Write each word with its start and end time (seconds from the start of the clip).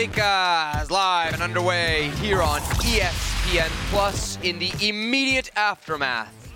America 0.00 0.80
is 0.82 0.90
live 0.90 1.34
and 1.34 1.42
underway 1.42 2.08
here 2.22 2.40
on 2.40 2.62
ESPN 2.62 3.68
Plus 3.90 4.38
in 4.42 4.58
the 4.58 4.72
immediate 4.80 5.50
aftermath 5.56 6.50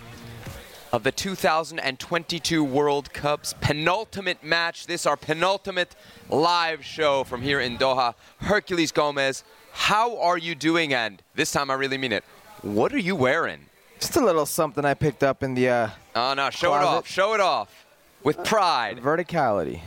of 0.93 1.03
the 1.03 1.13
2022 1.13 2.65
World 2.65 3.13
Cup's 3.13 3.55
penultimate 3.61 4.43
match. 4.43 4.87
This 4.87 5.05
our 5.05 5.19
penultimate 5.19 5.95
live 6.31 6.83
show 6.83 7.23
from 7.23 7.43
here 7.43 7.61
in 7.61 7.77
Doha. 7.77 8.15
Herculez 8.41 8.95
Gomez, 8.95 9.45
how 9.73 10.19
are 10.23 10.39
you 10.39 10.55
doing? 10.55 10.95
And 10.95 11.21
this 11.35 11.53
time 11.53 11.71
I 11.71 11.75
really 11.75 11.99
mean 11.99 12.13
it. 12.13 12.25
What 12.63 12.95
are 12.95 12.99
you 12.99 13.15
wearing? 13.15 13.67
Just 14.01 14.17
a 14.17 14.25
little 14.25 14.47
something 14.47 14.87
I 14.87 14.95
picked 14.95 15.23
up 15.23 15.43
in 15.43 15.53
the 15.53 15.69
uh, 15.69 15.89
Oh 16.17 16.33
no, 16.33 16.49
show 16.49 16.75
it 16.77 16.79
off. 16.83 17.07
Show 17.07 17.35
it 17.35 17.41
off. 17.41 17.85
With 18.23 18.43
pride. 18.43 19.01
verticality. 19.03 19.83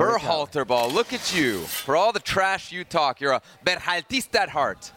Berhalter 0.00 0.66
ball, 0.66 0.90
look 0.90 1.12
at 1.12 1.34
you. 1.34 1.60
For 1.60 1.96
all 1.96 2.12
the 2.12 2.20
trash 2.20 2.70
you 2.72 2.84
talk, 2.84 3.20
you're 3.20 3.32
a 3.32 3.42
Berhaltista 3.64 4.36
at 4.40 4.48
heart. 4.50 4.92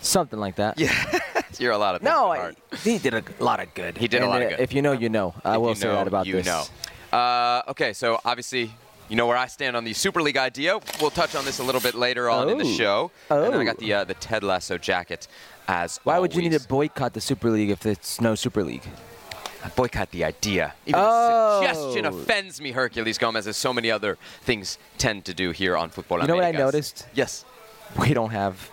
Something 0.00 0.38
like 0.38 0.56
that. 0.56 0.78
Yeah, 0.78 1.18
you're 1.58 1.72
a 1.72 1.78
lot 1.78 1.94
of 1.96 2.02
No, 2.02 2.30
I, 2.30 2.52
he 2.84 2.98
did 2.98 3.14
a 3.14 3.22
lot 3.40 3.60
of 3.60 3.74
good. 3.74 3.98
He 3.98 4.06
did 4.08 4.22
a 4.22 4.26
lot 4.26 4.42
of 4.42 4.50
good. 4.50 4.60
If 4.60 4.72
you 4.72 4.82
know, 4.82 4.92
you 4.92 5.08
know. 5.08 5.34
I 5.44 5.54
If 5.54 5.60
will 5.60 5.68
you 5.70 5.74
say 5.74 5.88
that 5.88 6.06
about 6.06 6.26
you 6.26 6.34
this. 6.42 6.46
know. 6.46 6.64
Uh, 7.18 7.62
okay, 7.68 7.92
so 7.92 8.20
obviously, 8.24 8.70
you 9.08 9.16
know 9.16 9.26
where 9.26 9.36
I 9.36 9.46
stand 9.46 9.76
on 9.76 9.84
the 9.84 9.92
Super 9.94 10.22
League 10.22 10.36
idea. 10.36 10.78
We'll 11.00 11.10
touch 11.10 11.34
on 11.34 11.44
this 11.44 11.58
a 11.58 11.64
little 11.64 11.80
bit 11.80 11.94
later 11.94 12.28
on 12.30 12.48
in 12.48 12.58
the 12.58 12.64
show. 12.64 13.10
Oh. 13.30 13.36
show. 13.36 13.44
And 13.44 13.44
then 13.54 13.60
I 13.60 13.62
Oh. 13.62 13.64
got 13.64 13.78
the 13.78 13.92
uh, 13.94 14.04
the 14.04 14.14
Ted 14.14 14.42
Lasso 14.44 14.78
jacket 14.78 15.26
as 15.66 15.98
Why 16.04 16.18
would 16.20 16.34
you 16.34 16.42
need 16.42 16.52
to 16.52 16.68
boycott 16.68 17.14
the 17.14 17.20
Super 17.20 17.50
League 17.50 17.70
if 17.70 17.84
it's 17.86 18.20
no 18.20 18.34
Super 18.36 18.62
League? 18.62 18.84
Boycott 19.74 20.10
the 20.10 20.24
idea? 20.24 20.74
Even 20.86 21.00
Oh. 21.00 21.60
the 21.60 21.66
suggestion 21.66 22.06
oh. 22.06 22.16
offends 22.16 22.60
me, 22.60 22.72
Herculez 22.72 23.18
Gomez, 23.18 23.46
as 23.46 23.56
so 23.56 23.72
many 23.72 23.90
other 23.90 24.18
things 24.42 24.78
tend 24.98 25.24
to 25.24 25.34
do 25.34 25.50
here 25.50 25.76
on 25.76 25.90
Football 25.90 26.20
You 26.20 26.28
know 26.28 26.36
what 26.36 26.44
I 26.44 26.52
noticed? 26.52 27.06
Yes. 27.14 27.44
We 27.98 28.14
don't 28.14 28.30
have 28.30 28.70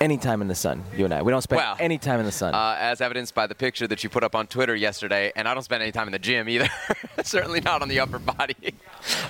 any 0.00 0.18
time 0.18 0.42
in 0.42 0.48
the 0.48 0.54
sun, 0.54 0.84
you 0.96 1.04
and 1.04 1.14
I. 1.14 1.22
We 1.22 1.30
don't 1.32 1.42
spend 1.42 1.58
Well, 1.58 1.76
any 1.80 1.98
time 1.98 2.20
in 2.20 2.26
the 2.26 2.32
sun. 2.32 2.54
uh, 2.54 2.76
as 2.78 3.00
evidenced 3.00 3.34
by 3.34 3.46
the 3.46 3.54
picture 3.54 3.86
that 3.86 4.04
you 4.04 4.10
put 4.10 4.22
up 4.22 4.34
on 4.34 4.46
Twitter 4.46 4.74
yesterday. 4.74 5.32
And 5.34 5.48
I 5.48 5.54
don't 5.54 5.62
spend 5.62 5.82
any 5.82 5.92
time 5.92 6.08
in 6.08 6.12
the 6.12 6.18
gym 6.18 6.48
either. 6.48 6.68
Certainly 7.22 7.62
not 7.62 7.82
on 7.82 7.88
the 7.88 8.00
upper 8.00 8.18
body. 8.18 8.56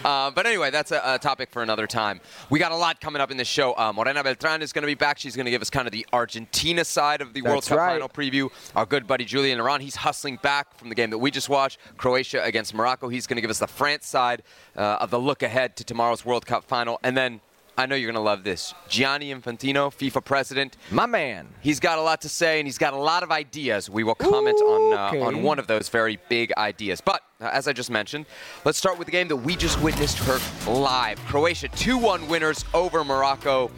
Uh, 0.04 0.30
but 0.30 0.46
anyway, 0.46 0.70
that's 0.70 0.90
a, 0.90 1.02
a 1.04 1.18
topic 1.18 1.50
for 1.50 1.62
another 1.62 1.86
time. 1.86 2.20
We 2.48 2.58
got 2.58 2.72
a 2.72 2.76
lot 2.76 2.98
coming 3.00 3.20
up 3.20 3.30
in 3.30 3.36
this 3.36 3.48
show. 3.48 3.74
Uh, 3.76 3.92
Morena 3.92 4.22
Beltran 4.22 4.62
is 4.62 4.72
going 4.72 4.84
to 4.84 4.86
be 4.86 4.94
back. 4.94 5.18
She's 5.18 5.36
going 5.36 5.44
to 5.44 5.50
give 5.50 5.60
us 5.60 5.68
kind 5.68 5.86
of 5.86 5.92
the 5.92 6.06
Argentina 6.14 6.82
side 6.84 7.20
of 7.20 7.34
the 7.34 7.42
World 7.42 7.66
Cup 7.66 7.76
right. 7.78 7.92
final 7.92 8.08
preview. 8.08 8.50
Our 8.74 8.86
good 8.86 9.06
buddy 9.06 9.24
Julien 9.26 9.58
Laurens, 9.58 9.82
he's 9.82 9.96
hustling 9.96 10.36
back 10.36 10.78
from 10.78 10.88
the 10.88 10.94
game 10.94 11.10
that 11.10 11.18
we 11.18 11.30
just 11.30 11.48
watched, 11.50 11.78
Croatia 11.98 12.42
against 12.42 12.72
Morocco. 12.72 13.08
He's 13.08 13.26
going 13.26 13.36
to 13.36 13.42
give 13.42 13.50
us 13.50 13.58
the 13.58 13.66
France 13.66 14.06
side 14.06 14.42
uh, 14.76 14.98
of 15.00 15.10
the 15.10 15.18
look 15.18 15.42
ahead 15.42 15.76
to 15.76 15.84
tomorrow's 15.84 16.24
World 16.24 16.46
Cup 16.46 16.64
final. 16.64 16.98
And 17.02 17.14
then 17.16 17.40
I 17.78 17.84
know 17.86 17.94
you're 17.94 18.10
going 18.10 18.14
to 18.22 18.26
love 18.26 18.42
this. 18.42 18.72
Gianni 18.88 19.34
Infantino, 19.34 19.92
FIFA 19.94 20.24
president, 20.24 20.76
My 20.90 21.04
man. 21.06 21.46
He's 21.60 21.78
got 21.78 21.98
a 21.98 22.02
lot 22.02 22.22
to 22.22 22.28
say 22.28 22.58
and 22.58 22.66
he's 22.66 22.78
got 22.78 22.94
a 22.94 22.96
lot 22.96 23.22
of 23.22 23.30
ideas. 23.30 23.90
We 23.90 24.02
will 24.02 24.14
comment 24.14 24.58
on 24.62 24.92
uh, 24.98 25.06
Okay. 25.08 25.20
on 25.20 25.42
one 25.42 25.58
of 25.58 25.66
those 25.66 25.88
very 25.90 26.18
big 26.30 26.52
ideas. 26.56 27.00
But 27.02 27.20
uh, 27.40 27.50
as 27.52 27.68
I 27.68 27.72
just 27.74 27.90
mentioned, 27.90 28.24
let's 28.64 28.78
start 28.78 28.98
with 28.98 29.06
the 29.06 29.12
game 29.12 29.28
that 29.28 29.36
we 29.36 29.56
just 29.56 29.78
witnessed 29.82 30.18
her 30.20 30.38
live. 30.70 31.18
Croatia 31.26 31.68
2-1 31.68 32.28
winners 32.28 32.64
over 32.72 33.04
Morocco 33.04 33.70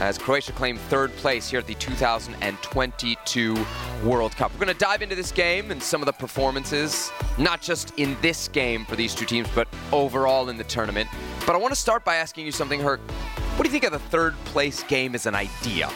as 0.00 0.18
Croatia 0.18 0.52
claimed 0.52 0.78
third 0.80 1.14
place 1.16 1.48
here 1.50 1.60
at 1.60 1.66
the 1.66 1.74
2022 1.74 3.56
World 4.04 4.32
Cup. 4.36 4.52
We're 4.52 4.64
going 4.64 4.76
to 4.76 4.84
dive 4.84 5.02
into 5.02 5.14
this 5.14 5.30
game 5.30 5.70
and 5.70 5.82
some 5.82 6.02
of 6.02 6.06
the 6.06 6.12
performances, 6.12 7.10
not 7.38 7.62
just 7.62 7.92
in 7.98 8.16
this 8.20 8.48
game 8.48 8.84
for 8.84 8.96
these 8.96 9.14
two 9.14 9.26
teams, 9.26 9.48
but 9.54 9.68
overall 9.92 10.48
in 10.48 10.56
the 10.56 10.64
tournament. 10.64 11.08
But 11.46 11.54
I 11.54 11.58
want 11.58 11.72
to 11.72 11.80
start 11.80 12.04
by 12.04 12.16
asking 12.16 12.46
you 12.46 12.52
something, 12.52 12.80
Herc. 12.80 13.00
What 13.00 13.64
do 13.64 13.68
you 13.68 13.72
think 13.72 13.84
of 13.84 13.92
the 13.92 13.98
third 13.98 14.34
place 14.46 14.82
game 14.84 15.14
as 15.14 15.26
an 15.26 15.34
idea? 15.34 15.88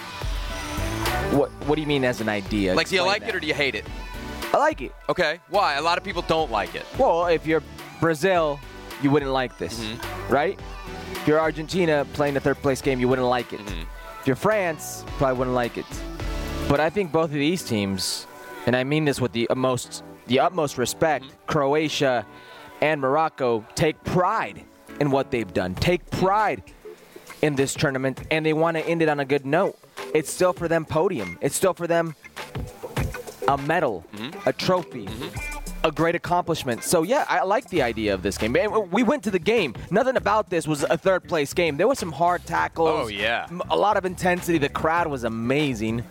What 1.33 1.51
What 1.67 1.75
do 1.75 1.81
you 1.81 1.87
mean 1.89 2.05
as 2.05 2.21
an 2.21 2.29
idea? 2.29 2.75
Like, 2.75 2.89
do 2.89 2.95
you 2.95 3.03
like 3.03 3.23
that. 3.23 3.31
it 3.31 3.35
or 3.35 3.41
do 3.41 3.47
you 3.47 3.55
hate 3.55 3.75
it? 3.75 3.85
I 4.53 4.59
like 4.59 4.81
it. 4.83 4.93
Okay. 5.09 5.41
Why? 5.51 5.75
A 5.75 5.83
lot 5.83 5.99
of 5.99 6.05
people 6.05 6.23
don't 6.23 6.51
like 6.51 6.75
it. 6.75 6.85
Well, 6.99 7.27
if 7.27 7.47
you're 7.47 7.63
Brazil, 8.01 8.61
you 9.03 9.11
wouldn't 9.11 9.33
like 9.33 9.59
this, 9.59 9.79
Mm-hmm. 9.81 10.33
right? 10.33 10.59
If 11.13 11.27
you're 11.29 11.41
Argentina 11.41 12.07
playing 12.13 12.35
the 12.35 12.41
third 12.41 12.57
place 12.59 12.81
game, 12.81 13.01
you 13.01 13.09
wouldn't 13.09 13.29
like 13.29 13.53
it. 13.53 13.61
Mm-hmm. 13.61 13.83
If 14.21 14.27
you're 14.27 14.37
France, 14.37 15.05
probably 15.19 15.39
wouldn't 15.39 15.55
like 15.55 15.77
it. 15.79 15.87
But 16.69 16.81
I 16.81 16.91
think 16.91 17.13
both 17.13 17.27
of 17.27 17.33
these 17.35 17.63
teams, 17.63 18.27
and 18.67 18.75
I 18.77 18.85
mean 18.85 19.05
this 19.05 19.21
with 19.21 19.33
the 19.33 19.49
utmost, 19.51 20.03
the 20.27 20.41
utmost 20.41 20.79
respect, 20.79 21.25
Mm-hmm. 21.25 21.35
Croatia 21.47 22.27
and 22.81 23.01
Morocco 23.01 23.65
take 23.75 24.03
pride 24.05 24.65
in 25.01 25.11
what 25.11 25.31
they've 25.31 25.53
done. 25.53 25.75
Take 25.77 26.09
pride 26.11 26.63
in 27.43 27.55
this 27.55 27.73
tournament, 27.75 28.23
and 28.31 28.45
they 28.45 28.53
want 28.53 28.77
to 28.77 28.87
end 28.87 29.03
it 29.03 29.09
on 29.09 29.21
a 29.21 29.25
good 29.25 29.47
note. 29.47 29.79
It's 30.15 30.31
still 30.33 30.53
for 30.53 30.69
them 30.69 30.85
podium. 30.85 31.39
It's 31.41 31.55
still 31.55 31.75
for 31.75 31.87
them 31.87 32.15
a 33.49 33.57
medal, 33.59 34.05
Mm-hmm. 34.15 34.49
a 34.49 34.53
trophy, 34.53 35.07
a 35.87 35.93
great 35.93 36.15
accomplishment. 36.17 36.83
So 36.83 37.05
yeah, 37.05 37.25
I 37.29 37.45
like 37.45 37.71
the 37.71 37.83
idea 37.83 38.13
of 38.13 38.23
this 38.23 38.37
game. 38.37 38.53
We 38.91 39.03
went 39.03 39.23
to 39.25 39.31
the 39.31 39.39
game. 39.39 39.75
Nothing 39.91 40.17
about 40.17 40.51
this 40.51 40.67
was 40.67 40.83
a 40.83 40.99
third 40.99 41.25
place 41.29 41.55
game. 41.55 41.77
There 41.77 41.87
was 41.89 41.99
some 41.99 42.13
hard 42.13 42.45
tackles. 42.45 43.05
Oh, 43.05 43.07
yeah. 43.07 43.47
A 43.71 43.77
lot 43.77 43.97
of 43.97 44.05
intensity. 44.05 44.59
The 44.59 44.69
crowd 44.69 45.07
was 45.07 45.25
amazing. 45.25 46.05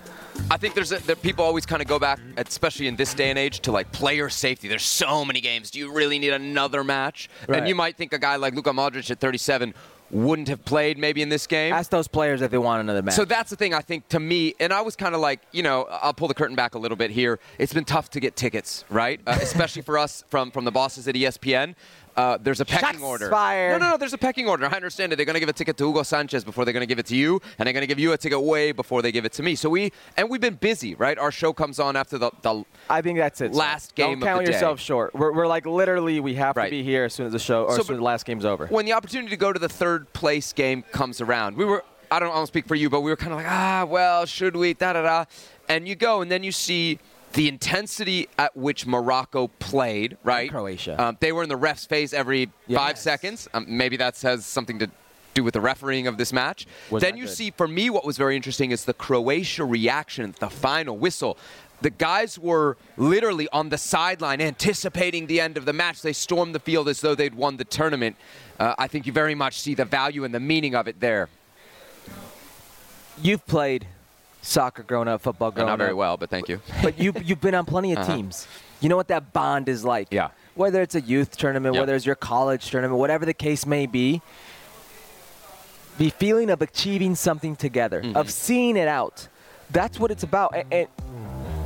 I 0.51 0.57
think 0.57 0.73
there's 0.75 0.91
a, 0.91 0.99
that 1.07 1.21
people 1.21 1.45
always 1.45 1.65
kind 1.65 1.81
of 1.81 1.87
go 1.87 1.97
back, 1.97 2.19
especially 2.37 2.87
in 2.87 2.95
this 2.95 3.13
day 3.13 3.29
and 3.29 3.39
age, 3.39 3.61
to 3.61 3.71
like 3.71 3.91
player 3.91 4.29
safety. 4.29 4.67
There's 4.67 4.83
so 4.83 5.23
many 5.23 5.39
games. 5.39 5.71
Do 5.71 5.79
you 5.79 5.93
really 5.93 6.19
need 6.19 6.33
another 6.33 6.83
match? 6.83 7.29
And 7.47 7.67
you 7.67 7.75
might 7.75 7.95
think 7.95 8.11
a 8.13 8.19
guy 8.19 8.35
like 8.35 8.53
Luka 8.53 8.71
Modric 8.71 9.09
at 9.11 9.19
37 9.19 9.73
wouldn't 10.15 10.47
have 10.47 10.63
played 10.63 10.97
maybe 10.97 11.21
in 11.21 11.29
this 11.29 11.45
game. 11.45 11.73
Ask 11.73 11.91
those 11.91 12.07
players 12.07 12.41
if 12.41 12.49
they 12.49 12.57
want 12.57 12.79
another 12.79 13.01
match. 13.01 13.15
So 13.15 13.25
that's 13.25 13.49
the 13.49 13.57
thing 13.57 13.73
I 13.73 13.81
think 13.81 14.07
to 14.09 14.19
me, 14.19 14.55
and 14.61 14.71
I 14.71 14.81
was 14.81 14.95
kind 14.95 15.13
of 15.13 15.19
like, 15.19 15.41
you 15.51 15.61
know, 15.61 15.87
I'll 15.89 16.13
pull 16.13 16.29
the 16.29 16.33
curtain 16.33 16.55
back 16.55 16.73
a 16.75 16.79
little 16.79 16.95
bit 16.95 17.11
here. 17.11 17.37
It's 17.59 17.73
been 17.73 17.83
tough 17.83 18.09
to 18.11 18.21
get 18.21 18.37
tickets, 18.37 18.85
right? 18.89 19.19
Uh, 19.27 19.37
especially 19.41 19.81
for 19.81 19.97
us 19.97 20.23
from 20.29 20.51
from 20.51 20.63
the 20.63 20.71
bosses 20.71 21.07
at 21.07 21.15
ESPN. 21.15 21.75
Uh, 22.17 22.37
there's 22.41 22.61
a 22.61 22.65
pecking 22.65 22.91
Shots 22.99 23.03
order. 23.03 23.29
fired. 23.29 23.73
No, 23.73 23.77
no, 23.85 23.91
no. 23.91 23.97
There's 23.97 24.13
a 24.13 24.17
pecking 24.17 24.47
order. 24.47 24.65
I 24.65 24.69
understand 24.71 25.11
it. 25.11 25.17
They're 25.17 25.25
going 25.25 25.33
to 25.33 25.39
give 25.41 25.49
a 25.49 25.53
ticket 25.53 25.75
to 25.77 25.87
Hugo 25.87 26.03
Sanchez 26.03 26.43
before 26.45 26.63
they're 26.63 26.73
going 26.73 26.81
to 26.81 26.87
give 26.87 26.99
it 26.99 27.05
to 27.07 27.15
you, 27.15 27.41
and 27.59 27.67
they're 27.67 27.73
going 27.73 27.81
to 27.83 27.87
give 27.87 27.99
you 27.99 28.13
a 28.13 28.17
ticket 28.17 28.41
way 28.41 28.71
before 28.71 29.01
they 29.01 29.11
give 29.11 29.25
it 29.25 29.33
to 29.33 29.43
me. 29.43 29.55
So 29.55 29.69
we 29.69 29.91
and 30.15 30.29
we've 30.29 30.39
been 30.39 30.55
busy, 30.55 30.95
right? 30.95 31.17
Our 31.17 31.31
show 31.31 31.51
comes 31.51 31.79
on 31.79 31.95
after 31.97 32.17
the, 32.17 32.31
the 32.41 32.63
I 32.89 33.01
think 33.01 33.19
that's 33.19 33.41
it. 33.41 33.53
Last 33.53 33.95
game 33.95 34.19
Don't 34.21 34.27
count 34.27 34.39
the 34.41 34.45
day. 34.45 34.53
yourself 34.53 34.79
short. 34.79 35.13
We're, 35.13 35.33
we're 35.33 35.47
like 35.47 35.65
literally 35.65 36.19
we 36.21 36.35
have 36.35 36.55
Right. 36.55 36.65
to 36.65 36.71
be 36.71 36.83
here 36.83 37.03
as 37.03 37.13
soon 37.13 37.25
as 37.25 37.33
the 37.33 37.39
show 37.39 37.63
or 37.65 37.71
So, 37.75 37.79
as 37.81 37.87
soon 37.87 37.95
as 37.95 37.99
the 37.99 38.03
last 38.05 38.25
game's 38.25 38.45
over. 38.45 38.67
when 38.67 38.85
the 38.85 38.93
opportunity 38.93 39.29
to 39.31 39.37
go 39.37 39.51
to 39.51 39.59
the 39.59 39.67
third 39.69 40.11
place 40.13 40.53
game 40.53 40.83
comes 40.93 41.19
around, 41.19 41.57
we 41.57 41.65
were, 41.65 41.83
I 42.09 42.19
don't, 42.19 42.29
I 42.31 42.35
don't 42.35 42.47
speak 42.47 42.65
for 42.65 42.75
you, 42.75 42.89
but 42.89 43.01
we 43.01 43.11
were 43.11 43.17
kind 43.17 43.33
of 43.33 43.39
like, 43.39 43.47
ah, 43.49 43.85
well, 43.89 44.25
should 44.25 44.55
we, 44.55 44.73
da 44.73 44.93
da 44.93 45.01
da. 45.01 45.25
And 45.67 45.85
you 45.87 45.95
go, 45.95 46.21
and 46.21 46.31
then 46.31 46.43
you 46.43 46.51
see 46.53 46.99
the 47.35 47.47
intensity 47.47 48.27
at 48.37 48.55
which 48.55 48.87
Morocco 48.87 49.47
played, 49.59 50.17
right? 50.23 50.49
Croatia. 50.49 51.01
Um, 51.01 51.17
they 51.19 51.31
were 51.31 51.43
in 51.43 51.49
the 51.49 51.57
refs 51.57 51.87
phase 51.87 52.13
every 52.13 52.49
five 52.73 52.97
seconds. 52.97 53.47
Um, 53.53 53.65
maybe 53.67 53.97
that 53.97 54.19
has 54.21 54.45
something 54.45 54.79
to 54.79 54.89
do 55.33 55.43
with 55.43 55.53
the 55.53 55.61
refereeing 55.61 56.07
of 56.07 56.17
this 56.17 56.31
match. 56.31 56.65
Was 56.89 57.03
then 57.03 57.17
you 57.17 57.25
good. 57.25 57.35
see, 57.35 57.51
for 57.51 57.67
me, 57.67 57.89
what 57.89 58.05
was 58.05 58.17
very 58.17 58.37
interesting 58.37 58.71
is 58.71 58.85
the 58.85 58.93
Croatia 58.93 59.65
reaction 59.65 60.29
at 60.29 60.37
the 60.37 60.49
final 60.49 60.97
whistle. 60.97 61.37
The 61.81 61.89
guys 61.89 62.39
were 62.39 62.77
literally 62.95 63.49
on 63.51 63.67
the 63.67 63.77
sideline 63.77 64.39
anticipating 64.39 65.27
the 65.27 65.41
end 65.41 65.57
of 65.57 65.65
the 65.65 65.73
match. 65.73 66.01
They 66.01 66.13
stormed 66.13 66.55
the 66.55 66.59
field 66.59 66.87
as 66.87 67.01
though 67.01 67.15
they'd 67.15 67.35
won 67.35 67.57
the 67.57 67.65
tournament. 67.65 68.15
Uh, 68.57 68.75
I 68.77 68.87
think 68.87 69.05
you 69.05 69.11
very 69.11 69.35
much 69.35 69.59
see 69.59 69.75
the 69.75 69.83
value 69.83 70.23
and 70.23 70.33
the 70.33 70.39
meaning 70.39 70.73
of 70.73 70.87
it 70.87 71.01
there. 71.01 71.27
You've 73.21 73.45
played 73.45 73.87
soccer 74.45 74.83
growing 74.83 75.07
up, 75.07 75.21
football 75.21 75.49
Uh, 75.49 75.51
growing 75.51 75.67
not 75.69 75.79
very 75.79 75.93
well, 75.93 76.17
but 76.17 76.29
thank 76.29 76.47
you. 76.49 76.61
but 76.83 76.97
you 76.99 77.13
you've 77.23 77.41
been 77.41 77.55
on 77.55 77.65
plenty 77.65 77.91
of 77.93 77.99
Uh-huh. 77.99 78.15
teams. 78.15 78.47
You 78.81 78.89
know 78.89 78.95
what 78.97 79.07
that 79.07 79.33
bond 79.33 79.67
is 79.69 79.83
like. 79.83 80.07
Yeah. 80.11 80.29
Whether 80.53 80.81
it's 80.81 80.95
a 80.95 81.01
youth 81.01 81.35
tournament, 81.35 81.75
Yep. 81.75 81.81
whether 81.81 81.95
it's 81.95 82.05
your 82.05 82.15
college 82.15 82.69
tournament, 82.69 82.99
whatever 82.99 83.25
the 83.25 83.33
case 83.33 83.65
may 83.65 83.85
be, 83.87 84.21
the 85.97 86.09
feeling 86.11 86.49
of 86.49 86.61
achieving 86.61 87.15
something 87.15 87.55
together, 87.55 88.01
Mm-hmm. 88.01 88.17
of 88.17 88.29
seeing 88.31 88.77
it 88.77 88.87
out. 88.87 89.27
That's 89.71 89.99
what 89.99 90.11
it's 90.11 90.23
about. 90.23 90.53
And, 90.55 90.65
and 90.73 90.87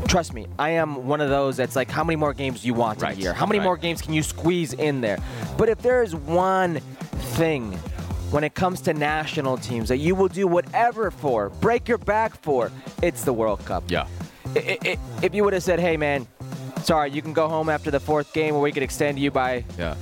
trust 0.07 0.33
me, 0.33 0.47
I 0.57 0.69
am 0.71 1.07
one 1.07 1.19
of 1.21 1.29
those 1.29 1.57
that's 1.57 1.75
like, 1.75 1.89
how 1.91 2.03
many 2.03 2.15
more 2.15 2.33
games 2.33 2.61
do 2.61 2.67
you 2.67 2.73
want 2.73 3.01
Right. 3.01 3.13
in 3.13 3.19
a 3.19 3.21
year? 3.21 3.33
How 3.33 3.45
many 3.45 3.59
Right. 3.59 3.65
more 3.65 3.77
games 3.77 4.01
can 4.01 4.13
you 4.13 4.23
squeeze 4.23 4.73
in 4.73 5.01
there? 5.01 5.17
But 5.57 5.67
if 5.69 5.79
there 5.81 6.01
is 6.03 6.15
one 6.15 6.79
thing 7.35 7.77
when 8.31 8.43
it 8.43 8.53
comes 8.53 8.81
to 8.81 8.93
national 8.93 9.57
teams 9.57 9.89
that 9.89 9.97
you 9.97 10.15
will 10.15 10.27
do 10.27 10.47
whatever 10.47 11.11
for, 11.11 11.49
break 11.49 11.87
your 11.87 11.97
back 11.97 12.39
for, 12.41 12.71
it's 13.01 13.23
the 13.23 13.33
World 13.33 13.63
Cup. 13.65 13.83
Yeah. 13.87 14.07
If 14.55 15.33
you 15.33 15.43
would 15.43 15.53
have 15.53 15.63
said, 15.63 15.79
"Hey, 15.79 15.97
man, 15.97 16.27
sorry, 16.83 17.11
you 17.11 17.21
can 17.21 17.33
go 17.33 17.47
home 17.47 17.69
after 17.69 17.91
the 17.91 17.99
fourth 17.99 18.33
game, 18.33 18.55
or 18.55 18.61
we 18.61 18.71
could 18.71 18.83
extend 18.83 19.19
you 19.19 19.29
by 19.31 19.63
Yeah. 19.77 19.95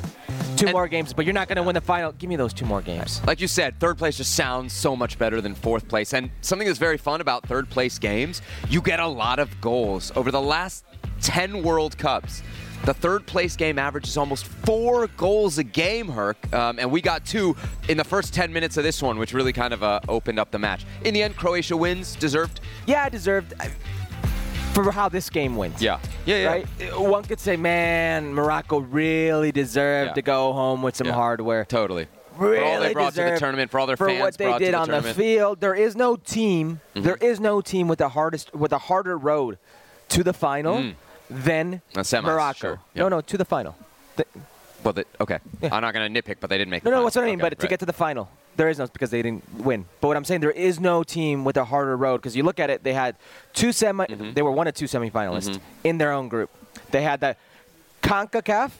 two 0.55 0.67
And- 0.67 0.73
more 0.73 0.87
games, 0.87 1.11
but 1.13 1.25
you're 1.25 1.33
not 1.33 1.47
going 1.47 1.57
to 1.57 1.63
win 1.63 1.73
the 1.75 1.81
final," 1.81 2.11
give 2.13 2.29
me 2.29 2.35
those 2.37 2.53
two 2.53 2.65
more 2.65 2.81
games. 2.81 3.21
Like 3.25 3.41
you 3.41 3.47
said, 3.47 3.79
third 3.79 3.97
place 3.97 4.17
just 4.17 4.35
sounds 4.35 4.73
so 4.73 4.95
much 4.95 5.17
better 5.19 5.41
than 5.41 5.53
fourth 5.53 5.87
place. 5.87 6.13
And 6.13 6.29
something 6.41 6.67
that's 6.67 6.79
very 6.79 6.97
fun 6.97 7.19
about 7.21 7.45
third 7.47 7.69
place 7.69 7.97
games, 7.99 8.41
you 8.69 8.81
get 8.81 8.99
a 8.99 9.07
lot 9.07 9.39
of 9.39 9.59
goals. 9.61 10.11
Over 10.15 10.31
the 10.31 10.41
last 10.41 10.85
10 11.21 11.61
World 11.63 11.97
Cups, 11.97 12.41
The 12.85 12.93
third 12.93 13.25
place 13.25 13.55
game 13.57 13.77
average 13.79 14.07
is 14.07 14.15
almost 14.15 14.45
four 14.45 15.07
goals 15.17 15.57
a 15.57 15.63
game, 15.63 16.07
Herc, 16.07 16.37
um, 16.53 16.79
and 16.79 16.89
we 16.89 17.01
got 17.01 17.25
two 17.25 17.55
in 17.89 17.97
the 17.97 18.03
first 18.05 18.33
10 18.33 18.53
minutes 18.53 18.77
of 18.77 18.83
this 18.85 19.01
one, 19.01 19.17
which 19.19 19.33
really 19.33 19.51
kind 19.51 19.73
of 19.73 19.83
uh, 19.83 19.99
opened 20.07 20.39
up 20.39 20.51
the 20.51 20.59
match. 20.59 20.85
In 21.03 21.13
the 21.13 21.21
end, 21.21 21.35
Croatia 21.35 21.75
wins, 21.75 22.15
deserved. 22.15 22.61
Yeah, 22.85 23.09
deserved 23.09 23.53
I- 23.59 23.71
for 24.73 24.89
how 24.91 25.09
this 25.09 25.29
game 25.29 25.55
went. 25.57 25.81
Yeah, 25.81 25.99
yeah, 26.25 26.37
yeah. 26.37 26.47
Right? 26.47 26.99
One 26.99 27.23
could 27.23 27.39
say, 27.41 27.57
man, 27.57 28.33
Morocco 28.33 28.79
really 28.79 29.51
deserved 29.51 30.09
Yeah. 30.09 30.13
to 30.13 30.21
go 30.21 30.53
home 30.53 30.81
with 30.81 30.95
some 30.95 31.07
Yeah. 31.07 31.13
hardware. 31.13 31.65
Totally. 31.65 32.07
Really 32.37 32.57
for 32.59 32.63
all 32.65 32.79
they 32.79 32.93
brought 32.93 33.13
to 33.15 33.23
the 33.23 33.37
tournament, 33.39 33.71
for 33.71 33.79
all 33.79 33.87
their 33.87 33.97
for 33.97 34.07
fans 34.07 34.21
what 34.21 34.37
they 34.37 34.55
did 34.59 34.73
the 34.75 34.77
on 34.77 34.87
the 34.87 34.93
tournament. 34.93 35.05
Mm-hmm. 35.17 35.19
field. 35.21 35.59
There 35.59 35.73
is 35.73 35.95
no 35.95 36.15
team. 36.15 36.79
there 36.93 37.17
is 37.17 37.39
no 37.39 37.59
team 37.59 37.87
with 37.87 37.97
the 37.97 38.09
hardest, 38.09 38.53
with 38.55 38.71
a 38.71 38.77
harder 38.77 39.17
road 39.17 39.57
to 40.09 40.23
the 40.23 40.33
final 40.33 40.75
than 40.75 40.95
Uh, 41.29 41.33
semis, 41.35 42.23
Morocco. 42.23 42.59
sure, 42.59 42.79
No, 42.95 43.09
no, 43.09 43.21
to 43.21 43.37
the 43.37 43.45
final. 43.45 43.75
The- 44.15 44.25
Well, 44.83 44.93
they, 44.93 45.03
okay. 45.19 45.39
Yeah. 45.61 45.73
I'm 45.73 45.81
not 45.81 45.93
going 45.93 46.13
to 46.13 46.21
nitpick, 46.21 46.37
but 46.39 46.49
they 46.49 46.57
didn't 46.57 46.71
make 46.71 46.83
no, 46.83 46.91
the 46.91 46.97
no, 46.97 47.03
what's 47.03 47.15
what 47.15 47.23
I 47.23 47.27
mean. 47.27 47.41
Okay, 47.41 47.49
but 47.49 47.59
to 47.59 47.67
get 47.67 47.79
to 47.79 47.85
the 47.85 47.93
final, 47.93 48.29
there 48.55 48.69
is 48.69 48.77
no 48.79 48.87
because 48.87 49.09
they 49.09 49.21
didn't 49.21 49.43
win. 49.63 49.85
But 49.99 50.07
what 50.09 50.17
I'm 50.17 50.23
saying, 50.23 50.41
there 50.41 50.51
is 50.51 50.79
no 50.79 51.03
team 51.03 51.43
with 51.43 51.57
a 51.57 51.65
harder 51.65 51.97
road 51.97 52.17
because 52.17 52.35
you 52.35 52.43
look 52.43 52.59
at 52.59 52.69
it. 52.69 52.83
They 52.83 52.93
had 52.93 53.15
two 53.53 53.71
semi. 53.71 54.05
Mm-hmm. 54.05 54.33
They 54.33 54.41
were 54.43 54.51
one 54.51 54.67
of 54.67 54.75
two 54.75 54.85
semifinalists 54.85 55.59
in 55.83 55.97
their 55.97 56.11
own 56.11 56.29
group. 56.29 56.49
They 56.91 57.01
had 57.01 57.19
the 57.19 57.35
Concacaf 58.01 58.71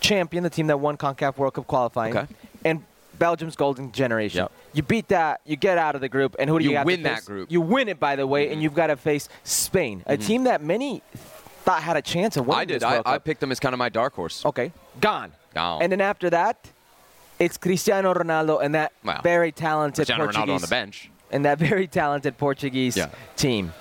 champion, 0.00 0.42
the 0.44 0.50
team 0.50 0.66
that 0.68 0.78
won 0.78 0.96
Concacaf 0.96 1.36
World 1.38 1.54
Cup 1.54 1.66
qualifying, 1.66 2.16
Okay. 2.16 2.26
and 2.64 2.84
Belgium's 3.18 3.56
Golden 3.56 3.92
Generation. 3.92 4.38
Yep. 4.40 4.52
You 4.74 4.82
beat 4.82 5.08
that, 5.08 5.40
you 5.44 5.56
get 5.56 5.78
out 5.78 5.94
of 5.94 6.00
the 6.00 6.08
group, 6.08 6.34
and 6.38 6.48
who 6.50 6.58
do 6.58 6.64
you, 6.64 6.70
You 6.72 6.76
have 6.78 6.84
to 6.86 6.92
win 6.92 7.02
that 7.04 7.24
group. 7.24 7.46
Mm-hmm. 7.48 7.52
You 7.52 7.60
win 7.60 7.88
it, 7.88 8.00
by 8.00 8.16
the 8.16 8.26
way, 8.26 8.52
and 8.52 8.62
you've 8.62 8.74
got 8.74 8.88
to 8.88 8.96
face 8.96 9.28
Spain, 9.44 10.02
a 10.06 10.16
team 10.16 10.44
that 10.44 10.62
many 10.62 11.02
thought 11.64 11.82
had 11.82 11.96
a 11.96 12.02
chance 12.02 12.36
of 12.36 12.46
winning. 12.46 12.60
I 12.60 12.64
did. 12.64 12.80
This 12.80 12.84
I, 12.84 13.02
I 13.04 13.18
picked 13.18 13.40
them 13.40 13.52
as 13.52 13.60
kind 13.60 13.72
of 13.72 13.78
my 13.78 13.88
dark 13.88 14.14
horse. 14.14 14.44
Okay, 14.44 14.72
gone. 15.00 15.32
Gone. 15.54 15.82
And 15.82 15.92
then 15.92 16.00
after 16.00 16.30
that, 16.30 16.68
it's 17.38 17.56
Cristiano 17.58 18.12
Ronaldo 18.14 18.62
and 18.62 18.74
that 18.74 18.92
Wow. 19.04 19.20
very 19.22 19.52
talented 19.52 20.06
Cristiano 20.06 20.24
Portuguese 20.24 20.48
Ronaldo 20.48 20.54
on 20.54 20.60
the 20.60 20.66
bench. 20.68 21.10
and 21.30 21.44
that 21.44 21.58
very 21.58 21.86
talented 21.86 22.38
Portuguese 22.38 22.96
Yeah. 22.96 23.10
team. 23.36 23.72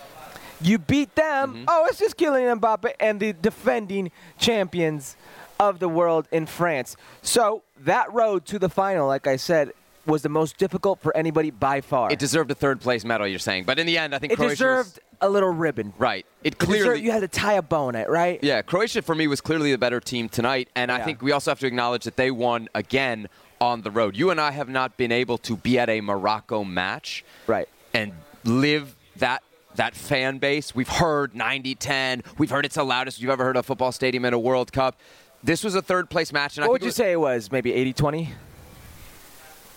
You 0.62 0.78
beat 0.78 1.16
them. 1.16 1.54
Mm-hmm. 1.56 1.64
Oh, 1.68 1.88
it's 1.90 1.98
just 1.98 2.18
Kylian 2.18 2.60
Mbappe 2.60 2.92
and 3.00 3.20
the 3.20 3.34
defending 3.34 4.12
champions 4.38 5.16
of 5.60 5.80
the 5.80 5.90
world 5.90 6.28
in 6.32 6.46
France. 6.46 6.96
So 7.24 7.64
that 7.86 8.12
road 8.14 8.46
to 8.48 8.60
the 8.60 8.70
final, 8.70 9.08
like 9.08 9.28
I 9.28 9.36
said, 9.36 9.72
was 10.06 10.24
the 10.24 10.30
most 10.30 10.58
difficult 10.58 11.00
for 11.00 11.16
anybody 11.16 11.52
by 11.52 11.82
far. 11.82 12.12
It 12.12 12.18
deserved 12.20 12.50
a 12.50 12.56
third 12.56 12.82
place 12.82 13.06
medal, 13.06 13.28
you're 13.28 13.38
saying. 13.40 13.66
But 13.66 13.78
in 13.78 13.86
the 13.86 13.98
end, 14.00 14.16
I 14.16 14.20
think 14.20 14.34
It 14.34 14.38
Croatia 14.38 14.52
deserved 14.56 14.96
was, 14.96 15.00
a 15.22 15.30
little 15.30 15.50
ribbon. 15.50 15.94
right. 16.00 16.26
It 16.44 16.54
It 16.54 16.60
deserved- 16.60 16.82
clearly 16.82 17.02
you 17.02 17.12
had 17.12 17.20
to 17.20 17.28
tie 17.28 17.54
a 17.54 17.62
bow 17.62 17.86
on 17.88 17.96
it, 17.96 18.10
right? 18.10 18.40
Yeah, 18.42 18.64
Croatia 18.64 19.04
for 19.04 19.14
me 19.14 19.28
was 19.28 19.42
clearly 19.42 19.72
the 19.72 19.78
better 19.78 20.00
team 20.00 20.28
tonight, 20.28 20.70
and 20.76 20.92
I 20.92 21.04
think 21.04 21.22
we 21.22 21.32
also 21.32 21.52
have 21.52 21.60
to 21.60 21.68
acknowledge 21.68 22.04
that 22.06 22.16
they 22.18 22.32
won 22.32 22.68
again 22.74 23.30
on 23.60 23.84
the 23.84 23.92
road. 23.92 24.18
You 24.18 24.32
and 24.32 24.42
I 24.42 24.50
have 24.52 24.70
not 24.70 24.98
been 24.98 25.12
able 25.12 25.38
to 25.40 25.56
be 25.56 25.78
at 25.78 25.88
a 25.88 26.02
Morocco 26.02 26.64
match 26.64 27.24
Right. 27.46 27.70
and 27.94 28.14
live 28.44 28.96
that 29.18 29.44
that 29.76 29.96
fan 29.96 30.38
base. 30.38 30.76
We've 30.76 30.90
heard 30.90 31.34
90-10. 31.34 32.24
We've 32.38 32.50
heard 32.50 32.66
it's 32.66 32.76
the 32.76 32.84
loudest 32.84 33.22
you've 33.22 33.32
ever 33.32 33.46
heard 33.46 33.56
a 33.56 33.64
football 33.64 33.94
stadium 33.94 34.26
in 34.26 34.34
a 34.34 34.40
World 34.40 34.74
Cup. 34.74 35.00
This 35.44 35.64
was 35.64 35.76
a 35.76 35.82
third 35.82 36.10
place 36.10 36.32
match, 36.32 36.58
and 36.58 36.64
I 36.64 36.68
What 36.68 36.74
would 36.74 36.82
you 36.84 36.88
was- 36.88 36.96
say 36.96 37.12
it 37.14 37.20
was? 37.20 37.52
Maybe 37.52 37.72
80-20? 37.74 38.30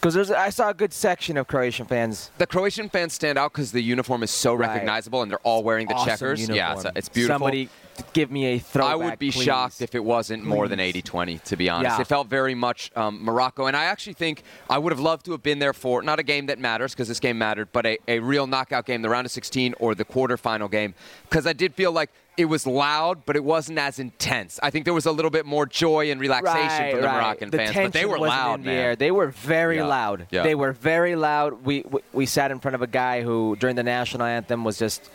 Because 0.00 0.30
I 0.30 0.50
saw 0.50 0.68
a 0.68 0.74
good 0.74 0.92
section 0.92 1.38
of 1.38 1.46
Croatian 1.46 1.86
fans. 1.86 2.30
the 2.36 2.46
Croatian 2.46 2.90
fans 2.90 3.14
stand 3.14 3.38
out 3.38 3.52
because 3.54 3.72
the 3.72 3.80
uniform 3.82 4.22
is 4.22 4.30
so 4.30 4.52
Right. 4.52 4.68
recognizable, 4.68 5.22
and 5.22 5.30
they're 5.30 5.38
all 5.38 5.62
wearing 5.62 5.86
the 5.88 5.94
Awesome 5.94 6.06
checkers. 6.06 6.46
Yeah, 6.46 6.72
uniform. 6.72 6.92
it's, 6.94 6.98
it's 6.98 7.08
beautiful. 7.08 7.36
Somebody 7.36 7.70
give 8.12 8.30
me 8.30 8.44
a 8.46 8.58
throwback. 8.58 8.92
I 8.92 8.96
would 8.96 9.18
be 9.18 9.30
please. 9.30 9.44
shocked 9.44 9.80
if 9.80 9.94
it 9.94 10.04
wasn't 10.04 10.44
more 10.44 10.68
than 10.68 10.78
Please. 10.78 10.88
80 10.88 11.02
20, 11.02 11.38
to 11.38 11.56
be 11.56 11.70
honest. 11.70 11.96
Yeah. 11.96 12.02
It 12.02 12.06
felt 12.06 12.26
very 12.28 12.54
much 12.54 12.90
um, 12.96 13.24
Morocco. 13.24 13.64
And 13.64 13.74
I 13.74 13.84
actually 13.84 14.12
think 14.12 14.42
I 14.68 14.76
would 14.76 14.92
have 14.92 15.00
loved 15.00 15.24
to 15.24 15.32
have 15.32 15.42
been 15.42 15.58
there 15.58 15.72
for 15.72 16.02
not 16.02 16.18
a 16.18 16.22
game 16.22 16.46
that 16.46 16.58
matters, 16.58 16.92
because 16.92 17.08
this 17.08 17.20
game 17.20 17.38
mattered, 17.38 17.68
but 17.72 17.86
a, 17.86 17.96
a 18.06 18.18
real 18.18 18.46
knockout 18.46 18.84
game, 18.84 19.00
the 19.00 19.08
round 19.08 19.24
of 19.24 19.32
16 19.32 19.74
or 19.78 19.94
the 19.94 20.04
quarterfinal 20.04 20.70
game, 20.70 20.92
because 21.30 21.46
I 21.46 21.54
did 21.54 21.72
feel 21.74 21.92
like 21.92 22.10
it 22.36 22.46
was 22.46 22.66
loud, 22.66 23.24
but 23.26 23.36
it 23.36 23.44
wasn't 23.44 23.78
as 23.78 23.98
intense. 23.98 24.58
I 24.62 24.70
think 24.70 24.84
there 24.84 24.94
was 24.94 25.06
a 25.06 25.12
little 25.12 25.30
bit 25.30 25.46
more 25.46 25.66
joy 25.66 26.10
and 26.10 26.20
relaxation 26.20 26.68
Right, 26.68 26.90
from 26.92 27.00
the 27.00 27.06
right. 27.06 27.14
Moroccan 27.16 27.50
The 27.50 27.58
fans, 27.58 27.74
but 27.74 27.92
they 27.92 28.04
were 28.06 28.18
loud, 28.18 28.54
in 28.60 28.60
the 28.62 28.66
man. 28.72 28.78
air. 28.80 28.96
They 28.96 29.10
were 29.10 29.28
very 29.28 29.76
Yeah. 29.76 29.86
loud. 29.86 30.26
Yeah. 30.30 30.42
They 30.42 30.54
were 30.54 30.72
very 30.72 31.14
loud. 31.16 31.64
We, 31.64 31.84
we 31.88 32.00
we 32.12 32.26
sat 32.26 32.50
in 32.50 32.58
front 32.60 32.74
of 32.74 32.82
a 32.82 32.86
guy 32.88 33.22
who 33.22 33.56
during 33.60 33.76
the 33.76 33.82
national 33.84 34.26
anthem 34.26 34.64
was 34.64 34.78
just 34.78 35.10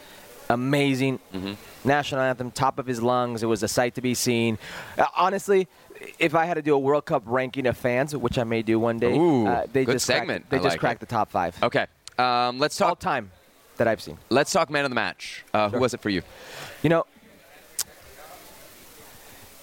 amazing. 0.49 1.19
Mm-hmm. 1.33 1.53
National 1.87 2.21
anthem, 2.21 2.51
top 2.51 2.79
of 2.79 2.85
his 2.85 3.01
lungs. 3.01 3.43
It 3.43 3.47
was 3.47 3.63
a 3.63 3.67
sight 3.67 3.95
to 3.95 4.01
be 4.01 4.13
seen. 4.13 4.57
Uh, 4.97 5.05
honestly, 5.15 5.67
if 6.17 6.35
I 6.35 6.45
had 6.45 6.55
to 6.55 6.61
do 6.61 6.73
a 6.75 6.79
World 6.79 7.05
Cup 7.05 7.23
ranking 7.25 7.67
of 7.67 7.77
fans, 7.77 8.15
which 8.15 8.37
I 8.37 8.43
may 8.43 8.61
do 8.61 8.79
one 8.79 8.97
day, 8.99 9.15
Ooh, 9.17 9.47
uh, 9.47 9.65
they 9.71 9.85
good 9.85 9.93
just 9.93 10.05
cracked- 10.05 10.19
segment. 10.21 10.49
they 10.49 10.57
I 10.57 10.59
just 10.59 10.73
like 10.73 10.79
cracked 10.79 11.03
it. 11.03 11.07
the 11.09 11.13
top 11.15 11.31
five 11.31 11.55
Okay, 11.63 11.85
um, 12.17 12.59
let's 12.59 12.79
all 12.81 12.89
talk. 12.91 12.99
time 12.99 13.31
that 13.79 13.87
I've 13.87 14.01
seen. 14.01 14.17
Let's 14.29 14.51
talk 14.51 14.69
man 14.69 14.85
of 14.85 14.91
the 14.91 14.95
match. 14.95 15.43
Uh, 15.53 15.69
Who 15.69 15.79
was 15.79 15.93
it 15.95 15.99
for 16.01 16.09
you? 16.09 16.21
You 16.83 16.89
know, 16.89 17.05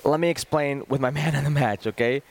let 0.04 0.20
me 0.20 0.28
explain 0.28 0.82
with 0.88 1.00
my 1.00 1.10
man 1.20 1.34
of 1.36 1.44
the 1.44 1.50
match, 1.50 1.86
okay? 1.86 2.22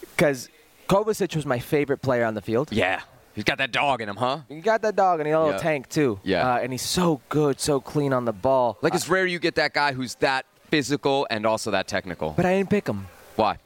Because 0.00 0.48
Kovacic 0.88 1.36
was 1.36 1.46
my 1.46 1.58
favorite 1.58 1.98
player 2.02 2.24
on 2.24 2.34
the 2.34 2.40
field. 2.42 2.70
Yeah, 2.72 3.00
he's 3.34 3.44
got 3.44 3.58
that 3.58 3.72
dog 3.72 4.00
in 4.00 4.08
him, 4.08 4.16
huh? 4.16 4.40
He 4.48 4.60
got 4.60 4.82
that 4.82 4.96
dog 4.96 5.20
and 5.20 5.26
he 5.26 5.30
had 5.32 5.38
a 5.38 5.40
little 5.44 5.52
Yeah. 5.54 5.62
tank 5.62 5.88
too. 5.88 6.20
Yeah. 6.22 6.54
Uh, 6.54 6.58
and 6.58 6.72
he's 6.72 6.82
so 6.82 7.20
good, 7.28 7.60
so 7.60 7.80
clean 7.80 8.12
on 8.12 8.24
the 8.24 8.32
ball. 8.32 8.78
Like 8.82 8.92
Uh, 8.94 8.96
it's 8.96 9.08
rare 9.08 9.26
you 9.26 9.38
get 9.38 9.54
that 9.56 9.72
guy 9.74 9.92
who's 9.92 10.14
that 10.16 10.46
physical 10.70 11.26
and 11.30 11.46
also 11.46 11.70
that 11.70 11.86
technical. 11.88 12.30
but 12.36 12.44
I 12.46 12.54
didn't 12.56 12.70
pick 12.70 12.86
him. 12.88 13.06
Why? 13.36 13.58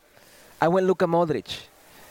I 0.60 0.68
went 0.68 0.86
Luka 0.86 1.06
Modric. 1.06 1.60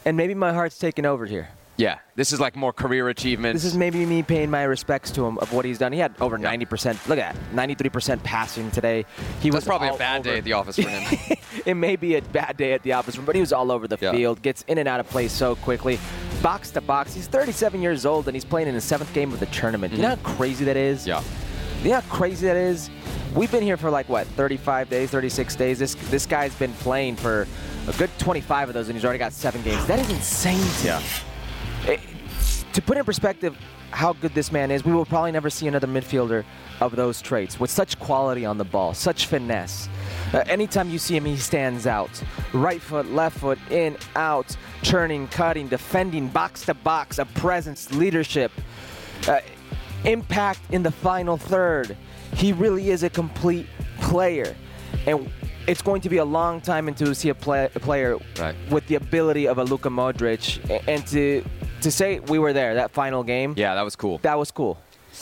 And 0.06 0.15
maybe 0.15 0.33
my 0.33 0.54
heart's 0.54 0.77
taken 0.80 1.06
over 1.06 1.25
here. 1.25 1.50
Yeah, 1.78 2.00
this 2.16 2.34
is 2.34 2.40
like 2.40 2.56
more 2.56 2.74
career 2.74 3.08
achievements. 3.10 3.62
This 3.62 3.72
is 3.72 3.78
maybe 3.78 4.04
me 4.06 4.24
paying 4.24 4.50
my 4.50 4.64
respects 4.64 5.12
to 5.12 5.26
him 5.26 5.38
of 5.38 5.54
what 5.54 5.64
he's 5.64 5.78
done. 5.78 5.94
He 5.94 6.00
had 6.00 6.16
over 6.20 6.38
Yeah. 6.40 6.50
90%. 6.50 7.08
Look 7.08 7.20
at 7.20 7.36
that. 7.36 7.54
93% 7.54 8.24
passing 8.24 8.72
today. 8.72 9.06
He 9.42 9.50
That's 9.50 9.58
was 9.58 9.66
probably 9.66 9.90
a 9.90 9.94
bad 9.94 10.22
over- 10.22 10.30
day 10.32 10.38
at 10.40 10.44
the 10.44 10.54
office 10.54 10.76
for 10.76 10.90
him. 10.90 11.38
it 11.66 11.76
may 11.76 11.96
be 11.96 12.16
a 12.16 12.22
bad 12.22 12.57
day 12.57 12.74
at 12.74 12.81
the 12.81 12.94
office 12.94 13.16
but 13.18 13.36
he 13.36 13.42
was 13.42 13.54
all 13.54 13.72
over 13.72 13.88
the 13.88 13.98
Yeah. 14.02 14.12
field, 14.12 14.42
gets 14.42 14.64
in 14.64 14.80
and 14.80 14.88
out 14.88 15.00
of 15.00 15.07
play 15.07 15.28
so 15.28 15.56
quickly, 15.56 16.00
box 16.42 16.72
to 16.72 16.81
box. 16.81 17.14
He's 17.14 17.28
37 17.28 17.81
years 17.81 18.06
old 18.07 18.28
and 18.28 18.36
he's 18.36 18.46
playing 18.46 18.68
in 18.68 18.74
his 18.74 18.84
seventh 18.84 19.14
game 19.14 19.31
of 19.31 19.40
the 19.40 19.46
tournament. 19.48 19.94
You 19.94 20.02
know 20.02 20.16
mm-hmm. 20.16 20.26
how 20.28 20.36
crazy 20.36 20.66
that 20.66 20.78
is? 20.78 21.06
yeah. 21.06 21.22
You 21.84 21.90
know 21.90 22.00
how 22.00 22.16
crazy 22.16 22.48
that 22.48 22.56
is? 22.57 22.90
We've 23.36 23.52
been 23.52 23.62
here 23.62 23.78
for 23.78 23.92
like 23.92 24.10
what, 24.10 24.26
35 24.26 24.90
days, 24.90 25.12
36 25.12 25.56
days. 25.56 25.78
This 25.78 25.94
this 26.10 26.26
guy's 26.26 26.56
been 26.56 26.74
playing 26.74 27.18
for 27.18 27.48
a 27.88 27.94
good 27.94 28.10
25 28.18 28.69
of 28.69 28.74
those, 28.74 28.88
and 28.88 28.98
he's 28.98 29.06
already 29.06 29.19
got 29.19 29.31
seven 29.31 29.62
games. 29.62 29.86
That 29.86 30.00
is 30.00 30.10
insane 30.10 30.57
to 30.81 30.88
Yeah. 30.88 31.00
me. 31.00 31.06
To 32.78 32.81
put 32.84 32.96
in 32.96 33.04
perspective 33.06 33.57
how 33.90 34.14
good 34.14 34.36
this 34.36 34.52
man 34.52 34.69
is, 34.69 34.86
we 34.86 34.94
will 34.94 35.04
probably 35.04 35.31
never 35.31 35.50
see 35.50 35.68
another 35.68 35.88
midfielder 35.88 36.46
of 36.80 36.96
those 36.96 37.24
traits 37.24 37.60
with 37.60 37.72
such 37.72 37.98
quality 37.98 38.46
on 38.46 38.60
the 38.60 38.66
ball, 38.66 38.94
such 38.94 39.26
finesse. 39.26 39.90
Uh, 40.31 40.44
anytime 40.46 40.92
you 40.92 41.00
see 41.00 41.18
him, 41.18 41.26
he 41.26 41.38
stands 41.38 41.88
out. 41.88 42.22
Right 42.54 42.80
foot, 42.80 43.12
left 43.12 43.40
foot, 43.40 43.57
in, 43.72 43.98
out, 44.16 44.56
turning, 44.84 45.28
cutting, 45.30 45.68
defending, 45.68 46.28
box 46.28 46.66
to 46.66 46.76
box, 46.76 47.18
a 47.18 47.26
presence, 47.26 47.92
leadership, 47.94 48.52
uh, 49.28 49.40
impact 50.06 50.60
in 50.69 50.84
the 50.84 50.92
final 50.92 51.36
third. 51.36 51.98
He 52.36 52.54
really 52.54 52.92
is 52.92 53.02
a 53.02 53.10
complete 53.10 53.66
player. 54.02 54.56
And 55.07 55.31
it's 55.68 55.81
going 55.81 56.02
to 56.02 56.09
be 56.09 56.18
a 56.18 56.26
long 56.26 56.62
time 56.62 56.88
until 56.88 57.09
we 57.09 57.14
see 57.14 57.30
a, 57.30 57.36
play, 57.36 57.69
a 57.76 57.80
player 57.80 58.18
Right. 58.40 58.56
with 58.71 58.88
the 58.88 58.95
ability 58.95 59.47
of 59.47 59.57
a 59.57 59.64
Luka 59.64 59.90
Modric. 59.90 60.59
And 60.88 61.06
to 61.07 61.44
to 61.81 61.92
say 61.92 62.19
we 62.19 62.40
were 62.40 62.54
there, 62.54 62.76
that 62.76 62.92
final 62.92 63.24
game, 63.24 63.54
Yeah, 63.56 63.76
that 63.76 63.83
was 63.83 63.95
cool. 63.95 64.18
that 64.24 64.38
was 64.40 64.50
cool. 64.52 64.80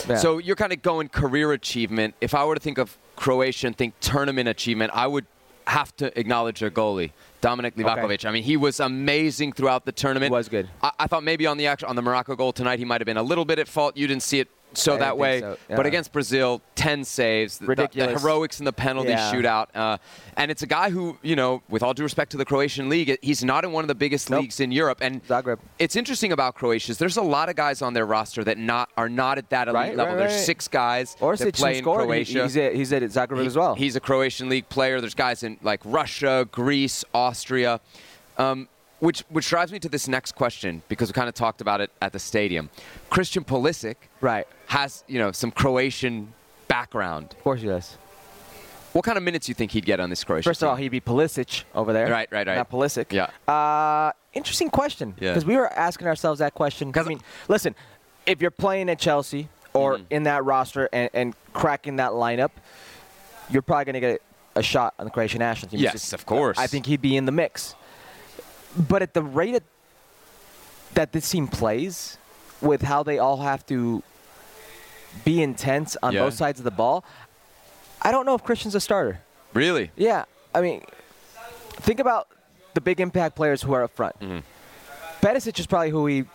Yeah. 0.08 0.18
So 0.18 0.38
you're 0.38 0.56
kind 0.56 0.72
of 0.74 0.82
going 0.82 1.10
career 1.10 1.52
achievement. 1.52 2.16
If 2.22 2.34
I 2.34 2.46
were 2.46 2.56
to 2.56 2.62
think 2.62 2.78
of 2.78 2.98
Croatia 3.16 3.68
and 3.68 3.78
think 3.78 3.94
tournament 4.02 4.48
achievement, 4.50 4.92
I 4.94 5.08
would 5.08 5.26
have 5.68 5.96
to 5.98 6.18
acknowledge 6.20 6.60
their 6.60 6.70
goalie, 6.70 7.12
Dominik 7.42 7.74
Livakovic. 7.76 8.24
I 8.26 8.32
mean, 8.32 8.44
he 8.44 8.56
was 8.56 8.80
amazing 8.80 9.54
throughout 9.54 9.86
the 9.86 9.92
tournament. 9.92 10.30
He 10.32 10.36
was 10.36 10.48
good. 10.50 10.70
I, 10.84 10.92
I 11.00 11.08
thought 11.08 11.24
maybe 11.24 11.48
on 11.48 11.58
the 11.58 11.66
actual, 11.68 11.90
on 11.90 11.96
the 11.96 12.02
Morocco 12.04 12.36
goal 12.36 12.54
tonight, 12.54 12.78
he 12.78 12.86
might 12.86 13.02
have 13.02 13.06
been 13.06 13.18
a 13.18 13.24
little 13.24 13.46
bit 13.46 13.58
at 13.58 13.68
fault. 13.68 13.98
You 13.98 14.06
didn't 14.08 14.24
see 14.24 14.40
it 14.40 14.48
so 14.78 14.96
I 14.96 14.98
that 15.00 15.18
way. 15.18 15.40
so, 15.42 15.58
But 15.70 15.86
against 15.86 16.12
Brazil, 16.12 16.62
10 16.76 17.04
saves, 17.04 17.58
the- 17.60 17.66
the- 17.68 17.90
The, 17.94 18.08
heroics 18.20 18.60
in 18.60 18.66
the 18.66 18.74
penalty 18.74 19.10
Yeah. 19.10 19.32
shootout. 19.34 19.68
Uh, 19.76 19.98
and 20.38 20.52
it's 20.52 20.62
a 20.62 20.68
guy 20.68 20.90
who, 20.90 21.18
you 21.22 21.36
know, 21.36 21.62
with 21.70 21.82
all 21.84 21.94
due 21.94 22.04
respect 22.04 22.32
to 22.32 22.38
the 22.38 22.46
Croatian 22.46 22.90
league, 22.90 23.18
he's 23.22 23.44
not 23.44 23.64
in 23.64 23.72
one 23.72 23.84
of 23.84 23.88
the 23.88 23.96
biggest 23.96 24.30
Nope. 24.30 24.42
leagues 24.42 24.60
in 24.60 24.72
Europe. 24.72 25.00
And 25.02 25.26
Zagreb. 25.28 25.60
it's 25.80 25.96
interesting 25.96 26.32
about 26.32 26.56
Croatia 26.56 26.92
is 26.92 26.98
there's 26.98 27.18
a 27.18 27.22
lot 27.22 27.50
of 27.50 27.56
guys 27.56 27.82
on 27.82 27.94
their 27.94 28.06
roster 28.06 28.44
that 28.44 28.58
not 28.58 28.90
are 28.98 29.10
not 29.10 29.38
at 29.38 29.50
that 29.50 29.68
elite 29.68 29.76
Right, 29.76 29.96
level. 29.96 30.16
right, 30.16 30.28
There's 30.30 30.46
six 30.46 30.68
guys 30.68 31.16
Orsic 31.22 31.38
that 31.46 31.56
play 31.56 31.78
in 31.78 31.84
scored. 31.84 32.02
He- 32.02 32.06
Croatia. 32.08 32.44
he's, 32.44 32.58
at, 32.58 32.76
he's 32.76 32.94
at 32.94 33.02
Zagreb 33.04 33.46
as 33.46 33.56
well. 33.58 33.76
He's 33.76 33.96
a 33.96 34.00
Croatian 34.00 34.50
league 34.50 34.70
player. 34.70 35.00
There's 35.02 35.14
guys 35.16 35.44
in 35.44 35.58
like 35.64 35.82
Russia, 35.86 36.48
Greece, 36.52 37.04
Austria, 37.14 37.80
um, 38.38 38.68
which 39.06 39.24
which 39.30 39.48
drives 39.48 39.72
me 39.72 39.78
to 39.80 39.88
this 39.88 40.08
next 40.08 40.34
question 40.34 40.82
because 40.90 41.10
we 41.10 41.14
kind 41.14 41.30
of 41.30 41.36
talked 41.36 41.62
about 41.62 41.80
it 41.80 41.92
at 42.02 42.12
the 42.12 42.20
stadium. 42.20 42.70
Christian 43.12 43.44
Pulisic 43.44 43.96
right. 44.20 44.48
has 44.68 45.04
you 45.08 45.20
know 45.20 45.32
some 45.32 45.52
Croatian 45.52 46.34
background. 46.68 47.34
Of 47.38 47.44
course 47.44 47.62
he 47.62 47.68
does. 47.68 47.98
What 48.94 49.06
kind 49.06 49.18
of 49.18 49.24
minutes 49.24 49.46
do 49.46 49.52
you 49.52 49.54
think 49.56 49.72
he'd 49.72 49.86
get 49.86 50.00
on 50.00 50.10
this 50.10 50.24
Croatia 50.24 50.50
First 50.50 50.64
of 50.64 50.70
all, 50.70 50.76
he'd 50.76 50.90
be 50.90 51.02
Pulisic 51.02 51.66
over 51.76 51.92
there. 51.92 52.10
Right, 52.10 52.30
right, 52.32 52.48
right. 52.48 52.56
Not 52.56 52.72
Pulisic. 52.72 53.12
Yeah. 53.12 53.30
Uh, 53.54 54.14
interesting 54.34 54.70
question. 54.70 55.14
Yeah. 55.20 55.32
Because 55.32 55.46
we 55.46 55.58
were 55.58 55.72
asking 55.72 56.08
ourselves 56.08 56.40
that 56.40 56.54
question. 56.54 56.94
I 56.96 57.04
mean, 57.04 57.20
listen, 57.50 57.76
if 58.26 58.42
you're 58.42 58.52
playing 58.52 58.90
at 58.90 58.98
Chelsea 58.98 59.50
or 59.74 59.98
Mhm. 59.98 60.06
in 60.12 60.24
that 60.24 60.46
roster 60.46 60.88
and, 60.94 61.10
and 61.14 61.36
cracking 61.52 61.98
that 61.98 62.12
lineup, 62.12 62.52
you're 63.50 63.62
probably 63.62 63.84
going 63.84 63.94
to 63.96 64.00
get 64.00 64.22
a 64.56 64.64
shot 64.64 64.94
on 64.98 65.04
the 65.04 65.12
Croatian 65.12 65.40
national 65.40 65.72
team. 65.72 65.82
Yes, 65.82 65.92
just- 65.92 66.14
of 66.14 66.26
course. 66.26 66.58
I 66.58 66.68
think 66.68 66.86
he'd 66.86 67.02
be 67.02 67.18
in 67.18 67.26
the 67.26 67.34
mix. 67.34 67.76
But 68.78 69.02
at 69.02 69.14
the 69.14 69.22
rate 69.24 69.56
at, 69.56 69.64
that 70.94 71.12
this 71.12 71.30
team 71.30 71.48
plays, 71.48 72.18
with 72.62 72.82
how 72.82 73.04
they 73.04 73.20
all 73.20 73.38
have 73.38 73.66
to 73.68 74.02
be 75.24 75.42
intense 75.42 75.96
on 76.04 76.14
Yeah. 76.14 76.24
both 76.24 76.34
sides 76.34 76.60
of 76.60 76.64
the 76.66 76.72
ball, 76.72 77.04
I 78.02 78.12
don't 78.12 78.26
know 78.26 78.36
if 78.36 78.44
Christian's 78.44 78.76
a 78.76 78.80
starter. 78.80 79.20
Really? 79.54 79.92
Yeah, 79.96 80.26
I 80.54 80.62
mean, 80.62 80.84
think 81.82 82.00
about 82.00 82.28
the 82.74 82.82
big 82.82 83.00
impact 83.00 83.36
players 83.36 83.62
who 83.62 83.74
are 83.74 83.84
up 83.84 83.92
front. 83.96 84.16
Perisic 85.22 85.58
is 85.60 85.66
probably 85.68 85.90
who 85.90 86.04
we 86.04 86.26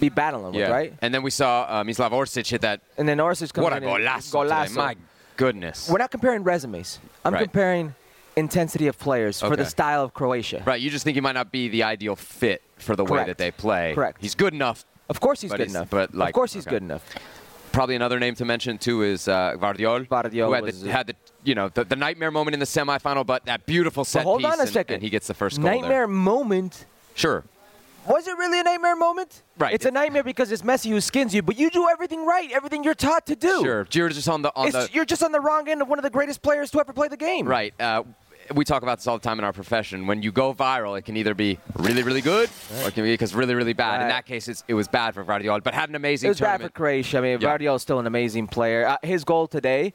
be 0.00 0.08
battling 0.08 0.54
Yeah. 0.54 0.62
with, 0.62 0.70
right? 0.70 0.94
And 1.02 1.14
then 1.14 1.22
we 1.22 1.30
saw 1.30 1.62
uh, 1.68 1.84
Mislav 1.84 2.10
Orsic 2.12 2.48
hit 2.48 2.62
that. 2.62 2.80
And 2.98 3.08
then 3.08 3.18
Orsic 3.18 3.52
comes 3.52 3.58
in. 3.58 3.62
What 3.62 3.72
a 3.74 3.80
golazo! 3.80 4.32
golazo. 4.32 4.76
My 4.76 4.96
goodness. 5.36 5.88
We're 5.88 5.98
not 5.98 6.10
comparing 6.10 6.42
resumes. 6.42 6.98
I'm 7.24 7.34
Right. 7.34 7.42
comparing 7.42 7.94
intensity 8.36 8.86
of 8.86 8.98
players 8.98 9.40
for 9.40 9.56
the 9.56 9.64
style 9.66 10.02
of 10.04 10.14
Croatia. 10.14 10.62
Right. 10.66 10.80
You 10.80 10.90
just 10.90 11.04
think 11.04 11.14
he 11.16 11.20
might 11.20 11.32
not 11.34 11.52
be 11.52 11.68
the 11.68 11.82
ideal 11.82 12.16
fit 12.16 12.62
for 12.76 12.96
the 12.96 13.04
way 13.04 13.24
that 13.24 13.38
they 13.38 13.50
play. 13.50 13.92
Correct. 13.94 14.20
He's 14.20 14.34
good 14.34 14.54
enough. 14.54 14.84
Of 15.08 15.20
course 15.20 15.40
he's 15.42 15.50
good 15.50 15.60
he's- 15.60 15.70
enough. 15.70 15.90
but, 15.90 16.14
like, 16.14 16.30
of 16.30 16.34
course 16.34 16.52
he's 16.54 16.66
okay. 16.66 16.76
good 16.76 16.82
enough. 16.82 17.04
Probably 17.72 17.94
another 17.96 18.18
name 18.20 18.34
to 18.36 18.44
mention 18.44 18.76
too 18.78 19.02
is 19.02 19.28
uh, 19.28 19.54
Gvardiol. 19.56 20.06
Gvardiol 20.06 20.46
who 20.46 20.52
had 20.52 20.64
was- 20.64 20.82
the, 20.82 20.92
had 20.92 21.06
the 21.06 21.16
you 21.44 21.54
know 21.54 21.68
the, 21.70 21.84
the 21.84 21.96
nightmare 21.96 22.30
moment 22.30 22.52
in 22.54 22.60
the 22.60 22.66
semifinal, 22.66 23.24
but 23.26 23.44
that 23.46 23.64
beautiful 23.66 24.04
set 24.04 24.24
hold 24.24 24.40
piece 24.42 24.52
on 24.52 24.58
a 24.58 24.62
and, 24.62 24.70
second. 24.70 24.94
and 24.96 25.02
he 25.02 25.08
gets 25.10 25.26
the 25.26 25.34
first 25.34 25.60
goal 25.60 25.70
Nightmare 25.70 25.88
there. 25.90 26.06
moment. 26.06 26.84
Sure. 27.14 27.44
Was 28.06 28.26
it 28.26 28.36
really 28.36 28.58
a 28.60 28.64
nightmare 28.64 28.96
moment? 28.96 29.42
Right. 29.58 29.72
It's 29.72 29.86
a 29.86 29.90
nightmare 29.90 30.24
because 30.24 30.50
it's 30.50 30.62
Messi 30.62 30.90
who 30.90 31.00
skins 31.00 31.32
you, 31.34 31.40
but 31.40 31.56
you 31.56 31.70
do 31.70 31.88
everything 31.88 32.26
right, 32.26 32.50
everything 32.50 32.82
you're 32.84 32.94
taught 32.94 33.26
to 33.26 33.36
do. 33.36 33.62
Sure. 33.62 33.86
You're 33.92 34.08
just 34.08 34.28
on 34.28 34.42
the 34.42 34.52
on 34.56 34.66
It's, 34.68 34.76
the 34.76 34.88
you're 34.92 35.04
just 35.04 35.22
on 35.22 35.30
the 35.32 35.40
wrong 35.40 35.68
end 35.68 35.80
of 35.82 35.88
one 35.88 35.98
of 35.98 36.02
the 36.02 36.10
greatest 36.10 36.42
players 36.42 36.70
to 36.72 36.80
ever 36.80 36.92
play 36.92 37.08
the 37.08 37.16
game. 37.16 37.46
right. 37.46 37.72
Uh, 37.80 38.02
we 38.54 38.64
talk 38.64 38.82
about 38.82 38.98
this 38.98 39.06
all 39.06 39.18
the 39.18 39.22
time 39.22 39.38
in 39.38 39.44
our 39.44 39.52
profession. 39.52 40.06
When 40.06 40.22
you 40.22 40.32
go 40.32 40.52
viral, 40.54 40.98
it 40.98 41.02
can 41.02 41.16
either 41.16 41.34
be 41.34 41.58
really, 41.76 42.02
really 42.02 42.20
good 42.20 42.48
or 42.82 42.88
it 42.88 42.94
can 42.94 43.04
be 43.04 43.12
because 43.12 43.34
really, 43.34 43.54
really 43.54 43.72
bad. 43.72 44.02
In 44.02 44.08
that 44.08 44.26
case, 44.26 44.48
it's, 44.48 44.64
it 44.68 44.74
was 44.74 44.88
bad 44.88 45.14
for 45.14 45.24
Guardiola, 45.24 45.60
but 45.60 45.74
had 45.74 45.88
an 45.88 45.94
amazing 45.94 46.28
It 46.28 46.30
was 46.30 46.40
bad 46.40 46.60
for. 46.62 46.68
Croatia. 46.68 47.18
I 47.18 47.20
mean, 47.20 47.40
Yeah. 47.40 47.58
Gvardiol 47.58 47.76
is 47.76 47.82
still 47.82 47.98
an 47.98 48.06
amazing 48.06 48.46
player. 48.48 48.86
Uh, 48.86 48.96
his 49.02 49.24
goal 49.24 49.46
today, 49.46 49.92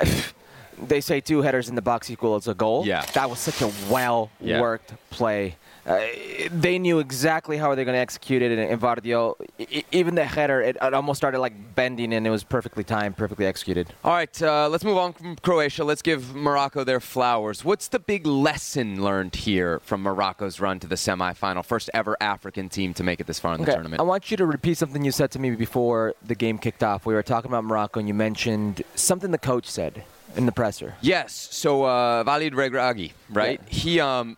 they 0.86 1.00
say 1.00 1.20
two 1.20 1.42
headers 1.42 1.68
in 1.68 1.74
the 1.74 1.82
box 1.82 2.10
equals 2.10 2.46
a 2.48 2.54
goal. 2.54 2.86
Yeah. 2.86 3.04
That 3.14 3.28
was 3.30 3.38
such 3.38 3.62
a 3.62 3.70
well 3.90 4.30
Yeah. 4.40 4.60
worked 4.60 4.92
play. 5.10 5.56
Uh, 5.88 6.06
they 6.52 6.78
knew 6.78 6.98
exactly 6.98 7.56
how 7.56 7.74
they're 7.74 7.86
going 7.86 7.94
to 7.94 8.00
execute 8.00 8.42
it, 8.42 8.52
and, 8.52 8.60
and 8.60 8.80
Gvardiol, 8.80 9.36
e- 9.58 9.82
even 9.90 10.14
the 10.16 10.24
header, 10.24 10.60
it, 10.60 10.76
it 10.82 10.92
almost 10.94 11.16
started 11.16 11.38
like 11.38 11.74
bending, 11.74 12.12
and 12.12 12.26
it 12.26 12.30
was 12.30 12.44
perfectly 12.44 12.84
timed, 12.84 13.16
perfectly 13.16 13.46
executed. 13.46 13.94
All 14.04 14.12
right, 14.12 14.42
uh, 14.42 14.68
let's 14.68 14.84
move 14.84 14.98
on 14.98 15.14
from 15.14 15.36
Croatia. 15.36 15.84
Let's 15.84 16.02
give 16.02 16.34
Morocco 16.34 16.84
their 16.84 17.00
flowers. 17.00 17.64
What's 17.64 17.88
the 17.88 17.98
big 17.98 18.26
lesson 18.26 19.02
learned 19.02 19.34
here 19.34 19.80
from 19.80 20.02
Morocco's 20.02 20.60
run 20.60 20.78
to 20.80 20.86
the 20.86 20.96
semifinal? 20.96 21.64
First 21.64 21.88
ever 21.94 22.16
African 22.20 22.68
team 22.68 22.92
to 22.94 23.02
make 23.02 23.18
it 23.18 23.26
this 23.26 23.38
far 23.40 23.54
in 23.54 23.64
the 23.64 23.72
tournament. 23.72 24.00
I 24.00 24.04
want 24.04 24.30
you 24.30 24.36
to 24.36 24.44
repeat 24.46 24.76
something 24.76 25.02
you 25.04 25.10
said 25.12 25.30
to 25.30 25.38
me 25.38 25.52
before 25.52 26.14
the 26.22 26.34
game 26.34 26.58
kicked 26.58 26.82
off. 26.82 27.06
We 27.06 27.14
were 27.14 27.22
talking 27.22 27.50
about 27.50 27.64
Morocco, 27.64 27.98
and 27.98 28.06
you 28.06 28.14
mentioned 28.14 28.82
something 28.94 29.30
the 29.30 29.38
coach 29.38 29.70
said 29.70 30.04
in 30.36 30.44
the 30.44 30.52
presser. 30.52 30.96
Yes. 31.00 31.48
So 31.50 31.84
uh, 31.84 32.24
Walid 32.26 32.52
Regragui, 32.52 33.12
right? 33.30 33.58
Yeah. 33.68 33.74
He, 33.74 34.00
um, 34.00 34.36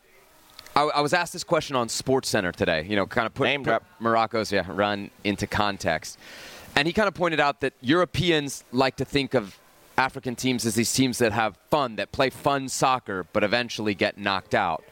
I, 0.76 0.82
I 0.82 1.00
was 1.00 1.12
asked 1.12 1.32
this 1.32 1.44
question 1.44 1.76
on 1.76 1.88
Sports 1.88 2.28
Center 2.28 2.52
today. 2.52 2.86
You 2.88 2.96
know, 2.96 3.06
kind 3.06 3.26
of 3.26 3.34
put, 3.34 3.44
Name 3.44 3.64
put. 3.64 3.82
Morocco's 3.98 4.52
yeah, 4.52 4.64
run 4.68 5.10
into 5.24 5.46
context, 5.46 6.18
and 6.76 6.86
he 6.86 6.92
kind 6.92 7.08
of 7.08 7.14
pointed 7.14 7.40
out 7.40 7.60
that 7.60 7.72
Europeans 7.80 8.64
like 8.72 8.96
to 8.96 9.04
think 9.04 9.34
of 9.34 9.58
African 9.98 10.34
teams 10.34 10.64
as 10.64 10.74
these 10.74 10.92
teams 10.92 11.18
that 11.18 11.32
have 11.32 11.58
fun, 11.70 11.96
that 11.96 12.10
play 12.12 12.30
fun 12.30 12.68
soccer, 12.68 13.26
but 13.32 13.44
eventually 13.44 13.94
get 13.94 14.16
knocked 14.16 14.54
out. 14.54 14.82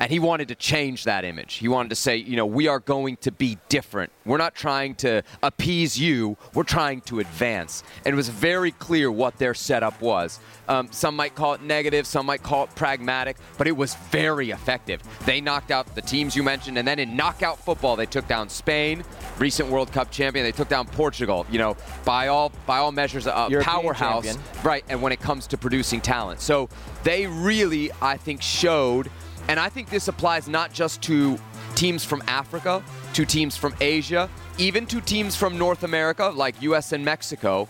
And 0.00 0.10
he 0.10 0.18
wanted 0.18 0.48
to 0.48 0.54
change 0.54 1.04
that 1.04 1.24
image. 1.24 1.54
He 1.54 1.68
wanted 1.68 1.88
to 1.90 1.96
say, 1.96 2.16
you 2.16 2.36
know, 2.36 2.46
we 2.46 2.68
are 2.68 2.78
going 2.78 3.16
to 3.18 3.32
be 3.32 3.58
different. 3.68 4.12
We're 4.24 4.38
not 4.38 4.54
trying 4.54 4.94
to 4.96 5.22
appease 5.42 5.98
you. 5.98 6.36
We're 6.54 6.62
trying 6.62 7.00
to 7.02 7.20
advance. 7.20 7.82
And 8.04 8.12
it 8.12 8.16
was 8.16 8.28
very 8.28 8.70
clear 8.72 9.10
what 9.10 9.38
their 9.38 9.54
setup 9.54 10.00
was. 10.00 10.38
Um, 10.68 10.88
some 10.92 11.16
might 11.16 11.34
call 11.34 11.54
it 11.54 11.62
negative, 11.62 12.06
some 12.06 12.26
might 12.26 12.42
call 12.42 12.64
it 12.64 12.74
pragmatic, 12.74 13.38
but 13.56 13.66
it 13.66 13.76
was 13.76 13.94
very 14.10 14.50
effective. 14.50 15.02
They 15.24 15.40
knocked 15.40 15.70
out 15.70 15.94
the 15.94 16.02
teams 16.02 16.36
you 16.36 16.42
mentioned, 16.42 16.76
and 16.76 16.86
then 16.86 16.98
in 16.98 17.16
knockout 17.16 17.58
football, 17.58 17.96
they 17.96 18.04
took 18.04 18.28
down 18.28 18.50
Spain, 18.50 19.02
recent 19.38 19.70
World 19.70 19.90
Cup 19.92 20.10
champion. 20.10 20.44
They 20.44 20.52
took 20.52 20.68
down 20.68 20.86
Portugal. 20.86 21.46
You 21.50 21.58
know, 21.58 21.76
by 22.04 22.28
all 22.28 22.52
by 22.66 22.78
all 22.78 22.92
measures, 22.92 23.26
a 23.26 23.48
European 23.48 23.62
powerhouse. 23.62 24.24
champion. 24.26 24.44
Right, 24.62 24.84
and 24.90 25.00
when 25.00 25.12
it 25.12 25.20
comes 25.20 25.46
to 25.48 25.56
producing 25.56 26.02
talent. 26.02 26.40
So 26.40 26.68
they 27.02 27.26
really, 27.26 27.90
I 28.02 28.18
think, 28.18 28.42
showed, 28.42 29.10
and 29.48 29.58
I 29.58 29.70
think 29.70 29.88
this 29.88 30.08
applies 30.08 30.46
not 30.46 30.72
just 30.72 31.02
to 31.02 31.38
teams 31.74 32.04
from 32.04 32.22
Africa, 32.28 32.82
to 33.14 33.24
teams 33.24 33.56
from 33.56 33.74
Asia, 33.80 34.28
even 34.58 34.86
to 34.86 35.00
teams 35.00 35.36
from 35.36 35.56
North 35.56 35.84
America, 35.84 36.28
like 36.28 36.60
US 36.62 36.92
and 36.92 37.04
Mexico. 37.04 37.66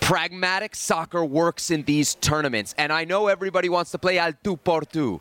Pragmatic 0.00 0.74
soccer 0.74 1.24
works 1.24 1.70
in 1.70 1.82
these 1.82 2.14
tournaments. 2.16 2.74
And 2.78 2.92
I 2.92 3.04
know 3.04 3.28
everybody 3.28 3.68
wants 3.68 3.90
to 3.92 3.98
play 3.98 4.18
al 4.18 4.32
tu 4.42 4.56
por 4.56 4.82
tu. 4.82 5.20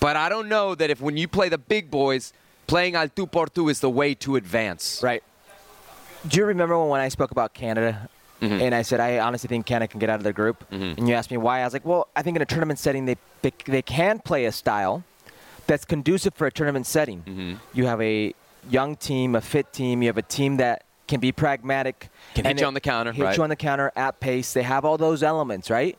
But 0.00 0.16
I 0.16 0.28
don't 0.28 0.48
know 0.48 0.74
that 0.74 0.90
if 0.90 1.00
when 1.00 1.16
you 1.16 1.28
play 1.28 1.48
the 1.48 1.58
big 1.58 1.90
boys, 1.90 2.32
playing 2.66 2.94
al 2.94 3.08
tu 3.08 3.26
por 3.26 3.46
tu 3.46 3.68
is 3.68 3.80
the 3.80 3.90
way 3.90 4.14
to 4.16 4.36
advance. 4.36 5.02
Right. 5.02 5.22
Do 6.26 6.38
you 6.38 6.46
remember 6.46 6.82
when 6.84 7.00
I 7.00 7.08
spoke 7.08 7.30
about 7.30 7.52
Canada 7.52 8.08
Mhm. 8.44 8.60
and 8.62 8.74
I 8.74 8.82
said 8.82 9.00
I 9.00 9.18
honestly 9.18 9.48
think 9.48 9.66
Canada 9.66 9.88
can 9.88 10.00
get 10.00 10.10
out 10.10 10.16
of 10.20 10.24
their 10.24 10.32
group? 10.32 10.64
Mhm. 10.70 10.98
And 10.98 11.08
you 11.08 11.14
asked 11.14 11.30
me 11.30 11.36
why. 11.36 11.60
I 11.60 11.64
was 11.64 11.72
like, 11.72 11.84
well, 11.84 12.08
I 12.16 12.22
think 12.22 12.36
in 12.36 12.42
a 12.42 12.46
tournament 12.46 12.78
setting 12.78 13.04
they 13.06 13.16
they, 13.42 13.52
they 13.66 13.82
can 13.82 14.18
play 14.20 14.44
a 14.46 14.52
style 14.52 15.02
that's 15.66 15.84
conducive 15.84 16.34
for 16.34 16.46
a 16.46 16.52
tournament 16.52 16.86
setting. 16.86 17.22
Mhm. 17.26 17.58
You 17.72 17.86
have 17.86 18.00
a 18.00 18.34
young 18.70 18.96
team, 18.96 19.34
a 19.34 19.40
fit 19.40 19.72
team. 19.72 20.02
You 20.02 20.08
have 20.08 20.18
a 20.18 20.22
team 20.22 20.56
that 20.58 20.84
can 21.06 21.20
be 21.20 21.32
pragmatic. 21.32 22.08
Can 22.34 22.44
hit 22.46 22.60
you 22.60 22.66
on 22.66 22.72
the 22.74 22.80
counter, 22.80 23.12
Hit 23.12 23.22
right. 23.24 23.36
you 23.36 23.42
on 23.42 23.50
the 23.50 23.56
counter 23.56 23.92
at 23.94 24.20
pace. 24.20 24.52
They 24.54 24.62
have 24.62 24.84
all 24.86 24.96
those 24.96 25.22
elements, 25.22 25.68
right? 25.70 25.98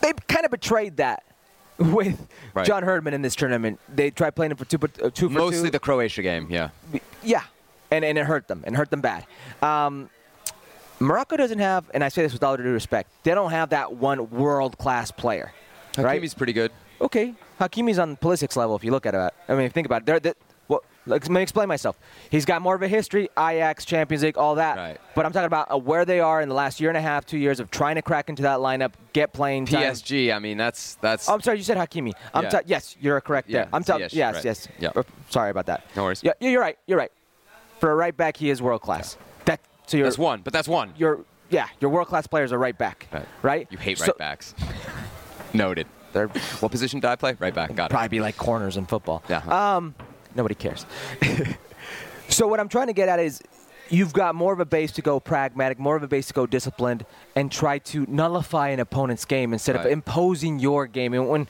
They 0.00 0.12
kind 0.28 0.44
of 0.44 0.50
betrayed 0.52 0.96
that 0.98 1.24
with 1.78 2.26
Right. 2.54 2.66
John 2.66 2.82
Herdman 2.84 3.14
in 3.14 3.22
this 3.22 3.34
tournament. 3.36 3.80
They 3.88 4.10
tried 4.10 4.34
playing 4.36 4.52
him 4.52 4.56
for 4.56 4.64
two, 4.64 4.78
uh, 5.04 5.10
two 5.10 5.28
for 5.28 5.34
Mostly 5.34 5.64
two. 5.68 5.70
the 5.72 5.78
Croatia 5.80 6.22
game, 6.22 6.46
yeah. 6.50 6.70
Yeah, 7.22 7.42
and 7.90 8.04
and 8.04 8.16
it 8.18 8.24
hurt 8.26 8.48
them 8.48 8.62
and 8.66 8.76
hurt 8.76 8.90
them 8.90 9.00
bad. 9.00 9.26
Um, 9.62 10.08
Morocco 11.00 11.36
doesn't 11.36 11.58
have, 11.60 11.84
and 11.94 12.02
I 12.02 12.08
say 12.08 12.22
this 12.22 12.32
with 12.32 12.42
all 12.42 12.56
due 12.56 12.62
respect, 12.64 13.10
they 13.22 13.34
don't 13.34 13.50
have 13.50 13.70
that 13.70 13.92
one 13.94 14.30
world 14.30 14.78
class 14.78 15.10
player, 15.10 15.52
right? 15.96 16.20
Hakimi's 16.20 16.34
pretty 16.34 16.52
good. 16.52 16.72
Okay, 17.00 17.34
Hakimi's 17.60 17.98
on 17.98 18.16
Pulisic's 18.16 18.56
level 18.56 18.74
if 18.76 18.82
you 18.82 18.90
look 18.90 19.06
at 19.06 19.14
it. 19.14 19.32
I 19.48 19.54
mean, 19.54 19.70
think 19.70 19.86
about 19.86 20.02
it. 20.02 20.06
They're, 20.06 20.20
they 20.20 20.32
well, 20.66 20.82
let 21.06 21.28
me 21.30 21.40
explain 21.40 21.68
myself. 21.68 21.96
He's 22.30 22.44
got 22.44 22.60
more 22.60 22.74
of 22.74 22.82
a 22.82 22.88
history, 22.88 23.30
Ajax, 23.38 23.84
Champions 23.84 24.22
League, 24.24 24.36
all 24.36 24.56
that. 24.56 24.76
Right. 24.76 25.00
But 25.14 25.24
I'm 25.24 25.32
talking 25.32 25.46
about 25.46 25.72
uh, 25.72 25.78
where 25.78 26.04
they 26.04 26.20
are 26.20 26.42
in 26.42 26.48
the 26.48 26.54
last 26.54 26.80
year 26.80 26.90
and 26.90 26.96
a 26.96 27.00
half, 27.00 27.24
two 27.24 27.38
years 27.38 27.60
of 27.60 27.70
trying 27.70 27.94
to 27.94 28.02
crack 28.02 28.28
into 28.28 28.42
that 28.42 28.58
lineup, 28.58 28.92
get 29.12 29.32
playing 29.32 29.66
time. 29.66 29.82
PSG, 29.94 30.34
I 30.34 30.38
mean, 30.40 30.58
that's 30.58 30.96
that's 30.96 31.28
Oh, 31.28 31.34
I'm 31.34 31.40
sorry, 31.40 31.58
you 31.58 31.64
said 31.64 31.78
Hakimi. 31.78 32.12
I'm 32.34 32.44
Yeah. 32.44 32.50
ta- 32.50 32.60
yes, 32.66 32.96
you're 33.00 33.20
correct 33.20 33.48
Yeah. 33.48 33.68
I'm 33.72 33.84
talking. 33.84 34.08
Yes, 34.12 34.34
right. 34.34 34.44
yes. 34.44 34.68
Yeah. 34.78 34.90
Uh, 34.94 35.04
Sorry 35.30 35.50
about 35.50 35.66
that. 35.66 35.84
No 35.96 36.02
worries. 36.04 36.22
Yeah, 36.24 36.32
yeah, 36.40 36.50
you're 36.50 36.60
right. 36.60 36.76
You're 36.86 36.98
right. 36.98 37.12
For 37.78 37.92
a 37.92 37.94
right 37.94 38.16
back, 38.16 38.36
he 38.36 38.50
is 38.50 38.60
world 38.60 38.82
class. 38.82 39.14
That 39.14 39.27
so 39.88 39.96
you're 39.96 40.06
that's 40.06 40.16
one, 40.18 40.42
but 40.42 40.52
that's 40.52 40.68
one. 40.68 40.92
you're 40.96 41.24
yeah, 41.50 41.66
your 41.80 41.90
world 41.90 42.06
class 42.08 42.26
players 42.26 42.52
are 42.52 42.58
right 42.58 42.76
back. 42.78 43.08
Right. 43.12 43.26
Right. 43.42 43.68
You 43.70 43.78
hate 43.78 43.98
So- 43.98 44.06
right 44.06 44.18
backs. 44.18 44.54
Noted. 45.52 45.86
They're 46.12 46.28
What 46.28 46.70
position 46.70 47.00
did 47.00 47.08
I 47.08 47.16
play? 47.16 47.36
Right 47.38 47.54
back. 47.54 47.74
Got 47.74 47.86
it. 47.86 47.90
probably 47.90 48.08
be 48.08 48.20
like 48.20 48.36
corners 48.36 48.76
in 48.76 48.86
football. 48.86 49.22
Yeah. 49.28 49.42
Um, 49.76 49.94
nobody 50.34 50.54
cares. 50.54 50.86
so 52.28 52.46
what 52.46 52.60
I'm 52.60 52.68
trying 52.68 52.88
to 52.88 52.92
get 52.92 53.08
at 53.08 53.18
is. 53.20 53.40
You've 53.90 54.12
got 54.12 54.34
more 54.34 54.52
of 54.52 54.60
a 54.60 54.66
base 54.66 54.92
to 54.92 55.00
go 55.00 55.18
pragmatic, 55.18 55.78
more 55.78 55.96
of 55.96 56.02
a 56.02 56.06
base 56.08 56.26
to 56.26 56.34
go 56.34 56.44
disciplined, 56.44 57.06
and 57.34 57.50
try 57.50 57.78
to 57.78 58.04
nullify 58.06 58.68
an 58.68 58.80
opponent's 58.80 59.24
game 59.24 59.54
instead 59.54 59.76
of 59.76 59.86
imposing 59.86 60.58
your 60.58 60.86
game. 60.86 61.14
And 61.14 61.26
when 61.26 61.48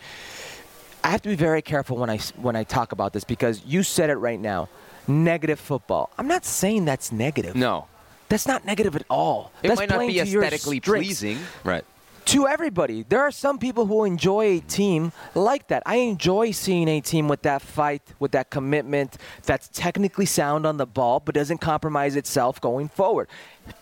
I 1.02 1.08
have 1.10 1.20
to 1.22 1.28
be 1.30 1.34
very 1.34 1.62
careful 1.62 1.96
when 1.96 2.08
I 2.10 2.14
s- 2.14 2.32
when 2.36 2.54
I 2.54 2.62
talk 2.62 2.92
about 2.92 3.12
this 3.12 3.24
because 3.24 3.64
you 3.66 3.82
said 3.82 4.08
it 4.08 4.18
right 4.18 4.38
now. 4.38 4.68
Negative 5.08 5.58
football. 5.58 6.10
I'm 6.16 6.28
not 6.28 6.44
saying 6.44 6.84
that's 6.84 7.10
negative. 7.10 7.56
No. 7.56 7.88
That's 8.28 8.46
not 8.46 8.64
negative 8.64 8.94
at 8.94 9.04
all. 9.08 9.52
It 9.62 9.68
That's 9.68 9.80
might 9.80 9.88
not 9.88 10.00
be 10.00 10.18
aesthetically 10.20 10.80
pleasing. 10.80 11.38
Right. 11.64 11.84
To 12.26 12.46
everybody. 12.46 13.04
There 13.08 13.20
are 13.20 13.30
some 13.30 13.58
people 13.58 13.86
who 13.86 14.04
enjoy 14.04 14.58
a 14.58 14.60
team 14.60 15.12
like 15.34 15.68
that. 15.68 15.82
I 15.86 15.96
enjoy 15.96 16.50
seeing 16.50 16.86
a 16.86 17.00
team 17.00 17.26
with 17.26 17.40
that 17.42 17.62
fight, 17.62 18.02
with 18.18 18.32
that 18.32 18.50
commitment, 18.50 19.16
that's 19.44 19.70
technically 19.72 20.26
sound 20.26 20.66
on 20.66 20.76
the 20.76 20.84
ball, 20.84 21.20
but 21.20 21.34
doesn't 21.34 21.58
compromise 21.58 22.16
itself 22.16 22.60
going 22.60 22.88
forward. 22.88 23.28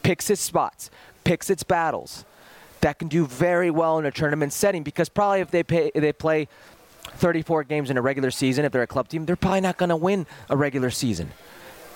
Picks 0.04 0.30
its 0.30 0.42
spots, 0.42 0.90
picks 1.24 1.50
its 1.50 1.64
battles. 1.64 2.24
that 2.80 2.98
can 3.00 3.08
do 3.08 3.26
very 3.26 3.70
well 3.70 3.98
in 3.98 4.06
a 4.06 4.12
tournament 4.12 4.52
setting 4.52 4.84
because 4.84 5.08
probably 5.08 5.40
if 5.40 5.50
they 5.50 5.64
pay, 5.64 5.90
they 5.94 6.12
play 6.12 6.46
34 7.14 7.64
games 7.64 7.90
in 7.90 7.96
a 7.96 8.02
regular 8.02 8.30
season, 8.30 8.64
if 8.64 8.72
they're 8.72 8.82
a 8.82 8.86
club 8.86 9.08
team, 9.08 9.26
they're 9.26 9.36
probably 9.36 9.60
not 9.60 9.76
going 9.76 9.88
to 9.88 9.96
win 9.96 10.26
a 10.50 10.56
regular 10.56 10.90
season. 10.90 11.32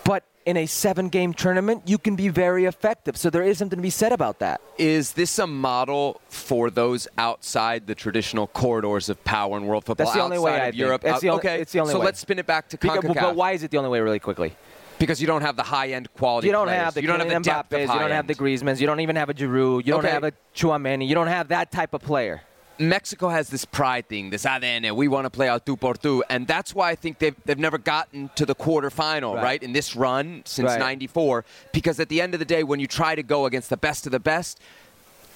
But 0.04 0.24
in 0.46 0.56
a 0.56 0.66
seven 0.66 1.08
game 1.08 1.34
tournament, 1.34 1.82
you 1.86 1.98
can 1.98 2.16
be 2.16 2.28
very 2.28 2.64
effective. 2.64 3.16
So 3.16 3.30
there 3.30 3.42
is 3.42 3.58
something 3.58 3.76
to 3.78 3.82
be 3.82 3.90
said 3.90 4.12
about 4.12 4.38
that. 4.40 4.60
Is 4.78 5.12
this 5.12 5.38
a 5.38 5.46
model 5.46 6.20
for 6.28 6.70
those 6.70 7.06
outside 7.18 7.86
the 7.86 7.94
traditional 7.94 8.46
corridors 8.46 9.08
of 9.08 9.22
power 9.24 9.56
in 9.56 9.66
world 9.66 9.84
football? 9.84 10.06
That's 10.06 10.16
the 10.16 10.22
only 10.22 10.38
way 10.38 10.52
I 10.52 10.56
of 10.56 10.62
think. 10.72 10.76
Europe. 10.76 11.02
That's 11.02 11.20
the 11.20 11.28
Uh, 11.28 11.32
only- 11.32 11.40
okay, 11.46 11.60
it's 11.60 11.72
the 11.72 11.80
only 11.80 11.92
so 11.92 11.98
way. 12.00 12.06
let's 12.06 12.20
spin 12.20 12.38
it 12.38 12.46
back 12.46 12.68
to 12.70 12.78
Because, 12.78 12.98
CONCACAF. 13.04 13.20
but 13.20 13.36
why 13.36 13.52
is 13.52 13.62
it 13.62 13.70
the 13.70 13.76
only 13.78 13.90
way, 13.90 14.00
really 14.00 14.18
quickly? 14.18 14.54
Because 14.98 15.20
you 15.20 15.26
don't 15.26 15.40
have 15.42 15.56
the 15.56 15.62
high-end 15.62 16.12
quality. 16.14 16.46
You 16.48 16.52
don't 16.52 16.66
players. 16.66 16.82
have 16.84 16.94
the 16.94 17.00
you 17.02 17.06
don't 17.06 17.20
have 17.20 17.28
the 17.28 17.34
Kylian 17.34 17.42
depth 17.42 17.72
of 17.72 17.78
Mbappes, 17.80 17.94
you 17.94 17.98
don't 18.00 18.10
have 18.10 18.26
the. 18.26 18.34
Griezmanns, 18.34 18.80
you 18.80 18.86
don't 18.86 19.00
even 19.00 19.16
have 19.16 19.30
a 19.30 19.34
Giroud, 19.34 19.86
you 19.86 19.92
don't 19.92 20.04
Okay. 20.04 20.10
have 20.10 20.24
a 20.24 20.32
Chouameni, 20.54 21.06
you 21.08 21.14
don't 21.14 21.26
have 21.28 21.48
that 21.48 21.70
type 21.70 21.94
of 21.94 22.02
player. 22.02 22.42
Mexico 22.80 23.28
has 23.28 23.50
this 23.50 23.64
pride 23.64 24.08
thing, 24.08 24.30
this 24.30 24.44
ADN. 24.44 24.90
We 24.96 25.06
want 25.06 25.26
to 25.26 25.30
play 25.30 25.48
al 25.48 25.60
tu 25.60 25.76
por 25.76 25.94
tu, 25.94 26.24
and 26.30 26.46
that's 26.46 26.74
why 26.74 26.90
I 26.90 26.94
think 26.94 27.18
they've, 27.18 27.36
they've 27.44 27.58
never 27.58 27.78
gotten 27.78 28.30
to 28.36 28.46
the 28.46 28.54
quarterfinal, 28.54 29.34
right. 29.34 29.42
Right. 29.42 29.62
In 29.62 29.72
this 29.72 29.94
run 29.94 30.42
since 30.46 30.66
Right. 30.66 30.78
'94, 30.78 31.44
because 31.72 32.00
at 32.00 32.08
the 32.08 32.20
end 32.20 32.32
of 32.34 32.40
the 32.40 32.46
day, 32.46 32.62
when 32.62 32.80
you 32.80 32.86
try 32.86 33.14
to 33.14 33.22
go 33.22 33.44
against 33.44 33.68
the 33.68 33.76
best 33.76 34.06
of 34.06 34.12
the 34.12 34.20
best, 34.20 34.58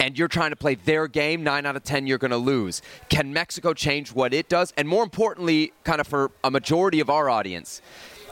and 0.01 0.19
you're 0.19 0.29
trying 0.29 0.51
to 0.51 0.57
play 0.57 0.75
their 0.75 1.07
game, 1.07 1.45
nine 1.45 1.67
out 1.67 1.77
of 1.77 1.85
ten, 1.85 2.07
you're 2.07 2.19
going 2.19 2.31
to 2.31 2.37
lose. 2.37 2.83
Can 3.11 3.33
Mexico 3.33 3.75
change 3.75 4.13
what 4.13 4.33
it 4.35 4.49
does? 4.49 4.73
And 4.77 4.89
more 4.89 5.03
importantly, 5.05 5.73
kind 5.85 6.01
of 6.01 6.07
for 6.09 6.31
a 6.43 6.51
majority 6.51 6.99
of 7.01 7.09
our 7.11 7.29
audience, 7.29 7.83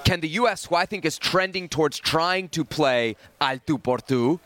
can 0.04 0.21
the 0.21 0.28
U.S., 0.28 0.64
who 0.66 0.75
I 0.75 0.87
think 0.87 1.04
is 1.04 1.19
trending 1.19 1.69
towards 1.69 1.99
trying 1.99 2.49
to 2.50 2.64
play 2.64 3.14
al 3.40 3.59
tu 3.64 3.78
por 3.78 3.99
tu, 3.99 4.40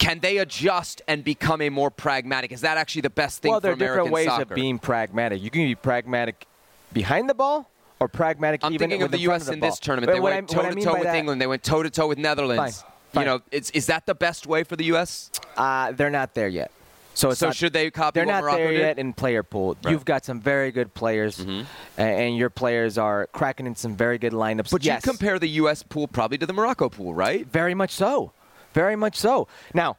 can 0.00 0.18
they 0.20 0.38
adjust 0.38 1.02
and 1.06 1.22
become 1.22 1.60
a 1.60 1.68
more 1.68 1.90
pragmatic? 1.90 2.50
Is 2.52 2.62
that 2.62 2.78
actually 2.78 3.02
the 3.02 3.10
best 3.10 3.42
thing 3.42 3.50
well, 3.52 3.60
there 3.60 3.76
for 3.76 3.84
are 3.84 3.86
different 3.86 4.10
ways 4.10 4.26
soccer? 4.26 4.42
of 4.42 4.48
being 4.54 4.78
pragmatic. 4.78 5.42
You 5.42 5.50
can 5.50 5.62
be 5.62 5.74
pragmatic 5.74 6.46
behind 6.92 7.28
the 7.28 7.34
ball 7.34 7.70
or 8.00 8.08
pragmatic 8.08 8.64
I'm 8.64 8.72
even 8.72 8.88
thinking 8.88 9.02
of 9.04 9.10
the 9.10 9.18
U.S. 9.18 9.46
the 9.46 9.52
in 9.52 9.60
this 9.60 9.78
tournament. 9.78 10.08
But 10.08 10.14
They 10.14 10.20
went 10.20 10.48
toe 10.48 10.62
to 10.70 10.74
toe 10.80 10.94
with 10.94 11.02
that- 11.04 11.16
England. 11.16 11.40
They 11.40 11.46
went 11.46 11.62
toe 11.62 11.82
to 11.82 11.90
toe 11.90 12.08
with 12.08 12.16
Netherlands. 12.18 12.82
Fine, 13.12 13.22
You 13.22 13.26
know, 13.26 13.40
is 13.52 13.86
that 13.86 14.06
the 14.06 14.14
best 14.14 14.46
way 14.46 14.64
for 14.64 14.74
the 14.74 14.84
U.S.? 14.86 15.30
Uh, 15.56 15.92
they're 15.92 16.10
not 16.10 16.32
there 16.34 16.48
yet. 16.48 16.70
So, 17.12 17.34
So 17.34 17.46
not, 17.48 17.56
should 17.56 17.72
they 17.74 17.90
copy 17.90 18.18
They're 18.18 18.24
not 18.24 18.42
Morocco 18.42 18.56
there 18.58 18.70
did? 18.70 18.78
yet 18.80 18.98
in 18.98 19.12
player 19.12 19.42
pool. 19.42 19.70
Right. 19.70 19.76
Mm-hmm. 19.82 19.90
You've 19.90 20.04
got 20.06 20.24
some 20.24 20.40
very 20.40 20.70
good 20.70 20.94
players, 20.94 21.40
a- 21.40 21.66
and, 21.98 22.36
your 22.36 22.48
players 22.48 22.96
are 22.96 23.26
cracking 23.32 23.66
in 23.66 23.74
some 23.74 23.96
very 23.96 24.16
good 24.16 24.32
lineups. 24.32 24.70
But 24.70 24.82
yes, 24.84 25.04
you 25.04 25.10
compare 25.10 25.38
the 25.38 25.48
U.S. 25.48 25.82
pool 25.82 26.06
probably 26.08 26.38
to 26.38 26.46
the 26.46 26.52
Morocco 26.54 26.88
pool, 26.88 27.12
right? 27.12 27.46
very 27.46 27.74
much 27.74 27.90
so, 27.90 28.32
very 28.74 28.96
much 28.96 29.16
so. 29.16 29.48
Now, 29.74 29.96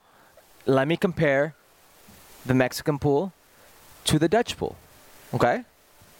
let 0.65 0.87
me 0.87 0.97
compare 0.97 1.55
the 2.45 2.53
Mexican 2.53 2.99
pool 2.99 3.33
to 4.05 4.17
the 4.19 4.27
Dutch 4.27 4.57
pool. 4.57 4.75
Okay, 5.33 5.63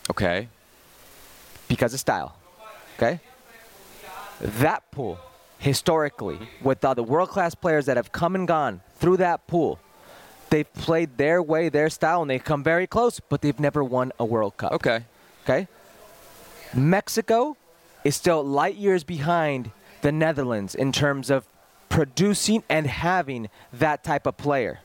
Okay. 0.10 0.48
because 1.68 1.94
of 1.94 2.00
style. 2.00 2.36
Okay? 2.98 3.20
That 4.40 4.90
pool, 4.92 5.20
historically, 5.60 6.40
with 6.62 6.84
all 6.86 6.96
the 6.96 7.04
world 7.04 7.30
class 7.30 7.54
players 7.56 7.86
that 7.88 7.98
have 7.98 8.12
come 8.12 8.36
and 8.36 8.48
gone 8.48 8.82
through 8.98 9.18
that 9.18 9.46
pool, 9.48 9.80
they've 10.50 10.72
played 10.74 11.18
their 11.18 11.42
way, 11.42 11.70
their 11.70 11.90
style, 11.90 12.22
and 12.22 12.30
they've 12.32 12.44
come 12.44 12.64
very 12.64 12.88
close, 12.88 13.20
but 13.20 13.42
they've 13.42 13.60
never 13.60 13.84
won 13.84 14.12
a 14.20 14.26
World 14.26 14.58
Cup. 14.58 14.72
Okay. 14.74 15.04
Okay? 15.44 15.68
Mexico 16.74 17.58
is 18.04 18.16
still 18.16 18.44
light 18.44 18.76
years 18.76 19.04
behind 19.04 19.72
the 20.02 20.12
Netherlands 20.12 20.74
in 20.74 20.92
terms 20.92 21.30
of 21.30 21.46
producing 21.92 22.64
and 22.70 22.88
having 22.88 23.50
that 23.74 24.04
type 24.04 24.26
of 24.26 24.38
player. 24.38 24.80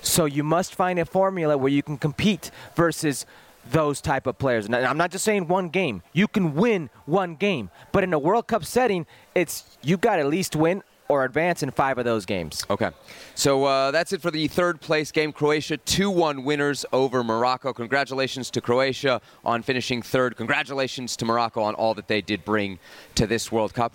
So 0.00 0.24
you 0.24 0.44
must 0.44 0.74
find 0.74 0.98
a 0.98 1.04
formula 1.04 1.58
where 1.58 1.70
you 1.70 1.82
can 1.82 1.98
compete 1.98 2.50
versus 2.74 3.26
those 3.70 4.00
type 4.00 4.26
of 4.26 4.38
players. 4.38 4.66
And 4.66 4.74
I'm 4.74 4.96
not 4.96 5.10
just 5.10 5.24
saying 5.24 5.48
one 5.48 5.68
game. 5.68 6.02
You 6.12 6.28
can 6.28 6.54
win 6.54 6.88
one 7.04 7.34
game, 7.34 7.70
but 7.90 8.04
in 8.04 8.12
a 8.12 8.18
World 8.18 8.46
Cup 8.46 8.64
setting, 8.64 9.06
it's 9.34 9.76
you 9.82 9.96
got 9.96 10.16
to 10.16 10.22
at 10.22 10.28
least 10.28 10.56
win 10.56 10.82
or 11.08 11.24
advance 11.24 11.62
in 11.62 11.70
5 11.70 11.98
of 11.98 12.04
those 12.04 12.24
games. 12.24 12.64
Okay. 12.70 12.90
So 13.34 13.64
uh, 13.64 13.90
that's 13.90 14.12
it 14.12 14.22
for 14.22 14.30
the 14.30 14.48
third 14.48 14.80
place 14.80 15.12
game. 15.12 15.32
Croatia 15.32 15.76
2 15.76 16.10
1 16.10 16.44
winners 16.44 16.86
over 16.92 17.22
Morocco. 17.22 17.72
Congratulations 17.72 18.50
to 18.52 18.60
Croatia 18.60 19.20
on 19.44 19.62
finishing 19.62 20.00
third. 20.00 20.36
Congratulations 20.36 21.16
to 21.16 21.24
Morocco 21.24 21.60
on 21.60 21.74
all 21.74 21.94
that 21.94 22.08
they 22.08 22.20
did 22.20 22.44
bring 22.44 22.78
to 23.16 23.26
this 23.26 23.52
World 23.52 23.74
Cup. 23.74 23.94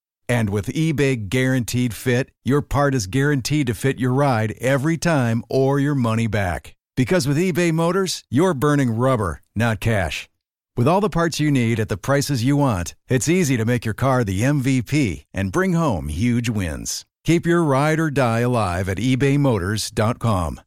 And 0.31 0.49
with 0.49 0.67
eBay 0.67 1.27
Guaranteed 1.27 1.93
Fit, 1.93 2.31
your 2.45 2.61
part 2.61 2.95
is 2.95 3.05
guaranteed 3.05 3.67
to 3.67 3.73
fit 3.73 3.99
your 3.99 4.13
ride 4.13 4.53
every 4.61 4.95
time 4.95 5.43
or 5.49 5.77
your 5.77 5.93
money 5.93 6.25
back. 6.25 6.73
Because 6.95 7.27
with 7.27 7.35
eBay 7.35 7.73
Motors, 7.73 8.23
you're 8.29 8.53
burning 8.53 8.95
rubber, 8.95 9.41
not 9.57 9.81
cash. 9.81 10.29
With 10.77 10.87
all 10.87 11.01
the 11.01 11.09
parts 11.09 11.41
you 11.41 11.51
need 11.51 11.81
at 11.81 11.89
the 11.89 11.97
prices 11.97 12.45
you 12.45 12.55
want, 12.55 12.95
it's 13.09 13.27
easy 13.27 13.57
to 13.57 13.65
make 13.65 13.83
your 13.83 13.93
car 13.93 14.23
the 14.23 14.39
MVP 14.41 15.25
and 15.33 15.51
bring 15.51 15.73
home 15.73 16.07
huge 16.07 16.47
wins. 16.49 17.03
Keep 17.25 17.45
your 17.45 17.61
ride 17.61 17.99
or 17.99 18.09
die 18.09 18.39
alive 18.39 18.87
at 18.87 18.99
ebaymotors.com. 18.99 20.61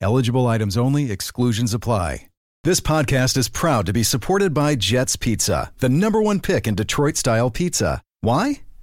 Eligible 0.00 0.46
items 0.46 0.78
only, 0.78 1.12
exclusions 1.12 1.74
apply. 1.74 2.28
This 2.64 2.80
podcast 2.80 3.36
is 3.36 3.50
proud 3.50 3.84
to 3.84 3.92
be 3.92 4.02
supported 4.02 4.54
by 4.54 4.76
Jets 4.76 5.16
Pizza, 5.16 5.74
the 5.78 5.90
number 5.90 6.22
one 6.22 6.40
pick 6.40 6.66
in 6.66 6.74
Detroit 6.74 7.18
style 7.18 7.50
pizza. 7.50 8.00
Why? 8.22 8.62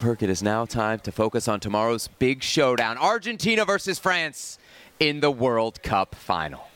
Herc, 0.00 0.22
it 0.22 0.30
is 0.30 0.42
now 0.42 0.64
time 0.64 1.00
to 1.00 1.12
focus 1.12 1.46
on 1.46 1.60
tomorrow's 1.60 2.08
big 2.08 2.42
showdown 2.42 2.96
Argentina 2.96 3.66
versus 3.66 3.98
France 3.98 4.58
in 4.98 5.20
the 5.20 5.30
World 5.30 5.82
Cup 5.82 6.14
final. 6.14 6.69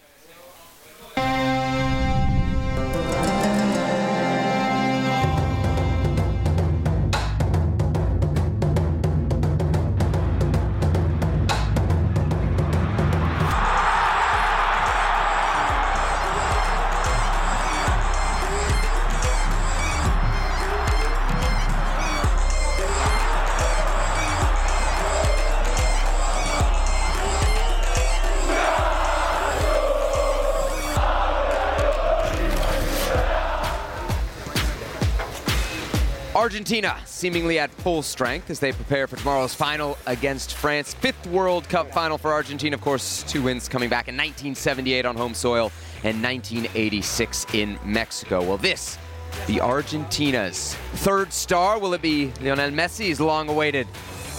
Argentina 36.45 36.95
seemingly 37.07 37.59
at 37.59 37.71
full 37.71 38.03
strength 38.03 38.51
as 38.51 38.61
they 38.61 38.71
prepare 38.71 39.07
for 39.07 39.17
tomorrow's 39.17 39.55
final 39.55 39.97
against 40.07 40.53
France. 40.53 40.93
Fifth 40.93 41.27
World 41.29 41.67
Cup 41.71 41.91
final 41.91 42.19
for 42.19 42.35
Argentina, 42.35 42.77
of 42.77 42.83
course, 42.83 43.23
two 43.23 43.41
wins 43.41 43.67
coming 43.67 43.89
back 43.89 44.09
in 44.09 44.15
1978 44.15 45.07
on 45.07 45.17
home 45.17 45.33
soil 45.33 45.73
and 46.03 46.23
1986 46.23 47.47
in 47.55 47.79
Mexico. 47.83 48.43
Well, 48.43 48.59
this, 48.59 48.99
the 49.47 49.59
Argentina's 49.63 50.75
third 50.97 51.33
star, 51.33 51.79
will 51.79 51.95
it 51.95 52.03
be 52.03 52.31
Lionel 52.43 52.73
Messi's 52.73 53.21
long 53.21 53.49
awaited 53.49 53.89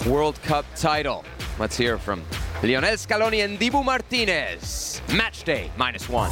World 0.06 0.40
Cup 0.44 0.68
title? 0.76 1.26
Let's 1.58 1.76
hear 1.76 1.98
from 1.98 2.24
Lionel 2.62 2.98
Scaloni 2.98 3.44
and 3.44 3.58
Dibu 3.58 3.84
Martinez. 3.84 5.02
Match 5.12 5.44
day, 5.44 5.72
minus 5.76 6.08
one. 6.08 6.30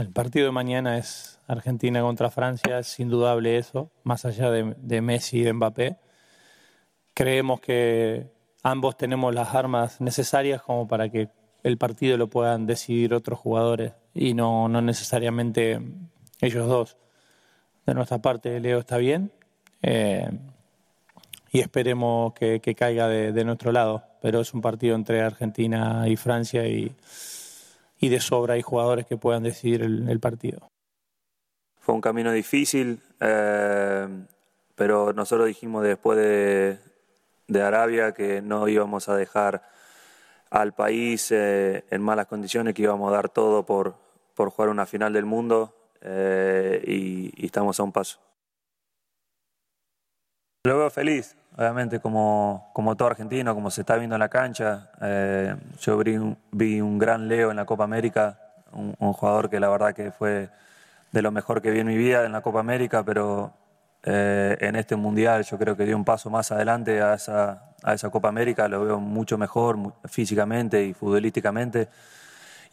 El 0.00 0.06
partido 0.12 0.46
de 0.46 0.52
mañana 0.52 0.96
es 0.96 1.35
Argentina 1.46 2.00
contra 2.00 2.30
Francia, 2.30 2.80
es 2.80 2.98
indudable 2.98 3.56
eso, 3.56 3.90
más 4.02 4.24
allá 4.24 4.50
de, 4.50 5.00
Messi 5.00 5.38
y 5.38 5.42
de 5.42 5.52
Mbappé. 5.52 5.96
Creemos 7.14 7.60
que 7.60 8.26
ambos 8.62 8.96
tenemos 8.96 9.34
las 9.34 9.54
armas 9.54 10.00
necesarias 10.00 10.60
como 10.62 10.88
para 10.88 11.08
que 11.08 11.28
el 11.62 11.78
partido 11.78 12.16
lo 12.16 12.28
puedan 12.28 12.66
decidir 12.66 13.14
otros 13.14 13.38
jugadores 13.38 13.92
y 14.14 14.34
no, 14.34 14.68
necesariamente 14.68 15.80
ellos 16.40 16.66
dos. 16.66 16.96
De 17.86 17.94
nuestra 17.94 18.18
parte, 18.18 18.58
Leo 18.58 18.80
está 18.80 18.98
bien 18.98 19.30
eh, 19.82 20.28
y 21.52 21.60
esperemos 21.60 22.34
que, 22.34 22.60
caiga 22.76 23.08
de, 23.08 23.44
nuestro 23.44 23.70
lado, 23.70 24.04
pero 24.20 24.40
es 24.40 24.52
un 24.52 24.60
partido 24.60 24.96
entre 24.96 25.22
Argentina 25.22 26.04
y 26.08 26.16
Francia 26.16 26.66
y, 26.66 26.94
de 28.00 28.20
sobra 28.20 28.54
hay 28.54 28.62
jugadores 28.62 29.06
que 29.06 29.16
puedan 29.16 29.42
decidir 29.42 29.82
el 29.82 30.20
partido. 30.20 30.68
Fue 31.86 31.94
un 31.94 32.00
camino 32.00 32.32
difícil, 32.32 33.00
eh, 33.20 34.08
pero 34.74 35.12
nosotros 35.12 35.46
dijimos 35.46 35.84
después 35.84 36.18
de, 36.18 36.80
de 37.46 37.62
Arabia 37.62 38.10
que 38.10 38.42
no 38.42 38.66
íbamos 38.66 39.08
a 39.08 39.14
dejar 39.14 39.62
al 40.50 40.74
país 40.74 41.30
eh, 41.30 41.84
en 41.88 42.02
malas 42.02 42.26
condiciones, 42.26 42.74
que 42.74 42.82
íbamos 42.82 43.08
a 43.12 43.14
dar 43.14 43.28
todo 43.28 43.64
por, 43.64 43.94
por 44.34 44.50
jugar 44.50 44.70
una 44.70 44.84
final 44.84 45.12
del 45.12 45.26
mundo 45.26 45.76
eh, 46.00 46.82
y, 46.84 47.46
estamos 47.46 47.78
a 47.78 47.84
un 47.84 47.92
paso. 47.92 48.18
Lo 50.64 50.78
veo 50.78 50.90
feliz, 50.90 51.36
obviamente, 51.56 52.00
como, 52.00 52.68
como 52.74 52.96
todo 52.96 53.10
argentino, 53.10 53.54
como 53.54 53.70
se 53.70 53.82
está 53.82 53.94
viendo 53.94 54.16
en 54.16 54.20
la 54.20 54.28
cancha. 54.28 54.90
Yo 55.78 55.98
vi 55.98 56.16
un, 56.16 56.36
vi 56.50 56.80
un, 56.80 56.98
gran 56.98 57.28
Leo 57.28 57.52
en 57.52 57.56
la 57.56 57.64
Copa 57.64 57.84
América, 57.84 58.40
un, 58.72 59.12
jugador 59.12 59.48
que 59.48 59.60
la 59.60 59.68
verdad 59.68 59.94
que 59.94 60.10
fue 60.10 60.50
de 61.16 61.22
lo 61.22 61.32
mejor 61.32 61.62
que 61.62 61.70
vi 61.70 61.80
en 61.80 61.86
mi 61.86 61.96
vida 61.96 62.26
en 62.26 62.32
la 62.32 62.42
Copa 62.42 62.60
América, 62.60 63.02
pero 63.02 63.54
eh, 64.02 64.54
en 64.60 64.76
este 64.76 64.96
mundial 64.96 65.44
yo 65.44 65.56
creo 65.56 65.74
que 65.74 65.86
dio 65.86 65.96
un 65.96 66.04
paso 66.04 66.28
más 66.28 66.52
adelante 66.52 67.00
a 67.00 67.14
esa, 67.14 67.72
a 67.82 67.94
esa 67.94 68.10
Copa 68.10 68.28
América, 68.28 68.68
lo 68.68 68.84
veo 68.84 69.00
mucho 69.00 69.38
mejor 69.38 69.94
físicamente 70.04 70.84
y 70.84 70.92
futbolísticamente 70.92 71.88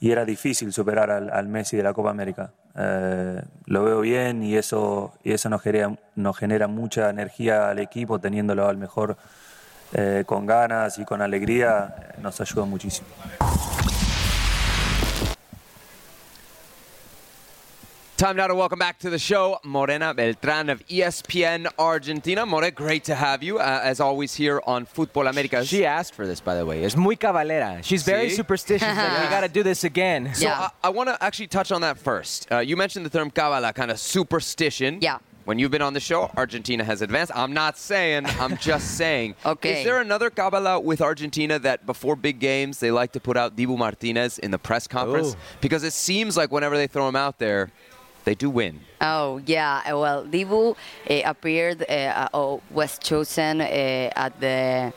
y 0.02 0.12
era 0.12 0.26
difícil 0.26 0.74
superar 0.74 1.10
al, 1.10 1.30
al 1.30 1.48
Messi 1.48 1.78
de 1.78 1.84
la 1.84 1.94
Copa 1.94 2.10
América. 2.10 2.52
Eh, 2.76 3.42
lo 3.68 3.86
veo 3.86 4.02
bien 4.02 4.44
y 4.44 4.58
eso, 4.58 5.14
y 5.24 5.32
eso 5.32 5.48
nos, 5.48 5.62
genera, 5.62 5.96
nos 6.16 6.38
genera 6.38 6.68
mucha 6.68 7.10
energía 7.10 7.70
al 7.70 7.80
equipo, 7.80 8.20
teniéndolo 8.20 8.68
al 8.68 8.76
mejor 8.76 9.16
eh, 9.94 10.24
con 10.26 10.46
ganas 10.46 11.00
y 11.00 11.06
con 11.06 11.22
alegría, 11.22 11.96
nos 12.22 12.42
ayuda 12.42 12.66
muchísimo. 12.66 13.08
Time 18.16 18.38
now 18.38 18.46
to 18.48 18.54
welcome 18.56 18.78
back 18.78 19.00
to 19.00 19.10
the 19.10 19.18
show 19.18 19.60
Morena 19.64 20.14
Beltran 20.14 20.70
of 20.70 20.86
ESPN 20.88 21.68
Argentina. 21.80 22.46
More, 22.46 22.70
great 22.70 23.04
to 23.06 23.16
have 23.16 23.42
you, 23.42 23.58
uh, 23.58 23.82
as 23.84 24.00
always, 24.00 24.36
here 24.36 24.62
on 24.68 24.86
Football 24.86 25.28
America. 25.28 25.66
She 25.66 25.84
asked 25.84 26.14
for 26.14 26.28
this, 26.28 26.40
by 26.40 26.56
the 26.56 26.66
way. 26.66 26.84
It's 26.84 26.96
muy 26.96 27.16
cabalera. 27.16 27.84
She's 27.84 28.04
very 28.04 28.30
See? 28.30 28.36
superstitious. 28.36 28.88
like, 28.88 29.24
we 29.24 29.30
got 29.30 29.42
to 29.42 29.50
do 29.50 29.64
this 29.64 29.84
again. 29.84 30.34
So 30.36 30.48
I, 30.48 30.70
I 30.84 30.90
want 30.90 31.10
to 31.10 31.22
actually 31.24 31.48
touch 31.48 31.72
on 31.72 31.82
that 31.82 31.98
first. 31.98 32.50
Uh, 32.52 32.60
you 32.60 32.78
mentioned 32.78 33.04
the 33.06 33.10
term 33.10 33.32
cabala, 33.32 33.74
kind 33.74 33.90
of 33.90 34.00
superstition. 34.00 35.00
Yeah. 35.02 35.18
When 35.46 35.60
you've 35.60 35.72
been 35.72 35.82
on 35.82 35.94
the 35.94 36.00
show, 36.00 36.32
Argentina 36.38 36.86
has 36.86 37.02
advanced. 37.02 37.34
I'm 37.36 37.52
not 37.52 37.78
saying, 37.78 38.28
I'm 38.40 38.56
just 38.62 38.96
saying. 38.96 39.36
Okay. 39.46 39.80
Is 39.80 39.86
there 39.86 40.00
another 40.00 40.30
cabala 40.30 40.82
with 40.82 41.02
Argentina 41.02 41.60
that 41.60 41.86
before 41.86 42.16
big 42.16 42.40
games 42.40 42.80
they 42.80 42.92
like 42.92 43.12
to 43.14 43.20
put 43.20 43.36
out 43.36 43.58
Dibu 43.58 43.78
Martinez 43.78 44.38
in 44.40 44.52
the 44.52 44.60
press 44.60 44.88
conference? 44.88 45.34
Ooh. 45.34 45.38
Because 45.60 45.84
it 45.84 45.92
seems 45.94 46.38
like 46.38 46.52
whenever 46.52 46.78
they 46.78 46.88
throw 46.88 47.10
him 47.10 47.18
out 47.18 47.40
there, 47.40 47.72
they 48.24 48.36
do 48.36 48.50
win. 48.50 48.82
Oh 49.06 49.42
yeah, 49.46 49.82
uh, 49.86 50.00
well, 50.00 50.24
Dibu 50.26 50.72
uh, 51.10 51.22
appeared 51.26 51.84
uh, 51.90 52.30
or 52.34 52.62
was 52.72 52.98
chosen 53.00 53.60
uh, 53.60 53.66
at 54.16 54.40
the 54.40 54.94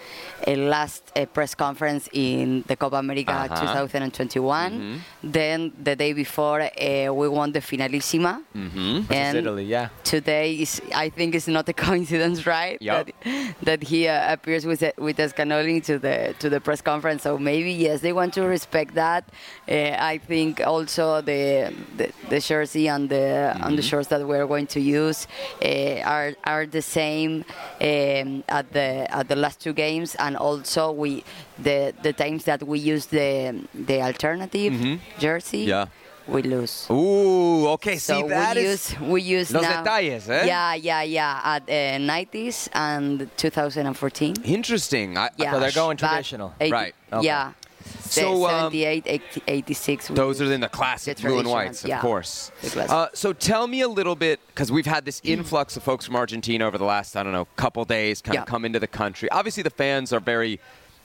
uh, 0.47 0.51
last 0.53 1.03
uh, 1.17 1.27
press 1.27 1.55
conference 1.57 2.09
in 2.13 2.63
the 2.69 2.77
Copa 2.77 2.97
America 2.97 3.33
Uh-huh. 3.33 3.67
2021. 3.67 4.73
Mhm. 4.73 4.99
Then 5.25 5.73
the 5.83 5.97
day 5.97 6.13
before, 6.13 6.61
uh, 6.63 7.13
we 7.13 7.29
won 7.29 7.51
the 7.53 7.61
Finalissima. 7.61 8.43
Mm-hmm. 8.57 9.13
And 9.13 9.39
Italy, 9.39 9.65
yeah. 9.65 9.89
today 10.05 10.55
is, 10.55 10.81
I 10.95 11.09
think, 11.11 11.35
it's 11.35 11.49
not 11.49 11.69
a 11.69 11.73
coincidence, 11.87 12.47
right? 12.47 12.81
Yup. 12.81 13.07
That, 13.07 13.55
that 13.63 13.83
he 13.83 14.07
uh, 14.07 14.33
appears 14.33 14.65
with 14.67 14.83
with 14.99 15.17
Scaloni 15.19 15.83
to 15.85 15.99
the 15.99 16.35
to 16.39 16.49
the 16.49 16.61
press 16.61 16.81
conference. 16.81 17.23
So 17.25 17.39
maybe 17.39 17.73
yes, 17.73 18.01
they 18.01 18.13
want 18.13 18.35
to 18.35 18.43
respect 18.47 18.95
that. 18.95 19.25
Uh, 19.69 19.97
I 20.13 20.19
think 20.19 20.61
also 20.65 21.21
the 21.23 21.73
the, 21.99 22.07
the 22.31 22.39
jersey 22.41 22.87
and 22.89 23.09
the 23.11 23.57
on 23.67 23.75
the 23.75 23.83
shorts 23.97 24.09
that 24.09 24.27
we're 24.27 24.47
going 24.47 24.67
to 24.67 24.81
use 24.81 25.27
uh, 25.65 26.01
are 26.15 26.33
are 26.45 26.67
the 26.67 26.83
same 26.83 27.45
um, 27.81 28.45
at 28.49 28.67
the 28.73 28.89
at 29.19 29.27
the 29.29 29.37
last 29.37 29.59
two 29.65 29.73
games, 29.73 30.15
and 30.25 30.37
also 30.37 30.93
we 30.93 31.25
the 31.59 31.95
the 32.03 32.13
times 32.13 32.45
that 32.45 32.63
we 32.63 32.79
use 32.79 33.07
the 33.07 33.57
the 33.89 33.99
alternative 34.03 34.73
Mhm. 34.73 34.99
jersey, 35.19 35.65
Yeah. 35.73 35.87
we 36.29 36.43
lose. 36.43 36.75
Ooh, 36.91 37.69
okay. 37.77 37.97
So 37.99 38.15
See, 38.21 38.29
that 38.29 38.57
we 38.57 38.63
is- 38.63 38.91
use 38.93 39.01
we 39.13 39.21
use 39.39 39.49
Los 39.55 39.63
now. 39.63 39.83
detalles, 39.83 40.29
eh? 40.29 40.45
Yeah, 40.53 40.75
yeah, 40.89 41.03
yeah. 41.19 41.55
At 41.55 41.63
uh, 41.69 41.99
90s 42.15 42.69
and 42.75 43.31
2014. 43.37 44.35
Interesting. 44.45 45.17
I, 45.17 45.31
Yeah. 45.39 45.53
So 45.53 45.61
they're 45.61 45.81
going 45.85 45.97
traditional. 45.97 46.53
80 46.61 46.73
Right. 46.73 46.95
Okay. 47.13 47.27
Yeah. 47.27 47.53
So, 48.01 48.47
um, 48.47 48.73
78, 48.73 49.05
80, 49.07 49.43
86. 49.47 50.09
Those 50.09 50.41
are 50.41 50.53
in 50.53 50.61
the 50.61 50.69
classic 50.69 51.17
the 51.17 51.25
blue 51.25 51.39
and 51.41 51.49
whites, 51.49 51.85
of 51.85 51.89
yeah. 51.89 52.01
course. 52.01 52.53
Uh, 52.77 53.09
so 53.15 53.33
tell 53.33 53.67
me 53.67 53.81
a 53.81 53.89
little 53.89 54.15
bit, 54.17 54.41
because 54.49 54.71
we've 54.71 54.87
had 54.87 55.05
this 55.05 55.21
influx 55.25 55.77
of 55.77 55.83
folks 55.83 56.07
from 56.07 56.17
Argentina 56.17 56.67
over 56.67 56.79
the 56.79 56.85
last, 56.85 57.17
I 57.17 57.23
don't 57.23 57.33
know, 57.33 57.47
couple 57.57 57.85
days, 57.85 58.23
kind 58.23 58.35
Yeah. 58.35 58.43
of 58.43 58.47
come 58.47 58.65
into 58.65 58.79
the 58.79 58.87
country. 58.87 59.31
Obviously, 59.31 59.63
the 59.63 59.71
fans 59.71 60.13
are 60.13 60.21
very 60.21 60.61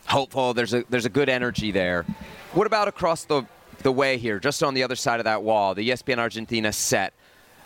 hopeful. 0.07 0.53
There's 0.53 0.73
a 0.73 0.83
there's 0.89 1.05
a 1.05 1.09
good 1.09 1.29
energy 1.29 1.71
there. 1.71 2.05
What 2.53 2.67
about 2.67 2.87
across 2.87 3.23
the 3.25 3.43
the 3.83 3.91
way 3.91 4.17
here, 4.17 4.39
just 4.39 4.61
on 4.63 4.73
the 4.73 4.83
other 4.83 4.95
side 4.95 5.19
of 5.19 5.23
that 5.23 5.41
wall, 5.43 5.73
the 5.73 5.89
ESPN 5.89 6.19
Argentina 6.19 6.71
set? 6.71 7.13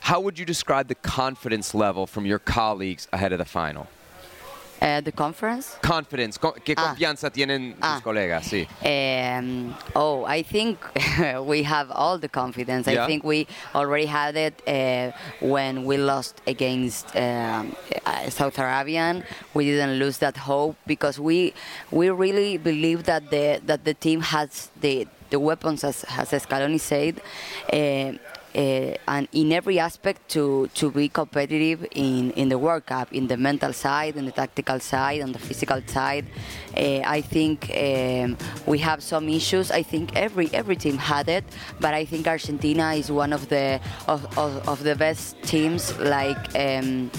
How 0.02 0.20
would 0.20 0.38
you 0.38 0.46
describe 0.46 0.88
the 0.88 0.96
confidence 0.96 1.74
level 1.74 2.06
from 2.06 2.26
your 2.26 2.40
colleagues 2.40 3.08
ahead 3.12 3.32
of 3.32 3.40
the 3.40 3.46
final? 3.46 3.88
Uh, 4.82 5.00
the 5.02 5.12
conference? 5.12 5.78
Confidence, 5.82 6.38
co- 6.38 6.54
¿qué 6.64 6.74
Ah. 6.78 6.90
confianza 6.90 7.30
tienen 7.32 7.74
tus 7.74 7.80
Ah. 7.82 8.02
colegas? 8.04 8.46
Sí. 8.46 8.68
Um, 8.84 9.74
oh, 9.96 10.26
I 10.26 10.44
think 10.44 10.78
we 11.46 11.64
have 11.64 11.90
all 11.92 12.20
the 12.20 12.28
confidence. 12.30 12.86
Yeah. 12.88 13.04
I 13.04 13.08
think 13.08 13.24
we 13.24 13.48
already 13.74 14.06
had 14.06 14.36
it 14.36 14.62
uh, 14.68 15.12
when 15.40 15.86
we 15.86 15.98
lost 15.98 16.42
against 16.46 17.16
um, 17.16 17.74
South 18.30 18.60
Arabian. 18.60 19.24
We 19.54 19.66
didn't 19.66 19.98
lose 19.98 20.18
that 20.20 20.36
hope 20.38 20.76
because 20.86 21.20
we 21.20 21.54
we 21.92 22.10
really 22.10 22.58
believe 22.58 23.06
that 23.06 23.30
the 23.32 23.62
that 23.66 23.86
the 23.86 23.94
team 23.94 24.22
has 24.22 24.70
the 24.82 25.08
the 25.32 25.40
weapons, 25.40 25.84
as, 25.84 26.04
as 26.18 26.30
Scaloni 26.46 26.80
said. 26.80 27.20
Uh, 27.74 28.14
and 28.56 29.28
in 29.34 29.52
every 29.52 29.80
aspect 29.80 30.30
to, 30.30 30.70
to 30.76 30.90
be 30.92 31.10
competitive 31.10 31.86
in, 31.92 32.32
in 32.32 32.50
the 32.50 32.58
World 32.58 32.86
Cup, 32.86 33.12
in 33.14 33.28
the 33.28 33.38
mental 33.38 33.74
side, 33.74 34.16
in 34.16 34.26
the 34.26 34.32
tactical 34.32 34.80
side, 34.80 35.22
on 35.22 35.32
the 35.32 35.40
physical 35.40 35.82
side. 35.86 36.26
Uh, 36.76 37.02
I 37.06 37.22
think 37.22 37.72
um, 37.76 38.38
we 38.66 38.80
have 38.80 39.04
some 39.04 39.28
issues. 39.30 39.72
I 39.72 39.84
think 39.84 40.16
every 40.16 40.50
every 40.54 40.76
team 40.76 40.98
had 40.98 41.28
it, 41.30 41.44
but 41.80 41.94
I 41.94 42.06
think 42.06 42.28
Argentina 42.28 42.94
is 42.94 43.12
one 43.12 43.34
of 43.34 43.50
the 43.50 43.80
of, 44.08 44.26
of, 44.38 44.68
of 44.68 44.84
the 44.84 44.96
best 44.96 45.42
teams. 45.44 45.98
Like, 46.00 46.38
um, 46.56 47.10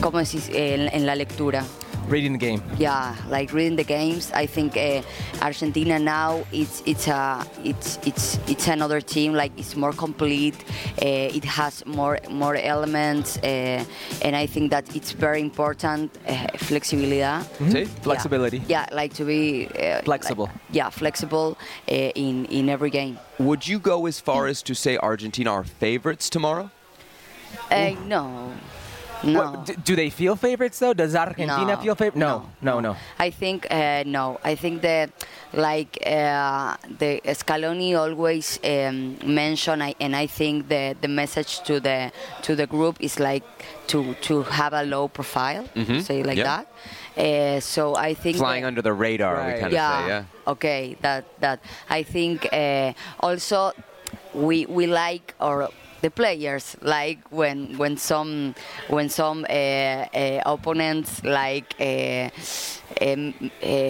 ¿cómo 0.00 0.18
decís? 0.18 0.48
En, 0.50 0.88
en 0.88 1.06
la 1.06 1.14
lectura. 1.14 1.64
Reading 2.12 2.32
the 2.32 2.38
game. 2.46 2.62
Yeah, 2.78 3.16
like 3.30 3.54
reading 3.54 3.76
the 3.76 3.84
games. 3.84 4.30
I 4.34 4.44
think 4.44 4.76
uh, 4.76 5.00
Argentina 5.40 5.98
now 5.98 6.44
it's 6.52 6.82
it's 6.84 7.08
a 7.08 7.42
it's 7.64 7.98
it's 8.04 8.38
it's 8.46 8.68
another 8.68 9.00
team. 9.00 9.32
Like 9.32 9.52
it's 9.56 9.74
more 9.76 9.94
complete. 9.94 10.54
Uh, 11.00 11.38
it 11.38 11.44
has 11.44 11.82
more 11.86 12.18
more 12.28 12.56
elements, 12.56 13.38
uh, 13.38 13.82
and 14.24 14.36
I 14.36 14.46
think 14.46 14.70
that 14.72 14.94
it's 14.94 15.12
very 15.12 15.40
important. 15.40 16.10
Uh, 16.28 16.34
flexibilidad. 16.58 17.46
See? 17.70 17.86
Flexibility. 18.02 18.58
Yeah, 18.58 18.84
yeah, 18.90 18.96
like 19.00 19.14
to 19.14 19.24
be 19.24 19.68
uh, 19.68 20.02
Flexible. 20.02 20.44
like- 20.44 20.76
yeah, 20.76 20.90
flexible 20.90 21.56
uh, 21.88 21.94
in 22.14 22.44
in 22.50 22.68
every 22.68 22.90
game. 22.90 23.16
Would 23.38 23.66
you 23.66 23.78
go 23.78 24.06
as 24.06 24.20
far 24.20 24.48
as 24.48 24.62
to 24.62 24.74
say 24.74 24.98
Argentina 24.98 25.50
are 25.50 25.64
favorites 25.64 26.28
tomorrow? 26.28 26.70
Uh, 27.70 27.94
no, 28.06 28.52
No. 29.24 29.52
What, 29.52 29.84
do 29.84 29.96
they 29.96 30.10
feel 30.10 30.36
favorites 30.36 30.78
though? 30.78 30.94
Does 30.94 31.14
Argentina 31.14 31.66
No, 31.66 31.76
feel 31.76 31.94
favorite? 31.94 32.18
No, 32.18 32.48
no, 32.60 32.80
no. 32.80 32.96
I 33.18 33.30
think 33.30 33.66
uh, 33.70 34.02
no. 34.06 34.38
I 34.44 34.54
think 34.54 34.82
that 34.82 35.10
like 35.52 35.98
uh, 36.04 36.76
the 36.98 37.20
Scaloni 37.26 37.96
always 37.96 38.58
um, 38.64 39.18
mention, 39.24 39.82
I, 39.82 39.94
and 40.00 40.16
I 40.16 40.26
think 40.26 40.68
the 40.68 40.96
the 41.00 41.08
message 41.08 41.60
to 41.64 41.80
the 41.80 42.10
to 42.42 42.56
the 42.56 42.66
group 42.66 42.96
is 43.00 43.18
like 43.20 43.44
to 43.88 44.14
to 44.22 44.42
have 44.42 44.72
a 44.72 44.82
low 44.84 45.08
profile, 45.08 45.68
say 46.00 46.22
like 46.22 46.38
that. 46.38 46.66
Uh, 47.16 47.60
so 47.60 47.94
I 47.94 48.14
think 48.14 48.38
Flying 48.38 48.64
under 48.64 48.82
the 48.82 48.92
radar, 48.92 49.36
we 49.46 49.52
kind 49.52 49.66
of 49.66 49.72
yeah. 49.72 50.00
say, 50.00 50.08
yeah. 50.08 50.24
Okay. 50.46 50.96
That 51.02 51.24
that 51.40 51.60
I 51.90 52.02
think 52.02 52.48
uh, 52.52 52.92
also 53.20 53.72
we 54.34 54.66
we 54.66 54.86
like 54.86 55.34
or 55.38 55.68
the 56.02 56.10
players 56.10 56.76
like 56.82 57.18
when 57.30 57.78
when 57.78 57.96
some 57.96 58.54
when 58.88 59.08
some 59.08 59.46
uh, 59.48 59.52
uh, 59.52 60.42
opponents 60.44 61.24
like 61.24 61.74
uh, 61.80 62.28
um, 63.00 63.32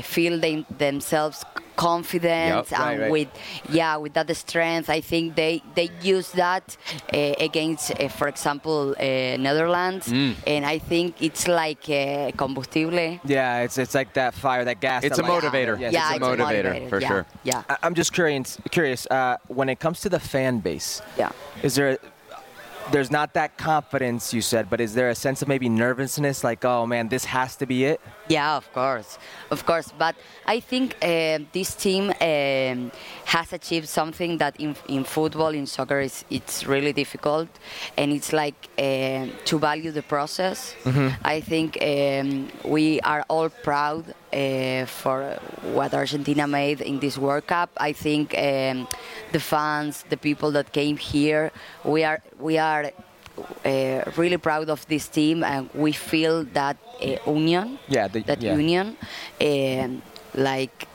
feel 0.02 0.38
them, 0.38 0.64
themselves 0.78 1.44
confident 1.76 2.66
Yep. 2.70 2.80
and 2.80 2.80
Right, 2.82 3.00
right. 3.00 3.10
with 3.10 3.28
yeah 3.70 3.96
with 3.96 4.12
that 4.14 4.28
strength 4.36 4.88
i 4.90 5.00
think 5.00 5.34
they 5.34 5.62
they 5.74 5.90
use 6.02 6.30
that 6.32 6.76
uh, 7.12 7.16
against 7.48 7.90
uh, 7.92 8.08
for 8.08 8.28
example 8.28 8.94
uh, 8.98 9.36
netherlands 9.46 10.08
Mm. 10.08 10.34
and 10.46 10.66
i 10.66 10.78
think 10.78 11.20
it's 11.22 11.46
like 11.48 11.84
uh, 11.88 12.30
combustible 12.36 13.18
Yeah, 13.24 13.64
it's 13.64 13.78
it's 13.78 13.94
like 13.94 14.12
that 14.14 14.34
fire, 14.34 14.64
that 14.64 14.80
gas. 14.80 15.04
It's 15.04 15.16
that 15.16 15.24
a 15.24 15.28
light- 15.28 15.42
motivator. 15.42 15.74
Yes, 15.80 15.92
yeah 15.92 16.14
it's 16.14 16.24
a 16.24 16.28
motivator, 16.30 16.88
for 16.88 17.00
yeah, 17.00 17.08
sure. 17.08 17.26
yeah 17.44 17.62
I- 17.72 17.78
I'm 17.84 17.94
just 17.94 18.12
curious. 18.12 18.58
Curious. 18.70 19.06
Uh, 19.10 19.36
when 19.48 19.68
it 19.68 19.78
comes 19.84 20.00
to 20.04 20.08
the 20.08 20.20
fan 20.20 20.58
base, 20.60 21.00
yeah 21.18 21.30
is 21.62 21.74
there? 21.74 21.98
There's 22.90 23.10
not 23.10 23.32
that 23.34 23.56
confidence 23.56 24.34
you 24.34 24.42
said, 24.42 24.68
but 24.68 24.80
is 24.80 24.92
there 24.94 25.08
a 25.08 25.14
sense 25.14 25.40
of 25.40 25.46
maybe 25.48 25.68
nervousness, 25.68 26.42
like, 26.42 26.64
oh 26.64 26.84
man, 26.84 27.08
this 27.08 27.24
has 27.26 27.54
to 27.56 27.66
be 27.66 27.84
it? 27.84 28.00
Yeah, 28.28 28.56
of 28.56 28.72
course, 28.72 29.18
of 29.50 29.66
course. 29.66 29.92
But 29.98 30.14
I 30.46 30.60
think 30.60 30.96
uh, 31.02 31.40
this 31.52 31.74
team 31.74 32.10
um, 32.20 32.92
has 33.24 33.52
achieved 33.52 33.88
something 33.88 34.38
that 34.38 34.58
in, 34.60 34.76
in 34.88 35.04
football, 35.04 35.48
in 35.48 35.66
soccer, 35.66 36.00
is 36.00 36.24
it's 36.30 36.64
really 36.64 36.92
difficult, 36.92 37.48
and 37.96 38.12
it's 38.12 38.32
like 38.32 38.68
uh, 38.78 39.26
to 39.44 39.58
value 39.58 39.90
the 39.90 40.02
process. 40.02 40.74
I 41.24 41.40
think 41.40 41.76
um, 41.82 42.48
we 42.64 43.00
are 43.00 43.24
all 43.28 43.48
proud 43.48 44.14
uh, 44.32 44.86
for 44.86 45.38
what 45.74 45.92
Argentina 45.92 46.46
made 46.46 46.80
in 46.80 47.00
this 47.00 47.18
World 47.18 47.46
Cup. 47.48 47.70
I 47.76 47.92
think 47.92 48.34
um, 48.38 48.86
the 49.32 49.40
fans, 49.40 50.04
the 50.08 50.16
people 50.16 50.52
that 50.52 50.72
came 50.72 50.96
here, 50.96 51.50
we 51.84 52.04
are 52.04 52.22
we 52.38 52.56
are 52.58 52.92
uh, 53.64 54.02
really 54.16 54.36
proud 54.38 54.68
of 54.70 54.86
this 54.88 55.08
team, 55.08 55.42
and 55.44 55.68
we 55.74 55.92
feel 55.92 56.44
that 56.52 56.76
uh, 57.02 57.16
union 57.26 57.78
Yeah, 57.88 58.08
the- 58.08 58.22
that 58.22 58.42
yeah. 58.42 58.54
union, 58.56 58.96
um, 59.40 60.02
like 60.34 60.86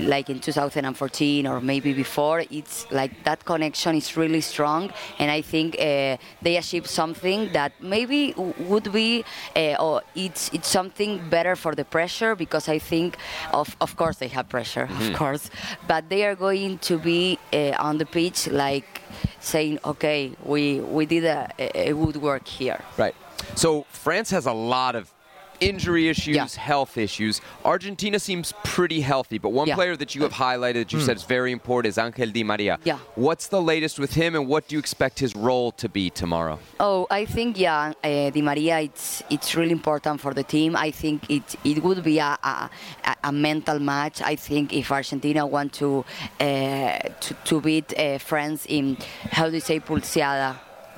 like 0.00 0.30
in 0.30 0.40
2014 0.40 1.46
or 1.46 1.60
maybe 1.60 1.92
before, 1.92 2.44
it's 2.50 2.86
like 2.90 3.24
that 3.24 3.44
connection 3.44 3.94
is 3.96 4.16
really 4.16 4.40
strong, 4.40 4.90
and 5.18 5.30
I 5.30 5.42
think 5.42 5.74
uh, 5.78 6.16
they 6.42 6.56
achieved 6.56 6.86
something 6.88 7.52
that 7.52 7.72
maybe 7.80 8.32
w- 8.32 8.54
would 8.68 8.92
be, 8.92 9.24
uh, 9.56 9.74
or 9.80 10.02
it's 10.14 10.50
it's 10.52 10.68
something 10.68 11.20
better 11.30 11.56
for 11.56 11.74
the 11.74 11.84
pressure 11.84 12.34
because 12.34 12.68
I 12.68 12.78
think, 12.78 13.16
of 13.52 13.76
of 13.80 13.96
course 13.96 14.16
they 14.18 14.28
have 14.28 14.48
pressure, 14.48 14.86
Mm-hmm. 14.86 15.12
of 15.12 15.18
course, 15.18 15.50
but 15.86 16.08
they 16.08 16.24
are 16.24 16.34
going 16.36 16.78
to 16.78 16.98
be 16.98 17.38
uh, 17.52 17.72
on 17.78 17.98
the 17.98 18.06
pitch 18.06 18.46
like 18.48 19.02
saying, 19.40 19.78
okay, 19.84 20.32
we 20.44 20.80
we 20.80 21.06
did 21.06 21.24
a, 21.24 21.48
a 21.58 21.90
a 21.90 21.94
good 21.94 22.16
work 22.16 22.46
here. 22.46 22.80
Right. 22.96 23.14
So 23.54 23.84
France 23.90 24.30
has 24.30 24.46
a 24.46 24.52
lot 24.52 24.94
of 24.96 25.10
injury 25.60 26.08
issues, 26.08 26.36
Yeah. 26.36 26.46
health 26.56 26.96
issues. 26.96 27.40
Argentina 27.64 28.18
seems 28.18 28.52
pretty 28.64 29.00
healthy, 29.00 29.38
but 29.38 29.50
one 29.50 29.68
Yeah. 29.68 29.74
player 29.74 29.96
that 29.96 30.14
you 30.14 30.22
have 30.22 30.32
highlighted 30.32 30.74
that 30.84 30.92
you 30.92 31.00
said 31.00 31.16
is 31.16 31.24
very 31.24 31.52
important 31.52 31.90
is 31.92 31.98
Angel 31.98 32.30
Di 32.30 32.44
Maria. 32.44 32.78
Yeah. 32.84 32.98
What's 33.14 33.48
the 33.48 33.60
latest 33.60 33.98
with 33.98 34.14
him, 34.14 34.34
and 34.34 34.46
what 34.46 34.68
do 34.68 34.74
you 34.76 34.78
expect 34.78 35.18
his 35.18 35.34
role 35.34 35.72
to 35.72 35.88
be 35.88 36.10
tomorrow? 36.10 36.58
Oh, 36.80 37.06
I 37.10 37.24
think 37.24 37.58
yeah, 37.58 37.92
uh, 38.04 38.30
Di 38.30 38.42
Maria. 38.42 38.80
It's 38.80 39.22
it's 39.30 39.54
really 39.56 39.72
important 39.72 40.20
for 40.20 40.32
the 40.34 40.44
team. 40.44 40.76
I 40.76 40.90
think 40.92 41.22
it 41.28 41.56
it 41.64 41.82
would 41.82 42.02
be 42.02 42.18
a 42.18 42.38
a, 42.42 42.70
a- 43.04 43.16
a 43.24 43.32
mental 43.32 43.78
match. 43.80 44.22
I 44.22 44.36
think 44.36 44.72
if 44.72 44.90
Argentina 44.92 45.46
want 45.46 45.72
to 45.74 46.04
uh, 46.40 46.98
to, 47.20 47.34
to 47.44 47.60
beat 47.60 47.92
uh, 47.98 48.18
France 48.18 48.64
in 48.68 48.96
how 49.32 49.46
do 49.48 49.54
you 49.54 49.60
say 49.60 49.80
pulseada. 49.80 50.56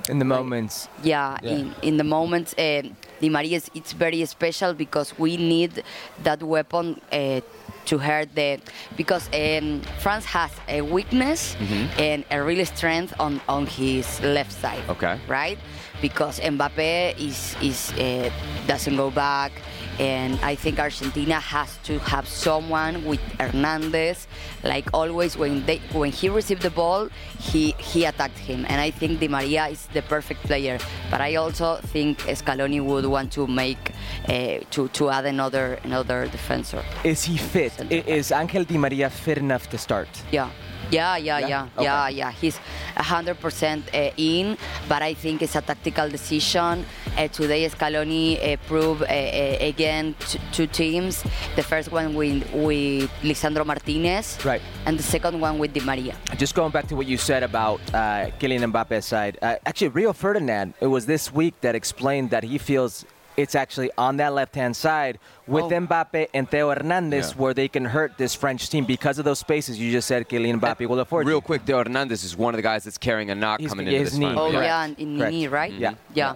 In 0.08 0.18
the 0.18 0.24
moments. 0.24 0.88
Yeah, 1.02 1.36
Yeah. 1.42 1.52
in 1.52 1.74
in 1.82 1.96
the 1.96 2.04
moments, 2.04 2.54
uh, 2.58 2.82
Di 3.20 3.28
Maria 3.28 3.60
it's 3.74 3.92
very 3.92 4.24
special 4.24 4.74
because 4.74 5.18
we 5.18 5.36
need 5.36 5.82
that 6.22 6.42
weapon 6.42 7.00
uh, 7.12 7.40
to 7.86 7.98
hurt 7.98 8.34
the 8.34 8.60
because 8.96 9.28
um, 9.34 9.82
France 10.00 10.24
has 10.24 10.50
a 10.68 10.80
weakness 10.82 11.56
and 11.98 12.24
a 12.30 12.42
real 12.42 12.64
strength 12.66 13.12
on 13.18 13.40
on 13.48 13.66
his 13.66 14.20
left 14.22 14.52
side. 14.52 14.82
Okay. 14.88 15.18
Right, 15.28 15.58
because 16.00 16.40
Mbappe 16.40 17.18
is 17.18 17.56
is 17.62 17.92
uh, 17.98 18.30
doesn't 18.66 18.96
go 18.96 19.10
back. 19.10 19.52
And 20.00 20.40
I 20.42 20.54
think 20.54 20.78
Argentina 20.78 21.38
has 21.38 21.76
to 21.84 21.98
have 21.98 22.26
someone 22.26 23.04
with 23.04 23.20
Hernandez, 23.38 24.26
like 24.64 24.88
always 24.94 25.36
when 25.36 25.66
they 25.66 25.76
when 25.92 26.10
he 26.10 26.30
received 26.30 26.62
the 26.62 26.70
ball, 26.70 27.10
he 27.38 27.72
he 27.76 28.06
attacked 28.06 28.38
him, 28.38 28.64
and 28.70 28.80
I 28.80 28.90
think 28.90 29.20
Di 29.20 29.28
Maria 29.28 29.66
is 29.66 29.84
the 29.92 30.00
perfect 30.00 30.40
player. 30.44 30.78
But 31.10 31.20
I 31.20 31.34
also 31.36 31.76
think 31.92 32.18
Scaloni 32.20 32.82
would 32.82 33.04
want 33.04 33.30
to 33.32 33.46
make 33.46 33.92
uh, 34.26 34.60
to 34.70 34.88
to 34.88 35.10
add 35.10 35.26
another 35.26 35.78
another 35.84 36.26
defender. 36.28 36.82
Is 37.04 37.24
he 37.24 37.36
fit? 37.36 37.74
Is 37.92 38.32
Angel 38.32 38.64
Di 38.64 38.78
Maria 38.78 39.10
fit 39.10 39.36
enough 39.36 39.68
to 39.68 39.76
start? 39.76 40.08
Yeah. 40.32 40.48
Yeah, 40.90 41.16
yeah, 41.16 41.38
Yeah? 41.38 41.48
yeah, 41.48 41.68
Okay. 41.76 41.84
yeah, 41.84 42.08
yeah. 42.08 42.30
He's 42.32 42.58
100% 42.96 43.82
uh, 43.94 44.10
in, 44.16 44.56
but 44.88 45.02
I 45.02 45.14
think 45.14 45.42
it's 45.42 45.54
a 45.56 45.60
tactical 45.62 46.08
decision. 46.08 46.84
Uh, 47.16 47.28
today, 47.28 47.68
Scaloni 47.68 48.36
uh, 48.38 48.56
proved 48.66 49.02
uh, 49.02 49.06
uh, 49.06 49.56
again 49.60 50.14
t- 50.18 50.38
two 50.52 50.66
teams. 50.66 51.22
The 51.56 51.62
first 51.62 51.92
one 51.92 52.14
with, 52.14 52.42
with 52.52 53.10
Lisandro 53.22 53.64
Martinez, 53.64 54.38
Right. 54.44 54.62
and 54.86 54.98
the 54.98 55.02
second 55.02 55.40
one 55.40 55.58
with 55.58 55.72
Di 55.72 55.80
Maria. 55.80 56.16
Just 56.36 56.54
going 56.54 56.72
back 56.72 56.86
to 56.88 56.96
what 56.96 57.06
you 57.06 57.16
said 57.18 57.42
about 57.42 57.80
uh, 57.94 58.30
Kylian 58.40 58.70
Mbappe's 58.72 59.06
side, 59.06 59.38
uh, 59.42 59.56
actually 59.66 59.88
Rio 59.88 60.12
Ferdinand, 60.12 60.74
it 60.80 60.86
was 60.88 61.06
this 61.06 61.32
week 61.32 61.54
that 61.60 61.74
explained 61.74 62.30
that 62.30 62.42
he 62.44 62.58
feels 62.58 63.04
it's 63.36 63.54
actually 63.54 63.90
on 63.96 64.16
that 64.18 64.32
left-hand 64.34 64.76
side 64.76 65.18
with 65.46 65.64
Oh. 65.64 65.70
Mbappe 65.70 66.28
and 66.34 66.48
Theo 66.48 66.70
Hernandez 66.70 67.30
Yeah. 67.30 67.36
where 67.40 67.54
they 67.54 67.68
can 67.68 67.84
hurt 67.84 68.18
this 68.18 68.34
French 68.34 68.68
team 68.70 68.84
because 68.84 69.18
of 69.18 69.24
those 69.24 69.38
spaces 69.38 69.78
you 69.78 69.90
just 69.90 70.06
said 70.08 70.28
Kylian 70.28 70.60
Mbappe 70.60 70.86
will 70.86 71.00
afford. 71.00 71.26
Real 71.26 71.40
quick, 71.40 71.62
Theo 71.62 71.78
Hernandez 71.78 72.22
is 72.24 72.36
one 72.36 72.54
of 72.54 72.58
the 72.58 72.62
guys 72.62 72.84
that's 72.84 72.98
carrying 72.98 73.30
a 73.30 73.34
knock 73.34 73.60
He's- 73.60 73.70
coming 73.70 73.86
into 73.86 73.98
his 73.98 74.10
this 74.10 74.18
knee. 74.18 74.26
final. 74.26 74.44
Oh 74.46 74.50
Correct. 74.50 74.64
yeah, 74.64 74.84
in, 74.84 74.94
in 74.96 75.18
Correct. 75.18 75.32
knee, 75.32 75.46
right? 75.48 75.72
Yeah. 75.72 75.94
yeah, 76.14 76.34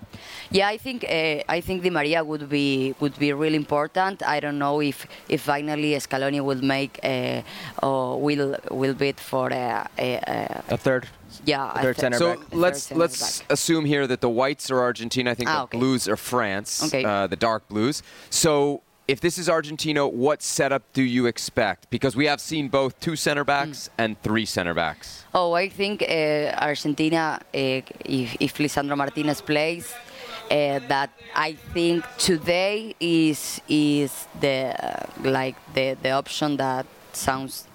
yeah. 0.51 0.69
I 0.69 0.77
think 0.79 1.05
uh, 1.05 1.43
I 1.49 1.61
think 1.61 1.83
Di 1.83 1.91
Maria 1.91 2.25
would 2.25 2.49
be 2.49 2.95
would 3.01 3.19
be 3.19 3.33
really 3.33 3.57
important. 3.57 4.23
I 4.23 4.41
don't 4.41 4.59
know 4.59 4.81
if 4.81 5.07
if 5.29 5.43
finally 5.43 5.93
Scaloni 5.97 6.41
will 6.41 6.63
make 6.63 6.99
uh, 7.05 7.43
or 7.87 8.21
will 8.21 8.57
will 8.71 8.95
bid 8.95 9.21
for 9.21 9.49
a, 9.53 9.87
a, 9.99 10.09
a 10.27 10.63
A 10.75 10.77
third. 10.77 11.07
Yeah 11.47 11.71
a 11.73 11.83
third 11.83 11.97
th- 11.97 12.01
center 12.01 12.19
So 12.19 12.37
back. 12.37 12.45
let's 12.53 12.91
let's 12.93 13.43
assume 13.51 13.85
here 13.85 14.07
that 14.07 14.21
the 14.21 14.29
whites 14.29 14.71
are 14.71 14.81
Argentina. 14.81 15.31
I 15.31 15.35
think 15.35 15.51
Ah, 15.51 15.57
the 15.57 15.63
okay. 15.65 15.79
blues 15.79 16.09
are 16.09 16.17
France. 16.17 16.83
Okay. 16.87 17.05
Uh, 17.05 17.27
the 17.27 17.37
dark 17.37 17.69
blues. 17.69 18.03
So 18.31 18.83
if 19.07 19.21
this 19.21 19.37
is 19.37 19.49
Argentina, 19.51 20.09
what 20.09 20.43
setup 20.43 20.83
do 20.95 21.03
you 21.03 21.27
expect? 21.27 21.91
Because 21.91 22.17
we 22.17 22.25
have 22.27 22.41
seen 22.41 22.69
both 22.69 22.99
two 23.01 23.17
center 23.17 23.45
backs 23.45 23.89
Hmm. 23.89 24.03
and 24.03 24.23
three 24.23 24.47
center 24.47 24.73
backs. 24.75 25.25
Oh, 25.35 25.53
I 25.53 25.69
think 25.69 26.03
uh, 26.03 26.55
Argentina, 26.71 27.39
uh, 27.43 27.59
if, 27.59 28.37
if 28.41 28.55
Lisandro 28.59 28.97
Martinez 28.97 29.41
plays, 29.43 29.93
uh, 30.51 30.79
that 30.89 31.11
I 31.35 31.53
think 31.75 32.05
today 32.19 32.95
is 33.01 33.61
is 33.69 34.27
the 34.41 34.73
uh, 34.73 35.07
like 35.23 35.57
the, 35.75 35.97
the 36.03 36.11
option 36.13 36.57
that 36.57 36.87
sounds 37.13 37.67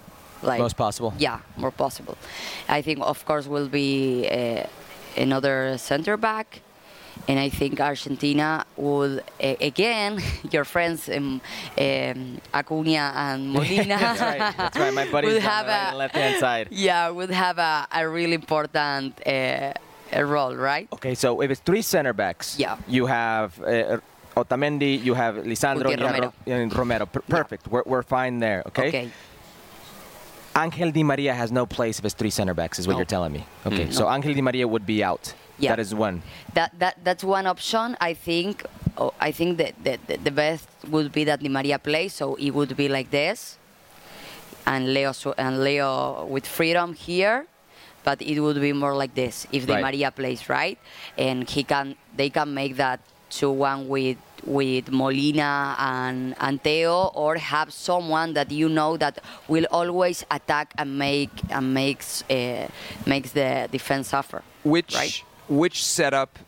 like 0.42 0.58
Most 0.60 0.76
possible. 0.76 1.12
Yeah, 1.18 1.40
more 1.56 1.70
possible. 1.70 2.16
I 2.68 2.82
think 2.82 3.00
of 3.02 3.24
course 3.24 3.46
will 3.46 3.68
be 3.68 4.26
uh, 4.28 4.64
another 5.16 5.76
center 5.78 6.16
back. 6.16 6.60
And 7.28 7.38
I 7.38 7.50
think 7.50 7.80
Argentina 7.80 8.64
will 8.76 9.18
uh, 9.18 9.54
again, 9.60 10.22
your 10.50 10.64
friends 10.64 11.08
um, 11.08 11.40
um, 11.78 12.40
Acuna 12.54 13.12
and 13.14 13.52
Molina. 13.54 13.98
That's 13.98 14.20
right. 14.20 14.54
That's 14.56 14.78
right. 14.78 14.94
My 14.94 15.10
buddies 15.12 15.34
would 15.34 15.42
on 15.44 15.50
have 15.50 15.66
right 15.66 15.92
a- 15.92 15.96
left-hand 15.96 16.40
side. 16.40 16.68
yeah, 16.70 17.10
would 17.10 17.30
have 17.30 17.58
a, 17.58 17.86
a 17.92 18.08
really 18.08 18.34
important 18.34 19.20
uh, 19.26 19.72
a 20.12 20.24
role, 20.24 20.54
right? 20.56 20.88
Okay, 20.92 21.14
so 21.14 21.40
if 21.42 21.50
it's 21.50 21.60
three 21.60 21.82
center 21.82 22.12
backs, 22.14 22.58
Yeah. 22.58 22.78
you 22.88 23.06
have 23.06 23.60
uh, 23.62 23.98
Otamendi, 24.36 25.02
you 25.04 25.14
have 25.14 25.34
Lisandro, 25.36 25.84
Romero. 25.96 26.32
And 26.46 26.74
Romero. 26.74 27.06
Per- 27.06 27.20
perfect. 27.28 27.68
We're, 27.68 27.82
we're 27.86 28.02
fine 28.02 28.38
there. 28.40 28.62
Okay? 28.68 28.88
Okay. 28.88 29.10
Angel 30.62 30.90
Di 30.90 31.02
Maria 31.02 31.34
has 31.34 31.50
no 31.52 31.64
place 31.66 31.98
if 31.98 32.04
it's 32.04 32.14
three 32.14 32.30
center 32.30 32.54
backs, 32.54 32.78
is 32.78 32.86
what 32.86 32.94
No. 32.94 32.98
you're 33.00 33.06
telling 33.16 33.32
me. 33.32 33.44
Okay, 33.66 33.86
Mm. 33.86 33.92
so 33.92 34.04
No. 34.04 34.12
Angel 34.14 34.34
Di 34.34 34.40
Maria 34.42 34.66
would 34.68 34.86
be 34.86 35.02
out. 35.02 35.34
Yeah. 35.58 35.70
That 35.72 35.80
is 35.80 35.94
one. 35.94 36.22
That, 36.54 36.70
that 36.78 36.94
that's 37.04 37.22
one 37.24 37.46
option. 37.46 37.96
I 38.00 38.14
think. 38.14 38.64
Oh, 38.98 39.12
I 39.20 39.30
think 39.32 39.58
that, 39.58 39.74
that, 39.84 40.00
that 40.08 40.24
the 40.24 40.30
best 40.30 40.66
would 40.88 41.12
be 41.12 41.24
that 41.24 41.40
Di 41.42 41.48
Maria 41.48 41.78
plays, 41.78 42.12
so 42.14 42.34
it 42.36 42.50
would 42.50 42.76
be 42.76 42.88
like 42.88 43.10
this, 43.10 43.56
and 44.66 44.92
Leo 44.94 45.12
and 45.38 45.62
Leo 45.64 46.24
with 46.26 46.46
freedom 46.46 46.94
here, 46.94 47.46
but 48.04 48.20
it 48.22 48.40
would 48.40 48.60
be 48.60 48.72
more 48.72 48.94
like 48.96 49.14
this 49.14 49.46
if 49.52 49.66
Di 49.66 49.74
Right. 49.74 49.82
Maria 49.82 50.10
plays 50.10 50.48
right, 50.48 50.78
and 51.18 51.48
he 51.48 51.62
can 51.62 51.96
they 52.16 52.30
can 52.30 52.52
make 52.54 52.76
that 52.76 53.00
two 53.30 53.50
one 53.50 53.86
with 53.88 54.16
with 54.44 54.90
Molina 54.90 55.76
and 55.78 56.34
and 56.40 56.62
Theo, 56.62 57.10
or 57.14 57.36
have 57.36 57.72
someone 57.72 58.34
that 58.34 58.50
you 58.50 58.68
know 58.68 58.96
that 58.96 59.18
will 59.48 59.66
always 59.70 60.24
attack 60.30 60.72
and 60.78 60.98
make 60.98 61.30
and 61.50 61.74
makes 61.74 62.22
uh, 62.30 62.68
makes 63.06 63.32
the 63.32 63.68
defense 63.70 64.08
suffer. 64.08 64.42
Which 64.64 64.94
Right. 64.94 65.22
which 65.48 65.84
setup 65.84 66.38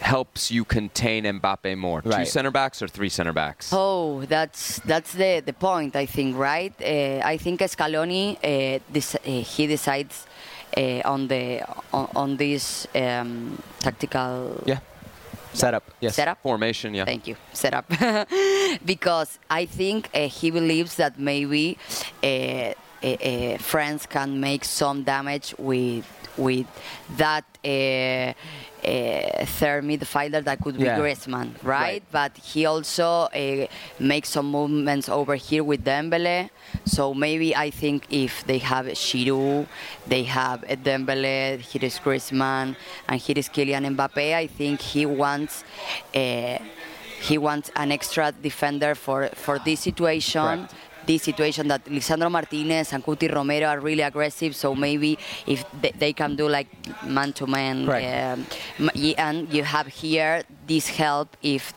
helps 0.00 0.50
you 0.50 0.64
contain 0.64 1.24
Mbappe 1.24 1.76
more? 1.78 2.02
Two 2.02 2.10
Right. 2.10 2.28
center 2.28 2.50
backs 2.50 2.82
or 2.82 2.88
three 2.88 3.08
center 3.08 3.32
backs? 3.32 3.70
Oh, 3.72 4.24
that's 4.26 4.78
that's 4.84 5.12
the, 5.12 5.42
the 5.44 5.52
point. 5.52 5.96
I 5.96 6.06
think, 6.06 6.36
right? 6.36 6.74
Uh, 6.80 7.20
I 7.32 7.38
think 7.38 7.60
Scaloni 7.60 8.36
uh, 8.36 8.80
dec- 8.92 9.16
uh, 9.24 9.42
he 9.44 9.66
decides 9.66 10.26
uh, 10.76 11.00
on 11.04 11.28
the 11.28 11.62
on, 11.92 12.08
on 12.14 12.36
this 12.36 12.86
um, 12.94 13.58
tactical 13.80 14.62
Yeah. 14.66 14.78
Setup. 15.52 15.84
Yes. 16.00 16.14
setup. 16.16 16.42
Formation, 16.42 16.94
yeah. 16.94 17.04
Thank 17.04 17.26
you. 17.26 17.36
Setup. 17.52 17.88
because 18.84 19.38
I 19.50 19.66
think 19.66 20.10
uh, 20.14 20.28
he 20.28 20.50
believes 20.50 20.96
that 20.96 21.18
maybe 21.18 21.78
uh, 22.22 22.26
uh, 22.26 23.06
uh, 23.06 23.58
France 23.58 24.06
can 24.06 24.40
make 24.40 24.64
some 24.64 25.02
damage 25.04 25.54
with 25.58 26.06
with 26.36 26.66
that 27.16 27.44
uh, 28.86 29.44
third 29.46 29.84
midfielder 29.84 30.44
that 30.44 30.60
could 30.60 30.76
be 30.78 30.84
Yeah. 30.84 30.98
Griezmann, 30.98 31.54
right? 31.62 31.86
Right. 31.86 32.02
But 32.12 32.36
he 32.36 32.66
also 32.66 33.28
uh, 33.34 33.66
makes 33.98 34.28
some 34.30 34.50
movements 34.50 35.08
over 35.08 35.34
here 35.34 35.64
with 35.64 35.84
Dembele. 35.84 36.50
So 36.84 37.12
maybe 37.14 37.54
I 37.56 37.70
think 37.70 38.06
if 38.10 38.44
they 38.46 38.58
have 38.58 38.86
Giroud, 38.86 39.66
they 40.06 40.22
have 40.24 40.62
a 40.68 40.76
Dembele, 40.76 41.58
here 41.60 41.84
is 41.84 41.98
Griezmann, 41.98 42.76
and 43.08 43.20
here 43.20 43.36
is 43.38 43.48
Kylian 43.48 43.96
Mbappe. 43.96 44.34
I 44.34 44.46
think 44.46 44.80
he 44.80 45.06
wants. 45.06 45.64
Uh, 46.14 46.58
he 47.18 47.38
wants 47.38 47.70
an 47.76 47.90
extra 47.92 48.30
defender 48.30 48.94
for, 48.94 49.28
for 49.34 49.58
this 49.58 49.80
situation. 49.80 50.42
Correct. 50.42 50.74
This 51.06 51.22
situation 51.22 51.68
that 51.68 51.84
Lisandro 51.84 52.30
Martinez 52.30 52.92
and 52.92 53.04
Cuti 53.04 53.28
Romero 53.32 53.68
are 53.68 53.78
really 53.80 54.02
aggressive, 54.02 54.56
so 54.56 54.74
maybe 54.74 55.16
if 55.46 55.64
they, 55.80 55.92
they 55.92 56.12
can 56.12 56.34
do 56.34 56.48
like 56.48 56.66
man 57.04 57.32
to 57.34 57.46
man, 57.46 57.88
um, 57.88 58.46
and 59.16 59.52
you 59.52 59.62
have 59.62 59.86
here 59.86 60.42
this 60.66 60.88
help 60.88 61.36
if 61.42 61.72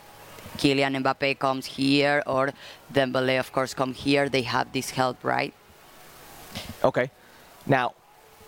Kylian 0.58 1.00
Mbappe 1.02 1.38
comes 1.38 1.64
here 1.66 2.22
or 2.26 2.52
Dembele, 2.92 3.38
of 3.38 3.52
course, 3.52 3.72
come 3.72 3.94
here. 3.94 4.28
They 4.28 4.42
have 4.42 4.72
this 4.72 4.90
help, 4.90 5.22
right? 5.22 5.54
Okay. 6.82 7.10
Now, 7.66 7.94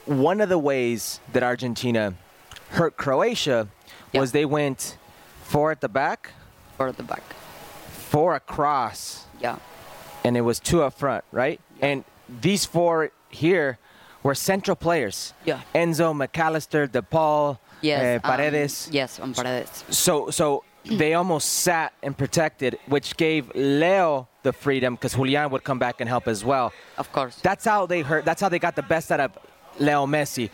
one 0.07 0.41
of 0.41 0.49
the 0.49 0.59
ways 0.59 1.21
that 1.33 1.43
Argentina 1.45 2.15
hurt 2.71 2.97
Croatia 2.97 3.69
Yeah. 4.13 4.21
was 4.21 4.33
they 4.33 4.45
went 4.45 4.99
four 5.45 5.71
at 5.71 5.81
the 5.81 5.89
back, 5.89 6.33
Four 6.77 6.89
at 6.89 6.97
the 6.97 7.05
back. 7.05 7.23
four 8.11 8.35
across, 8.35 9.27
Yeah. 9.41 9.57
And 10.25 10.37
it 10.37 10.43
was 10.43 10.61
two 10.61 10.83
up 10.83 10.95
front, 10.95 11.25
right? 11.33 11.61
And 11.81 12.05
these 12.29 12.65
four 12.65 13.11
here 13.31 13.79
were 14.23 14.35
central 14.35 14.77
players. 14.77 15.35
Yeah. 15.45 15.61
Enzo, 15.75 16.17
Mac 16.17 16.39
Allister, 16.39 16.87
DePaul, 16.87 17.59
Yes. 17.81 18.23
uh, 18.25 18.29
um, 18.33 18.95
yes, 18.95 19.19
on 19.19 19.35
Paredes. 19.35 19.85
So 19.91 20.31
so 20.31 20.63
they 20.85 21.15
almost 21.15 21.49
sat 21.49 21.93
and 22.03 22.17
protected, 22.17 22.79
which 22.87 23.17
gave 23.17 23.51
Leo 23.55 24.29
the 24.45 24.53
freedom 24.53 24.95
because 24.95 25.15
Julian 25.15 25.51
would 25.51 25.65
come 25.65 25.79
back 25.79 26.01
and 26.01 26.09
help 26.09 26.29
as 26.29 26.45
well. 26.45 26.73
Of 26.99 27.13
course. 27.13 27.37
That's 27.43 27.65
how 27.65 27.87
they 27.87 28.03
hurt. 28.03 28.25
That's 28.25 28.41
how 28.41 28.49
they 28.49 28.59
got 28.59 28.77
the 28.77 28.83
best 28.83 29.11
out 29.11 29.21
of 29.21 29.33
Leo 29.79 30.07
Messi. 30.07 30.51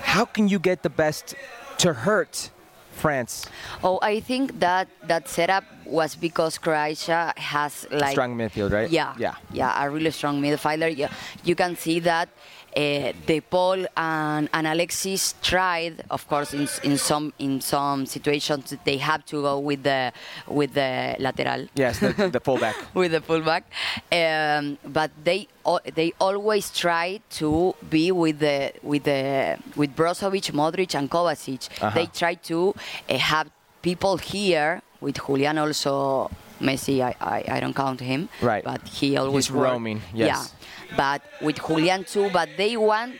How 0.00 0.24
can 0.24 0.48
you 0.48 0.58
get 0.58 0.82
the 0.82 0.90
best 0.90 1.34
to 1.78 1.92
hurt 1.92 2.50
France? 2.96 3.46
Oh, 3.84 3.98
I 4.02 4.20
think 4.20 4.58
that 4.60 4.88
that 5.06 5.28
setup 5.28 5.64
was 5.84 6.16
because 6.16 6.58
Croatia 6.58 7.32
has 7.36 7.86
like 7.90 8.12
Strong 8.12 8.36
midfield, 8.36 8.72
right? 8.72 8.90
Yeah, 8.90 9.14
Yeah. 9.18 9.36
yeah, 9.52 9.84
a 9.84 9.88
really 9.90 10.10
strong 10.10 10.42
midfielder. 10.42 10.90
Yeah, 10.96 11.12
you 11.44 11.54
can 11.54 11.76
see 11.76 12.00
that 12.00 12.28
uh, 12.76 13.12
De 13.26 13.40
Paul 13.40 13.86
and, 13.96 14.48
and 14.52 14.66
Alexis 14.66 15.34
tried, 15.42 16.04
of 16.10 16.28
course, 16.28 16.52
in, 16.52 16.68
in 16.82 16.98
some 16.98 17.32
in 17.38 17.60
some 17.60 18.04
situations 18.06 18.74
they 18.84 18.98
have 18.98 19.24
to 19.26 19.42
go 19.42 19.58
with 19.58 19.82
the 19.82 20.12
with 20.46 20.74
the 20.74 21.16
lateral. 21.18 21.66
Yes, 21.74 22.00
the, 22.00 22.12
the 22.32 22.40
fullback. 22.40 22.76
with 22.94 23.12
the 23.12 23.20
fullback, 23.20 23.64
um, 24.12 24.78
but 24.84 25.10
they 25.24 25.48
they 25.94 26.12
always 26.20 26.70
try 26.70 27.20
to 27.30 27.74
be 27.88 28.12
with 28.12 28.38
the 28.40 28.72
with 28.82 29.04
the 29.04 29.58
with 29.74 29.96
Brozovic, 29.96 30.52
Modric, 30.52 30.94
and 30.94 31.10
Kovacic. 31.10 31.68
Uh-huh. 31.80 31.90
They 31.94 32.06
try 32.06 32.34
to 32.34 32.74
uh, 33.08 33.16
have 33.16 33.50
people 33.80 34.18
here 34.18 34.82
with 35.00 35.16
Julian 35.24 35.58
also. 35.58 36.30
Messi, 36.60 37.00
I, 37.02 37.14
I, 37.20 37.44
I 37.56 37.60
don't 37.60 37.74
count 37.74 38.00
him, 38.00 38.28
Right. 38.40 38.64
But 38.64 38.86
he 38.88 39.16
always 39.16 39.46
He's 39.46 39.50
roaming, 39.54 40.00
yes. 40.14 40.54
Yeah, 40.90 40.96
but 40.96 41.22
with 41.42 41.56
Julian 41.66 42.04
too. 42.04 42.30
But 42.32 42.50
they 42.56 42.76
want. 42.76 43.16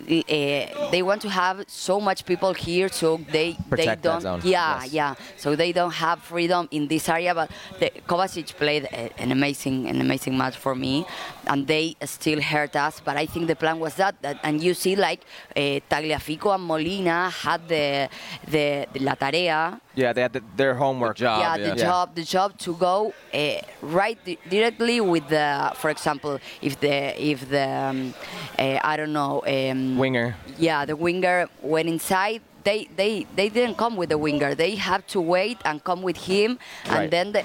Uh, 0.00 0.90
they 0.90 1.02
want 1.02 1.20
to 1.20 1.28
have 1.28 1.62
so 1.68 2.00
much 2.00 2.24
people 2.24 2.54
here, 2.54 2.88
so 2.88 3.18
they 3.30 3.54
Protect 3.68 4.02
they 4.02 4.08
don't. 4.08 4.42
Yeah, 4.44 4.82
yes. 4.84 4.92
yeah. 4.92 5.14
So 5.36 5.54
they 5.54 5.72
don't 5.72 5.92
have 5.92 6.22
freedom 6.22 6.68
in 6.70 6.88
this 6.88 7.06
area. 7.06 7.34
But 7.34 7.50
the, 7.78 7.90
Kovacic 8.08 8.56
played 8.56 8.84
a, 8.84 9.10
an 9.20 9.30
amazing, 9.30 9.88
an 9.88 10.00
amazing 10.00 10.38
match 10.38 10.56
for 10.56 10.74
me, 10.74 11.04
and 11.46 11.66
they 11.66 11.96
still 12.06 12.40
hurt 12.40 12.76
us. 12.76 13.02
But 13.04 13.18
I 13.18 13.26
think 13.26 13.46
the 13.46 13.56
plan 13.56 13.78
was 13.78 13.94
that, 13.96 14.14
that 14.22 14.40
and 14.42 14.62
you 14.62 14.72
see 14.72 14.96
like 14.96 15.20
uh, 15.54 15.60
Tagliafico 15.90 16.54
and 16.54 16.64
Molina 16.64 17.28
had 17.28 17.68
the 17.68 18.08
the, 18.48 18.86
the 18.94 19.00
la 19.00 19.14
tarea. 19.16 19.78
Yeah, 20.00 20.12
they 20.14 20.22
had 20.22 20.32
the, 20.32 20.42
their 20.56 20.74
homework. 20.74 21.16
The 21.16 21.24
job. 21.26 21.40
yeah, 21.40 21.56
yeah. 21.56 21.62
the 21.74 21.76
Yeah. 21.80 21.84
job, 21.90 22.06
the 22.20 22.24
job 22.36 22.48
to 22.66 22.70
go 22.88 23.12
uh, 23.34 23.60
right 23.82 24.18
di- 24.24 24.38
directly 24.48 24.98
with 25.12 25.28
the, 25.28 25.72
for 25.80 25.90
example, 25.90 26.34
if 26.62 26.74
the 26.80 26.94
if 27.32 27.38
the 27.54 27.66
um, 27.68 28.14
uh, 28.58 28.78
I 28.90 28.96
don't 28.96 29.12
know 29.12 29.42
um, 29.46 29.98
Winger. 29.98 30.28
yeah, 30.58 30.84
the 30.90 30.96
winger 30.96 31.48
went 31.62 31.88
inside. 31.88 32.40
They, 32.62 32.88
they, 32.94 33.26
they 33.34 33.48
didn't 33.48 33.76
come 33.82 33.96
with 33.96 34.10
the 34.10 34.18
winger. 34.18 34.54
They 34.54 34.74
have 34.76 35.06
to 35.14 35.20
wait 35.20 35.56
and 35.64 35.82
come 35.82 36.02
with 36.02 36.18
him, 36.18 36.58
and 36.84 37.10
then 37.10 37.32
the, 37.32 37.42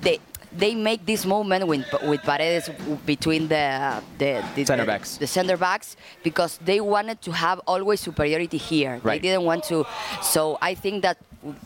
they 0.00 0.18
they 0.62 0.74
make 0.74 1.04
this 1.06 1.22
movement 1.26 1.66
with 1.68 1.84
with 2.10 2.20
Paredes 2.22 2.70
between 3.04 3.46
the 3.54 4.02
the, 4.18 4.42
the 4.56 4.64
Center 4.64 4.82
the- 4.84 4.92
backs. 4.92 5.18
the 5.18 5.26
center 5.26 5.56
backs 5.56 5.96
because 6.24 6.58
they 6.64 6.80
wanted 6.80 7.18
to 7.22 7.30
have 7.30 7.60
always 7.66 8.00
superiority 8.00 8.56
here. 8.58 8.98
Right. 9.04 9.22
They 9.22 9.28
didn't 9.28 9.44
want 9.44 9.62
to. 9.70 9.84
So 10.22 10.58
I 10.60 10.74
think 10.74 11.02
that 11.06 11.18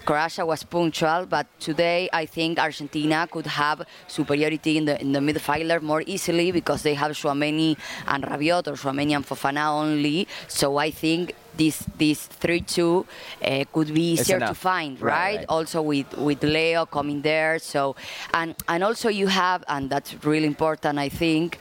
Croatia 0.05 0.45
was 0.47 0.63
punctual, 0.65 1.27
but 1.27 1.47
today 1.61 2.09
I 2.13 2.27
think 2.27 2.59
Argentina 2.59 3.27
could 3.31 3.47
have 3.47 3.83
superiority 4.07 4.77
in 4.79 4.85
the 4.85 5.01
in 5.01 5.13
the 5.13 5.21
midfielder 5.21 5.81
more 5.83 6.03
easily 6.07 6.53
because 6.53 6.83
they 6.83 6.95
have 6.95 7.13
Chouameni 7.13 7.77
and 8.07 8.25
Rabiot 8.25 8.67
or 8.69 8.73
Chouameni 8.75 9.13
and 9.17 9.27
Fofana 9.27 9.69
only. 9.73 10.27
So 10.49 10.77
I 10.79 10.91
think 10.91 11.35
this 11.57 11.85
this 11.99 12.27
three 12.27 12.61
two 12.61 13.07
uh, 13.45 13.65
could 13.73 13.93
be 13.93 14.13
easier 14.13 14.39
to 14.41 14.55
find, 14.55 15.01
Right, 15.01 15.13
right? 15.13 15.37
right. 15.39 15.47
Also 15.49 15.83
with 15.83 16.13
with 16.17 16.43
Leo 16.43 16.87
coming 16.87 17.23
there. 17.23 17.59
So 17.59 17.97
and 18.35 18.55
and 18.69 18.85
also 18.85 19.09
you 19.09 19.27
have 19.29 19.65
and 19.69 19.91
that's 19.91 20.15
really 20.25 20.47
important. 20.47 20.99
I 20.99 21.09
think 21.09 21.59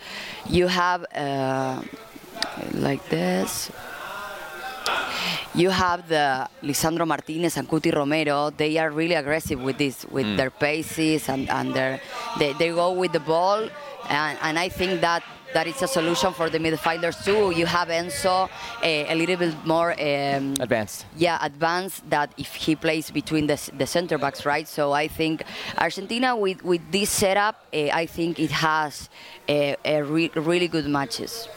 you 0.49 0.67
have. 0.67 1.05
Uh, 1.13 1.82
like 2.73 3.08
this. 3.10 3.71
You 5.56 5.71
have 5.71 6.08
the 6.08 6.47
Lisandro 6.63 7.08
Martinez 7.08 7.58
and 7.58 7.67
Cuti 7.67 7.91
Romero. 7.91 8.52
They 8.52 8.78
are 8.78 8.91
really 8.91 9.15
aggressive 9.15 9.59
with 9.61 9.78
this, 9.78 10.05
with 10.05 10.38
their 10.38 10.51
paces 10.51 11.28
and, 11.28 11.49
and 11.49 11.74
their, 11.74 11.99
they, 12.38 12.53
they 12.53 12.70
go 12.70 12.91
with 12.91 13.11
the 13.13 13.20
ball, 13.20 13.68
and, 14.09 14.38
and 14.41 14.59
I 14.59 14.70
think 14.70 15.01
that 15.01 15.24
that 15.51 15.66
is 15.66 15.82
a 15.82 15.88
solution 15.88 16.32
for 16.34 16.47
the 16.51 16.59
midfielders 16.59 17.26
too. 17.26 17.49
You 17.59 17.66
have 17.66 17.88
Enzo 17.88 18.43
uh, 18.47 18.49
a 18.84 19.16
little 19.16 19.36
bit 19.38 19.55
more. 19.66 19.93
Um, 19.93 20.53
Advanced. 20.59 21.07
yeah, 21.18 21.39
advanced 21.41 22.07
that 22.11 22.32
if 22.38 22.53
he 22.53 22.76
plays 22.76 23.09
between 23.09 23.47
the, 23.47 23.59
the 23.76 23.88
center 23.88 24.20
backs, 24.20 24.45
right? 24.45 24.68
So 24.68 24.91
I 24.91 25.07
think 25.07 25.43
Argentina 25.80 26.36
with, 26.36 26.63
with 26.63 26.82
this 26.91 27.09
setup, 27.09 27.66
uh, 27.74 27.89
I 27.91 28.05
think 28.05 28.39
it 28.39 28.51
has 28.51 29.09
a, 29.49 29.76
a 29.84 30.03
re- 30.03 30.32
really 30.36 30.68
good 30.68 30.86
matches. 30.86 31.49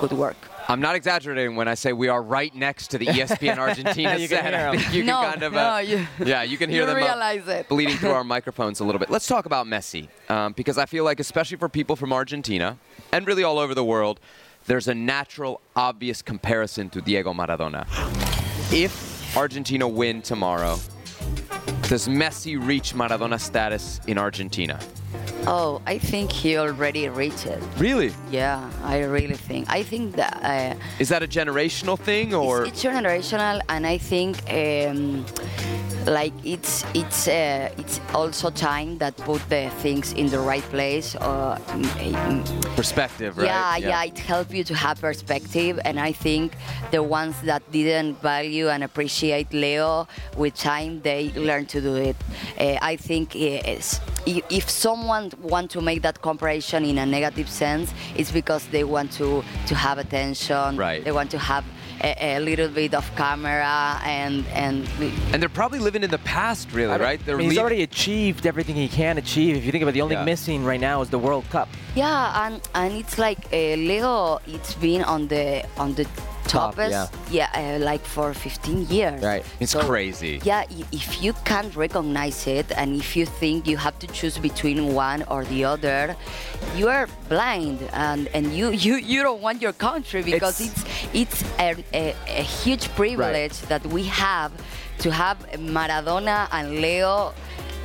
Good 0.00 0.12
work. 0.12 0.38
I'm 0.68 0.80
not 0.80 0.94
exaggerating 0.94 1.56
when 1.56 1.68
I 1.68 1.74
say 1.74 1.92
we 1.92 2.08
are 2.08 2.22
right 2.22 2.54
next 2.54 2.88
to 2.88 2.98
the 2.98 3.06
ESPN 3.16 3.58
Argentina 3.58 4.16
You 4.16 4.28
can 4.28 4.38
set. 4.42 4.54
hear 4.54 4.68
I 4.68 4.76
'em. 4.86 4.92
you 4.94 5.02
No, 5.04 5.20
can 5.20 5.30
kind 5.32 5.42
of, 5.42 5.52
no, 5.52 5.58
uh, 5.74 5.78
you- 5.78 6.06
yeah, 6.24 6.42
you 6.42 6.56
can 6.56 6.70
hear 6.74 6.80
you 6.82 6.86
them 6.86 6.96
uh, 6.96 7.00
realize 7.06 7.46
it. 7.48 7.68
bleeding 7.68 7.96
through 7.96 8.12
our 8.12 8.24
microphones 8.24 8.80
a 8.80 8.84
little 8.84 8.98
bit. 8.98 9.10
Let's 9.10 9.26
talk 9.26 9.46
about 9.46 9.66
Messi 9.66 10.08
um, 10.30 10.52
because 10.52 10.78
I 10.78 10.86
feel 10.86 11.04
like, 11.04 11.20
especially 11.20 11.56
for 11.56 11.68
people 11.68 11.96
from 11.96 12.12
Argentina 12.12 12.78
and 13.12 13.26
really 13.26 13.42
all 13.44 13.58
over 13.58 13.74
the 13.74 13.84
world, 13.84 14.20
there's 14.66 14.86
a 14.88 14.94
natural, 14.94 15.60
obvious 15.74 16.22
comparison 16.22 16.88
to 16.90 17.00
Diego 17.00 17.32
Maradona. 17.32 17.86
If 18.72 19.36
Argentina 19.36 19.88
win 19.88 20.22
tomorrow, 20.22 20.78
does 21.88 22.06
Messi 22.08 22.56
reach 22.64 22.94
Maradona 22.94 23.40
status 23.40 24.00
in 24.06 24.16
Argentina? 24.18 24.78
Oh, 25.46 25.80
I 25.86 25.98
think 25.98 26.30
he 26.30 26.56
already 26.56 27.08
reached 27.08 27.46
it. 27.46 27.60
Really? 27.76 28.12
Yeah, 28.30 28.70
I 28.84 29.00
really 29.00 29.34
think. 29.34 29.68
I 29.68 29.82
think 29.82 30.14
that 30.16 30.40
uh, 30.42 30.76
Is 31.00 31.08
that 31.08 31.22
a 31.22 31.26
generational 31.26 31.98
thing 31.98 32.32
or? 32.34 32.64
it's, 32.64 32.84
it's 32.84 32.84
generational, 32.84 33.60
and 33.68 33.86
I 33.86 33.98
think 33.98 34.38
um, 34.48 35.24
like 36.06 36.32
it's 36.44 36.84
it's 36.94 37.28
uh, 37.28 37.70
it's 37.78 38.00
also 38.14 38.50
time 38.50 38.98
that 38.98 39.16
put 39.18 39.40
the 39.48 39.70
things 39.78 40.12
in 40.12 40.28
the 40.28 40.38
right 40.38 40.62
place. 40.64 41.14
Uh, 41.16 41.58
mm, 41.68 42.76
perspective, 42.76 43.36
right? 43.38 43.46
yeah, 43.46 43.76
yeah, 43.76 44.04
it 44.04 44.18
helps 44.18 44.52
you 44.52 44.64
to 44.64 44.74
have 44.74 45.00
perspective, 45.00 45.78
and 45.84 45.98
I 46.00 46.12
think 46.12 46.54
the 46.90 47.02
ones 47.02 47.40
that 47.42 47.62
didn't 47.70 48.20
value 48.20 48.68
and 48.68 48.84
appreciate 48.84 49.52
Leo, 49.52 50.08
with 50.36 50.54
time 50.54 51.00
they 51.02 51.30
learn 51.32 51.66
to 51.66 51.80
do 51.80 51.96
it. 51.96 52.16
Uh, 52.58 52.78
I 52.82 52.96
think 52.96 53.34
if 53.36 54.68
someone 54.68 55.32
want 55.40 55.70
to 55.72 55.80
make 55.80 56.02
that 56.02 56.22
comparison 56.22 56.84
in 56.84 56.98
a 56.98 57.06
negative 57.06 57.48
sense, 57.48 57.92
it's 58.16 58.30
because 58.30 58.66
they 58.68 58.84
want 58.84 59.12
to 59.12 59.44
to 59.66 59.74
have 59.74 59.98
attention. 59.98 60.76
Right. 60.76 61.04
They 61.04 61.12
want 61.12 61.30
to 61.32 61.38
have 61.38 61.64
a, 62.02 62.36
a 62.36 62.40
little 62.40 62.68
bit 62.68 62.94
of 62.94 63.04
camera 63.16 64.00
and 64.04 64.44
and. 64.48 64.88
And 65.32 65.40
they're 65.42 65.48
probably 65.48 65.78
living 65.78 66.02
in 66.02 66.10
the 66.10 66.18
past, 66.18 66.72
really, 66.72 66.92
I 66.92 66.98
don't- 66.98 67.06
right? 67.06 67.20
They're 67.24 67.36
mean, 67.36 67.44
he's 67.44 67.50
leave- 67.56 67.60
already 67.60 67.82
achieved 67.82 68.46
everything 68.46 68.76
he 68.76 68.88
can 68.88 69.18
achieve. 69.18 69.56
If 69.56 69.64
you 69.64 69.72
think 69.72 69.82
about 69.82 69.90
it, 69.90 69.94
the 69.94 70.02
only 70.02 70.16
Yeah. 70.16 70.24
missing 70.24 70.64
right 70.64 70.80
now 70.80 71.00
is 71.02 71.08
the 71.10 71.18
World 71.18 71.44
Cup. 71.50 71.68
Yeah, 71.94 72.46
and 72.46 72.60
and 72.74 72.92
it's 72.94 73.18
like 73.18 73.38
uh, 73.52 73.56
Leo. 73.88 74.40
It's 74.46 74.74
been 74.74 75.02
on 75.04 75.28
the 75.28 75.64
on 75.78 75.94
the 75.94 76.06
Top, 76.52 76.74
toppest, 76.76 77.08
yeah, 77.30 77.48
uh, 77.54 77.78
like 77.84 78.04
for 78.04 78.34
15 78.34 78.86
years. 78.88 79.22
Right. 79.22 79.44
It's 79.60 79.72
So, 79.72 79.80
crazy. 79.80 80.40
Yeah, 80.44 80.64
if 80.92 81.22
you 81.22 81.32
can't 81.44 81.74
recognize 81.74 82.46
it, 82.46 82.70
and 82.76 82.96
if 83.00 83.16
you 83.16 83.24
think 83.26 83.66
you 83.66 83.78
have 83.78 83.98
to 84.00 84.06
choose 84.06 84.36
between 84.38 84.92
one 84.94 85.24
or 85.32 85.44
the 85.44 85.64
other, 85.64 86.14
you 86.76 86.88
are 86.88 87.08
blind, 87.28 87.78
and 87.92 88.28
and 88.36 88.52
you 88.52 88.70
you, 88.86 88.94
you 88.96 89.22
don't 89.22 89.40
want 89.40 89.62
your 89.62 89.72
country 89.72 90.22
because 90.22 90.60
It's- 90.60 90.84
it's 91.14 91.42
it's 91.42 91.42
a, 91.58 91.68
a, 91.94 92.14
a 92.42 92.42
huge 92.42 92.88
privilege 93.00 93.56
that 93.72 93.82
we 93.86 94.02
have 94.04 94.52
to 95.04 95.10
have 95.10 95.38
Maradona 95.58 96.48
and 96.52 96.80
Leo 96.80 97.32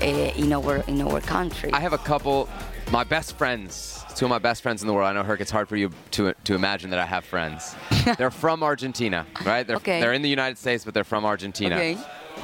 uh, 0.01 0.05
in 0.41 0.51
our 0.53 0.83
in 0.87 1.01
our 1.01 1.21
country. 1.21 1.71
I 1.73 1.79
have 1.79 1.93
a 1.93 1.97
couple, 2.11 2.47
my 2.91 3.03
best 3.03 3.37
friends, 3.37 3.96
two 4.17 4.25
of 4.25 4.29
my 4.29 4.39
best 4.39 4.63
friends 4.63 4.81
in 4.81 4.87
the 4.87 4.93
world. 4.93 5.07
I 5.07 5.13
know, 5.13 5.23
Herc, 5.23 5.41
it's 5.41 5.51
hard 5.51 5.69
for 5.69 5.75
you 5.77 5.91
to, 6.11 6.33
to 6.45 6.55
imagine 6.55 6.89
that 6.89 6.99
I 6.99 7.05
have 7.05 7.23
friends. 7.23 7.75
they're 8.17 8.31
from 8.31 8.63
Argentina, 8.63 9.27
right? 9.45 9.65
They're, 9.65 9.77
Okay. 9.77 9.99
they're 9.99 10.13
in 10.13 10.23
the 10.23 10.29
United 10.29 10.57
States, 10.57 10.83
but 10.83 10.95
they're 10.95 11.03
from 11.03 11.23
Argentina. 11.23 11.75
Okay. 11.75 11.97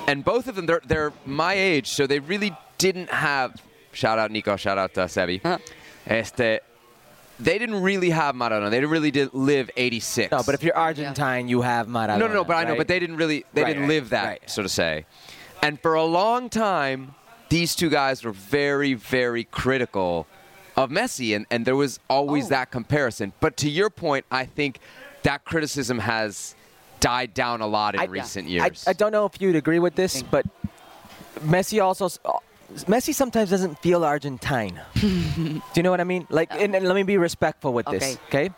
And 0.07 0.23
both 0.23 0.47
of 0.47 0.55
them, 0.55 0.67
they're, 0.67 0.81
they're 0.85 1.11
my 1.25 1.53
age, 1.53 1.87
so 1.89 2.05
they 2.05 2.19
really 2.19 2.55
didn't 2.77 3.09
have, 3.09 3.59
shout 3.91 4.19
out 4.19 4.29
Nico, 4.29 4.55
shout 4.55 4.77
out 4.77 4.95
uh, 4.97 5.07
Sebi. 5.07 5.41
Huh. 5.41 5.57
Este, 6.05 6.59
they 7.39 7.57
didn't 7.57 7.81
really 7.81 8.11
have 8.11 8.35
Maradona. 8.35 8.69
They 8.69 8.77
didn't 8.77 8.91
really 8.91 9.11
did 9.11 9.33
live 9.33 9.71
86. 9.75 10.31
No, 10.31 10.43
but 10.45 10.53
if 10.53 10.61
you're 10.61 10.77
Argentine, 10.77 11.47
you 11.47 11.61
have 11.61 11.87
Maradona. 11.87 12.19
No, 12.19 12.27
no, 12.27 12.33
no, 12.35 12.43
but 12.43 12.55
I 12.55 12.65
know, 12.65 12.75
but 12.75 12.87
they 12.87 12.99
didn't 12.99 13.17
really, 13.17 13.45
they 13.53 13.63
Right, 13.63 13.69
didn't 13.69 13.83
right, 13.83 13.89
live 13.89 14.09
that, 14.11 14.25
right. 14.25 14.49
so 14.49 14.61
to 14.61 14.69
say. 14.69 15.05
And 15.63 15.79
for 15.81 15.95
a 15.95 16.03
long 16.05 16.49
time, 16.49 17.15
these 17.49 17.75
two 17.75 17.89
guys 17.89 18.23
were 18.23 18.31
very, 18.31 18.93
very 18.93 19.45
critical 19.45 20.27
of 20.75 20.89
Messi, 20.89 21.35
and, 21.35 21.45
and 21.51 21.65
there 21.65 21.75
was 21.75 21.99
always 22.09 22.45
Oh. 22.45 22.49
that 22.49 22.71
comparison. 22.71 23.33
But 23.39 23.57
to 23.57 23.69
your 23.69 23.89
point, 23.89 24.25
I 24.31 24.45
think 24.45 24.79
that 25.23 25.45
criticism 25.45 25.99
has 25.99 26.55
died 26.99 27.33
down 27.33 27.61
a 27.61 27.67
lot 27.67 27.95
in 27.95 28.01
I- 28.01 28.05
recent 28.05 28.47
years. 28.47 28.85
I 28.87 28.93
don't 28.93 29.11
know 29.11 29.25
if 29.25 29.39
you'd 29.41 29.55
agree 29.55 29.79
with 29.79 29.95
this, 29.95 30.23
but 30.23 30.45
Messi 31.41 31.83
also. 31.83 32.05
Uh, 32.25 32.33
Messi 32.87 33.13
sometimes 33.13 33.51
doesn't 33.51 33.77
feel 33.79 34.03
Argentine. 34.03 34.79
Do 34.95 35.61
you 35.75 35.83
know 35.83 35.91
what 35.91 36.01
I 36.01 36.05
mean? 36.05 36.25
Like, 36.29 36.51
and, 36.53 36.75
and 36.75 36.87
let 36.87 36.95
me 36.95 37.03
be 37.03 37.17
respectful 37.17 37.71
with 37.71 37.85
this, 37.85 38.17
okay? 38.29 38.49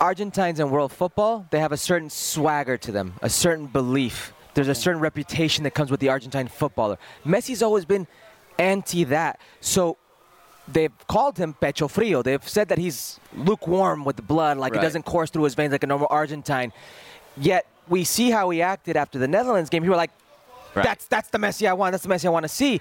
Argentines 0.00 0.58
in 0.60 0.70
world 0.70 0.92
football, 0.92 1.46
they 1.50 1.60
have 1.60 1.72
a 1.72 1.76
certain 1.76 2.08
swagger 2.10 2.76
to 2.78 2.90
them, 2.92 3.14
a 3.22 3.28
certain 3.28 3.66
belief. 3.66 4.32
There's 4.54 4.68
a 4.68 4.74
certain 4.74 5.00
reputation 5.00 5.64
that 5.64 5.72
comes 5.72 5.90
with 5.90 6.00
the 6.00 6.08
Argentine 6.08 6.48
footballer. 6.48 6.98
Messi's 7.24 7.62
always 7.62 7.84
been 7.84 8.06
anti 8.58 9.04
that. 9.04 9.40
So 9.60 9.96
they've 10.72 10.92
called 11.06 11.38
him 11.38 11.54
pecho 11.60 11.90
frio. 11.90 12.22
They've 12.22 12.46
said 12.48 12.68
that 12.68 12.78
he's 12.78 13.18
lukewarm 13.34 14.04
with 14.04 14.16
the 14.16 14.22
blood, 14.22 14.58
like 14.58 14.72
Right. 14.74 14.82
it 14.82 14.86
doesn't 14.86 15.04
course 15.04 15.30
through 15.30 15.44
his 15.44 15.54
veins 15.54 15.72
like 15.72 15.82
a 15.82 15.86
normal 15.86 16.08
Argentine. 16.10 16.72
Yet 17.36 17.66
we 17.88 18.04
see 18.04 18.30
how 18.30 18.50
he 18.50 18.60
acted 18.62 18.96
after 18.96 19.18
the 19.18 19.28
Netherlands 19.28 19.70
game. 19.70 19.82
He 19.82 19.88
were 19.88 19.96
like, 19.96 20.10
Right. 20.74 20.84
"That's 20.84 21.06
that's 21.06 21.28
the 21.30 21.38
Messi 21.38 21.66
I 21.68 21.72
want. 21.72 21.92
That's 21.92 22.02
the 22.04 22.10
Messi 22.10 22.26
I 22.26 22.28
want 22.28 22.44
to 22.44 22.48
see." 22.48 22.80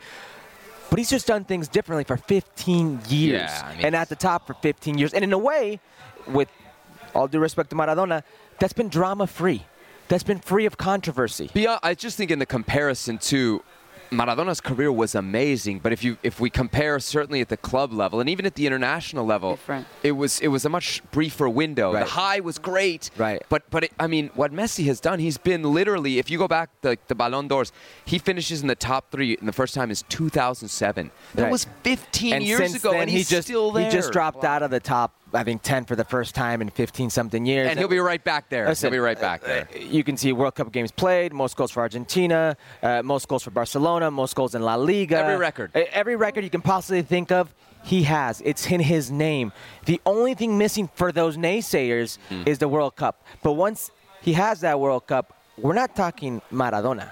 But 0.90 1.00
he's 1.00 1.10
just 1.10 1.28
done 1.28 1.44
things 1.46 1.68
differently 1.68 2.04
for 2.04 2.16
15 2.18 3.02
years, 3.10 3.42
Yeah, 3.42 3.62
I 3.66 3.76
mean- 3.76 3.86
and 3.86 3.96
at 3.96 4.08
the 4.10 4.16
top 4.16 4.48
for 4.48 4.54
15 4.56 4.98
years. 4.98 5.14
And 5.14 5.24
in 5.24 5.34
a 5.34 5.38
way, 5.38 5.80
with 6.28 6.50
all 7.14 7.28
due 7.28 7.40
respect 7.40 7.70
to 7.72 7.76
Maradona, 7.76 8.24
that's 8.60 8.74
been 8.74 8.88
drama-free. 8.90 9.66
That's 10.08 10.24
been 10.24 10.40
free 10.40 10.66
of 10.66 10.78
controversy. 10.78 11.50
Beyond, 11.54 11.80
I 11.84 11.94
just 11.94 12.16
think 12.18 12.32
in 12.32 12.40
the 12.40 12.46
comparison 12.46 13.18
to 13.18 13.62
Maradona's 14.12 14.62
career 14.62 14.92
was 14.92 15.16
amazing, 15.16 15.80
but 15.80 15.92
if 15.92 16.04
you 16.04 16.18
if 16.24 16.40
we 16.40 16.50
compare 16.50 17.00
certainly 17.00 17.42
at 17.42 17.50
the 17.50 17.58
club 17.58 17.92
level 17.92 18.20
and 18.20 18.30
even 18.30 18.46
at 18.46 18.56
the 18.56 18.66
international 18.68 19.26
level, 19.26 19.52
Different. 19.52 19.88
it 20.04 20.14
was 20.14 20.40
it 20.40 20.48
was 20.48 20.66
a 20.66 20.70
much 20.70 21.02
briefer 21.12 21.50
window. 21.50 21.94
Right. 21.94 22.06
The 22.06 22.12
high 22.12 22.40
was 22.40 22.58
great, 22.58 23.10
Right. 23.18 23.42
But 23.50 23.70
but 23.70 23.86
it, 23.86 23.92
I 24.00 24.08
mean, 24.08 24.30
what 24.36 24.52
Messi 24.54 24.86
has 24.86 25.00
done, 25.00 25.20
he's 25.20 25.38
been 25.38 25.64
literally. 25.64 26.20
If 26.20 26.30
you 26.30 26.38
go 26.38 26.48
back 26.48 26.70
the 26.82 26.98
the 27.08 27.16
Ballon 27.16 27.48
d'Ors, 27.48 27.72
he 28.06 28.18
finishes 28.20 28.62
in 28.62 28.68
the 28.68 28.76
top 28.76 29.12
three, 29.12 29.36
and 29.38 29.48
the 29.48 29.54
first 29.54 29.74
time 29.74 29.92
is 29.92 30.04
2007. 30.10 31.12
That 31.36 31.44
Right. 31.44 31.52
was 31.52 31.66
15 31.84 32.34
and 32.34 32.44
years 32.44 32.74
ago, 32.76 32.92
then, 32.92 33.02
and 33.04 33.12
he's 33.12 33.30
he 33.30 33.36
just 33.36 33.48
still 33.48 33.72
there. 33.72 33.86
he 33.86 33.92
just 33.92 34.12
dropped 34.12 34.44
out 34.44 34.64
of 34.64 34.72
the 34.72 34.80
top. 34.80 35.14
I 35.34 35.44
think 35.44 35.62
10 35.62 35.86
for 35.86 35.96
the 35.96 36.06
first 36.06 36.36
time 36.36 36.62
in 36.62 36.70
15 36.70 37.10
something 37.10 37.46
years. 37.46 37.70
and 37.70 37.78
he'll 37.78 37.90
be 37.90 38.00
right 38.00 38.24
back 38.24 38.50
there. 38.50 38.66
Listen, 38.68 38.88
he'll 38.88 38.98
be 38.98 39.04
right 39.06 39.20
back 39.20 39.42
there. 39.44 39.68
uh, 39.76 39.78
You 39.80 40.04
can 40.04 40.16
see 40.16 40.32
World 40.32 40.56
Cup 40.56 40.72
games 40.72 40.92
played, 40.92 41.34
most 41.34 41.58
goals 41.58 41.70
for 41.72 41.82
Argentina, 41.82 42.56
uh, 42.82 43.02
most 43.04 43.28
goals 43.28 43.44
for 43.44 43.52
Barcelona, 43.52 44.10
most 44.10 44.36
goals 44.36 44.56
in 44.56 44.62
La 44.62 44.76
Liga. 44.76 45.18
Every 45.18 45.36
record. 45.38 45.72
Uh, 45.76 45.82
Every 45.92 46.16
record 46.16 46.44
you 46.46 46.50
can 46.50 46.62
possibly 46.62 47.02
think 47.02 47.32
of, 47.32 47.54
he 47.84 48.04
has. 48.04 48.42
It's 48.46 48.66
in 48.72 48.80
his 48.80 49.12
name. 49.12 49.52
The 49.86 50.00
only 50.06 50.34
thing 50.34 50.58
missing 50.58 50.90
for 50.96 51.12
those 51.12 51.36
naysayers 51.38 52.18
Hmm. 52.30 52.44
is 52.46 52.60
the 52.60 52.68
World 52.70 52.96
Cup. 52.96 53.26
But 53.44 53.54
once 53.54 53.92
he 54.22 54.34
has 54.34 54.62
that 54.62 54.80
World 54.80 55.08
Cup, 55.08 55.34
we're 55.58 55.74
not 55.74 55.96
talking 55.96 56.42
Maradona. 56.54 57.12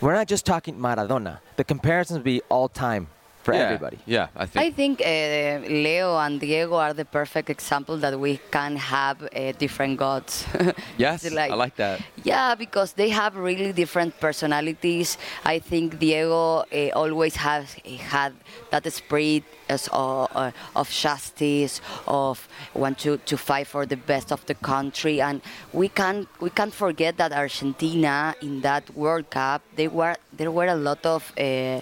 We're 0.00 0.14
not 0.14 0.28
just 0.28 0.44
talking 0.46 0.76
Maradona. 0.78 1.40
The 1.56 1.64
comparisons 1.64 2.18
will 2.18 2.24
be 2.24 2.40
all 2.48 2.68
time 2.68 3.08
for 3.44 3.54
yeah, 3.54 3.60
everybody. 3.60 3.98
Yeah, 4.06 4.28
I 4.34 4.46
think. 4.46 4.64
I 4.64 4.70
think 4.70 5.00
uh, 5.00 5.68
Leo 5.68 6.16
and 6.16 6.40
Diego 6.40 6.74
are 6.74 6.94
the 6.94 7.04
perfect 7.04 7.50
example 7.50 7.96
that 7.98 8.18
we 8.18 8.40
can 8.50 8.76
have 8.76 9.22
uh, 9.22 9.52
different 9.52 9.98
gods. 9.98 10.46
yes, 10.96 11.24
It's 11.24 11.36
I 11.36 11.48
like 11.48 11.76
that. 11.76 12.00
Yeah, 12.22 12.54
because 12.54 12.94
they 12.94 13.10
have 13.10 13.36
really 13.36 13.72
different 13.72 14.18
personalities. 14.18 15.18
I 15.44 15.58
think 15.58 15.98
Diego 15.98 16.64
uh, 16.64 16.88
always 16.94 17.36
has 17.36 17.74
had 17.84 18.32
that 18.70 18.90
spirit 18.92 19.44
as, 19.68 19.88
uh, 19.92 20.22
uh, 20.24 20.50
of 20.74 20.90
justice, 20.90 21.80
of 22.06 22.48
want 22.74 22.98
to, 22.98 23.18
to 23.18 23.36
fight 23.36 23.66
for 23.66 23.86
the 23.86 23.96
best 23.96 24.32
of 24.32 24.44
the 24.46 24.54
country, 24.54 25.20
and 25.20 25.42
we 25.72 25.88
can't 25.88 26.28
we 26.40 26.50
can't 26.50 26.72
forget 26.72 27.16
that 27.18 27.32
Argentina 27.32 28.34
in 28.40 28.60
that 28.62 28.84
World 28.96 29.28
Cup 29.30 29.62
they 29.76 29.88
were 29.88 30.16
there 30.32 30.50
were 30.50 30.66
a 30.66 30.76
lot 30.76 31.04
of 31.04 31.32
uh, 31.38 31.42
uh, 31.42 31.80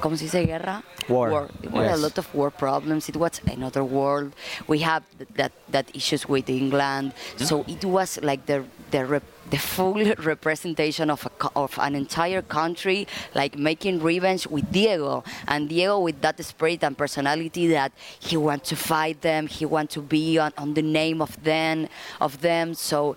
¿cómo 0.00 0.16
se 0.16 0.24
dice 0.24 0.46
guerra? 0.46 0.82
War. 1.08 1.50
There 1.60 1.70
were 1.70 1.90
a 1.90 1.96
lot 1.96 2.16
of 2.16 2.32
war 2.34 2.50
problems. 2.50 3.08
It 3.08 3.16
was 3.16 3.40
another 3.46 3.84
world. 3.84 4.32
We 4.66 4.78
have 4.80 5.04
that 5.34 5.52
that 5.68 5.94
issues 5.94 6.26
with 6.26 6.48
England. 6.48 7.12
Mm-hmm. 7.12 7.44
So 7.44 7.64
it 7.68 7.84
was 7.84 8.18
like 8.22 8.46
the 8.46 8.64
the 8.90 9.04
rep- 9.04 9.50
the 9.50 9.58
full 9.58 10.00
representation 10.18 11.10
of 11.10 11.26
a, 11.26 11.50
of 11.56 11.78
an 11.78 11.94
entire 11.94 12.40
country, 12.40 13.06
like 13.34 13.58
making 13.58 14.00
revenge 14.00 14.46
with 14.46 14.70
Diego 14.72 15.24
and 15.46 15.68
Diego 15.68 16.00
with 16.00 16.22
that 16.22 16.42
spirit 16.42 16.82
and 16.82 16.96
personality 16.96 17.66
that 17.68 17.92
he 18.18 18.36
wants 18.36 18.70
to 18.70 18.76
fight 18.76 19.20
them. 19.20 19.46
He 19.46 19.66
wants 19.66 19.94
to 19.94 20.00
be 20.00 20.38
on, 20.38 20.52
on 20.56 20.72
the 20.74 20.82
name 20.82 21.20
of 21.20 21.42
them 21.44 21.88
of 22.20 22.40
them. 22.40 22.74
So 22.74 23.16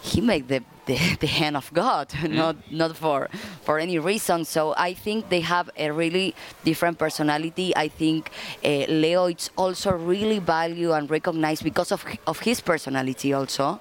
he 0.00 0.20
made 0.20 0.48
the, 0.48 0.62
the, 0.88 0.98
the 1.20 1.26
hand 1.28 1.56
of 1.56 1.72
God, 1.72 2.12
not 2.28 2.56
not 2.72 2.96
for 2.96 3.28
for 3.62 3.78
any 3.78 3.98
reason. 3.98 4.44
So 4.44 4.74
I 4.76 4.94
think 4.94 5.28
they 5.28 5.40
have 5.40 5.70
a 5.76 5.90
really 5.92 6.34
different 6.64 6.98
personality. 6.98 7.72
I 7.76 7.88
think 7.88 8.30
uh, 8.64 8.86
Leo 8.88 9.26
is 9.26 9.50
also 9.56 9.92
really 9.92 10.40
valued 10.40 10.92
and 10.92 11.08
recognized 11.10 11.62
because 11.62 11.92
of 11.92 12.04
of 12.26 12.40
his 12.40 12.60
personality 12.60 13.32
also. 13.32 13.80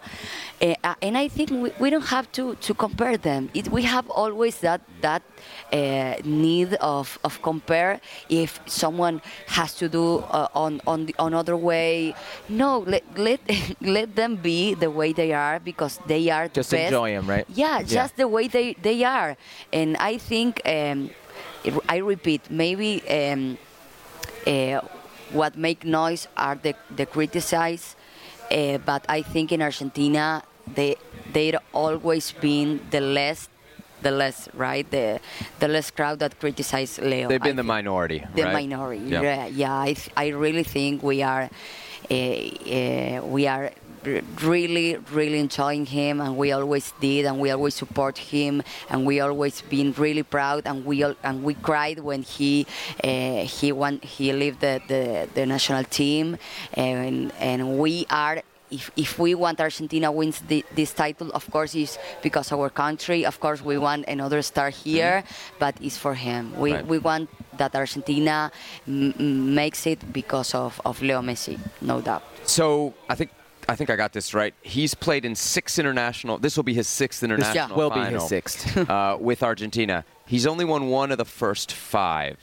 Uh, 0.60 0.74
and 1.04 1.18
I 1.18 1.28
think 1.28 1.52
we, 1.52 1.72
we 1.80 1.90
don't 1.92 2.08
have 2.08 2.32
to, 2.32 2.56
to 2.56 2.74
compare 2.74 3.16
them. 3.16 3.50
It, 3.54 3.70
we 3.72 3.84
have 3.84 4.10
always 4.10 4.58
that 4.62 4.82
that 5.02 5.22
uh, 5.72 6.16
need 6.24 6.74
of, 6.76 7.20
of 7.24 7.42
compare. 7.44 8.02
If 8.28 8.60
someone 8.66 9.22
has 9.48 9.76
to 9.76 9.88
do 9.88 10.20
uh, 10.32 10.48
on 10.56 10.82
on 10.88 11.06
the 11.06 11.16
another 11.20 11.56
way, 11.56 12.16
no, 12.50 12.80
let 12.80 13.04
let 13.18 13.40
let 13.82 14.16
them 14.16 14.38
be 14.38 14.74
the 14.74 14.90
way 14.90 15.14
they 15.14 15.32
are 15.32 15.60
because 15.60 16.00
they 16.08 16.30
are 16.32 16.48
Just 16.48 16.72
best 16.72 16.92
enjoy 17.06 17.28
right? 17.28 17.46
Yeah, 17.50 17.80
Yeah. 17.80 17.84
just 17.84 18.18
the 18.18 18.28
way 18.28 18.48
they, 18.48 18.74
they 18.74 19.04
are. 19.04 19.38
And 19.74 19.98
I 19.98 20.18
think, 20.18 20.62
um, 20.66 21.10
I 21.90 21.98
repeat, 21.98 22.50
maybe 22.50 23.02
um, 23.10 23.58
uh, 24.46 24.82
what 25.32 25.58
make 25.58 25.84
noise 25.86 26.28
are 26.38 26.56
the, 26.56 26.74
the 26.96 27.06
criticize, 27.06 27.96
uh, 28.52 28.78
but 28.80 29.06
I 29.10 29.22
think 29.22 29.52
in 29.52 29.62
Argentina, 29.62 30.44
they, 30.76 30.96
they've 31.34 31.56
always 31.74 32.32
been 32.32 32.80
the 32.92 33.02
less 33.02 33.50
the 34.00 34.12
less 34.12 34.48
right 34.54 34.86
the 34.92 35.20
the 35.60 35.68
less 35.68 35.90
crowd 35.90 36.20
that 36.20 36.40
criticize 36.40 37.00
Leo. 37.00 37.30
They've 37.30 37.42
I 37.42 37.46
been 37.46 37.56
the 37.56 37.64
think 37.64 37.68
minority, 37.68 38.24
the 38.36 38.44
right? 38.44 38.54
minority. 38.54 39.06
Yeah. 39.06 39.22
Yeah, 39.24 39.46
yeah. 39.48 39.80
I, 39.80 39.94
th- 39.94 40.10
I 40.16 40.28
really 40.28 40.64
think 40.64 41.02
we 41.02 41.24
are, 41.24 41.50
uh, 42.12 42.14
uh, 42.14 43.22
we 43.26 43.48
are 43.48 43.72
really, 44.42 44.98
really 45.12 45.40
enjoying 45.40 45.86
him, 45.86 46.22
and 46.22 46.38
we 46.38 46.52
always 46.52 46.94
did, 47.00 47.26
and 47.26 47.40
we 47.40 47.52
always 47.52 47.76
support 47.76 48.18
him, 48.18 48.62
and 48.90 49.06
we 49.06 49.20
always 49.20 49.62
been 49.62 49.94
really 49.98 50.24
proud, 50.24 50.64
and 50.66 50.86
we 50.86 51.04
all, 51.04 51.16
and 51.24 51.44
we 51.44 51.54
cried 51.56 52.00
when 52.00 52.22
he 52.24 52.66
uh, 53.04 53.44
he 53.44 53.72
won 53.72 54.00
he 54.02 54.32
left 54.34 54.60
the, 54.62 54.82
the, 54.88 55.28
the 55.34 55.46
national 55.46 55.84
team, 55.86 56.38
and 56.74 57.32
and 57.40 57.78
we 57.80 58.06
are 58.10 58.42
if, 58.70 58.92
if 58.98 59.18
we 59.18 59.34
want 59.34 59.62
Argentina 59.62 60.12
wins 60.12 60.42
the, 60.42 60.66
this 60.76 60.92
title, 60.92 61.32
of 61.34 61.50
course, 61.52 61.74
it's 61.74 61.98
because 62.22 62.52
our 62.52 62.70
country. 62.70 63.26
Of 63.26 63.40
course, 63.40 63.62
we 63.64 63.78
want 63.78 64.04
another 64.10 64.42
star 64.42 64.70
here, 64.72 65.24
but 65.58 65.76
it's 65.80 65.96
for 65.98 66.14
him. 66.16 66.52
We, 66.60 66.74
Right. 66.74 66.86
we 66.86 66.98
want 67.00 67.30
that 67.58 67.74
Argentina 67.76 68.52
m- 68.86 69.56
makes 69.56 69.88
it 69.88 70.12
because 70.12 70.54
of, 70.54 70.82
of 70.84 71.02
Leo 71.02 71.22
Messi, 71.22 71.58
no 71.80 72.02
doubt. 72.02 72.24
So 72.44 72.94
I 73.10 73.16
think 73.16 73.32
I 73.70 73.76
think 73.76 73.90
I 73.90 73.96
got 73.96 74.14
this 74.14 74.34
right. 74.34 74.54
He's 74.62 74.94
played 74.94 75.26
in 75.26 75.36
six 75.36 75.78
international. 75.78 76.38
This 76.38 76.56
will 76.56 76.64
be 76.64 76.74
his 76.74 76.88
sixth 76.88 77.22
international 77.24 77.68
This 77.68 77.78
will 77.78 77.90
be 77.90 78.02
his 78.02 78.28
sixth. 78.28 78.78
uh, 78.90 79.18
with 79.20 79.44
Argentina. 79.44 80.06
He's 80.26 80.48
only 80.48 80.66
won 80.66 80.88
one 80.88 81.12
of 81.12 81.18
the 81.18 81.26
first 81.26 81.72
five. 81.72 82.38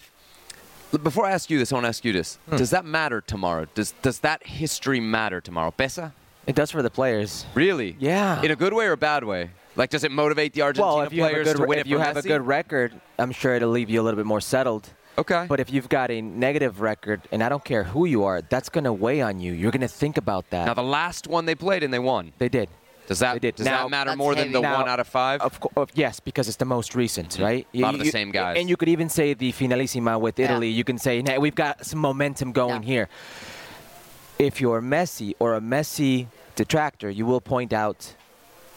Before 1.03 1.27
I 1.27 1.33
ask 1.33 1.51
you 1.51 1.59
this, 1.59 1.73
I 1.73 1.77
want 1.77 1.85
to 1.85 1.89
ask 1.89 2.05
you 2.05 2.13
this: 2.13 2.39
Hmm. 2.49 2.57
Does 2.57 2.71
that 2.71 2.85
matter 2.85 3.21
tomorrow? 3.21 3.67
Does 3.75 3.95
does 4.03 4.21
that 4.21 4.47
history 4.47 5.01
matter 5.01 5.41
tomorrow? 5.41 5.73
Pesa? 5.77 6.13
It 6.47 6.55
does 6.55 6.71
for 6.71 6.83
the 6.83 6.91
players. 6.91 7.47
Really? 7.55 7.97
Yeah. 7.99 8.43
In 8.43 8.51
a 8.51 8.57
good 8.57 8.75
way 8.75 8.87
or 8.87 8.93
a 8.93 8.97
bad 8.97 9.25
way? 9.25 9.51
Like, 9.77 9.91
does 9.91 10.05
it 10.05 10.13
motivate 10.13 10.53
the 10.53 10.63
Argentina 10.63 10.95
Well, 10.95 11.03
if 11.03 11.13
you 11.13 11.23
have 11.23 11.31
a 11.31 11.33
players 11.33 11.49
good, 11.49 11.57
to 11.57 11.67
win 11.67 11.79
if 11.81 11.87
you 11.87 11.99
have 11.99 12.17
a 12.17 12.23
good 12.23 12.47
record, 12.47 12.93
I'm 13.19 13.33
sure 13.33 13.55
it'll 13.55 13.71
leave 13.71 13.91
you 13.91 14.01
a 14.01 14.05
little 14.05 14.17
bit 14.17 14.27
more 14.27 14.41
settled. 14.41 14.89
Okay. 15.17 15.47
But 15.49 15.61
if 15.61 15.73
you've 15.73 15.89
got 15.89 16.11
a 16.11 16.21
negative 16.21 16.81
record, 16.81 17.23
and 17.31 17.43
I 17.43 17.49
don't 17.49 17.65
care 17.65 17.85
who 17.85 18.05
you 18.05 18.25
are, 18.25 18.43
that's 18.43 18.69
going 18.69 18.85
to 18.85 18.93
weigh 18.93 19.21
on 19.23 19.39
you. 19.41 19.53
You're 19.53 19.71
going 19.71 19.81
to 19.83 19.89
think 19.89 20.17
about 20.17 20.51
that. 20.51 20.67
now 20.67 20.75
the 20.75 20.83
last 20.83 21.29
one 21.29 21.45
they 21.47 21.55
played 21.55 21.83
and 21.83 21.93
they 21.93 21.99
won. 22.01 22.33
they 22.39 22.49
did. 22.49 22.69
Does 23.07 23.19
that 23.19 23.35
They 23.35 23.39
did. 23.39 23.57
does 23.57 23.67
Now- 23.67 23.83
that 23.83 23.91
matter 23.91 24.11
That's 24.11 24.19
more 24.19 24.35
than 24.35 24.51
the 24.51 24.63
heavy. 24.63 24.75
one 24.81 24.89
out 24.89 24.99
of 24.99 25.07
five? 25.07 25.43
Of 25.43 25.61
course, 25.61 25.91
yes, 25.95 26.21
because 26.21 26.49
it's 26.49 26.57
the 26.57 26.65
most 26.65 26.95
recent, 26.95 27.29
mm-hmm. 27.35 27.43
right? 27.43 27.67
A 27.75 27.79
lot 27.79 27.93
of 27.95 28.01
the 28.01 28.11
same 28.11 28.31
guys. 28.31 28.57
And 28.59 28.67
you 28.69 28.77
could 28.79 28.89
even 28.89 29.11
say 29.11 29.35
the 29.35 29.53
finalissima 29.53 30.19
with 30.19 30.39
Yeah. 30.39 30.47
Italy. 30.47 30.71
You 30.71 30.85
can 30.85 30.97
say 30.97 31.21
"Nah, 31.21 31.39
we've 31.39 31.55
got 31.55 31.85
some 31.85 31.99
momentum 32.01 32.53
going 32.53 32.83
Yeah. 32.83 32.89
here. 32.89 33.09
If 34.39 34.61
you're 34.61 34.81
Messi 34.81 35.35
or 35.39 35.55
a 35.55 35.61
Messi 35.61 36.27
detractor, 36.57 37.11
you 37.11 37.27
will 37.27 37.43
point 37.43 37.73
out, 37.75 38.15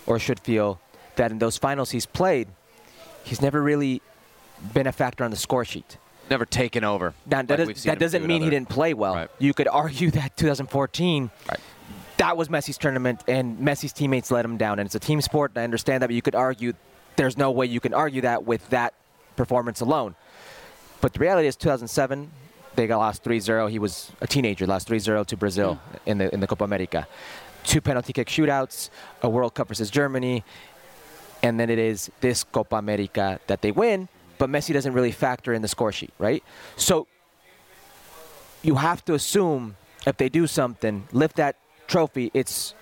or 0.06 0.20
should 0.20 0.40
feel, 0.42 0.80
that 1.16 1.32
in 1.32 1.40
those 1.40 1.58
finals 1.58 1.92
he's 1.92 2.06
played, 2.06 2.50
he's 3.24 3.42
never 3.42 3.62
really 3.62 4.02
been 4.74 4.88
a 4.88 4.92
factor 4.92 5.24
on 5.24 5.32
the 5.32 5.38
score 5.38 5.64
sheet. 5.66 5.98
Never 6.30 6.46
taken 6.46 6.84
over. 6.84 7.14
Now, 7.26 7.42
that, 7.42 7.60
we've 7.60 7.76
does, 7.76 7.84
that 7.84 8.00
doesn't 8.00 8.22
do 8.22 8.28
mean 8.28 8.42
he 8.42 8.50
didn't 8.50 8.70
play 8.70 8.94
well. 8.94 9.16
Right. 9.16 9.30
You 9.40 9.54
could 9.54 9.68
argue 9.68 10.12
that 10.12 10.36
2014, 10.38 11.30
Right. 11.50 11.60
that 12.18 12.36
was 12.36 12.50
Messi's 12.50 12.78
tournament, 12.78 13.24
and 13.28 13.58
Messi's 13.60 13.94
teammates 13.94 14.32
let 14.32 14.44
him 14.44 14.58
down. 14.58 14.80
And 14.80 14.86
it's 14.86 14.96
a 14.96 15.00
team 15.00 15.22
sport, 15.22 15.52
and 15.52 15.62
I 15.62 15.64
understand 15.64 16.04
that, 16.04 16.08
but 16.08 16.16
you 16.16 16.22
could 16.22 16.36
argue 16.36 16.74
there's 17.16 17.38
no 17.38 17.52
way 17.52 17.66
you 17.66 17.80
can 17.80 17.94
argue 17.94 18.22
that 18.22 18.46
with 18.46 18.68
that 18.70 18.94
performance 19.36 19.82
alone. 19.82 20.16
But 21.02 21.14
the 21.14 21.20
reality 21.20 21.48
is, 21.48 21.56
2007, 21.56 22.32
they 22.76 22.88
got 22.88 22.98
lost 22.98 23.24
3-0. 23.24 23.70
He 23.70 23.80
was 23.80 24.12
a 24.22 24.28
teenager, 24.28 24.66
lost 24.66 24.88
3-0 24.88 25.26
to 25.28 25.38
Brazil 25.38 25.76
mm. 25.76 26.00
in 26.06 26.18
the 26.20 26.34
in 26.34 26.40
the 26.40 26.48
Copa 26.48 26.64
America. 26.64 27.08
Two 27.64 27.82
penalty 27.82 28.14
kick 28.14 28.28
shootouts, 28.28 28.90
a 29.22 29.30
World 29.30 29.54
Cup 29.54 29.68
versus 29.68 29.90
Germany, 29.90 30.44
and 31.44 31.60
then 31.60 31.70
it 31.70 31.80
is 31.80 32.10
this 32.22 32.44
Copa 32.44 32.78
America 32.78 33.40
that 33.48 33.62
they 33.62 33.72
win. 33.72 34.08
But 34.38 34.50
Messi 34.50 34.74
doesn't 34.74 34.94
really 34.94 35.12
factor 35.12 35.54
in 35.54 35.62
the 35.62 35.68
score 35.68 35.92
sheet, 35.92 36.14
right? 36.20 36.44
So 36.76 37.08
you 38.64 38.76
have 38.76 39.04
to 39.06 39.14
assume 39.14 39.76
if 40.06 40.18
they 40.18 40.30
do 40.30 40.48
something, 40.48 41.08
lift 41.12 41.36
that 41.38 41.56
trophy, 41.88 42.32
it's 42.34 42.74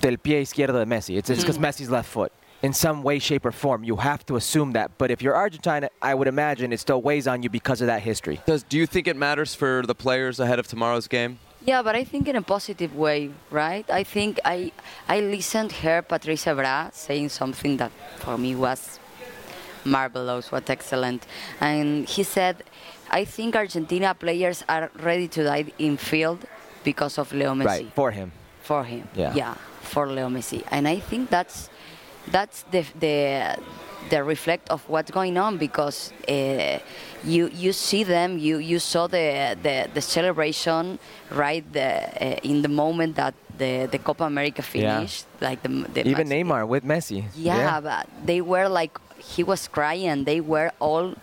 del 0.00 0.16
pie 0.16 0.42
izquierdo 0.42 0.78
de 0.78 0.86
Messi. 0.86 1.16
It's 1.16 1.28
because 1.28 1.56
mm-hmm. 1.56 1.64
Messi's 1.64 1.90
left 1.90 2.08
foot. 2.08 2.32
In 2.62 2.74
some 2.74 3.02
way, 3.02 3.18
shape, 3.18 3.46
or 3.46 3.52
form, 3.52 3.84
you 3.84 3.96
have 3.96 4.26
to 4.26 4.36
assume 4.36 4.72
that. 4.72 4.98
But 4.98 5.10
if 5.10 5.22
you're 5.22 5.34
Argentina, 5.34 5.88
I 6.02 6.14
would 6.14 6.28
imagine 6.28 6.74
it 6.74 6.80
still 6.80 7.00
weighs 7.00 7.26
on 7.26 7.42
you 7.42 7.48
because 7.48 7.80
of 7.80 7.86
that 7.86 8.02
history. 8.02 8.38
Does 8.44 8.62
do 8.64 8.76
you 8.76 8.86
think 8.86 9.08
it 9.08 9.16
matters 9.16 9.54
for 9.54 9.82
the 9.86 9.94
players 9.94 10.38
ahead 10.38 10.58
of 10.58 10.66
tomorrow's 10.66 11.08
game? 11.08 11.38
Yeah, 11.64 11.82
but 11.82 11.94
I 11.94 12.04
think 12.04 12.28
in 12.28 12.36
a 12.36 12.42
positive 12.42 12.94
way, 12.94 13.30
right? 13.50 13.88
I 13.90 14.04
think 14.04 14.38
I 14.44 14.72
I 15.08 15.20
listened 15.20 15.72
her 15.72 16.02
Patricia 16.02 16.54
Bra 16.54 16.90
saying 16.92 17.30
something 17.30 17.78
that 17.78 17.92
for 18.16 18.36
me 18.36 18.54
was 18.54 18.99
marvelous, 19.84 20.50
was 20.52 20.62
excellent, 20.68 21.26
and 21.60 22.08
he 22.08 22.22
said, 22.22 22.56
"I 23.10 23.24
think 23.24 23.56
Argentina 23.56 24.14
players 24.14 24.64
are 24.68 24.90
ready 25.02 25.28
to 25.28 25.44
die 25.44 25.66
in 25.78 25.96
field 25.96 26.44
because 26.84 27.18
of 27.18 27.32
Leo 27.32 27.54
Messi." 27.54 27.66
Right, 27.66 27.88
for 27.94 28.10
him. 28.10 28.32
for 28.62 28.84
him. 28.84 29.08
Yeah. 29.14 29.34
Yeah, 29.34 29.54
for 29.82 30.06
Leo 30.06 30.28
Messi, 30.28 30.62
and 30.70 30.86
I 30.86 31.00
think 31.00 31.30
that's 31.30 31.68
that's 32.30 32.62
the 32.70 32.84
the 32.98 33.56
the 34.10 34.22
reflect 34.24 34.68
of 34.70 34.80
what's 34.88 35.10
going 35.10 35.36
on 35.36 35.58
because 35.58 36.12
uh, 36.28 36.78
you 37.24 37.48
you 37.52 37.72
see 37.72 38.04
them, 38.04 38.38
you 38.38 38.58
you 38.58 38.78
saw 38.78 39.06
the 39.06 39.56
the, 39.62 39.88
the 39.92 40.00
celebration 40.00 40.98
right 41.30 41.64
the, 41.72 41.88
uh, 42.24 42.40
in 42.42 42.62
the 42.62 42.68
moment 42.68 43.16
that 43.16 43.34
the 43.58 43.88
the 43.90 43.98
Copa 43.98 44.24
America 44.24 44.62
Yeah. 44.62 44.72
finished, 45.00 45.26
like 45.40 45.62
the, 45.62 45.68
the 45.94 46.08
Even 46.08 46.28
Neymar 46.28 46.66
with 46.68 46.84
Messi. 46.84 47.24
yeah, 47.36 47.80
but 47.80 48.06
they 48.24 48.40
were 48.40 48.68
like 48.68 48.96
he 49.20 49.42
was 49.42 49.68
crying. 49.68 50.24
They 50.24 50.40
were 50.40 50.72
all 50.80 51.14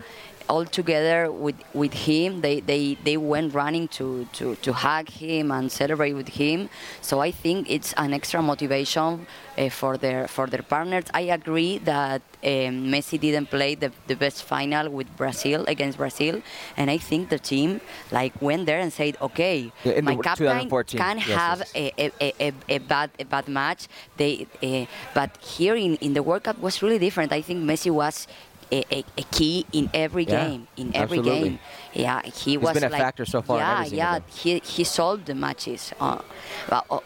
all 0.48 0.64
together 0.64 1.30
with 1.30 1.56
with 1.74 1.92
him. 1.92 2.40
They 2.40 2.60
they, 2.60 2.96
they 3.04 3.16
went 3.16 3.54
running 3.54 3.88
to, 3.98 4.26
to, 4.34 4.54
to 4.56 4.72
hug 4.72 5.08
him 5.08 5.50
and 5.50 5.70
celebrate 5.70 6.14
with 6.14 6.28
him. 6.28 6.68
So 7.00 7.20
I 7.20 7.30
think 7.30 7.70
it's 7.70 7.92
an 7.94 8.12
extra 8.14 8.40
motivation 8.42 9.26
uh, 9.56 9.68
for 9.70 9.96
their 9.96 10.28
for 10.28 10.46
their 10.46 10.62
partners. 10.62 11.04
I 11.14 11.22
agree 11.38 11.78
that 11.78 12.22
um, 12.44 12.74
Messi 12.92 13.18
didn't 13.18 13.46
play 13.50 13.74
the, 13.74 13.90
the 14.06 14.14
best 14.14 14.44
final 14.44 14.88
with 14.90 15.08
Brazil 15.16 15.64
against 15.66 15.98
Brazil, 15.98 16.40
and 16.76 16.90
I 16.90 16.98
think 16.98 17.28
the 17.30 17.38
team 17.38 17.80
like 18.12 18.40
went 18.40 18.66
there 18.66 18.78
and 18.80 18.92
said, 18.92 19.16
okay, 19.20 19.72
Yeah, 19.84 20.00
my 20.00 20.16
captain 20.16 20.68
can 20.96 21.18
Yes, 21.18 21.26
have 21.26 21.58
yes. 21.58 21.72
a, 21.74 21.92
a, 21.98 22.12
a, 22.20 22.34
a, 22.40 22.52
a 22.76 22.78
bad 22.78 23.10
a 23.18 23.24
bad 23.24 23.48
match. 23.48 23.88
They 24.16 24.46
uh, 24.62 24.86
but 25.14 25.36
here 25.38 25.74
in, 25.74 25.96
in 25.96 26.12
the 26.14 26.22
World 26.22 26.44
Cup 26.44 26.58
was 26.60 26.82
really 26.82 26.98
different. 26.98 27.32
I 27.32 27.42
think 27.42 27.64
Messi 27.64 27.90
was 27.90 28.26
a, 28.72 28.84
a, 28.92 29.04
a 29.18 29.22
key 29.30 29.66
in 29.72 29.88
every 29.94 30.24
Yeah, 30.24 30.50
game. 30.50 30.68
In 30.76 30.94
every 30.94 31.18
absolutely. 31.18 31.50
game, 31.50 31.58
yeah, 31.92 32.22
he 32.22 32.56
He's 32.58 32.58
was 32.58 32.72
been 32.72 32.84
a 32.84 32.90
like, 32.90 32.98
factor 32.98 33.24
so 33.24 33.42
far 33.42 33.58
Yeah, 33.58 33.84
yeah, 33.84 34.20
he 34.28 34.58
he 34.60 34.84
solved 34.84 35.26
the 35.26 35.34
matches. 35.34 35.92
Uh, 36.00 36.20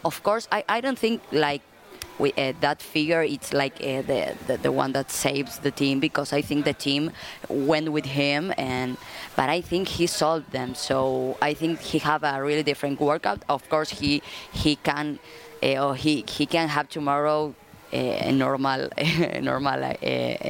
of 0.03 0.23
course, 0.23 0.47
I, 0.51 0.63
I 0.67 0.81
don't 0.81 0.97
think 0.99 1.21
like. 1.31 1.61
We, 2.19 2.31
uh, 2.33 2.53
that 2.61 2.81
figure, 2.81 3.23
it's 3.23 3.53
like 3.53 3.73
uh, 3.81 4.01
the, 4.03 4.35
the 4.45 4.57
the 4.57 4.71
one 4.71 4.91
that 4.93 5.09
saves 5.09 5.59
the 5.59 5.71
team 5.71 5.99
because 5.99 6.31
I 6.31 6.41
think 6.41 6.63
the 6.63 6.73
team 6.73 7.11
went 7.49 7.91
with 7.91 8.05
him, 8.05 8.53
and 8.57 8.97
but 9.35 9.49
I 9.49 9.61
think 9.61 9.87
he 9.87 10.05
solved 10.05 10.51
them. 10.51 10.75
So 10.75 11.37
I 11.41 11.53
think 11.53 11.79
he 11.81 11.97
have 11.99 12.23
a 12.23 12.43
really 12.43 12.61
different 12.63 12.99
workout. 12.99 13.43
Of 13.49 13.67
course, 13.67 13.89
he 13.99 14.21
he 14.51 14.75
can 14.75 15.19
uh, 15.63 15.87
or 15.87 15.95
he 15.95 16.23
he 16.27 16.45
can 16.45 16.67
have 16.69 16.87
tomorrow 16.87 17.55
a 17.93 18.31
normal 18.31 18.89
normal 19.41 19.83
uh, 19.83 19.95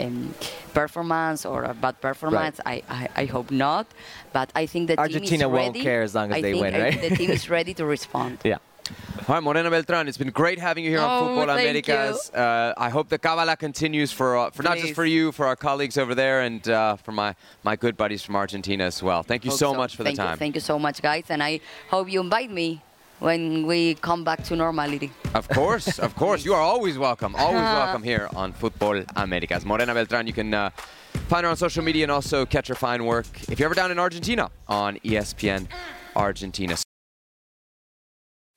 um, 0.02 0.34
performance 0.74 1.46
or 1.46 1.64
a 1.64 1.74
bad 1.74 2.00
performance. 2.02 2.60
I, 2.66 2.82
I, 2.90 3.10
I 3.16 3.26
hope 3.26 3.52
not, 3.52 3.88
but 4.32 4.52
I 4.56 4.66
think 4.66 4.88
the 4.88 4.98
Argentina 5.00 5.46
team 5.46 5.54
is 5.54 5.60
won't 5.60 5.68
ready. 5.76 5.82
care 5.82 6.02
as 6.02 6.16
long 6.16 6.32
as 6.32 6.38
I 6.38 6.42
they 6.42 6.52
think, 6.54 6.62
win, 6.64 6.74
right? 6.82 7.02
the 7.02 7.16
team 7.16 7.30
is 7.32 7.50
ready 7.58 7.74
to 7.76 7.86
respond. 7.86 8.40
Yeah. 8.44 8.58
All 9.30 9.36
right, 9.36 9.44
Morena 9.44 9.70
Beltran, 9.72 10.10
it's 10.10 10.18
been 10.18 10.32
great 10.32 10.60
having 10.60 10.84
you 10.84 10.90
here 10.90 11.00
on 11.00 11.10
Oh, 11.10 11.36
Football 11.36 11.56
thank 11.56 11.88
Americas. 11.88 12.30
Uh, 12.32 12.74
I 12.78 12.90
hope 12.90 13.08
the 13.08 13.18
Kabbalah 13.18 13.56
continues 13.56 14.12
for, 14.12 14.36
uh, 14.38 14.50
for 14.50 14.62
not 14.64 14.78
just 14.78 14.94
for 14.94 15.06
you, 15.06 15.32
for 15.32 15.46
our 15.48 15.56
colleagues 15.56 15.98
over 15.98 16.14
there, 16.14 16.42
and 16.42 16.68
uh, 16.68 16.98
for 16.98 17.14
my, 17.14 17.34
my 17.64 17.78
good 17.78 17.96
buddies 17.96 18.24
from 18.24 18.36
Argentina 18.36 18.84
as 18.84 19.02
well. 19.02 19.24
Thank 19.24 19.46
you 19.46 19.52
Hope 19.52 19.60
so, 19.60 19.74
much 19.74 19.96
for 19.96 20.04
thank 20.04 20.18
the 20.18 20.24
You, 20.24 20.28
time. 20.28 20.38
thank 20.38 20.56
you 20.56 20.62
so 20.62 20.78
much, 20.78 21.02
guys, 21.02 21.24
and 21.30 21.42
I 21.42 21.62
hope 21.90 22.10
you 22.12 22.20
invite 22.20 22.52
me 22.52 22.82
when 23.20 23.66
we 23.66 23.96
come 23.96 24.24
back 24.24 24.44
to 24.44 24.56
normality. 24.56 25.12
Of 25.34 25.48
course, 25.50 26.00
of 26.00 26.16
course. 26.16 26.46
You 26.46 26.54
are 26.54 26.62
always 26.62 26.98
welcome. 26.98 27.36
Always 27.36 27.62
welcome 27.62 28.04
here 28.04 28.28
on 28.36 28.54
Football 28.54 29.04
Americas. 29.16 29.66
Morena 29.66 29.94
Beltran, 29.94 30.28
you 30.28 30.34
can 30.34 30.54
uh, 30.54 30.70
find 31.28 31.44
her 31.46 31.50
on 31.50 31.58
social 31.58 31.84
media 31.84 32.04
and 32.04 32.12
also 32.12 32.46
catch 32.46 32.68
her 32.68 32.76
fine 32.76 33.06
work 33.06 33.26
if 33.50 33.60
you're 33.60 33.68
ever 33.68 33.76
down 33.76 33.92
in 33.92 34.00
Argentina 34.00 34.50
on 34.68 34.98
ESPN 35.00 35.68
Argentina. 36.16 36.76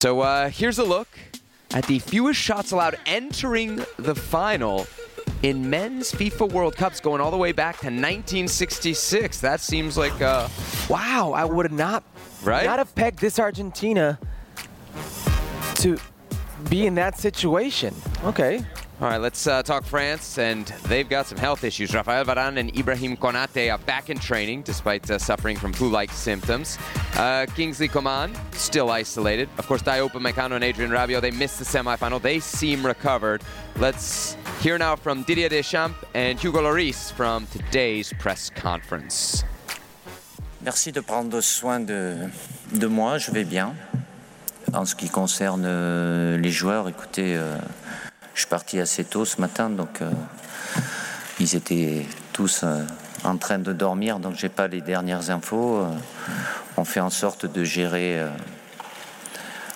So 0.00 0.20
uh, 0.20 0.48
here's 0.48 0.78
a 0.78 0.84
look 0.84 1.08
at 1.74 1.84
the 1.86 1.98
fewest 1.98 2.38
shots 2.38 2.70
allowed 2.70 2.96
entering 3.04 3.84
the 3.96 4.14
final 4.14 4.86
in 5.42 5.68
men's 5.68 6.12
FIFA 6.12 6.52
World 6.52 6.76
Cups, 6.76 7.00
going 7.00 7.20
all 7.20 7.32
the 7.32 7.36
way 7.36 7.50
back 7.50 7.78
to 7.78 7.86
1966. 7.86 9.40
That 9.40 9.58
seems 9.60 9.98
like 9.98 10.20
uh, 10.22 10.48
Wow, 10.88 11.32
I 11.34 11.44
would 11.44 11.72
not 11.72 12.04
Right? 12.44 12.64
not 12.64 12.78
have 12.78 12.94
pegged 12.94 13.18
this 13.18 13.40
Argentina 13.40 14.20
to 15.78 15.98
be 16.70 16.86
in 16.86 16.94
that 16.94 17.18
situation. 17.18 17.92
Okay. 18.22 18.64
All 19.00 19.06
right, 19.06 19.20
let's 19.20 19.46
uh, 19.46 19.62
talk 19.62 19.84
France, 19.84 20.38
and 20.38 20.66
they've 20.88 21.08
got 21.08 21.28
some 21.28 21.38
health 21.38 21.62
issues. 21.62 21.94
Rafael 21.94 22.24
Varane 22.24 22.58
and 22.58 22.76
Ibrahim 22.76 23.16
Konate 23.16 23.72
are 23.72 23.78
back 23.78 24.10
in 24.10 24.18
training 24.18 24.62
despite 24.62 25.08
uh, 25.08 25.20
suffering 25.20 25.56
from 25.56 25.72
flu-like 25.72 26.10
symptoms. 26.10 26.76
Uh, 27.14 27.46
Kingsley 27.54 27.86
Coman 27.86 28.34
still 28.54 28.90
isolated. 28.90 29.48
Of 29.56 29.68
course, 29.68 29.82
Dayot 29.82 30.10
Upamecano 30.10 30.56
and 30.56 30.64
Adrien 30.64 30.90
Rabiot, 30.90 31.20
they 31.20 31.30
missed 31.30 31.60
the 31.60 31.64
semifinal. 31.64 32.20
They 32.20 32.40
seem 32.40 32.84
recovered. 32.84 33.42
Let's 33.76 34.36
hear 34.62 34.76
now 34.78 34.96
from 34.96 35.22
Didier 35.22 35.48
Deschamps 35.48 36.04
and 36.14 36.36
Hugo 36.36 36.60
Lloris 36.60 37.12
from 37.12 37.46
today's 37.52 38.12
press 38.18 38.50
conference. 38.50 39.44
Merci 40.60 40.90
de 40.90 41.02
prendre 41.02 41.40
soin 41.40 41.78
de, 41.78 42.32
de 42.72 42.88
moi, 42.88 43.18
je 43.18 43.30
vais 43.30 43.44
bien. 43.44 43.76
En 44.74 44.84
ce 44.84 44.96
qui 44.96 45.08
concerne 45.08 45.62
euh, 45.64 46.36
les 46.36 46.50
joueurs, 46.50 46.88
écoutez, 46.88 47.36
euh, 47.36 47.58
je 48.38 48.42
suis 48.42 48.50
parti 48.50 48.78
assez 48.78 49.02
tôt 49.02 49.24
ce 49.24 49.40
matin, 49.40 49.68
donc 49.68 50.00
euh, 50.00 50.08
ils 51.40 51.56
étaient 51.56 52.06
tous 52.32 52.60
euh, 52.62 52.84
en 53.24 53.36
train 53.36 53.58
de 53.58 53.72
dormir, 53.72 54.20
donc 54.20 54.36
j'ai 54.36 54.48
pas 54.48 54.68
les 54.68 54.80
dernières 54.80 55.30
infos. 55.30 55.78
Euh, 55.78 55.86
on 56.76 56.84
fait 56.84 57.00
en 57.00 57.10
sorte 57.10 57.46
de 57.46 57.64
gérer 57.64 58.24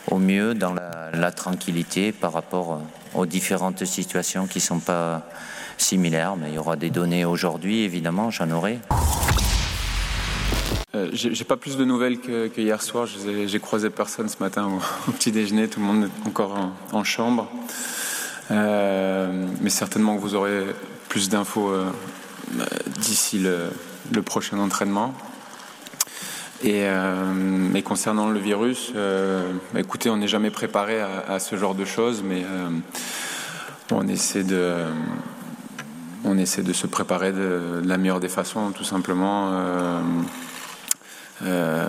au 0.09 0.19
mieux 0.19 0.55
dans 0.55 0.75
la, 1.13 1.33
tranquillité 1.33 2.13
par 2.13 2.33
rapport 2.33 2.81
aux 3.15 3.27
différentes 3.27 3.85
situations 3.85 4.47
qui 4.47 4.61
sont 4.61 4.79
pas 4.79 5.27
similaires, 5.77 6.37
mais 6.37 6.51
il 6.51 6.55
y 6.55 6.59
aura 6.59 6.77
des 6.77 6.91
données 6.91 7.25
aujourd'hui, 7.25 7.83
évidemment, 7.83 8.31
j'en 8.31 8.49
aurai. 8.53 8.79
Euh, 10.95 11.11
J'ai 11.13 11.45
pas 11.45 11.57
plus 11.57 11.77
de 11.77 11.85
nouvelles 11.85 12.21
que, 12.21 12.49
hier 12.57 12.81
soir. 12.81 13.09
J'ai 13.09 13.59
croisé 13.59 13.91
personne 13.91 14.29
ce 14.29 14.37
matin 14.39 14.79
au, 15.09 15.11
petit 15.11 15.33
déjeuner. 15.33 15.67
Tout 15.67 15.81
le 15.81 15.87
monde 15.87 16.05
est 16.05 16.29
encore 16.29 16.55
en, 16.55 16.73
en 16.93 17.03
chambre. 17.03 17.51
Euh, 18.53 19.47
mais 19.61 19.71
certainement 19.71 20.15
que 20.17 20.21
vous 20.21 20.35
aurez 20.35 20.67
plus 21.09 21.29
d'infos 21.31 21.71
euh, 21.71 21.91
d'ici 22.99 23.39
le, 23.39 23.71
le 24.13 24.23
prochain 24.23 24.59
entraînement. 24.59 25.15
Et, 26.63 26.83
euh, 26.85 27.81
concernant 27.83 28.29
le 28.29 28.39
virus, 28.39 28.93
euh, 28.95 29.53
écoutez, 29.77 30.11
on 30.11 30.19
n'est 30.19 30.29
jamais 30.29 30.51
préparé 30.51 31.01
à, 31.01 31.25
à 31.29 31.39
ce 31.41 31.57
genre 31.57 31.75
de 31.75 31.85
choses, 31.85 32.23
mais 32.23 32.45
euh, 32.45 32.69
on 33.91 34.07
essaie 34.07 34.45
de 34.45 34.75
on 36.25 36.39
essaie 36.39 36.63
de 36.63 36.73
se 36.73 36.87
préparer 36.87 37.33
de, 37.33 37.81
de 37.83 37.89
la 37.89 37.99
meilleure 37.99 38.21
des 38.21 38.29
façons, 38.29 38.71
tout 38.71 38.85
simplement. 38.85 39.51
Euh, 41.43 41.89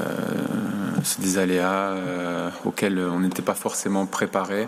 c'est 1.04 1.22
des 1.22 1.38
aléas 1.38 1.94
auxquels 2.66 2.98
on 2.98 3.20
n'était 3.20 3.44
pas 3.44 3.54
forcément 3.54 4.08
préparé. 4.08 4.68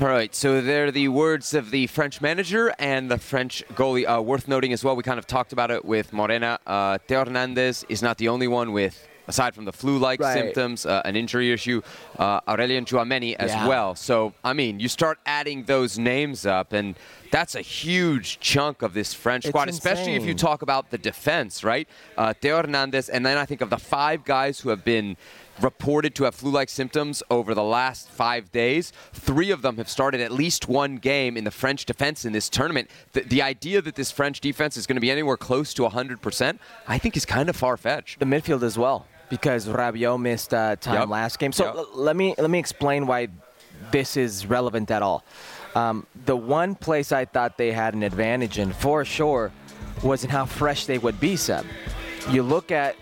All 0.00 0.06
right, 0.06 0.32
so 0.32 0.60
they're 0.60 0.92
the 0.92 1.08
words 1.08 1.54
of 1.54 1.72
the 1.72 1.88
French 1.88 2.20
manager 2.20 2.72
and 2.78 3.10
the 3.10 3.18
French 3.18 3.64
goalie. 3.74 4.08
Uh, 4.08 4.22
worth 4.22 4.46
noting 4.46 4.72
as 4.72 4.84
well, 4.84 4.94
we 4.94 5.02
kind 5.02 5.18
of 5.18 5.26
talked 5.26 5.52
about 5.52 5.72
it 5.72 5.84
with 5.84 6.12
Morena. 6.12 6.60
Uh, 6.64 6.98
Theo 7.08 7.24
Hernandez 7.24 7.84
is 7.88 8.00
not 8.00 8.16
the 8.16 8.28
only 8.28 8.46
one 8.46 8.70
with, 8.70 9.08
aside 9.26 9.56
from 9.56 9.64
the 9.64 9.72
flu-like 9.72 10.20
Right. 10.20 10.34
symptoms, 10.34 10.86
uh, 10.86 11.02
an 11.04 11.16
injury 11.16 11.50
issue. 11.52 11.82
Uh, 12.16 12.40
Aurelien 12.42 12.84
Chouameni 12.86 13.34
as 13.40 13.50
Yeah. 13.50 13.66
well. 13.66 13.96
So, 13.96 14.34
I 14.44 14.52
mean, 14.52 14.78
you 14.78 14.86
start 14.88 15.18
adding 15.26 15.64
those 15.64 15.98
names 15.98 16.46
up, 16.46 16.72
and 16.72 16.94
that's 17.32 17.56
a 17.56 17.60
huge 17.60 18.38
chunk 18.38 18.82
of 18.82 18.94
this 18.94 19.12
French 19.14 19.46
It's 19.46 19.50
squad, 19.50 19.68
especially 19.68 20.14
if 20.14 20.24
you 20.24 20.32
talk 20.34 20.62
about 20.62 20.92
the 20.92 20.98
defense, 20.98 21.64
right? 21.64 21.88
Uh, 22.16 22.34
Theo 22.40 22.58
Hernandez, 22.58 23.08
and 23.08 23.26
then 23.26 23.36
I 23.36 23.46
think 23.46 23.62
of 23.62 23.70
the 23.70 23.78
five 23.78 24.24
guys 24.24 24.60
who 24.60 24.68
have 24.68 24.84
been 24.84 25.16
reported 25.60 26.14
to 26.16 26.24
have 26.24 26.34
flu-like 26.34 26.68
symptoms 26.68 27.22
over 27.30 27.54
the 27.54 27.62
last 27.62 28.08
five 28.10 28.50
days. 28.52 28.92
Three 29.12 29.50
of 29.50 29.62
them 29.62 29.76
have 29.76 29.88
started 29.88 30.20
at 30.20 30.30
least 30.32 30.68
one 30.68 30.96
game 30.96 31.36
in 31.36 31.44
the 31.44 31.50
French 31.50 31.84
defense 31.84 32.24
in 32.24 32.32
this 32.32 32.48
tournament. 32.48 32.90
The, 33.12 33.22
the 33.22 33.42
idea 33.42 33.82
that 33.82 33.94
this 33.94 34.10
French 34.10 34.40
defense 34.40 34.76
is 34.76 34.86
going 34.86 34.96
to 34.96 35.00
be 35.00 35.10
anywhere 35.10 35.36
close 35.36 35.74
to 35.74 35.82
100%, 35.82 36.58
I 36.86 36.98
think 36.98 37.16
is 37.16 37.24
kind 37.26 37.48
of 37.48 37.56
far-fetched. 37.56 38.18
The 38.20 38.24
midfield 38.26 38.62
as 38.62 38.78
well, 38.78 39.06
because 39.28 39.66
Rabiot 39.66 40.20
missed 40.20 40.54
uh, 40.54 40.76
time 40.76 41.00
Yep. 41.00 41.08
last 41.08 41.38
game. 41.38 41.52
So 41.52 41.64
Yep. 41.66 41.74
l- 41.76 41.88
let 41.94 42.16
me 42.16 42.34
let 42.38 42.50
me 42.50 42.58
explain 42.58 43.06
why 43.06 43.28
this 43.90 44.16
is 44.16 44.46
relevant 44.46 44.90
at 44.90 45.02
all. 45.02 45.24
Um, 45.74 46.06
the 46.24 46.36
one 46.36 46.74
place 46.74 47.12
I 47.12 47.24
thought 47.24 47.56
they 47.58 47.72
had 47.72 47.94
an 47.94 48.02
advantage 48.02 48.58
in, 48.58 48.72
for 48.72 49.04
sure, 49.04 49.52
was 50.02 50.24
in 50.24 50.30
how 50.30 50.46
fresh 50.46 50.86
they 50.86 50.98
would 50.98 51.20
be, 51.20 51.36
Seb. 51.36 51.64
You 52.30 52.42
look 52.42 52.70
at 52.72 52.96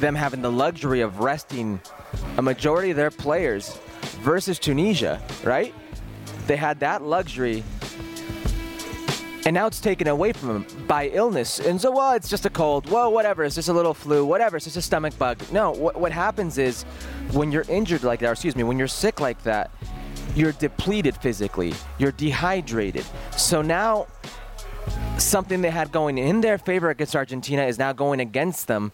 them 0.00 0.14
having 0.14 0.42
the 0.42 0.50
luxury 0.50 1.00
of 1.00 1.20
resting 1.20 1.80
a 2.36 2.42
majority 2.42 2.90
of 2.90 2.96
their 2.96 3.10
players 3.10 3.76
versus 4.20 4.58
Tunisia, 4.58 5.20
right? 5.42 5.74
They 6.46 6.56
had 6.56 6.80
that 6.80 7.02
luxury 7.02 7.64
and 9.46 9.54
now 9.54 9.68
it's 9.68 9.80
taken 9.80 10.08
away 10.08 10.32
from 10.32 10.48
them 10.48 10.86
by 10.88 11.06
illness. 11.10 11.60
And 11.60 11.80
so, 11.80 11.92
well, 11.92 12.14
it's 12.14 12.28
just 12.28 12.44
a 12.46 12.50
cold. 12.50 12.90
Well, 12.90 13.12
whatever. 13.12 13.44
It's 13.44 13.54
just 13.54 13.68
a 13.68 13.72
little 13.72 13.94
flu. 13.94 14.24
Whatever. 14.24 14.56
It's 14.56 14.64
just 14.64 14.76
a 14.76 14.82
stomach 14.82 15.16
bug. 15.18 15.40
No, 15.52 15.70
what, 15.70 16.00
what 16.00 16.10
happens 16.10 16.58
is 16.58 16.82
when 17.30 17.52
you're 17.52 17.64
injured 17.68 18.02
like 18.02 18.18
that, 18.20 18.28
or 18.28 18.32
excuse 18.32 18.56
me, 18.56 18.64
when 18.64 18.76
you're 18.76 18.88
sick 18.88 19.20
like 19.20 19.40
that, 19.44 19.70
you're 20.34 20.50
depleted 20.50 21.16
physically. 21.18 21.74
You're 21.96 22.10
dehydrated. 22.10 23.04
So 23.36 23.62
now 23.62 24.08
something 25.16 25.62
they 25.62 25.70
had 25.70 25.92
going 25.92 26.18
in 26.18 26.40
their 26.40 26.58
favor 26.58 26.90
against 26.90 27.14
Argentina 27.14 27.66
is 27.66 27.78
now 27.78 27.92
going 27.92 28.18
against 28.18 28.66
them. 28.66 28.90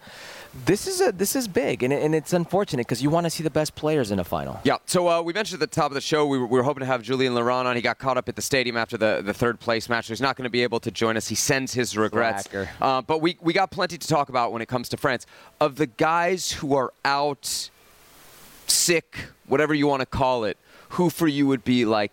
This 0.65 0.85
is 0.85 1.01
a 1.01 1.11
this 1.11 1.35
is 1.35 1.47
big, 1.47 1.81
and, 1.81 1.91
and 1.91 2.13
it's 2.13 2.31
unfortunate 2.31 2.85
because 2.85 3.01
you 3.01 3.09
want 3.09 3.25
to 3.25 3.31
see 3.31 3.41
the 3.41 3.49
best 3.49 3.73
players 3.73 4.11
in 4.11 4.19
a 4.19 4.23
final. 4.23 4.61
Yeah, 4.63 4.77
so 4.85 5.07
uh, 5.07 5.21
we 5.21 5.33
mentioned 5.33 5.61
at 5.63 5.71
the 5.71 5.75
top 5.75 5.89
of 5.89 5.95
the 5.95 6.01
show 6.01 6.27
we 6.27 6.37
were, 6.37 6.45
we 6.45 6.59
were 6.59 6.63
hoping 6.63 6.81
to 6.81 6.85
have 6.85 7.01
Julien 7.01 7.33
Laurens 7.33 7.65
on. 7.65 7.75
He 7.75 7.81
got 7.81 7.97
caught 7.97 8.17
up 8.17 8.29
at 8.29 8.35
the 8.35 8.41
stadium 8.41 8.77
after 8.77 8.95
the, 8.95 9.23
the 9.25 9.33
third 9.33 9.59
place 9.59 9.89
match. 9.89 10.05
So 10.05 10.13
he's 10.13 10.21
not 10.21 10.35
going 10.35 10.43
to 10.43 10.51
be 10.51 10.61
able 10.61 10.79
to 10.81 10.91
join 10.91 11.17
us. 11.17 11.27
He 11.27 11.33
sends 11.33 11.73
his 11.73 11.97
regrets. 11.97 12.47
Uh, 12.79 13.01
but 13.01 13.19
we, 13.19 13.35
we 13.41 13.51
got 13.51 13.71
plenty 13.71 13.97
to 13.97 14.07
talk 14.07 14.29
about 14.29 14.53
when 14.53 14.61
it 14.61 14.67
comes 14.67 14.89
to 14.89 14.97
France. 14.97 15.25
Of 15.59 15.77
the 15.77 15.87
guys 15.87 16.51
who 16.51 16.75
are 16.75 16.93
out, 17.03 17.69
sick, 18.67 19.17
whatever 19.47 19.73
you 19.73 19.87
want 19.87 20.01
to 20.01 20.05
call 20.05 20.43
it, 20.43 20.57
who 20.89 21.09
for 21.09 21.27
you 21.27 21.47
would 21.47 21.63
be 21.63 21.83
like 21.83 22.11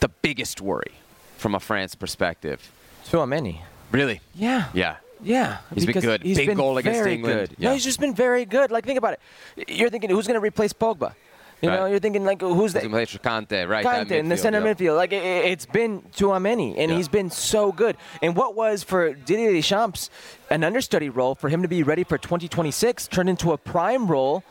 the 0.00 0.08
biggest 0.08 0.60
worry 0.60 0.92
from 1.38 1.54
a 1.54 1.60
France 1.60 1.94
perspective? 1.94 2.70
So 3.02 3.24
many. 3.24 3.62
Really? 3.90 4.20
Yeah. 4.34 4.68
Yeah. 4.74 4.96
Yeah, 5.22 5.58
He's 5.74 5.86
been 5.86 6.00
good. 6.00 6.22
He's 6.22 6.36
Big 6.36 6.48
been 6.48 6.56
goal 6.56 6.78
against 6.78 6.98
very 7.00 7.14
England. 7.14 7.48
Good. 7.50 7.56
Yeah. 7.58 7.68
No, 7.68 7.74
he's 7.74 7.84
just 7.84 8.00
been 8.00 8.14
very 8.14 8.44
good. 8.44 8.70
Like 8.70 8.84
think 8.84 8.98
about 8.98 9.14
it. 9.14 9.68
You're 9.68 9.90
thinking 9.90 10.10
who's 10.10 10.26
going 10.26 10.34
to 10.38 10.40
replace 10.40 10.72
Pogba? 10.72 11.14
You 11.62 11.70
know, 11.70 11.86
you're 11.86 12.00
thinking 12.00 12.24
like 12.24 12.40
who's 12.40 12.72
that? 12.72 12.82
Kante, 12.82 13.68
right? 13.68 13.86
Kante 13.86 14.10
in 14.12 14.28
the 14.28 14.36
center 14.36 14.58
yeah. 14.58 14.74
midfield. 14.74 14.96
Like 14.96 15.12
it, 15.12 15.22
it's 15.22 15.64
been 15.64 16.02
Chouameni, 16.12 16.74
and 16.76 16.90
Yeah. 16.90 16.96
he's 16.96 17.06
been 17.06 17.30
so 17.30 17.70
good. 17.70 17.96
And 18.20 18.34
what 18.34 18.56
was 18.56 18.82
for 18.82 19.12
Didier 19.12 19.52
Deschamps 19.52 20.10
an 20.50 20.64
understudy 20.64 21.08
role 21.08 21.36
for 21.36 21.48
him 21.48 21.62
to 21.62 21.68
be 21.68 21.84
ready 21.84 22.02
for 22.02 22.18
2026 22.18 23.06
turned 23.06 23.28
into 23.28 23.52
a 23.52 23.58
prime 23.58 24.08
role, 24.08 24.42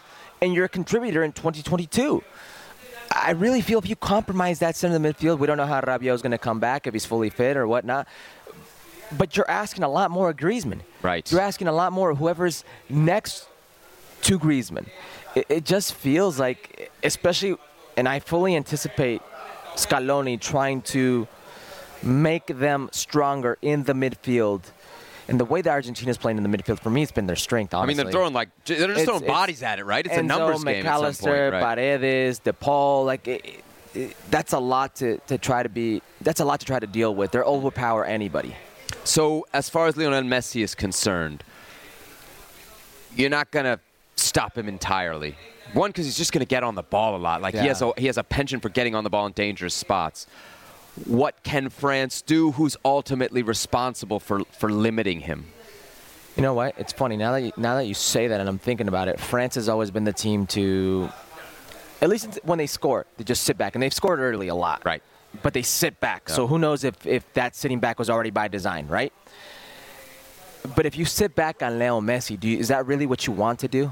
and 0.41 0.53
you're 0.53 0.65
a 0.65 0.69
contributor 0.69 1.22
in 1.22 1.34
2022. 1.34 2.24
I 3.13 3.32
really 3.32 3.59
feel 3.59 3.78
if 3.80 3.89
you 3.89 3.97
compromise 3.97 4.59
that 4.59 4.78
center 4.78 4.95
of 4.95 5.01
the 5.01 5.09
midfield, 5.13 5.39
we 5.39 5.47
don't 5.47 5.57
know 5.57 5.65
how 5.65 5.82
Rabiot 5.82 6.13
is 6.13 6.22
going 6.22 6.32
to 6.32 6.38
come 6.38 6.61
back 6.61 6.88
if 6.88 6.93
he's 6.93 7.05
fully 7.05 7.30
fit 7.30 7.57
or 7.57 7.67
whatnot. 7.67 8.07
But 9.18 9.36
you're 9.36 9.49
asking 9.49 9.84
a 9.84 9.89
lot 9.89 10.12
more 10.12 10.30
of 10.30 10.38
Griezmann. 10.38 10.82
Right. 11.01 11.30
You're 11.32 11.41
asking 11.41 11.68
a 11.68 11.72
lot 11.74 11.91
more 11.91 12.09
of 12.12 12.18
whoever's 12.18 12.64
next 12.89 13.47
to 14.24 14.39
Griezmann. 14.39 14.88
It, 15.36 15.45
it 15.49 15.66
just 15.66 15.93
feels 15.93 16.39
like, 16.39 16.91
especially, 17.03 17.55
and 17.97 18.07
I 18.07 18.20
fully 18.20 18.55
anticipate 18.55 19.22
Scaloni 19.76 20.39
trying 20.39 20.82
to 20.84 21.28
make 22.03 22.47
them 22.47 22.89
stronger 22.91 23.57
in 23.62 23.84
the 23.84 23.93
midfield. 23.93 24.62
And 25.28 25.39
the 25.39 25.45
way 25.45 25.62
that 25.62 25.70
Argentina's 25.70 26.18
playing 26.18 26.38
in 26.38 26.43
the 26.43 26.49
midfield, 26.57 26.80
for 26.80 26.89
me, 26.89 27.03
it's 27.03 27.12
been 27.12 27.28
their 27.28 27.36
strength. 27.36 27.74
Honestly. 27.74 27.84
I 27.84 27.88
mean, 27.88 28.05
they're 28.05 28.12
throwing 28.12 28.34
like 28.34 28.49
they're 28.66 28.78
just 28.78 28.89
It's- 28.89 29.05
throwing 29.05 29.22
it's 29.24 29.28
bodies 29.32 29.64
at 29.64 29.80
it, 29.80 29.86
right? 29.86 30.05
It's 30.05 30.18
a 30.18 30.24
numbers 30.24 30.64
game 30.64 30.68
at 30.70 30.76
some 30.78 30.84
Mac 30.84 30.93
Allister, 30.93 31.24
point, 31.51 31.53
right? 31.53 31.76
Paredes, 31.78 32.39
De 32.39 32.51
Paul, 32.53 33.05
like 33.05 33.28
it- 33.28 33.64
it- 33.93 34.16
that's 34.30 34.51
a 34.53 34.59
lot 34.59 34.95
to, 34.95 35.18
to 35.28 35.38
try 35.38 35.64
to 35.64 35.70
be. 35.70 36.01
That's 36.22 36.39
a 36.41 36.45
lot 36.45 36.59
to 36.59 36.66
try 36.66 36.80
to 36.80 36.88
deal 36.88 37.14
with. 37.16 37.32
They're 37.32 37.45
overpower 37.45 38.03
anybody. 38.03 38.55
So, 39.04 39.48
as 39.54 39.70
far 39.70 39.88
as 39.88 39.98
Lionel 39.98 40.24
Messi 40.24 40.64
is 40.64 40.76
concerned, 40.76 41.44
you're 43.16 43.30
not 43.30 43.52
going 43.52 43.66
to 43.66 43.80
stop 44.16 44.58
him 44.58 44.68
entirely. 44.68 45.36
One, 45.74 45.89
because 45.89 46.06
he's 46.06 46.18
just 46.18 46.34
going 46.34 46.42
to 46.42 46.50
get 46.50 46.64
on 46.64 46.76
the 46.76 46.84
ball 46.84 47.16
a 47.16 47.18
lot. 47.18 47.42
Like 47.42 47.54
he 47.54 47.68
has 47.68 47.82
a 47.82 47.94
he 47.98 48.08
has 48.08 48.18
a 48.18 48.24
penchant 48.24 48.62
for 48.62 48.70
getting 48.70 48.94
on 48.94 49.04
the 49.04 49.10
ball 49.10 49.26
in 49.26 49.32
dangerous 49.32 49.74
spots. 49.74 50.28
What 51.06 51.44
can 51.44 51.70
France 51.70 52.22
do? 52.22 52.52
Who's 52.52 52.76
ultimately 52.84 53.42
responsible 53.42 54.20
for 54.20 54.44
for 54.52 54.70
limiting 54.70 55.22
him? 55.22 55.46
You 56.36 56.44
know 56.44 56.54
what? 56.54 56.76
It's 56.78 56.94
funny 56.94 57.18
now 57.18 57.34
that 57.34 57.42
you, 57.42 57.52
now 57.58 57.76
that 57.76 57.86
you 57.86 57.94
say 57.94 58.28
that, 58.28 58.39
and 58.39 58.48
I'm 58.48 58.58
thinking 58.58 58.88
about 58.88 59.08
it. 59.08 59.20
France 59.20 59.56
has 59.56 59.68
always 59.68 59.92
been 59.92 60.06
the 60.06 60.14
team 60.14 60.48
to, 60.48 61.10
at 62.02 62.10
least 62.10 62.39
when 62.44 62.58
they 62.58 62.68
score, 62.68 63.06
they 63.18 63.26
just 63.26 63.44
sit 63.44 63.58
back, 63.58 63.76
and 63.76 63.84
they've 63.84 63.94
scored 63.94 64.20
early 64.20 64.48
a 64.48 64.56
lot. 64.56 64.82
Right. 64.86 65.04
But 65.44 65.54
they 65.54 65.62
sit 65.62 66.00
back. 66.00 66.30
So 66.30 66.48
who 66.48 66.60
knows 66.60 66.84
if 66.84 67.06
if 67.06 67.32
that 67.34 67.56
sitting 67.56 67.80
back 67.80 68.00
was 68.00 68.10
already 68.10 68.32
by 68.32 68.48
design, 68.48 68.88
right? 68.88 69.14
But 70.76 70.86
if 70.86 70.98
you 70.98 71.06
sit 71.06 71.36
back 71.36 71.64
on 71.64 71.80
Leo 71.80 72.02
Messi, 72.02 72.40
do 72.40 72.48
you, 72.48 72.60
is 72.60 72.68
that 72.68 72.86
really 72.86 73.06
what 73.06 73.26
you 73.26 73.34
want 73.34 73.60
to 73.60 73.68
do? 73.68 73.92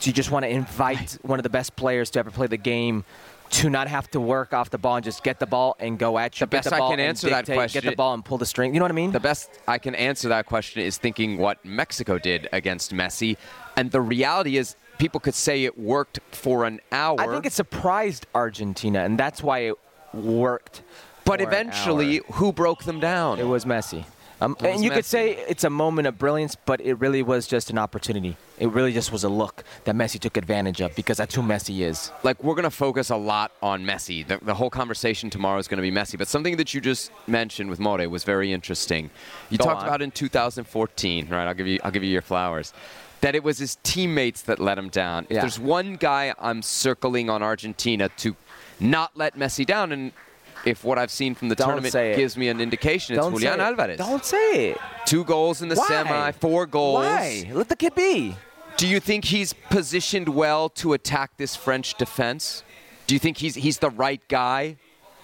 Do 0.00 0.10
you 0.10 0.14
just 0.14 0.30
want 0.30 0.44
to 0.44 0.48
invite 0.48 1.18
one 1.22 1.40
of 1.40 1.42
the 1.42 1.48
best 1.48 1.74
players 1.74 2.10
to 2.10 2.20
ever 2.20 2.30
play 2.30 2.46
the 2.46 2.56
game 2.56 3.04
to 3.50 3.70
not 3.70 3.88
have 3.88 4.08
to 4.10 4.20
work 4.20 4.52
off 4.52 4.70
the 4.70 4.78
ball 4.78 4.96
and 4.96 5.04
just 5.04 5.24
get 5.24 5.40
the 5.40 5.46
ball 5.46 5.74
and 5.80 5.98
go 5.98 6.18
at 6.18 6.38
you? 6.38 6.46
The 6.46 6.50
best 6.50 6.72
I 6.72 6.78
ball 6.78 6.90
can 6.90 7.00
answer 7.00 7.30
that 7.30 7.46
question. 7.46 7.82
Get 7.82 7.90
the 7.90 7.96
ball 7.96 8.14
and 8.14 8.24
pull 8.24 8.38
the 8.38 8.46
string. 8.46 8.74
You 8.74 8.78
know 8.78 8.84
what 8.84 8.92
I 8.92 8.94
mean? 8.94 9.10
The 9.10 9.18
best 9.18 9.58
I 9.66 9.78
can 9.78 9.96
answer 9.96 10.28
that 10.28 10.46
question 10.46 10.82
is 10.82 10.98
thinking 10.98 11.38
what 11.38 11.64
Mexico 11.64 12.18
did 12.18 12.48
against 12.52 12.92
Messi, 12.94 13.36
and 13.76 13.90
the 13.90 14.00
reality 14.00 14.56
is 14.56 14.76
people 14.98 15.18
could 15.18 15.34
say 15.34 15.64
it 15.64 15.76
worked 15.78 16.20
for 16.30 16.64
an 16.64 16.80
hour. 16.92 17.20
I 17.20 17.26
think 17.26 17.46
it 17.46 17.52
surprised 17.52 18.26
Argentina, 18.34 19.00
and 19.00 19.18
that's 19.18 19.42
why 19.42 19.58
it 19.60 19.74
worked. 20.12 20.82
but 21.24 21.40
eventually, 21.40 22.20
hour. 22.20 22.26
who 22.34 22.52
broke 22.52 22.84
them 22.84 23.00
down? 23.00 23.38
it 23.38 23.44
was 23.44 23.64
Messi. 23.64 24.04
Um, 24.40 24.56
It 24.60 24.62
was 24.62 24.74
and 24.76 24.84
you 24.84 24.90
could 24.90 25.04
say 25.04 25.32
it's 25.48 25.64
a 25.64 25.70
moment 25.70 26.06
of 26.06 26.16
brilliance, 26.16 26.54
but 26.54 26.80
it 26.80 26.94
really 26.94 27.24
was 27.24 27.48
just 27.48 27.70
an 27.70 27.78
opportunity. 27.78 28.36
It 28.60 28.68
really 28.68 28.92
just 28.92 29.10
was 29.10 29.24
a 29.24 29.28
look 29.28 29.64
that 29.82 29.96
Messi 29.96 30.20
took 30.20 30.36
advantage 30.36 30.80
of 30.80 30.94
because 30.94 31.16
that's 31.16 31.34
who 31.34 31.42
Messi 31.42 31.80
is. 31.80 32.12
like 32.22 32.42
we're 32.44 32.54
going 32.54 32.62
to 32.62 32.70
focus 32.70 33.10
a 33.10 33.16
lot 33.16 33.50
on 33.62 33.84
Messi. 33.84 34.24
The, 34.24 34.38
the 34.42 34.54
whole 34.54 34.70
conversation 34.70 35.28
tomorrow 35.28 35.58
is 35.58 35.66
going 35.66 35.78
to 35.78 35.82
be 35.82 35.90
Messi. 35.90 36.16
But 36.16 36.28
something 36.28 36.56
that 36.56 36.72
you 36.72 36.80
just 36.80 37.10
mentioned 37.26 37.68
with 37.68 37.80
More 37.80 38.08
was 38.08 38.22
very 38.22 38.52
interesting. 38.52 39.10
You 39.50 39.58
Go 39.58 39.64
talked 39.64 39.82
on. 39.82 39.88
about 39.88 40.02
in 40.02 40.12
2014, 40.12 41.28
right? 41.28 41.46
I'll 41.48 41.54
give 41.54 41.66
you 41.66 41.80
I'll 41.82 41.90
give 41.90 42.04
you 42.04 42.10
your 42.10 42.22
flowers. 42.22 42.72
That 43.22 43.34
it 43.34 43.42
was 43.42 43.58
his 43.58 43.76
teammates 43.82 44.42
that 44.42 44.60
let 44.60 44.78
him 44.78 44.88
down. 44.90 45.26
If 45.28 45.40
there's 45.40 45.58
one 45.58 45.96
guy 45.96 46.32
I'm 46.38 46.62
circling 46.62 47.28
on 47.28 47.42
Argentina 47.42 48.08
to 48.18 48.36
not 48.80 49.16
let 49.16 49.36
Messi 49.36 49.64
down, 49.64 49.92
and 49.92 50.12
if 50.64 50.84
what 50.84 50.98
I've 50.98 51.10
seen 51.10 51.34
from 51.34 51.48
the 51.48 51.54
Don't 51.54 51.68
tournament 51.68 51.94
gives 52.16 52.36
me 52.36 52.48
an 52.48 52.60
indication, 52.60 53.14
it's 53.14 53.24
Don't 53.24 53.32
say 53.34 53.40
Julian 53.40 53.60
it. 53.60 53.62
Alvarez. 53.62 53.98
Don't 53.98 54.24
say 54.24 54.70
it. 54.70 54.78
Two 55.06 55.24
goals 55.24 55.62
in 55.62 55.68
the 55.68 55.76
Why? 55.76 55.86
semi, 55.86 56.32
four 56.32 56.66
goals. 56.66 57.04
Why? 57.04 57.50
Let 57.52 57.68
the 57.68 57.76
kid 57.76 57.94
be. 57.94 58.36
Do 58.76 58.86
you 58.86 59.00
think 59.00 59.24
he's 59.24 59.52
positioned 59.52 60.28
well 60.28 60.68
to 60.70 60.92
attack 60.92 61.36
this 61.36 61.56
French 61.56 61.94
defense? 61.94 62.62
Do 63.06 63.14
you 63.14 63.18
think 63.18 63.38
he's 63.38 63.54
he's 63.54 63.78
the 63.78 63.90
right 63.90 64.20
guy 64.28 64.76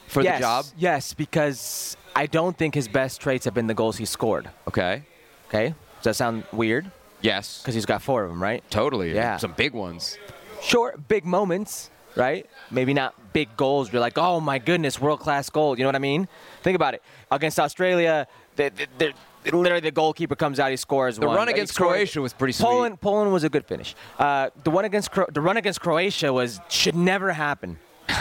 for 0.09 0.23
yes, 0.23 0.39
the 0.39 0.41
job? 0.43 0.65
Yes, 0.77 1.15
because 1.15 1.97
I 2.17 2.27
don't 2.27 2.57
think 2.57 2.75
his 2.75 2.89
best 2.89 3.21
traits 3.21 3.45
have 3.45 3.55
been 3.55 3.67
the 3.67 3.75
goals 3.75 3.97
he 3.97 4.07
scored. 4.07 4.51
Okay. 4.67 5.03
Okay? 5.49 5.75
Does 5.99 6.05
that 6.05 6.17
sound 6.17 6.45
weird? 6.53 6.91
Yes. 7.21 7.61
Because 7.61 7.75
he's 7.75 7.87
got 7.87 8.03
four 8.03 8.25
of 8.25 8.31
them, 8.31 8.43
right? 8.43 8.63
Totally. 8.71 9.15
Yeah. 9.15 9.37
Some 9.37 9.53
big 9.53 9.73
ones. 9.73 10.19
short, 10.63 11.07
big 11.09 11.25
moments, 11.25 11.91
right? 12.17 12.47
Maybe 12.71 12.95
not 12.95 13.15
big 13.33 13.57
goals. 13.57 13.93
You're 13.93 14.01
like, 14.01 14.19
oh 14.19 14.41
my 14.41 14.59
goodness, 14.59 15.01
world 15.01 15.21
class 15.21 15.51
goal. 15.51 15.77
You 15.79 15.85
know 15.85 15.89
what 15.89 15.97
I 15.97 16.01
mean? 16.01 16.29
Think 16.63 16.77
about 16.77 16.95
it. 16.95 17.03
Against 17.31 17.59
Australia, 17.59 18.27
they, 18.57 18.71
they, 18.99 19.13
literally 19.53 19.81
the 19.81 19.91
goalkeeper 19.91 20.37
comes 20.37 20.59
out, 20.61 20.71
he 20.71 20.77
scores 20.77 21.17
The 21.19 21.27
one. 21.27 21.37
run 21.37 21.49
against 21.49 21.75
Croatia 21.77 22.21
was 22.21 22.33
pretty 22.33 22.53
sweet. 22.53 22.65
Poland, 22.67 23.01
Poland 23.01 23.33
was 23.33 23.45
a 23.45 23.49
good 23.49 23.67
finish. 23.67 23.95
Uh, 24.19 24.51
the 24.63 24.71
one 24.71 24.85
against 24.85 25.11
Cro- 25.11 25.27
the 25.33 25.41
run 25.41 25.57
against 25.57 25.81
Croatia 25.81 26.33
was 26.33 26.61
should 26.69 26.95
never 26.95 27.33
happen. 27.33 27.79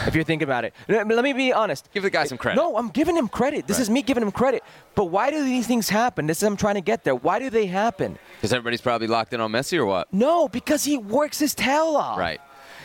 if 0.08 0.16
you're 0.16 0.24
thinking 0.24 0.48
about 0.48 0.64
it, 0.64 0.74
let 0.88 1.06
me- 1.06 1.14
let 1.14 1.24
me 1.24 1.34
be 1.34 1.52
honest. 1.52 1.90
Give 1.94 2.04
the 2.04 2.10
guy 2.10 2.24
some 2.24 2.38
credit. 2.38 2.56
No, 2.60 2.78
I'm 2.78 2.88
giving 2.90 3.18
him 3.18 3.28
credit. 3.28 3.68
This 3.68 3.80
is 3.80 3.90
me 3.90 4.02
giving 4.02 4.24
him 4.24 4.32
credit. 4.32 4.64
But 4.96 5.06
why 5.06 5.30
do 5.30 5.44
these 5.44 5.68
things 5.68 5.90
happen? 5.90 6.26
This 6.26 6.38
is 6.38 6.44
I'm 6.44 6.56
trying 6.58 6.76
to 6.76 6.82
get 6.82 7.04
there. 7.04 7.16
Why 7.16 7.38
do 7.40 7.50
they 7.50 7.66
happen? 7.68 8.18
Because 8.38 8.54
everybody's 8.54 8.80
probably 8.82 9.08
locked 9.08 9.34
in 9.34 9.42
on 9.42 9.52
Messi 9.52 9.78
or 9.78 9.86
what? 9.86 10.12
No, 10.14 10.48
because 10.48 10.86
he 10.86 10.98
works 10.98 11.38
his 11.38 11.54
tail 11.54 11.96
off. 11.98 12.18
Right. 12.18 12.40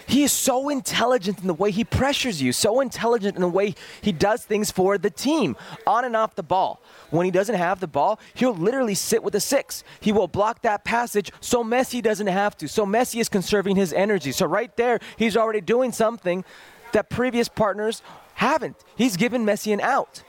He 0.08 0.22
is 0.24 0.32
so 0.32 0.70
intelligent 0.70 1.40
in 1.40 1.46
the 1.46 1.54
way 1.54 1.70
he 1.70 1.84
pressures 1.84 2.40
you, 2.40 2.52
so 2.52 2.80
intelligent 2.80 3.36
in 3.36 3.42
the 3.42 3.48
way 3.48 3.74
he 4.00 4.10
does 4.10 4.42
things 4.42 4.70
for 4.70 4.96
the 4.96 5.10
team, 5.10 5.54
on 5.86 6.06
and 6.06 6.16
off 6.16 6.34
the 6.34 6.42
ball. 6.42 6.80
When 7.10 7.26
he 7.26 7.30
doesn't 7.30 7.54
have 7.54 7.78
the 7.80 7.86
ball, 7.86 8.18
he'll 8.32 8.54
literally 8.54 8.94
sit 8.94 9.22
with 9.22 9.34
a 9.34 9.40
six. 9.40 9.84
He 10.00 10.10
will 10.10 10.26
block 10.26 10.62
that 10.62 10.82
passage 10.82 11.30
so 11.40 11.62
Messi 11.62 12.02
doesn't 12.02 12.26
have 12.26 12.56
to. 12.56 12.68
So 12.68 12.86
Messi 12.86 13.20
is 13.20 13.28
conserving 13.28 13.76
his 13.76 13.92
energy. 13.92 14.32
So 14.32 14.46
right 14.46 14.74
there, 14.78 14.98
he's 15.18 15.36
already 15.36 15.60
doing 15.60 15.92
something 15.92 16.42
that 16.92 17.10
previous 17.10 17.48
partners 17.48 18.00
haven't. 18.32 18.76
He's 18.96 19.18
given 19.18 19.44
Messi 19.44 19.74
an 19.74 19.80
out. 19.82 20.22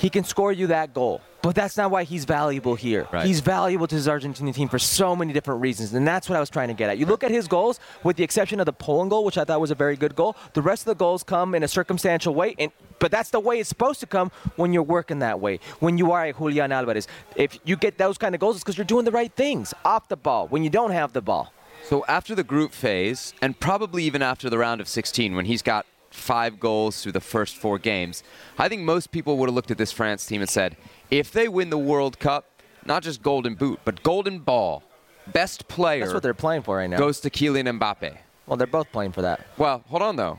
He 0.00 0.08
can 0.08 0.24
score 0.24 0.50
you 0.50 0.68
that 0.68 0.94
goal. 0.94 1.20
But 1.42 1.54
that's 1.54 1.76
not 1.76 1.90
why 1.90 2.04
he's 2.04 2.24
valuable 2.24 2.74
here. 2.74 3.06
Right. 3.12 3.26
He's 3.26 3.40
valuable 3.40 3.86
to 3.86 3.94
his 3.94 4.08
Argentinian 4.08 4.54
team 4.54 4.68
for 4.68 4.78
so 4.78 5.14
many 5.14 5.34
different 5.34 5.60
reasons. 5.60 5.92
And 5.92 6.08
that's 6.08 6.26
what 6.26 6.36
I 6.36 6.40
was 6.40 6.48
trying 6.48 6.68
to 6.68 6.74
get 6.74 6.88
at. 6.88 6.96
You 6.96 7.04
look 7.04 7.22
at 7.22 7.30
his 7.30 7.46
goals, 7.46 7.78
with 8.02 8.16
the 8.16 8.24
exception 8.24 8.60
of 8.60 8.66
the 8.66 8.72
Poland 8.72 9.10
goal, 9.10 9.26
which 9.26 9.36
I 9.36 9.44
thought 9.44 9.60
was 9.60 9.70
a 9.70 9.74
very 9.74 9.96
good 9.96 10.16
goal, 10.16 10.36
the 10.54 10.62
rest 10.62 10.82
of 10.82 10.86
the 10.86 10.94
goals 10.94 11.22
come 11.22 11.54
in 11.54 11.62
a 11.62 11.68
circumstantial 11.68 12.34
way. 12.34 12.54
And 12.58 12.72
but 12.98 13.10
that's 13.10 13.28
the 13.28 13.40
way 13.40 13.58
it's 13.58 13.68
supposed 13.68 14.00
to 14.00 14.06
come 14.06 14.30
when 14.56 14.72
you're 14.72 14.82
working 14.82 15.18
that 15.18 15.38
way. 15.38 15.60
When 15.80 15.98
you 15.98 16.12
are 16.12 16.24
a 16.24 16.32
Julian 16.32 16.72
Alvarez. 16.72 17.06
If 17.36 17.58
you 17.64 17.76
get 17.76 17.98
those 17.98 18.16
kind 18.16 18.34
of 18.34 18.40
goals, 18.40 18.56
it's 18.56 18.64
because 18.64 18.78
you're 18.78 18.86
doing 18.86 19.04
the 19.04 19.10
right 19.10 19.32
things 19.34 19.74
off 19.84 20.08
the 20.08 20.16
ball 20.16 20.48
when 20.48 20.64
you 20.64 20.70
don't 20.70 20.92
have 20.92 21.12
the 21.12 21.22
ball. 21.22 21.52
So 21.84 22.04
after 22.08 22.34
the 22.34 22.44
group 22.44 22.72
phase, 22.72 23.34
and 23.42 23.58
probably 23.58 24.04
even 24.04 24.22
after 24.22 24.48
the 24.48 24.58
round 24.58 24.80
of 24.80 24.88
16, 24.88 25.34
when 25.34 25.46
he's 25.46 25.62
got 25.62 25.86
five 26.20 26.60
goals 26.60 27.02
through 27.02 27.12
the 27.12 27.20
first 27.20 27.56
four 27.56 27.78
games, 27.78 28.22
I 28.58 28.68
think 28.68 28.82
most 28.82 29.10
people 29.10 29.36
would 29.38 29.48
have 29.48 29.54
looked 29.54 29.70
at 29.70 29.78
this 29.78 29.92
France 29.92 30.26
team 30.26 30.40
and 30.40 30.48
said, 30.50 30.76
if 31.10 31.32
they 31.32 31.48
win 31.48 31.70
the 31.70 31.78
World 31.78 32.18
Cup, 32.18 32.46
not 32.84 33.02
just 33.02 33.22
Golden 33.22 33.54
Boot, 33.54 33.80
but 33.84 34.02
Golden 34.02 34.38
Ball, 34.38 34.82
best 35.26 35.66
player 35.68 36.00
That's 36.00 36.14
what 36.14 36.22
they're 36.22 36.34
playing 36.34 36.62
for 36.62 36.76
right 36.76 36.88
now. 36.88 36.98
goes 36.98 37.20
to 37.20 37.30
Kylian 37.30 37.78
Mbappe. 37.78 38.16
well, 38.46 38.56
they're 38.56 38.66
both 38.66 38.90
playing 38.92 39.12
for 39.12 39.22
that. 39.22 39.46
Well, 39.58 39.82
hold 39.88 40.02
on 40.02 40.16
though. 40.16 40.38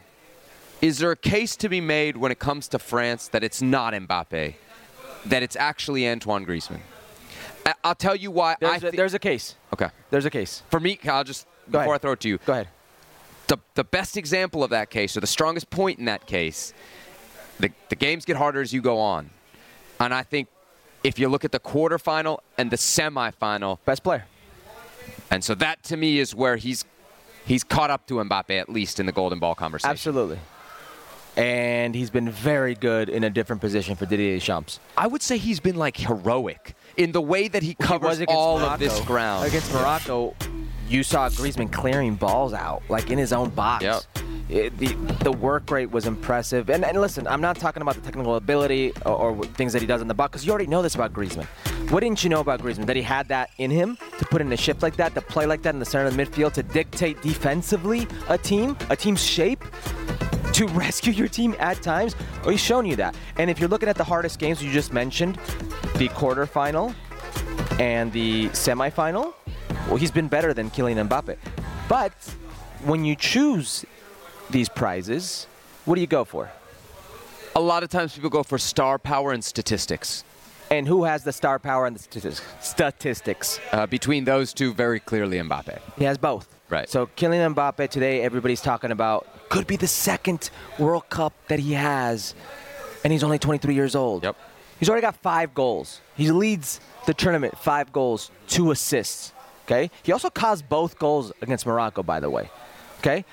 Is 0.82 0.98
there 0.98 1.12
a 1.12 1.16
case 1.16 1.56
to 1.58 1.70
be 1.70 1.80
made 1.82 2.18
when 2.18 2.32
it 2.32 2.40
comes 2.40 2.68
to 2.70 2.80
France 2.80 3.28
that 3.30 3.44
it's 3.44 3.62
not 3.62 3.94
Mbappe, 3.94 4.56
that 5.26 5.44
it's 5.44 5.56
actually 5.56 6.08
Antoine 6.08 6.46
Griezmann? 6.46 6.80
I- 7.66 7.76
I'll 7.84 7.94
tell 7.96 8.16
you 8.16 8.32
why. 8.32 8.54
I 8.54 8.56
There's, 8.80 8.84
a, 8.86 8.92
there's 8.98 9.14
a 9.14 9.20
case. 9.20 9.56
okay. 9.74 9.90
There's 10.10 10.26
a 10.26 10.32
case. 10.32 10.64
For 10.72 10.80
me, 10.80 10.98
I'll 11.06 11.24
just 11.24 11.46
Go 11.70 11.78
before 11.80 11.82
ahead. 11.82 11.96
I 11.96 11.98
throw 12.00 12.12
it 12.14 12.20
to 12.22 12.30
you. 12.30 12.40
Go 12.46 12.54
ahead. 12.54 12.68
The, 13.52 13.58
the 13.74 13.84
best 13.84 14.16
example 14.16 14.64
of 14.64 14.70
that 14.70 14.90
case, 14.90 15.18
or 15.18 15.20
the 15.20 15.28
strongest 15.28 15.70
point 15.70 16.00
in 16.00 16.06
that 16.06 16.26
case, 16.26 16.74
the, 17.60 17.70
the 17.90 17.98
games 17.98 18.24
get 18.24 18.38
harder 18.38 18.62
as 18.62 18.72
you 18.72 18.82
go 18.82 18.98
on. 18.98 19.30
And 20.00 20.14
I 20.14 20.24
think 20.24 20.48
if 21.04 21.20
you 21.20 21.28
look 21.28 21.44
at 21.44 21.52
the 21.52 21.60
quarterfinal 21.60 22.40
and 22.58 22.72
the 22.72 22.78
semifinal, 22.78 23.80
Best 23.84 24.04
player. 24.04 24.24
and 25.30 25.44
so 25.44 25.54
that 25.56 25.84
to 25.84 25.98
me 25.98 26.20
is 26.20 26.34
where 26.34 26.56
he's 26.56 26.86
he's 27.46 27.66
caught 27.66 27.90
up 27.90 28.08
to 28.08 28.14
Mbappe 28.16 28.58
at 28.58 28.70
least 28.70 29.02
in 29.02 29.06
the 29.06 29.12
golden 29.12 29.40
ball 29.40 29.54
conversation. 29.54 29.92
Absolutely. 29.92 30.40
And 31.36 31.94
he's 31.94 32.10
been 32.10 32.30
very 32.30 32.74
good 32.74 33.10
in 33.10 33.26
a 33.26 33.30
different 33.30 33.62
position 33.62 33.98
for 33.98 34.06
Didier 34.06 34.36
Deschamps. 34.36 34.80
I 34.96 35.08
would 35.08 35.22
say 35.22 35.38
he's 35.38 35.60
been 35.60 35.76
like 35.76 35.98
heroic 35.98 36.74
in 36.98 37.12
the 37.12 37.22
way 37.22 37.48
that 37.48 37.64
he 37.64 37.74
covers 37.76 38.22
all 38.28 38.60
Morocco. 38.60 38.74
of 38.74 38.80
this 38.80 39.00
ground. 39.02 39.48
Against 39.48 39.74
Morocco, 39.74 40.36
you 40.88 41.04
saw 41.04 41.30
Griezmann 41.30 41.72
clearing 41.72 42.16
balls 42.16 42.54
out, 42.54 42.84
like 42.90 43.10
in 43.10 43.18
his 43.18 43.32
own 43.34 43.50
box. 43.50 43.84
Yep. 43.84 44.02
It- 44.50 44.78
the, 44.78 44.88
the 45.24 45.32
work 45.32 45.72
rate 45.72 45.92
was 45.92 46.06
impressive. 46.06 46.70
And, 46.70 46.84
and 46.84 47.00
listen, 47.00 47.26
I'm 47.26 47.40
not 47.40 47.56
talking 47.56 47.82
about 47.82 47.96
the 47.96 48.02
technical 48.02 48.36
ability 48.36 48.92
or, 49.06 49.14
or 49.14 49.46
things 49.46 49.72
that 49.72 49.82
he 49.82 49.88
does 49.88 50.02
in 50.02 50.10
the 50.10 50.14
box, 50.14 50.32
because 50.32 50.46
you 50.46 50.52
already 50.52 50.68
know 50.68 50.82
this 50.82 50.94
about 50.96 51.14
Griezmann. 51.14 51.46
What 51.90 52.02
didn't 52.02 52.22
you 52.24 52.30
know 52.30 52.42
about 52.42 52.62
Griezmann? 52.62 52.86
That 52.86 52.98
he 52.98 53.02
had 53.02 53.30
that 53.30 53.50
in 53.60 53.72
him 53.72 53.98
to 54.20 54.26
put 54.26 54.42
in 54.42 54.52
a 54.52 54.58
shift 54.58 54.82
like 54.82 54.98
that, 54.98 55.14
to 55.16 55.22
play 55.22 55.46
like 55.46 55.62
that 55.62 55.74
in 55.74 55.80
the 55.80 55.86
center 55.86 56.06
of 56.06 56.16
the 56.18 56.26
midfield, 56.26 56.52
to 56.54 56.64
dictate 56.64 57.22
defensively 57.22 58.08
a 58.28 58.38
team, 58.38 58.76
a 58.90 58.96
team's 58.96 59.24
shape, 59.24 59.64
to 60.62 60.74
rescue 60.74 61.14
your 61.14 61.28
team 61.28 61.56
at 61.60 61.82
times. 61.82 62.16
Well, 62.42 62.52
he's 62.52 62.62
shown 62.62 62.86
you 62.86 62.96
that. 62.98 63.16
And 63.38 63.50
if 63.50 63.60
you're 63.60 63.70
looking 63.70 63.90
at 63.90 63.96
the 63.96 64.04
hardest 64.04 64.40
games 64.40 64.64
you 64.64 64.72
just 64.72 64.94
mentioned, 64.94 65.36
the 65.96 66.10
quarterfinal 66.10 66.94
and 67.80 68.12
the 68.12 68.50
semifinal, 68.50 69.34
well, 69.88 69.98
he's 69.98 70.12
been 70.12 70.28
better 70.28 70.54
than 70.54 70.70
Kylian 70.70 71.08
Mbappe. 71.08 71.38
But 71.90 72.14
when 72.84 73.04
you 73.06 73.16
choose 73.16 73.86
these 74.50 74.70
prizes, 74.70 75.48
what 75.86 75.96
do 75.96 76.02
you 76.02 76.08
go 76.08 76.24
for? 76.24 76.52
A 77.56 77.60
lot 77.60 77.84
of 77.84 77.90
times 77.90 78.14
people 78.14 78.30
go 78.30 78.44
for 78.44 78.58
star 78.58 78.98
power 78.98 79.32
and 79.32 79.44
statistics. 79.44 80.24
And 80.70 80.88
who 80.88 81.04
has 81.04 81.24
the 81.24 81.34
star 81.34 81.60
power 81.60 81.86
and 81.86 81.94
the 81.96 82.00
statistics? 82.00 82.42
Statistics. 82.62 83.60
Uh, 83.74 83.86
between 83.88 84.24
those 84.24 84.54
two, 84.54 84.74
very 84.74 85.02
clearly 85.02 85.38
Mbappe. 85.38 85.80
He 85.98 86.06
has 86.06 86.18
both. 86.18 86.48
Right. 86.70 86.90
So 86.90 87.08
Kylian 87.08 87.54
Mbappe 87.54 87.90
today, 87.90 88.22
everybody's 88.22 88.62
talking 88.62 88.92
about 88.92 89.28
could 89.52 89.68
be 89.68 89.76
the 89.76 89.86
second 89.86 90.50
World 90.80 91.10
Cup 91.10 91.34
that 91.50 91.60
he 91.60 91.74
has, 91.74 92.34
and 93.04 93.12
he's 93.12 93.22
only 93.22 93.38
23 93.38 93.76
years 93.76 93.96
old. 93.96 94.24
Yep. 94.24 94.38
He's 94.80 94.90
already 94.90 95.02
got 95.02 95.18
five 95.18 95.54
goals. 95.54 96.00
He 96.16 96.32
leads 96.32 96.80
the 97.06 97.14
tournament, 97.14 97.58
five 97.58 97.92
goals, 97.92 98.32
two 98.48 98.72
assists. 98.72 99.34
Okay. 99.66 99.92
He 100.04 100.14
also 100.14 100.30
caused 100.30 100.70
both 100.70 100.98
goals 100.98 101.34
against 101.42 101.66
Morocco, 101.66 102.02
by 102.02 102.22
the 102.22 102.30
way. 102.30 102.50
Okay. 103.00 103.26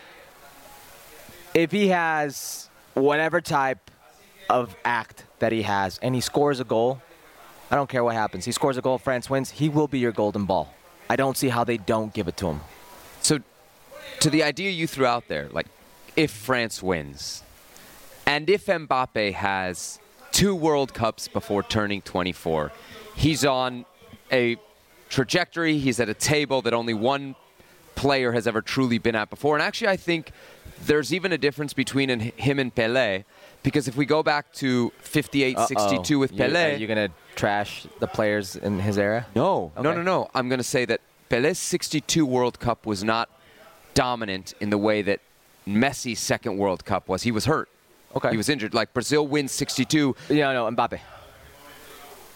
If 1.55 1.71
he 1.71 1.87
has 1.89 2.69
whatever 2.95 3.41
type 3.41 3.89
of 4.51 4.75
act 4.85 5.25
that 5.39 5.53
he 5.53 5.63
has, 5.63 5.99
and 6.03 6.17
he 6.17 6.21
scores 6.21 6.59
a 6.59 6.65
goal, 6.65 7.01
I 7.71 7.77
don't 7.77 7.89
care 7.89 8.03
what 8.03 8.15
happens. 8.15 8.45
He 8.45 8.51
scores 8.51 8.77
a 8.77 8.83
goal, 8.83 8.99
France 8.99 9.31
wins. 9.31 9.51
He 9.53 9.69
will 9.69 9.87
be 9.87 10.01
your 10.01 10.13
golden 10.13 10.47
ball. 10.47 10.75
I 11.09 11.15
don't 11.15 11.37
see 11.37 11.49
how 11.49 11.63
they 11.63 11.77
don't 11.77 12.13
give 12.13 12.27
it 12.27 12.37
to 12.39 12.49
him. 12.49 12.61
So, 13.23 13.39
to 14.19 14.31
the 14.31 14.43
idea 14.43 14.71
you 14.73 14.89
threw 14.89 15.07
out 15.07 15.29
there, 15.29 15.49
like 15.53 15.67
if 16.19 16.33
France 16.33 16.83
wins, 16.83 17.45
and 18.27 18.51
if 18.51 18.67
Mbappe 18.67 19.35
has 19.35 20.01
two 20.33 20.53
World 20.53 20.93
Cups 20.93 21.29
before 21.29 21.63
turning 21.63 22.03
24, 22.03 22.73
he's 23.15 23.45
on 23.45 23.87
a 24.33 24.57
trajectory, 25.09 25.79
he's 25.79 26.01
at 26.01 26.09
a 26.09 26.15
table 26.15 26.61
that 26.63 26.75
only 26.75 26.93
one 26.93 27.37
player 27.95 28.33
has 28.33 28.49
ever 28.49 28.61
truly 28.61 28.99
been 28.99 29.15
at 29.15 29.31
before. 29.31 29.55
And 29.55 29.63
actually, 29.63 29.89
I 29.89 29.97
think 29.97 30.33
there's 30.85 31.15
even 31.15 31.33
a 31.33 31.39
difference 31.39 31.73
between 31.73 32.19
him 32.19 32.59
and 32.59 32.75
Pele, 32.75 33.23
because 33.63 33.87
if 33.87 33.97
we 33.97 34.05
go 34.05 34.25
back 34.25 34.53
to 34.55 34.93
58 34.99 35.57
62 35.57 36.19
with 36.19 36.37
Pele. 36.37 36.71
You, 36.71 36.75
are 36.75 36.79
you 36.79 36.87
going 36.89 37.09
to 37.09 37.15
trash 37.37 37.87
the 38.01 38.09
players 38.09 38.57
in 38.57 38.81
his 38.81 38.99
era? 38.99 39.25
No, 39.37 39.71
no, 39.77 39.95
no, 39.95 40.03
no. 40.03 40.31
I'm 40.35 40.49
going 40.49 40.59
to 40.59 40.65
say 40.65 40.85
that 40.85 41.01
Pele's 41.29 41.61
62 41.61 42.27
World 42.27 42.59
Cup 42.59 42.87
was 42.87 43.05
not 43.05 43.31
dominant 43.95 44.55
in 44.61 44.71
the 44.71 44.79
way 44.79 45.01
that 45.03 45.21
Messi's 45.69 46.19
second 46.19 46.57
World 46.59 46.85
Cup 46.85 47.09
was. 47.09 47.23
He 47.23 47.31
was 47.31 47.45
hurt. 47.45 47.69
Okay. 48.17 48.31
He 48.31 48.37
was 48.37 48.49
injured. 48.49 48.75
Like 48.75 48.93
Brazil 48.95 49.27
wins 49.27 49.53
62. 49.53 50.17
Yeah, 50.31 50.53
no, 50.53 50.71
Mbappe. 50.71 50.99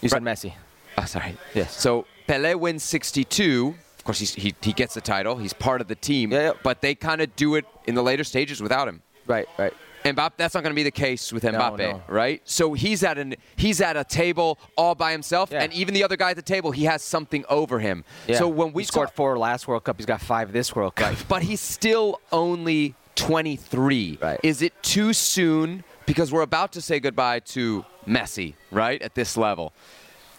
You 0.01 0.09
said 0.09 0.25
Right. 0.25 0.37
Messi. 0.37 0.53
Oh, 0.99 1.05
sorry. 1.05 1.37
Yes. 1.55 1.79
So 1.81 2.07
Pele 2.27 2.55
wins 2.55 2.83
62. 2.83 3.75
Of 3.99 4.05
course, 4.05 4.19
he's, 4.19 4.35
he, 4.35 4.55
he 4.61 4.73
gets 4.73 4.95
the 4.95 5.01
title. 5.01 5.37
He's 5.37 5.53
part 5.53 5.81
of 5.81 5.87
the 5.89 5.95
team. 5.95 6.33
Yeah, 6.33 6.41
yeah. 6.41 6.53
But 6.63 6.81
they 6.81 6.95
kind 6.95 7.21
of 7.21 7.35
do 7.37 7.55
it 7.55 7.65
in 7.87 7.95
the 7.95 8.03
later 8.03 8.25
stages 8.25 8.61
without 8.61 8.89
him. 8.89 9.01
Right, 9.27 9.49
right. 9.57 9.73
Mbappe, 10.05 10.33
that's 10.37 10.55
not 10.55 10.65
going 10.65 10.73
to 10.73 10.75
be 10.75 10.83
the 10.83 10.91
case 10.91 11.33
with 11.33 11.45
Mbappe, 11.45 11.79
no. 11.79 11.93
no. 11.93 12.03
right? 12.09 12.43
So 12.45 12.73
he's 12.73 13.05
at 13.05 13.19
an 13.19 13.37
he's 13.55 13.81
at 13.81 13.97
a 13.97 14.03
table 14.03 14.59
all 14.77 14.97
by 14.97 15.13
himself, 15.13 15.53
Yeah. 15.53 15.63
and 15.63 15.73
even 15.73 15.95
the 15.95 16.03
other 16.03 16.17
guy 16.17 16.31
at 16.31 16.37
the 16.37 16.43
table, 16.43 16.73
he 16.73 16.85
has 16.85 17.03
something 17.03 17.45
over 17.49 17.79
him. 17.79 18.05
Yeah. 18.27 18.39
So 18.39 18.49
when 18.49 18.73
we 18.73 18.83
he 18.83 18.87
scored 18.89 19.11
four 19.11 19.39
last 19.39 19.69
World 19.69 19.85
Cup, 19.85 19.99
he's 19.99 20.07
got 20.07 20.21
five 20.21 20.53
this 20.53 20.75
World 20.75 20.97
Cup. 20.97 21.15
but 21.29 21.43
he's 21.45 21.61
still 21.61 22.21
only 22.33 22.97
23. 23.17 24.19
Right. 24.21 24.41
Is 24.43 24.63
it 24.63 24.73
too 24.83 25.13
soon? 25.13 25.85
Because 26.07 26.33
we're 26.33 26.43
about 26.43 26.73
to 26.73 26.81
say 26.81 26.99
goodbye 27.01 27.41
to 27.41 27.85
Messi, 28.07 28.55
right? 28.71 29.01
At 29.03 29.15
this 29.15 29.37
level. 29.37 29.73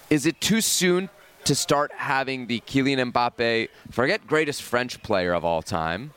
Is 0.09 0.25
it 0.25 0.39
too 0.41 0.59
soon 0.61 1.09
to 1.45 1.55
start 1.55 1.91
having 1.93 2.47
the 2.47 2.59
Kylian 2.61 3.11
Mbappe, 3.11 3.69
forget 3.91 4.25
greatest 4.27 4.61
French 4.61 5.01
player 5.03 5.33
of 5.33 5.43
all 5.45 5.61
time? 5.61 6.11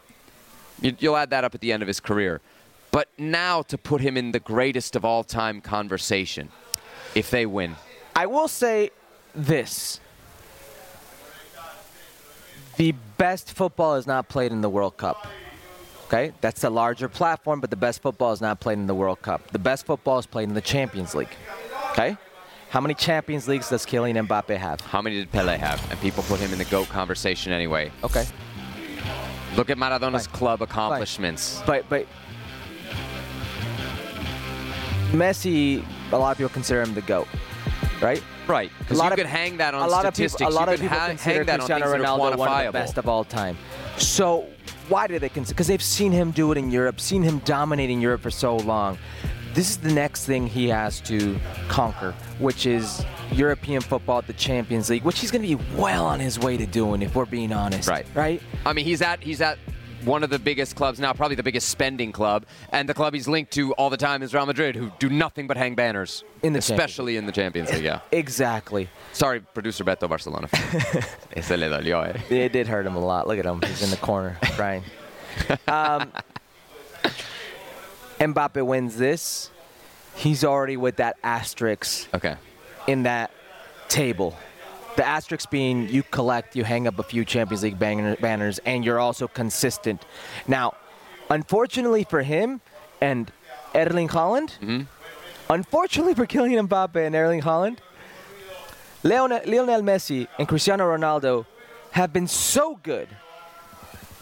You- 0.80 0.96
You'll 0.98 1.16
add 1.16 1.30
that 1.30 1.44
up 1.44 1.54
at 1.54 1.60
the 1.60 1.72
end 1.72 1.82
of 1.82 1.86
his 1.86 2.00
career. 2.00 2.40
But 2.90 3.08
now 3.18 3.62
to 3.62 3.76
put 3.78 4.00
him 4.00 4.16
in 4.16 4.32
the 4.32 4.40
greatest 4.40 4.96
of 4.96 5.04
all 5.04 5.22
time 5.24 5.60
conversation 5.60 6.48
if 7.14 7.30
they 7.30 7.46
win. 7.46 7.76
I 8.14 8.26
will 8.26 8.48
say 8.48 8.90
this. 9.34 10.00
The 12.76 12.92
best 13.16 13.52
football 13.52 13.94
is 13.96 14.06
not 14.06 14.28
played 14.28 14.52
in 14.52 14.60
the 14.60 14.68
World 14.68 14.96
Cup. 14.96 15.26
Okay? 16.06 16.32
That's 16.40 16.64
a 16.64 16.70
larger 16.70 17.08
platform, 17.08 17.60
but 17.60 17.70
the 17.70 17.76
best 17.76 18.02
football 18.02 18.32
is 18.32 18.40
not 18.40 18.60
played 18.60 18.78
in 18.78 18.86
the 18.86 18.94
World 18.94 19.22
Cup. 19.22 19.50
The 19.50 19.58
best 19.58 19.86
football 19.86 20.18
is 20.18 20.26
played 20.26 20.48
in 20.48 20.54
the 20.54 20.60
Champions 20.60 21.14
League. 21.14 21.34
Okay? 21.92 22.16
How 22.70 22.80
many 22.80 22.94
Champions 22.94 23.48
Leagues 23.48 23.70
does 23.70 23.86
Kylian 23.86 24.26
Mbappe 24.26 24.56
have? 24.56 24.80
How 24.82 25.00
many 25.00 25.16
did 25.16 25.32
Pele 25.32 25.56
have? 25.56 25.80
And 25.90 26.00
people 26.00 26.22
put 26.24 26.40
him 26.40 26.52
in 26.52 26.58
the 26.58 26.64
GOAT 26.66 26.88
conversation 26.88 27.52
anyway. 27.52 27.90
Okay. 28.04 28.26
Look 29.56 29.70
at 29.70 29.78
Maradona's 29.78 30.26
Fine. 30.26 30.36
club 30.36 30.62
accomplishments. 30.62 31.62
But 31.64 31.88
but 31.88 32.06
Messi, 35.12 35.82
a 36.12 36.16
lot 36.18 36.32
of 36.32 36.36
people 36.38 36.50
consider 36.50 36.82
him 36.82 36.92
the 36.94 37.00
goat, 37.02 37.28
right? 38.02 38.22
Right, 38.46 38.70
because 38.78 38.98
you 38.98 39.04
of- 39.04 39.14
could 39.16 39.26
hang 39.26 39.56
that 39.56 39.74
on 39.74 39.82
a 39.82 39.86
lot 39.90 40.02
statistics. 40.02 40.34
Of 40.34 40.48
people, 40.48 40.52
a 40.52 40.56
lot 40.58 40.68
you 40.68 40.74
of 40.74 40.80
people 40.80 40.98
ha- 40.98 41.08
consider 41.08 41.36
hang 41.38 41.46
that 41.46 41.58
Cristiano 41.60 41.84
on 41.86 41.90
things 41.92 42.02
that 42.02 42.08
are 42.08 42.16
Ronaldo 42.18 42.38
one 42.38 42.48
of 42.66 42.66
the 42.66 42.72
best 42.72 42.98
of 42.98 43.08
all 43.08 43.24
time. 43.24 43.56
So 43.96 44.46
why 44.88 45.06
do 45.06 45.18
they 45.18 45.28
consider? 45.28 45.54
Because 45.54 45.66
they've 45.66 45.82
seen 45.82 46.12
him 46.12 46.30
do 46.30 46.52
it 46.52 46.58
in 46.58 46.70
Europe, 46.70 47.00
seen 47.00 47.22
him 47.22 47.38
dominating 47.40 48.00
Europe 48.00 48.22
for 48.22 48.30
so 48.30 48.56
long. 48.56 48.98
This 49.54 49.70
is 49.70 49.78
the 49.78 49.92
next 49.92 50.26
thing 50.26 50.46
he 50.46 50.68
has 50.68 51.00
to 51.02 51.38
conquer, 51.68 52.12
which 52.38 52.66
is 52.66 53.04
European 53.32 53.80
football 53.80 54.18
at 54.18 54.26
the 54.26 54.34
Champions 54.34 54.90
League, 54.90 55.02
which 55.02 55.18
he's 55.18 55.30
going 55.30 55.42
to 55.42 55.56
be 55.56 55.62
well 55.76 56.04
on 56.04 56.20
his 56.20 56.38
way 56.38 56.56
to 56.58 56.66
doing, 56.66 57.00
if 57.00 57.14
we're 57.14 57.24
being 57.24 57.52
honest. 57.52 57.88
Right. 57.88 58.06
Right. 58.14 58.42
I 58.66 58.72
mean, 58.74 58.84
he's 58.84 59.00
at 59.00 59.22
he's 59.22 59.40
at 59.40 59.58
one 60.04 60.22
of 60.22 60.30
the 60.30 60.38
biggest 60.38 60.76
clubs 60.76 61.00
now, 61.00 61.12
probably 61.12 61.36
the 61.36 61.42
biggest 61.42 61.68
spending 61.68 62.12
club, 62.12 62.44
and 62.70 62.88
the 62.88 62.94
club 62.94 63.14
he's 63.14 63.26
linked 63.28 63.52
to 63.52 63.72
all 63.74 63.90
the 63.90 63.96
time 63.96 64.22
is 64.22 64.34
Real 64.34 64.46
Madrid, 64.46 64.76
who 64.76 64.90
do 64.98 65.08
nothing 65.08 65.46
but 65.46 65.56
hang 65.56 65.74
banners, 65.74 66.22
In 66.42 66.52
the 66.52 66.58
especially 66.58 67.16
in 67.16 67.26
the 67.26 67.32
Champions 67.32 67.72
League. 67.72 67.82
Yeah. 67.84 68.00
Exactly. 68.12 68.88
Sorry, 69.12 69.40
producer 69.40 69.84
Beto 69.84 70.08
Barcelona. 70.08 70.48
Ese 71.32 71.50
le 71.56 71.68
dolió, 71.68 72.02
eh? 72.06 72.34
It 72.34 72.52
did 72.52 72.68
hurt 72.68 72.86
him 72.86 72.96
a 72.96 73.00
lot. 73.04 73.26
Look 73.26 73.38
at 73.38 73.44
him. 73.46 73.60
He's 73.62 73.82
in 73.82 73.90
the 73.90 73.96
corner 73.96 74.36
crying. 74.54 74.82
Um, 75.68 76.12
Mbappe 78.18 78.64
wins 78.64 78.96
this. 78.96 79.50
He's 80.14 80.44
already 80.44 80.76
with 80.76 80.96
that 80.96 81.16
asterisk 81.22 82.08
Okay. 82.14 82.36
in 82.86 83.02
that 83.02 83.30
table. 83.88 84.36
The 84.96 85.06
asterisk 85.06 85.50
being 85.50 85.88
you 85.88 86.02
collect, 86.02 86.56
you 86.56 86.64
hang 86.64 86.86
up 86.86 86.98
a 86.98 87.02
few 87.02 87.24
Champions 87.24 87.62
League 87.62 87.78
banner, 87.78 88.16
banners, 88.16 88.58
and 88.60 88.84
you're 88.84 88.98
also 88.98 89.28
consistent. 89.28 90.04
Now, 90.48 90.74
unfortunately 91.28 92.04
for 92.04 92.22
him 92.22 92.60
and 93.00 93.30
Erling 93.74 94.08
Haaland, 94.08 94.58
mm-hmm. 94.58 94.82
unfortunately 95.50 96.14
for 96.14 96.26
Kylian 96.26 96.66
Mbappe 96.66 96.96
and 97.06 97.14
Erling 97.14 97.42
Haaland, 97.42 97.78
Leone- 99.02 99.42
Lionel 99.44 99.82
Messi 99.82 100.26
and 100.38 100.48
Cristiano 100.48 100.84
Ronaldo 100.84 101.44
have 101.90 102.12
been 102.12 102.26
so 102.26 102.78
good, 102.82 103.08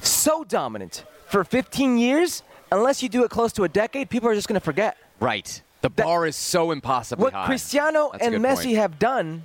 so 0.02 0.44
dominant 0.44 1.04
for 1.28 1.44
15 1.44 1.98
years. 1.98 2.42
Unless 2.72 3.02
you 3.02 3.08
do 3.08 3.22
it 3.24 3.30
close 3.30 3.52
to 3.52 3.64
a 3.64 3.68
decade, 3.68 4.10
people 4.10 4.28
are 4.28 4.34
just 4.34 4.48
going 4.48 4.58
to 4.58 4.64
forget. 4.64 4.96
Right. 5.20 5.62
The 5.82 5.90
bar 5.90 6.26
is 6.26 6.34
so 6.34 6.70
impossibly 6.70 7.24
What 7.24 7.32
high. 7.32 7.46
Cristiano 7.46 8.10
That's 8.12 8.26
and 8.26 8.36
Messi 8.36 8.64
point. 8.64 8.76
have 8.76 8.98
done 8.98 9.44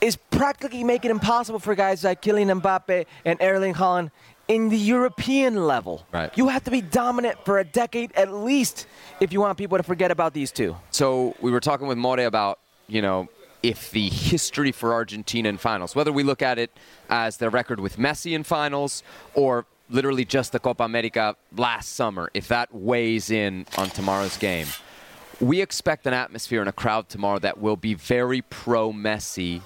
is 0.00 0.16
practically 0.16 0.84
making 0.84 1.10
it 1.10 1.14
impossible 1.14 1.58
for 1.58 1.74
guys 1.74 2.04
like 2.04 2.22
Kylian 2.22 2.60
Mbappe 2.60 3.06
and 3.24 3.38
Erling 3.40 3.74
Haaland 3.74 4.10
in 4.46 4.70
the 4.70 4.76
European 4.76 5.66
level. 5.66 6.06
Right. 6.12 6.30
You 6.36 6.48
have 6.48 6.64
to 6.64 6.70
be 6.70 6.80
dominant 6.80 7.44
for 7.44 7.58
a 7.58 7.64
decade 7.64 8.12
at 8.12 8.32
least 8.32 8.86
if 9.20 9.32
you 9.32 9.40
want 9.40 9.58
people 9.58 9.76
to 9.76 9.82
forget 9.82 10.10
about 10.10 10.32
these 10.32 10.50
two. 10.50 10.76
So 10.90 11.34
we 11.40 11.50
were 11.50 11.60
talking 11.60 11.86
with 11.86 11.98
More 11.98 12.18
about, 12.20 12.58
you 12.86 13.02
know, 13.02 13.28
if 13.62 13.90
the 13.90 14.08
history 14.08 14.72
for 14.72 14.94
Argentina 14.94 15.48
in 15.48 15.58
finals, 15.58 15.94
whether 15.94 16.12
we 16.12 16.22
look 16.22 16.42
at 16.42 16.58
it 16.58 16.70
as 17.10 17.36
their 17.38 17.50
record 17.50 17.80
with 17.80 17.96
Messi 17.96 18.34
in 18.34 18.44
finals 18.44 19.02
or 19.34 19.66
literally 19.90 20.24
just 20.24 20.52
the 20.52 20.58
Copa 20.58 20.84
America 20.84 21.36
last 21.56 21.94
summer, 21.94 22.30
if 22.34 22.48
that 22.48 22.72
weighs 22.74 23.30
in 23.30 23.66
on 23.76 23.90
tomorrow's 23.90 24.36
game. 24.36 24.66
We 25.40 25.60
expect 25.60 26.06
an 26.06 26.14
atmosphere 26.14 26.60
and 26.60 26.68
a 26.68 26.72
crowd 26.72 27.08
tomorrow 27.08 27.38
that 27.40 27.58
will 27.58 27.76
be 27.76 27.94
very 27.94 28.42
pro 28.42 28.92
Messi, 28.92 29.62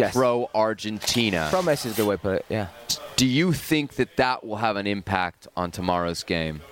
Yes. 0.00 0.14
pro 0.14 0.50
Argentina. 0.54 1.48
Pro 1.50 1.62
Messi 1.62 1.86
is 1.86 1.92
a 1.92 1.96
good 1.96 2.06
way 2.06 2.14
to 2.16 2.22
put 2.22 2.34
it, 2.36 2.46
yeah. 2.48 2.68
Do 3.16 3.26
you 3.26 3.52
think 3.52 3.94
that 3.94 4.16
that 4.16 4.44
will 4.44 4.56
have 4.56 4.76
an 4.76 4.86
impact 4.86 5.46
on 5.56 5.70
tomorrow's 5.70 6.22
game? 6.22 6.62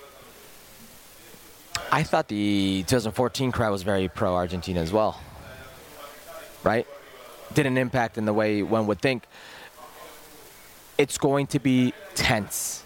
I 1.92 2.02
thought 2.02 2.28
the 2.28 2.84
2014 2.86 3.52
crowd 3.52 3.70
was 3.70 3.82
very 3.82 4.08
pro 4.08 4.34
Argentina 4.34 4.80
as 4.80 4.92
well. 4.92 5.20
Right? 6.64 6.86
Didn't 7.54 7.78
impact 7.78 8.18
in 8.18 8.24
the 8.24 8.32
way 8.32 8.62
one 8.62 8.86
would 8.86 9.00
think. 9.00 9.24
It's 10.98 11.16
going 11.16 11.46
to 11.48 11.58
be 11.58 11.94
tense. 12.14 12.82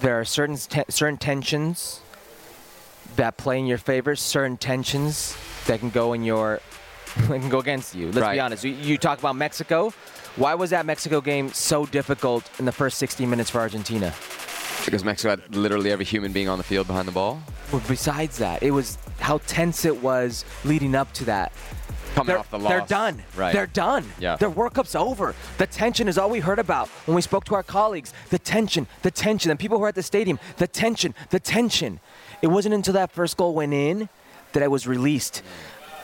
There 0.00 0.18
are 0.18 0.24
certain 0.24 0.56
te- 0.56 0.84
certain 0.88 1.18
tensions 1.18 2.00
that 3.16 3.36
play 3.36 3.58
in 3.58 3.66
your 3.66 3.78
favor, 3.78 4.16
certain 4.16 4.56
tensions 4.56 5.36
that 5.66 5.80
can 5.80 5.90
go 5.90 6.14
in 6.14 6.24
your 6.24 6.60
that 7.28 7.40
can 7.40 7.48
go 7.48 7.58
against 7.60 7.94
you. 7.94 8.06
Let's 8.06 8.18
Right. 8.18 8.34
be 8.34 8.40
honest. 8.40 8.64
You, 8.64 8.72
you 8.72 8.98
talk 8.98 9.18
about 9.18 9.36
Mexico. 9.36 9.90
Why 10.36 10.54
was 10.54 10.70
that 10.70 10.84
Mexico 10.86 11.20
game 11.20 11.50
so 11.52 11.86
difficult 11.86 12.48
in 12.58 12.64
the 12.64 12.72
first 12.72 12.98
60 12.98 13.24
minutes 13.26 13.50
for 13.50 13.60
Argentina? 13.60 14.12
Because 14.84 15.04
Mexico 15.04 15.30
had 15.30 15.54
literally 15.56 15.90
every 15.92 16.04
human 16.04 16.32
being 16.32 16.48
on 16.48 16.58
the 16.58 16.64
field 16.64 16.86
behind 16.86 17.06
the 17.08 17.12
ball. 17.12 17.40
But 17.70 17.86
besides 17.88 18.38
that, 18.38 18.62
it 18.62 18.72
was 18.72 18.98
how 19.20 19.38
tense 19.46 19.84
it 19.84 20.02
was 20.02 20.44
leading 20.64 20.94
up 20.94 21.12
to 21.14 21.24
that. 21.26 21.52
Coming 22.14 22.28
They're, 22.28 22.38
off 22.38 22.50
the 22.50 22.58
loss. 22.58 22.68
they're 22.70 22.86
done. 22.86 23.22
Right. 23.36 23.52
They're 23.52 23.66
done. 23.66 24.04
Yeah. 24.20 24.36
Their 24.36 24.50
World 24.50 24.74
Cup's 24.74 24.94
over. 24.94 25.34
The 25.58 25.66
tension 25.66 26.06
is 26.06 26.16
all 26.18 26.30
we 26.30 26.38
heard 26.40 26.58
about 26.60 26.88
when 27.06 27.14
we 27.16 27.22
spoke 27.22 27.44
to 27.46 27.54
our 27.56 27.62
colleagues. 27.64 28.12
The 28.30 28.38
tension, 28.38 28.86
the 29.02 29.10
tension, 29.10 29.50
and 29.50 29.58
people 29.58 29.78
who 29.78 29.82
were 29.82 29.88
at 29.88 29.96
the 29.96 30.02
stadium. 30.02 30.38
The 30.58 30.68
tension, 30.68 31.14
the 31.30 31.40
tension. 31.40 31.98
It 32.42 32.48
wasn't 32.48 32.74
until 32.74 32.94
that 32.94 33.10
first 33.10 33.36
goal 33.36 33.54
went 33.54 33.72
in 33.72 34.08
that 34.52 34.62
I 34.62 34.68
was 34.68 34.86
released. 34.86 35.42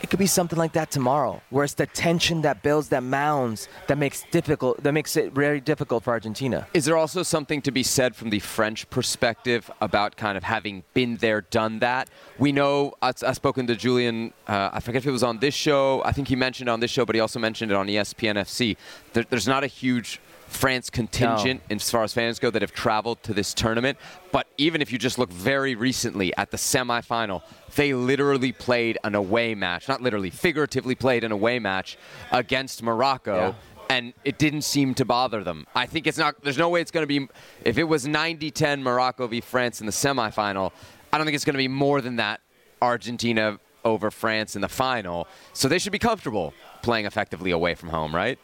It 0.03 0.09
could 0.09 0.19
be 0.19 0.27
something 0.27 0.59
like 0.59 0.73
that 0.73 0.91
tomorrow, 0.91 1.43
where 1.51 1.63
it's 1.63 1.75
the 1.75 1.87
tension 1.87 2.41
that 2.43 2.63
builds, 2.63 2.89
that 2.89 3.03
mounds, 3.03 3.69
that 3.87 3.99
makes 3.99 4.25
difficult, 4.31 4.83
that 4.83 4.93
makes 4.93 5.15
it 5.15 5.33
very 5.33 5.61
difficult 5.61 6.05
for 6.05 6.11
Argentina. 6.13 6.67
Is 6.73 6.87
there 6.87 6.97
also 6.97 7.23
something 7.23 7.61
to 7.63 7.71
be 7.71 7.83
said 7.83 8.17
from 8.17 8.31
the 8.31 8.39
French 8.39 8.89
perspective 8.89 9.71
about 9.83 10.17
kind 10.17 10.39
of 10.39 10.45
having 10.45 10.85
been 10.95 11.17
there, 11.17 11.43
done 11.43 11.81
that? 11.81 12.09
We 12.39 12.51
know, 12.51 12.95
I- 13.03 13.13
I've 13.27 13.37
spoken 13.37 13.67
to 13.67 13.77
Julien, 13.77 14.33
uh, 14.49 14.71
I 14.73 14.81
forget 14.81 15.03
if 15.03 15.07
it 15.07 15.11
was 15.13 15.23
on 15.23 15.39
this 15.39 15.55
show, 15.55 16.03
I 16.05 16.13
think 16.13 16.29
he 16.29 16.37
mentioned 16.37 16.71
on 16.71 16.81
this 16.81 16.91
show, 16.91 17.05
but 17.05 17.15
he 17.15 17.21
also 17.21 17.39
mentioned 17.39 17.71
it 17.71 17.75
on 17.75 17.87
ESPN 17.89 18.37
FC. 18.39 18.79
There, 19.13 19.25
there's 19.29 19.49
not 19.49 19.65
a 19.65 19.67
huge 19.67 20.19
France 20.51 20.91
contingent 20.91 21.63
as 21.71 21.89
far 21.91 22.03
as 22.03 22.13
fans 22.13 22.39
go 22.39 22.51
that 22.51 22.61
have 22.61 22.73
traveled 22.73 23.23
to 23.23 23.33
this 23.33 23.55
tournament. 23.55 23.97
But 24.33 24.47
even 24.59 24.83
if 24.83 24.93
you 24.93 24.99
just 24.99 25.19
look 25.19 25.33
very 25.33 25.75
recently 25.75 26.37
at 26.37 26.51
the 26.51 26.57
semifinal, 26.57 27.43
they 27.77 27.95
literally 27.95 28.53
played 28.53 28.99
an 29.05 29.15
away 29.15 29.55
match, 29.55 29.89
not 29.89 30.03
literally, 30.03 30.31
figuratively 30.31 30.95
played 30.95 31.25
an 31.25 31.33
away 31.33 31.59
match 31.61 31.97
against 32.33 32.83
Morocco 32.83 33.37
Yeah. 33.37 33.55
and 33.97 34.13
it 34.25 34.39
didn't 34.39 34.63
seem 34.63 34.95
to 34.95 35.05
bother 35.05 35.43
them. 35.45 35.67
I 35.75 35.87
think 35.87 36.07
it's 36.07 36.19
not. 36.19 36.43
There's 36.43 36.59
no 36.59 36.69
way 36.69 36.81
it's 36.81 36.91
going 36.91 37.07
to 37.09 37.21
be. 37.21 37.29
If 37.65 37.79
it 37.79 37.85
was 37.85 38.07
90-10 38.07 38.83
Morocco 38.83 39.27
v 39.29 39.41
France 39.41 39.81
in 39.81 39.87
the 39.87 39.93
semifinal, 39.93 40.73
I 41.13 41.17
don't 41.19 41.27
think 41.27 41.37
it's 41.37 41.45
going 41.45 41.55
to 41.55 41.59
be 41.59 41.69
more 41.69 42.01
than 42.01 42.17
that. 42.17 42.41
Argentina 42.83 43.59
over 43.85 44.11
France 44.11 44.57
in 44.57 44.63
the 44.63 44.69
final, 44.69 45.27
so 45.53 45.69
they 45.69 45.79
should 45.79 45.93
be 45.93 45.99
comfortable 45.99 46.53
playing 46.83 47.07
effectively 47.07 47.51
away 47.51 47.75
from 47.75 47.89
home, 47.91 48.15
right? 48.15 48.39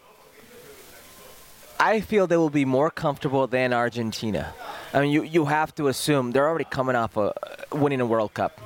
I 1.79 2.01
feel 2.01 2.27
they 2.27 2.37
will 2.37 2.51
be 2.51 2.65
more 2.65 2.91
comfortable 2.91 3.47
than 3.47 3.73
Argentina. 3.73 4.55
I 4.93 5.01
mean, 5.01 5.11
you, 5.11 5.23
you 5.23 5.45
have 5.45 5.75
to 5.77 5.89
assume 5.89 6.33
they're 6.33 6.49
already 6.49 6.65
coming 6.65 6.97
off 6.97 7.17
a, 7.17 7.35
winning 7.73 8.01
a 8.01 8.07
World 8.07 8.35
Cup. 8.35 8.61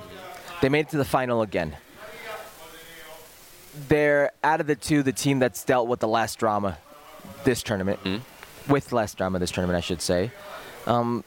They 0.61 0.68
made 0.68 0.80
it 0.86 0.88
to 0.90 0.96
the 0.96 1.04
final 1.04 1.42
again. 1.42 1.76
They're 3.88 4.32
out 4.44 4.61
of 4.61 4.66
the 4.66 4.76
two, 4.76 5.02
the 5.02 5.12
team 5.12 5.38
that's 5.38 5.64
dealt 5.64 5.88
with 5.88 6.00
the 6.00 6.08
last 6.08 6.38
drama 6.38 6.78
this 7.44 7.62
tournament, 7.62 8.00
with 8.68 8.92
less 8.92 9.14
drama 9.14 9.38
this 9.38 9.50
tournament, 9.50 9.76
I 9.76 9.80
should 9.80 10.02
say. 10.02 10.30
Um, 10.86 11.24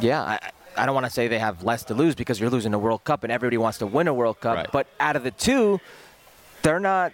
yeah, 0.00 0.22
I, 0.22 0.50
I 0.76 0.86
don't 0.86 0.94
want 0.94 1.06
to 1.06 1.12
say 1.12 1.28
they 1.28 1.38
have 1.38 1.64
less 1.64 1.84
to 1.84 1.94
lose 1.94 2.14
because 2.14 2.38
you're 2.38 2.50
losing 2.50 2.74
a 2.74 2.78
World 2.78 3.04
Cup 3.04 3.24
and 3.24 3.32
everybody 3.32 3.58
wants 3.58 3.78
to 3.78 3.86
win 3.86 4.08
a 4.08 4.14
World 4.14 4.40
Cup. 4.40 4.56
Right. 4.56 4.72
But 4.72 4.86
out 5.00 5.16
of 5.16 5.24
the 5.24 5.30
two, 5.30 5.80
they're 6.62 6.80
not 6.80 7.12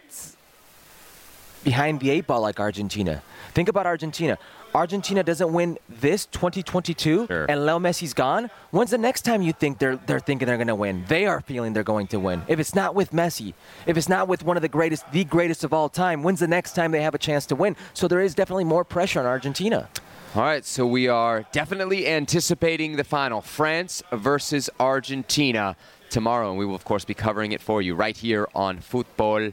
behind 1.67 1.99
the 1.99 2.11
eight 2.11 2.29
ball 2.29 2.41
like 2.41 2.61
Argentina. 2.61 3.21
Think 3.53 3.69
about 3.69 3.87
Argentina. 3.87 4.39
Argentina 4.73 5.23
doesn't 5.25 5.53
win 5.53 5.79
this 5.89 6.27
2022 6.27 7.27
Sure. 7.27 7.47
and 7.49 7.67
Leo 7.67 7.79
Messi's 7.81 8.15
gone. 8.15 8.51
When's 8.71 8.91
the 8.93 8.99
next 8.99 9.23
time 9.23 9.43
you 9.43 9.53
think 9.53 9.79
they're 9.79 9.97
they're 9.97 10.21
thinking 10.21 10.47
they're 10.47 10.59
going 10.59 10.69
to 10.69 10.75
win? 10.77 11.05
They 11.09 11.27
are 11.27 11.41
feeling 11.41 11.73
they're 11.73 11.83
going 11.95 12.07
to 12.09 12.21
win. 12.21 12.43
If 12.47 12.61
it's 12.61 12.75
not 12.75 12.95
with 12.95 13.11
Messi, 13.11 13.53
if 13.87 13.97
it's 13.97 14.09
not 14.09 14.29
with 14.29 14.45
one 14.45 14.57
of 14.57 14.63
the 14.63 14.69
greatest, 14.69 15.11
the 15.13 15.25
greatest 15.25 15.65
of 15.65 15.73
all 15.73 15.89
time, 15.89 16.23
when's 16.23 16.39
the 16.41 16.47
next 16.47 16.75
time 16.75 16.93
they 16.93 17.03
have 17.03 17.15
a 17.15 17.19
chance 17.19 17.47
to 17.47 17.57
win? 17.57 17.75
So 17.95 18.07
there 18.07 18.21
is 18.21 18.35
definitely 18.35 18.65
more 18.65 18.85
pressure 18.85 19.19
on 19.19 19.27
Argentina. 19.27 19.89
All 20.37 20.43
right, 20.43 20.65
so 20.65 20.87
we 20.87 21.09
are 21.09 21.45
definitely 21.51 22.07
anticipating 22.07 22.97
the 22.97 23.05
final 23.05 23.41
France 23.41 24.03
versus 24.13 24.69
Argentina 24.79 25.75
tomorrow, 26.11 26.51
and 26.51 26.59
we 26.59 26.67
will, 26.67 26.75
of 26.77 26.85
course, 26.85 27.05
be 27.07 27.15
covering 27.15 27.51
it 27.53 27.61
for 27.63 27.81
you 27.81 27.95
right 27.95 28.17
here 28.17 28.47
on 28.55 28.79
Football 28.81 29.51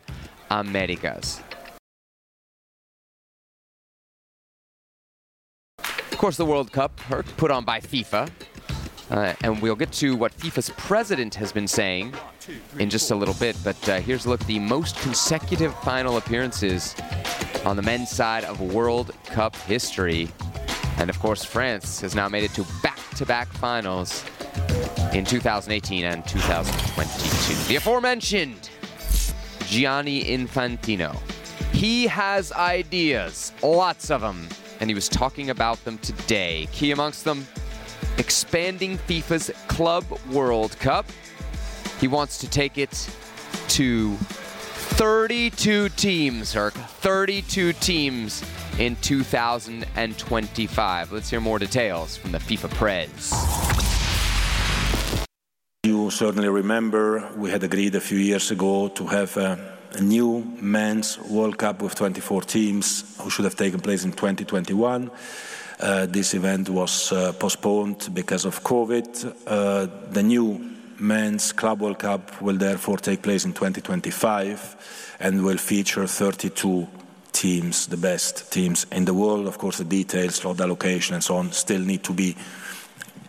Americas. 0.51 1.41
Course, 6.24 6.38
the 6.38 6.45
World 6.45 6.71
Cup 6.71 6.95
put 7.36 7.51
on 7.51 7.65
by 7.65 7.82
FIFA, 7.82 8.30
uh, 9.11 9.34
and 9.43 9.61
we'll 9.61 9.76
get 9.76 9.91
to 9.91 10.15
what 10.15 10.32
FIFA's 10.38 10.69
president 10.78 11.36
has 11.36 11.51
been 11.51 11.67
saying 11.67 12.13
in 12.80 12.89
just 12.89 13.11
a 13.11 13.15
little 13.15 13.34
bit. 13.34 13.57
But 13.61 13.89
uh, 13.89 13.99
here's 13.99 14.26
a 14.26 14.30
look 14.30 14.39
the 14.45 14.57
most 14.57 14.97
consecutive 15.01 15.78
final 15.80 16.15
appearances 16.15 16.95
on 17.65 17.76
the 17.76 17.82
men's 17.82 18.09
side 18.09 18.45
of 18.45 18.61
World 18.61 19.13
Cup 19.26 19.53
history. 19.63 20.30
And 20.97 21.09
of 21.09 21.19
course, 21.19 21.43
France 21.43 21.99
has 21.99 22.15
now 22.15 22.30
made 22.30 22.45
it 22.45 22.53
to 22.53 22.65
back-to-back 22.82 23.49
finals 23.49 24.24
in 25.11 25.26
2018 25.26 26.05
and 26.05 26.26
2022. 26.26 27.67
The 27.67 27.76
aforementioned 27.76 28.69
Gianni 29.65 30.24
Infantino. 30.24 31.19
He 31.74 32.07
has 32.07 32.53
ideas, 32.53 33.51
lots 33.61 34.09
of 34.09 34.21
them, 34.21 34.47
and 34.84 34.90
he 34.90 34.94
was 34.94 35.08
talking 35.08 35.50
about 35.50 35.82
them 35.86 35.98
today. 36.00 36.68
Key 36.74 36.92
amongst 36.92 37.24
them, 37.24 37.48
expanding 38.18 38.98
FIFA's 38.98 39.50
Club 39.70 40.04
World 40.30 40.78
Cup. 40.80 41.06
He 42.02 42.10
wants 42.10 42.38
to 42.40 42.50
take 42.50 42.78
it 42.78 42.92
to 43.70 44.18
32 44.98 45.88
teams, 45.88 46.52
Herc. 46.52 46.74
32 46.74 47.72
teams 47.72 48.44
in 48.78 48.98
2025. 48.98 51.12
Let's 51.14 51.30
hear 51.30 51.40
more 51.40 51.60
details 51.60 52.18
from 52.18 52.34
the 52.34 52.40
FIFA 52.40 52.70
Preds. 52.76 53.32
You 55.86 56.10
certainly 56.10 56.50
remember 56.50 57.32
we 57.38 57.52
had 57.52 57.64
agreed 57.64 57.96
a 57.96 58.02
few 58.02 58.18
years 58.18 58.52
ago 58.52 58.90
to 58.90 59.08
have 59.08 59.38
a, 59.38 59.72
a 59.96 60.02
new 60.02 60.44
men's 60.60 61.20
World 61.20 61.58
Cup 61.58 61.82
with 61.82 61.96
24 61.96 62.41
teams 62.41 63.16
who 63.20 63.30
should 63.30 63.46
have 63.46 63.56
taken 63.56 63.80
place 63.80 64.04
in 64.04 64.12
2021. 64.12 65.12
Uh, 65.80 66.06
this 66.06 66.34
event 66.34 66.70
was 66.70 67.12
uh, 67.12 67.34
postponed 67.34 68.10
because 68.14 68.46
of 68.46 68.64
COVID. 68.64 69.36
Uh, 69.46 69.88
the 70.12 70.24
new 70.24 70.72
men's 71.00 71.52
Club 71.52 71.82
World 71.82 72.00
Cup 72.00 72.41
will 72.41 72.58
therefore 72.58 72.98
take 72.98 73.22
place 73.22 73.46
in 73.46 73.54
2025 73.54 75.18
and 75.20 75.44
will 75.44 75.58
feature 75.58 76.08
32 76.08 76.88
teams, 77.32 77.88
the 77.88 77.98
best 77.98 78.52
teams 78.52 78.86
in 78.91 79.06
the 79.06 79.14
world. 79.14 79.48
Of 79.48 79.58
course, 79.58 79.80
the 79.80 79.84
details, 79.84 80.36
slot 80.36 80.62
allocation, 80.62 81.16
and 81.16 81.24
so 81.24 81.36
on 81.36 81.52
still 81.52 81.82
need 81.82 82.04
to 82.04 82.14
be 82.14 82.36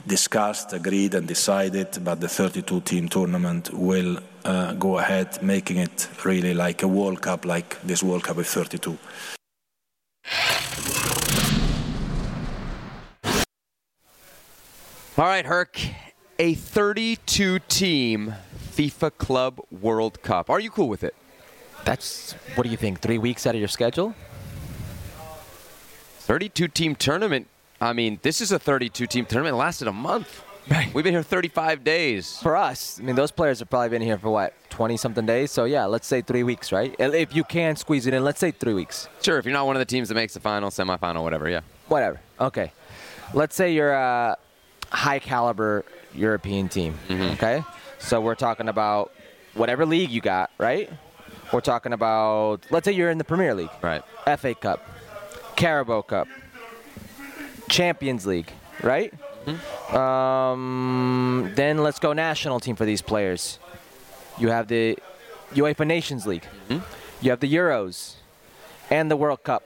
discussed, 0.06 0.72
agreed, 0.72 1.14
and 1.14 1.26
decided, 1.26 1.88
but 2.04 2.20
the 2.20 2.28
32 2.28 2.80
team 2.82 3.08
tournament 3.08 3.72
will 3.72 4.18
uh, 4.44 4.72
go 4.74 4.98
ahead, 4.98 5.42
making 5.42 5.78
it 5.78 6.08
really 6.24 6.54
like 6.54 6.82
a 6.82 6.88
World 6.88 7.20
Cup, 7.22 7.44
like 7.44 7.80
this 7.82 8.02
World 8.02 8.24
Cup 8.24 8.36
with 8.36 8.46
32. 8.46 8.98
All 15.16 15.24
right, 15.24 15.46
Herc. 15.46 15.80
A 16.40 16.54
32 16.54 17.60
team 17.68 18.34
FIFA 18.72 19.16
Club 19.16 19.60
World 19.70 20.20
Cup. 20.22 20.50
Are 20.50 20.58
you 20.58 20.70
cool 20.70 20.88
with 20.88 21.04
it? 21.04 21.14
That's 21.84 22.32
what 22.56 22.64
do 22.64 22.70
you 22.70 22.76
think? 22.76 23.00
Three 23.00 23.18
weeks 23.18 23.46
out 23.46 23.54
of 23.54 23.60
your 23.60 23.68
schedule? 23.68 24.14
32 26.20 26.68
team 26.68 26.96
tournament. 26.96 27.46
I 27.84 27.92
mean, 27.92 28.18
this 28.22 28.40
is 28.40 28.50
a 28.52 28.58
32 28.58 29.06
team 29.06 29.26
tournament. 29.26 29.54
It 29.54 29.58
lasted 29.58 29.88
a 29.88 29.92
month. 29.92 30.42
Right. 30.70 30.92
We've 30.94 31.04
been 31.04 31.12
here 31.12 31.22
35 31.22 31.84
days. 31.84 32.38
For 32.40 32.56
us, 32.56 32.98
I 32.98 33.02
mean, 33.02 33.16
those 33.16 33.30
players 33.30 33.58
have 33.58 33.68
probably 33.68 33.90
been 33.90 34.00
here 34.00 34.16
for 34.16 34.30
what, 34.30 34.54
20 34.70 34.96
something 34.96 35.26
days? 35.26 35.50
So, 35.50 35.64
yeah, 35.64 35.84
let's 35.84 36.06
say 36.06 36.22
three 36.22 36.42
weeks, 36.42 36.72
right? 36.72 36.94
If 36.98 37.34
you 37.36 37.44
can 37.44 37.76
squeeze 37.76 38.06
it 38.06 38.14
in, 38.14 38.24
let's 38.24 38.40
say 38.40 38.50
three 38.50 38.72
weeks. 38.72 39.06
Sure, 39.22 39.36
if 39.36 39.44
you're 39.44 39.52
not 39.52 39.66
one 39.66 39.76
of 39.76 39.80
the 39.80 39.84
teams 39.84 40.08
that 40.08 40.14
makes 40.14 40.32
the 40.32 40.40
final, 40.40 40.70
semifinal, 40.70 41.22
whatever, 41.22 41.50
yeah. 41.50 41.60
Whatever. 41.88 42.18
Okay. 42.40 42.72
Let's 43.34 43.54
say 43.54 43.74
you're 43.74 43.92
a 43.92 44.38
high 44.90 45.18
caliber 45.18 45.84
European 46.14 46.70
team, 46.70 46.94
Mm-hmm. 47.08 47.34
okay? 47.34 47.62
So, 47.98 48.22
we're 48.22 48.34
talking 48.34 48.70
about 48.70 49.12
whatever 49.52 49.84
league 49.84 50.08
you 50.10 50.22
got, 50.22 50.50
right? 50.56 50.88
We're 51.52 51.60
talking 51.60 51.92
about, 51.92 52.64
let's 52.70 52.86
say 52.86 52.92
you're 52.92 53.10
in 53.10 53.18
the 53.18 53.24
Premier 53.24 53.54
League, 53.54 53.68
Right. 53.82 54.02
FA 54.38 54.54
Cup, 54.54 54.80
Carabao 55.56 56.00
Cup, 56.02 56.26
Champions 57.68 58.26
League, 58.26 58.52
right? 58.82 59.12
Mm-hmm. 59.46 59.96
Um, 59.96 61.52
then 61.54 61.78
let's 61.78 61.98
go 61.98 62.12
national 62.12 62.60
team 62.60 62.76
for 62.76 62.84
these 62.84 63.02
players. 63.02 63.58
You 64.38 64.48
have 64.48 64.68
the 64.68 64.98
UEFA 65.52 65.86
Nations 65.86 66.26
League. 66.26 66.46
Mm-hmm. 66.68 66.84
You 67.24 67.30
have 67.30 67.40
the 67.40 67.52
Euros 67.52 68.14
and 68.90 69.10
the 69.10 69.16
World 69.16 69.42
Cup. 69.42 69.62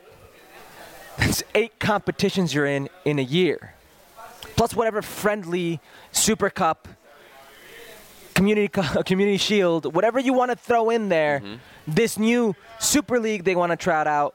That's 1.17 1.43
eight 1.55 1.79
competitions 1.79 2.55
you're 2.55 2.67
in 2.67 2.89
in 3.05 3.19
a 3.19 3.23
year. 3.23 3.75
Plus 4.57 4.75
whatever 4.75 5.03
friendly 5.03 5.81
Super 6.13 6.51
Cup, 6.51 6.89
Community 8.35 8.69
Cu- 8.69 9.03
Community 9.05 9.39
Shield, 9.39 9.95
whatever 9.95 10.19
you 10.21 10.33
want 10.33 10.51
to 10.51 10.57
throw 10.57 10.91
in 10.91 11.09
there. 11.09 11.41
Mm-hmm. 11.41 11.55
This 11.89 12.19
new 12.19 12.55
Super 12.79 13.19
League 13.19 13.45
they 13.45 13.57
want 13.57 13.73
to 13.73 13.77
trot 13.77 14.07
out. 14.07 14.35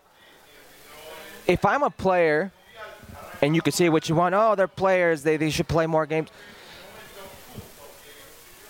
If 1.45 1.66
I'm 1.66 1.84
a 1.84 1.89
player 1.89 2.51
and 3.43 3.55
you 3.55 3.61
can 3.61 3.73
say 3.73 3.89
what 3.89 4.07
you 4.07 4.15
want. 4.15 4.33
Oh, 4.33 4.55
they're 4.55 4.67
players. 4.69 5.21
They, 5.21 5.35
they 5.37 5.49
should 5.49 5.67
play 5.67 5.85
more 5.85 6.05
games. 6.05 6.29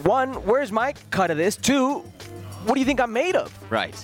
One, 0.02 0.34
where's 0.46 0.72
my 0.72 0.94
cut 1.12 1.30
of 1.32 1.38
this? 1.38 1.56
Two, 1.56 2.00
what 2.66 2.74
do 2.74 2.80
you 2.80 2.86
think 2.86 3.00
I'm 3.00 3.14
made 3.14 3.36
of? 3.36 3.54
Right. 3.72 3.96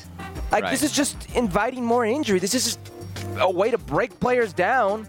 Like, 0.51 0.63
Right. 0.63 0.71
this 0.71 0.83
is 0.83 0.91
just 0.91 1.29
inviting 1.35 1.83
more 1.83 2.05
injury. 2.05 2.39
This 2.39 2.53
is 2.53 2.63
just 2.65 2.79
a 3.39 3.49
way 3.49 3.71
to 3.71 3.77
break 3.77 4.17
players 4.19 4.53
down 4.53 5.07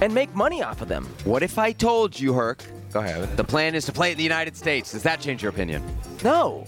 and 0.00 0.12
make 0.14 0.34
money 0.34 0.62
off 0.62 0.80
of 0.80 0.88
them. 0.88 1.04
What 1.24 1.42
if 1.42 1.58
I 1.58 1.72
told 1.72 2.18
you, 2.18 2.32
Herc? 2.32 2.64
Go 2.92 3.00
ahead. 3.00 3.36
The 3.36 3.44
plan 3.44 3.74
is 3.74 3.84
to 3.86 3.92
play 3.92 4.12
in 4.12 4.16
the 4.16 4.22
United 4.22 4.56
States. 4.56 4.92
Does 4.92 5.02
that 5.02 5.20
change 5.20 5.42
your 5.42 5.50
opinion? 5.50 5.82
No. 6.24 6.66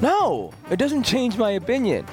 No, 0.00 0.52
it 0.70 0.78
doesn't 0.78 1.02
change 1.02 1.36
my 1.36 1.50
opinion. 1.52 2.06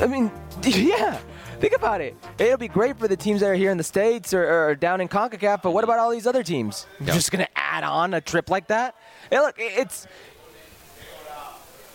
I 0.00 0.06
mean, 0.06 0.30
yeah. 0.62 1.18
Think 1.60 1.74
about 1.74 2.00
it. 2.00 2.14
It'll 2.38 2.58
be 2.58 2.68
great 2.68 2.98
for 2.98 3.08
the 3.08 3.16
teams 3.16 3.40
that 3.40 3.46
are 3.48 3.54
here 3.54 3.70
in 3.70 3.78
the 3.78 3.84
States 3.84 4.34
or, 4.34 4.68
or 4.68 4.74
down 4.74 5.00
in 5.00 5.08
CONCACAF, 5.08 5.62
but 5.62 5.70
what 5.70 5.84
about 5.84 5.98
all 5.98 6.10
these 6.10 6.26
other 6.26 6.42
teams? 6.42 6.86
You're 7.00 7.14
just 7.14 7.30
going 7.32 7.44
to 7.44 7.50
add 7.58 7.82
on 7.82 8.12
a 8.14 8.20
trip 8.20 8.50
like 8.50 8.68
that? 8.68 8.94
Hey, 9.30 9.38
look, 9.38 9.54
it's. 9.58 10.06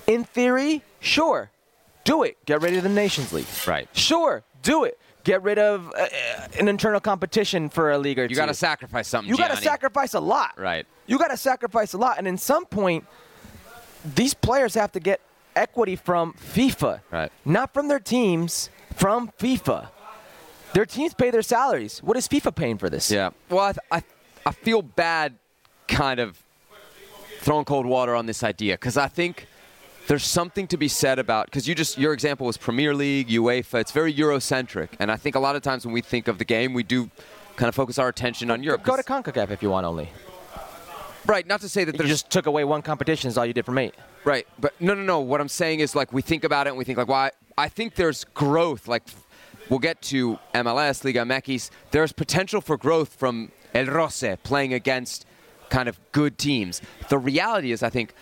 In 0.07 0.23
theory, 0.23 0.81
sure. 0.99 1.51
Do 2.03 2.23
it. 2.23 2.43
Get 2.45 2.61
rid 2.61 2.75
of 2.75 2.83
the 2.83 2.89
Nations 2.89 3.31
League. 3.31 3.45
Right. 3.67 3.87
Sure. 3.93 4.43
Do 4.63 4.83
it. 4.83 4.99
Get 5.23 5.43
rid 5.43 5.59
of 5.59 5.87
uh, 5.95 6.01
uh, 6.01 6.47
an 6.59 6.67
internal 6.67 6.99
competition 6.99 7.69
for 7.69 7.91
a 7.91 7.97
league 7.99 8.17
or 8.17 8.27
two. 8.27 8.31
You 8.31 8.35
got 8.35 8.47
to 8.47 8.55
sacrifice 8.55 9.07
something. 9.07 9.29
You 9.29 9.37
got 9.37 9.51
to 9.51 9.57
sacrifice 9.57 10.15
a 10.15 10.19
lot. 10.19 10.57
Right. 10.57 10.87
You 11.05 11.19
got 11.19 11.27
to 11.27 11.37
sacrifice 11.37 11.93
a 11.93 11.99
lot, 11.99 12.17
and 12.17 12.27
in 12.27 12.37
some 12.39 12.65
point, 12.65 13.05
these 14.15 14.33
players 14.33 14.73
have 14.73 14.91
to 14.93 14.99
get 14.99 15.21
equity 15.55 15.95
from 15.95 16.33
FIFA, 16.33 17.01
Right. 17.11 17.31
not 17.45 17.71
from 17.73 17.87
their 17.87 17.99
teams, 17.99 18.71
from 18.95 19.31
FIFA. 19.39 19.87
Their 20.73 20.85
teams 20.85 21.13
pay 21.13 21.31
their 21.31 21.41
salaries. 21.41 21.99
What 21.99 22.15
is 22.17 22.27
FIFA 22.27 22.55
paying 22.55 22.77
for 22.77 22.89
this? 22.89 23.11
Yeah. 23.11 23.31
Well, 23.49 23.65
I, 23.65 23.71
th- 23.73 23.79
I, 23.91 24.03
I 24.49 24.51
feel 24.53 24.81
bad 24.81 25.35
kind 25.87 26.19
of 26.19 26.41
throwing 27.39 27.65
cold 27.65 27.85
water 27.85 28.15
on 28.15 28.25
this 28.25 28.43
idea 28.43 28.75
because 28.75 28.95
I 28.97 29.07
think 29.07 29.47
there's 30.07 30.23
something 30.25 30.67
to 30.67 30.77
be 30.77 30.87
said 30.87 31.19
about 31.19 31.47
because 31.47 31.67
you 31.67 31.75
just 31.75 31.97
your 31.97 32.13
example 32.13 32.47
was 32.47 32.55
Premier 32.57 32.93
League, 32.95 33.27
UEFA. 33.27 33.81
It's 33.81 33.91
very 33.91 34.13
Eurocentric, 34.13 34.89
and 34.99 35.11
I 35.11 35.17
think 35.17 35.35
a 35.35 35.39
lot 35.39 35.55
of 35.55 35.61
times 35.61 35.85
when 35.85 35.93
we 35.93 36.01
think 36.01 36.27
of 36.27 36.37
the 36.37 36.45
game, 36.45 36.73
we 36.73 36.83
do 36.83 37.09
kind 37.57 37.67
of 37.67 37.75
focus 37.75 37.99
our 37.99 38.07
attention 38.07 38.49
on 38.49 38.63
Europe. 38.63 38.83
Go 38.83 38.95
to 38.95 39.03
CONCACAF 39.03 39.51
if 39.51 39.61
you 39.61 39.69
want 39.69 39.85
only. 39.85 40.09
right. 41.25 41.45
Not 41.45 41.61
to 41.61 41.69
say 41.69 41.83
that 41.83 41.99
You 41.99 42.05
just 42.07 42.29
took 42.29 42.45
away 42.45 42.63
one 42.63 42.81
competition 42.81 43.27
is 43.27 43.37
all 43.37 43.45
you 43.45 43.53
did 43.53 43.65
for 43.65 43.71
me. 43.73 43.91
Right, 44.23 44.47
but 44.59 44.79
no, 44.79 44.93
no, 44.93 45.01
no. 45.03 45.19
What 45.19 45.41
I'm 45.41 45.49
saying 45.49 45.81
is 45.81 45.95
like 45.95 46.13
we 46.13 46.21
think 46.21 46.43
about 46.43 46.67
it 46.67 46.69
and 46.71 46.77
we 46.77 46.85
think 46.85 46.97
like, 46.97 47.07
why? 47.07 47.31
I 47.57 47.69
think 47.69 47.95
there's 47.95 48.23
growth. 48.23 48.87
Like 48.87 49.03
we'll 49.69 49.79
get 49.79 50.01
to 50.03 50.39
MLS, 50.53 51.03
Liga 51.03 51.21
MX. 51.21 51.69
There's 51.91 52.11
potential 52.11 52.61
for 52.61 52.77
growth 52.77 53.13
from 53.13 53.51
El 53.73 53.85
Roce 53.85 54.37
playing 54.43 54.73
against 54.73 55.25
kind 55.69 55.87
of 55.87 55.99
good 56.11 56.37
teams. 56.37 56.81
The 57.09 57.17
reality 57.17 57.71
is, 57.71 57.81
I 57.81 57.89
think 57.89 58.13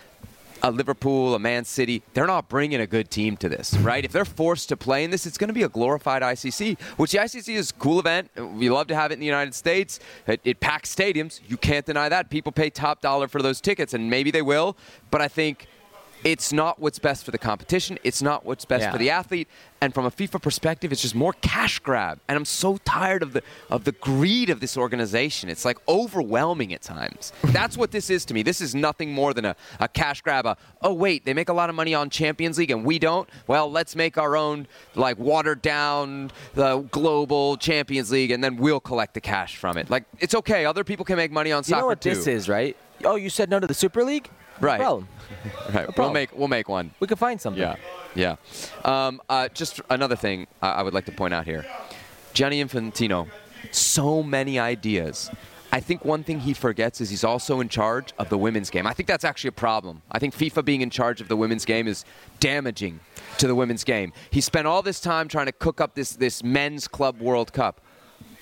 a 0.61 0.71
Liverpool, 0.71 1.36
a 1.36 1.39
Man 1.39 1.65
City, 1.65 2.03
they're 2.13 2.27
not 2.27 2.49
bringing 2.49 2.82
a 2.82 2.88
good 2.88 3.09
team 3.09 3.38
to 3.38 3.49
this, 3.49 3.75
right? 3.77 4.03
If 4.03 4.11
they're 4.11 4.25
forced 4.25 4.69
to 4.69 4.77
play 4.77 5.03
in 5.03 5.11
this, 5.11 5.25
it's 5.25 5.38
going 5.38 5.47
to 5.47 5.53
be 5.53 5.63
a 5.63 5.69
glorified 5.69 6.21
ICC, 6.21 6.80
which 6.97 7.11
the 7.13 7.19
ICC 7.19 7.55
is 7.55 7.71
a 7.71 7.73
cool 7.75 7.99
event. 7.99 8.30
We 8.36 8.69
love 8.69 8.88
to 8.88 8.95
have 8.95 9.11
it 9.11 9.15
in 9.15 9.19
the 9.19 9.25
United 9.25 9.55
States. 9.55 9.99
It, 10.27 10.41
it 10.43 10.59
packs 10.59 10.93
stadiums. 10.93 11.39
You 11.47 11.57
can't 11.57 11.86
deny 11.86 12.09
that. 12.09 12.30
People 12.30 12.51
pay 12.51 12.69
top 12.69 13.01
dollar 13.01 13.27
for 13.27 13.41
those 13.41 13.61
tickets, 13.61 13.93
and 13.93 14.09
maybe 14.09 14.32
they 14.32 14.41
will. 14.41 14.75
But 15.11 15.21
I 15.21 15.27
think 15.27 15.67
it's 16.24 16.51
not 16.51 16.80
what's 16.80 16.99
best 16.99 17.24
for 17.24 17.32
the 17.32 17.38
competition. 17.38 17.97
It's 18.03 18.22
not 18.22 18.45
what's 18.45 18.65
best 18.65 18.84
Yeah. 18.84 18.91
for 18.91 18.97
the 18.97 19.09
athlete. 19.09 19.47
And 19.82 19.93
from 19.93 20.05
a 20.05 20.11
FIFA 20.11 20.41
perspective, 20.41 20.91
it's 20.91 21.01
just 21.01 21.15
more 21.15 21.32
cash 21.41 21.80
grab. 21.80 22.20
And 22.28 22.36
I'm 22.36 22.43
so 22.43 22.78
tired 22.84 23.24
of 23.24 23.32
the 23.32 23.41
of 23.70 23.86
the 23.86 23.93
greed 23.93 24.49
of 24.49 24.59
this 24.59 24.76
organization. 24.76 25.49
It's 25.49 25.63
like 25.63 25.78
overwhelming 25.88 26.74
at 26.74 26.82
times. 26.82 27.32
That's 27.43 27.78
what 27.78 27.91
this 27.91 28.09
is 28.09 28.26
to 28.26 28.34
me. 28.34 28.43
This 28.43 28.59
is 28.59 28.76
nothing 28.76 29.13
more 29.13 29.34
than 29.34 29.45
a, 29.45 29.55
a 29.80 29.88
cash 29.88 30.22
grab. 30.22 30.45
A, 30.45 30.57
oh 30.82 30.93
wait, 30.93 31.24
they 31.24 31.34
make 31.34 31.47
a 31.47 31.53
lot 31.53 31.70
of 31.70 31.76
money 31.76 31.93
on 31.93 32.09
Champions 32.09 32.57
League 32.57 32.72
and 32.72 32.84
we 32.84 32.99
don't. 32.99 33.30
Well, 33.47 33.72
let's 33.72 33.95
make 33.95 34.17
our 34.17 34.36
own 34.36 34.67
like 34.95 35.17
watered 35.17 35.61
down 35.61 36.32
the 36.55 36.80
global 36.91 37.55
Champions 37.55 38.11
League 38.11 38.32
and 38.32 38.43
then 38.43 38.57
we'll 38.57 38.82
collect 38.82 39.13
the 39.13 39.22
cash 39.22 39.55
from 39.55 39.78
it. 39.78 39.89
Like 39.89 40.03
it's 40.20 40.36
okay. 40.36 40.65
Other 40.65 40.84
people 40.84 41.05
can 41.05 41.15
make 41.15 41.32
money 41.32 41.53
on 41.53 41.59
You 41.59 41.63
soccer 41.63 41.82
know 41.82 41.88
what 41.88 42.01
too. 42.01 42.09
this 42.15 42.28
is, 42.28 42.49
right? 42.49 42.76
Oh, 43.05 43.15
you 43.15 43.30
said 43.30 43.49
no 43.49 43.61
to 43.61 43.67
the 43.67 43.74
Super 43.74 44.03
League? 44.03 44.30
No 44.62 44.66
Right. 44.68 44.80
problem. 44.80 45.07
Right. 45.74 45.86
We'll 45.86 45.93
problem. 45.93 46.14
make 46.14 46.38
we'll 46.38 46.47
make 46.47 46.68
one. 46.68 46.91
We 46.99 47.07
could 47.07 47.20
find 47.20 47.39
something. 47.39 47.62
Yeah, 47.62 47.76
yeah. 48.16 48.36
Um, 48.84 49.22
uh, 49.30 49.47
just 49.49 49.80
another 49.89 50.16
thing 50.16 50.47
I, 50.62 50.70
I 50.72 50.82
would 50.84 50.93
like 50.93 51.05
to 51.05 51.12
point 51.12 51.34
out 51.34 51.45
here. 51.45 51.66
Gianni 52.34 52.64
Infantino, 52.64 53.28
so 53.72 54.24
many 54.24 54.57
ideas. 54.60 55.30
I 55.72 55.80
think 55.82 56.03
one 56.03 56.24
thing 56.24 56.39
he 56.39 56.53
forgets 56.53 56.99
is 56.99 57.12
he's 57.12 57.24
also 57.24 57.60
in 57.60 57.70
charge 57.70 58.12
of 58.18 58.30
the 58.30 58.38
women's 58.39 58.72
game. 58.72 58.88
I 58.88 58.93
think 58.93 59.07
that's 59.07 59.24
actually 59.24 59.49
a 59.49 59.51
problem. 59.68 60.01
I 60.12 60.18
think 60.18 60.36
FIFA 60.36 60.66
being 60.66 60.82
in 60.82 60.89
charge 60.89 61.22
of 61.22 61.28
the 61.28 61.38
women's 61.38 61.64
game 61.64 61.88
is 61.88 62.05
damaging 62.39 62.99
to 63.38 63.45
the 63.47 63.53
women's 63.53 63.84
game. 63.84 64.12
He 64.32 64.41
spent 64.41 64.66
all 64.66 64.82
this 64.82 64.99
time 64.99 65.28
trying 65.28 65.45
to 65.45 65.52
cook 65.52 65.80
up 65.80 65.94
this 65.94 66.11
this 66.14 66.44
men's 66.44 66.88
club 66.88 67.22
World 67.22 67.53
Cup. 67.53 67.81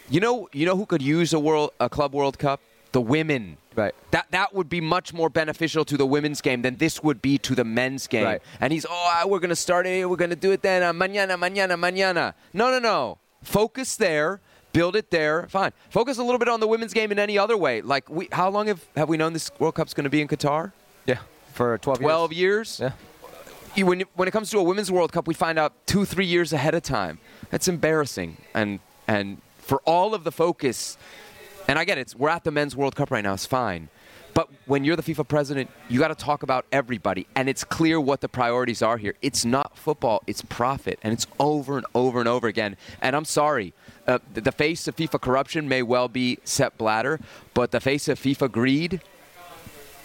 You 0.10 0.22
know, 0.22 0.48
you 0.54 0.66
know 0.66 0.78
who 0.78 0.86
could 0.86 1.02
use 1.02 1.34
a 1.34 1.40
world 1.40 1.72
a 1.82 1.90
club 1.90 2.14
World 2.14 2.40
Cup? 2.40 2.62
The 2.94 3.02
women. 3.02 3.58
Right. 3.78 3.94
That 4.12 4.26
that 4.32 4.54
would 4.56 4.68
be 4.68 4.82
much 4.82 5.14
more 5.14 5.30
beneficial 5.30 5.86
to 5.86 5.96
the 5.96 6.06
women's 6.06 6.42
game 6.42 6.64
than 6.64 6.78
this 6.78 7.04
would 7.04 7.22
be 7.22 7.38
to 7.38 7.54
the 7.56 7.64
men's 7.64 8.08
game. 8.08 8.26
Right. 8.26 8.42
And 8.60 8.74
he's, 8.74 8.86
oh, 8.86 8.90
ah, 8.92 9.24
we're 9.28 9.40
going 9.40 9.52
to 9.52 9.56
start 9.56 9.86
it. 9.86 10.10
We're 10.10 10.18
going 10.18 10.32
to 10.32 10.36
do 10.36 10.52
it 10.52 10.64
then. 10.64 10.82
Uh, 10.82 10.92
mañana, 10.94 11.38
mañana, 11.38 11.78
mañana. 11.80 12.34
No, 12.54 12.72
no, 12.72 12.80
no. 12.80 13.20
Focus 13.44 13.96
there. 13.96 14.42
Build 14.74 14.96
it 14.96 15.12
there. 15.12 15.48
Fine. 15.48 15.72
Focus 15.90 16.18
a 16.18 16.24
little 16.24 16.40
bit 16.40 16.50
on 16.50 16.60
the 16.60 16.68
women's 16.68 16.94
game 16.94 17.12
in 17.12 17.20
any 17.20 17.38
other 17.38 17.56
way. 17.56 17.82
Like, 17.82 18.10
we, 18.10 18.28
how 18.32 18.50
long 18.50 18.68
have, 18.68 18.84
have 18.96 19.08
we 19.10 19.16
known 19.16 19.34
this 19.34 19.50
World 19.60 19.76
Cup's 19.76 19.94
going 19.94 20.04
to 20.04 20.10
be 20.10 20.22
in 20.22 20.28
Qatar? 20.28 20.72
Yeah. 21.06 21.20
For 21.54 21.78
12 21.78 22.02
years. 22.02 22.06
12 22.06 22.34
years? 22.34 22.80
Yeah. 22.82 22.92
You- 23.76 23.86
when, 23.86 24.02
when 24.16 24.28
it 24.28 24.32
comes 24.32 24.50
to 24.50 24.58
a 24.58 24.64
women's 24.64 24.92
World 24.92 25.12
Cup, 25.12 25.28
we 25.28 25.36
find 25.36 25.60
out 25.60 25.74
two, 25.86 26.04
three 26.04 26.26
years 26.26 26.52
ahead 26.52 26.74
of 26.74 26.82
time. 26.82 27.20
That's 27.52 27.68
embarrassing. 27.68 28.38
And 28.56 28.80
and 29.08 29.42
for 29.60 29.82
all 29.86 30.14
of 30.16 30.24
the 30.24 30.32
focus, 30.32 30.98
and 31.68 31.78
I 31.78 31.86
get 31.86 31.98
it, 31.98 32.14
we're 32.18 32.30
at 32.30 32.44
the 32.44 32.52
men's 32.52 32.76
World 32.76 32.96
Cup 32.96 33.12
right 33.12 33.24
now. 33.24 33.34
It's 33.34 33.46
fine. 33.46 33.90
But 34.34 34.50
when 34.68 34.84
you're 34.84 34.96
the 34.96 35.02
FIFA 35.02 35.28
president, 35.28 35.72
you 35.90 36.00
got 36.00 36.10
to 36.10 36.16
talk 36.16 36.44
about 36.44 36.68
everybody, 36.72 37.26
and 37.36 37.50
it's 37.50 37.64
clear 37.64 38.00
what 38.00 38.22
the 38.22 38.30
priorities 38.30 38.84
are 38.84 38.98
here. 38.98 39.16
It's 39.22 39.44
not 39.44 39.76
football; 39.76 40.22
it's 40.28 40.44
profit, 40.44 41.00
and 41.02 41.12
it's 41.12 41.26
over 41.40 41.78
and 41.78 41.88
over 41.96 42.20
and 42.20 42.30
over 42.30 42.48
again. 42.48 42.78
And 43.02 43.16
I'm 43.16 43.26
sorry, 43.26 43.74
uh, 44.08 44.20
the, 44.34 44.42
the 44.42 44.52
face 44.52 44.88
of 44.88 44.96
FIFA 44.96 45.22
corruption 45.22 45.68
may 45.68 45.82
well 45.82 46.08
be 46.08 46.38
Sepp 46.44 46.78
Blatter, 46.78 47.20
but 47.56 47.72
the 47.72 47.80
face 47.80 48.08
of 48.08 48.20
FIFA 48.20 48.52
greed, 48.52 49.02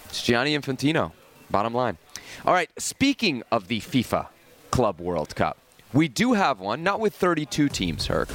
it's 0.07 0.23
Gianni 0.23 0.57
Infantino. 0.59 1.13
Bottom 1.51 1.75
line. 1.75 1.99
All 2.47 2.55
right, 2.55 2.71
speaking 2.79 3.43
of 3.53 3.69
the 3.69 3.81
FIFA 3.81 4.29
Club 4.71 4.99
World 4.99 5.37
Cup, 5.37 5.59
we 5.93 6.09
do 6.09 6.33
have 6.33 6.59
one, 6.59 6.83
not 6.83 7.01
with 7.01 7.15
32 7.15 7.69
teams, 7.69 8.07
Herc, 8.07 8.31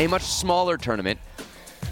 a 0.00 0.08
much 0.08 0.22
smaller 0.22 0.76
tournament, 0.76 1.20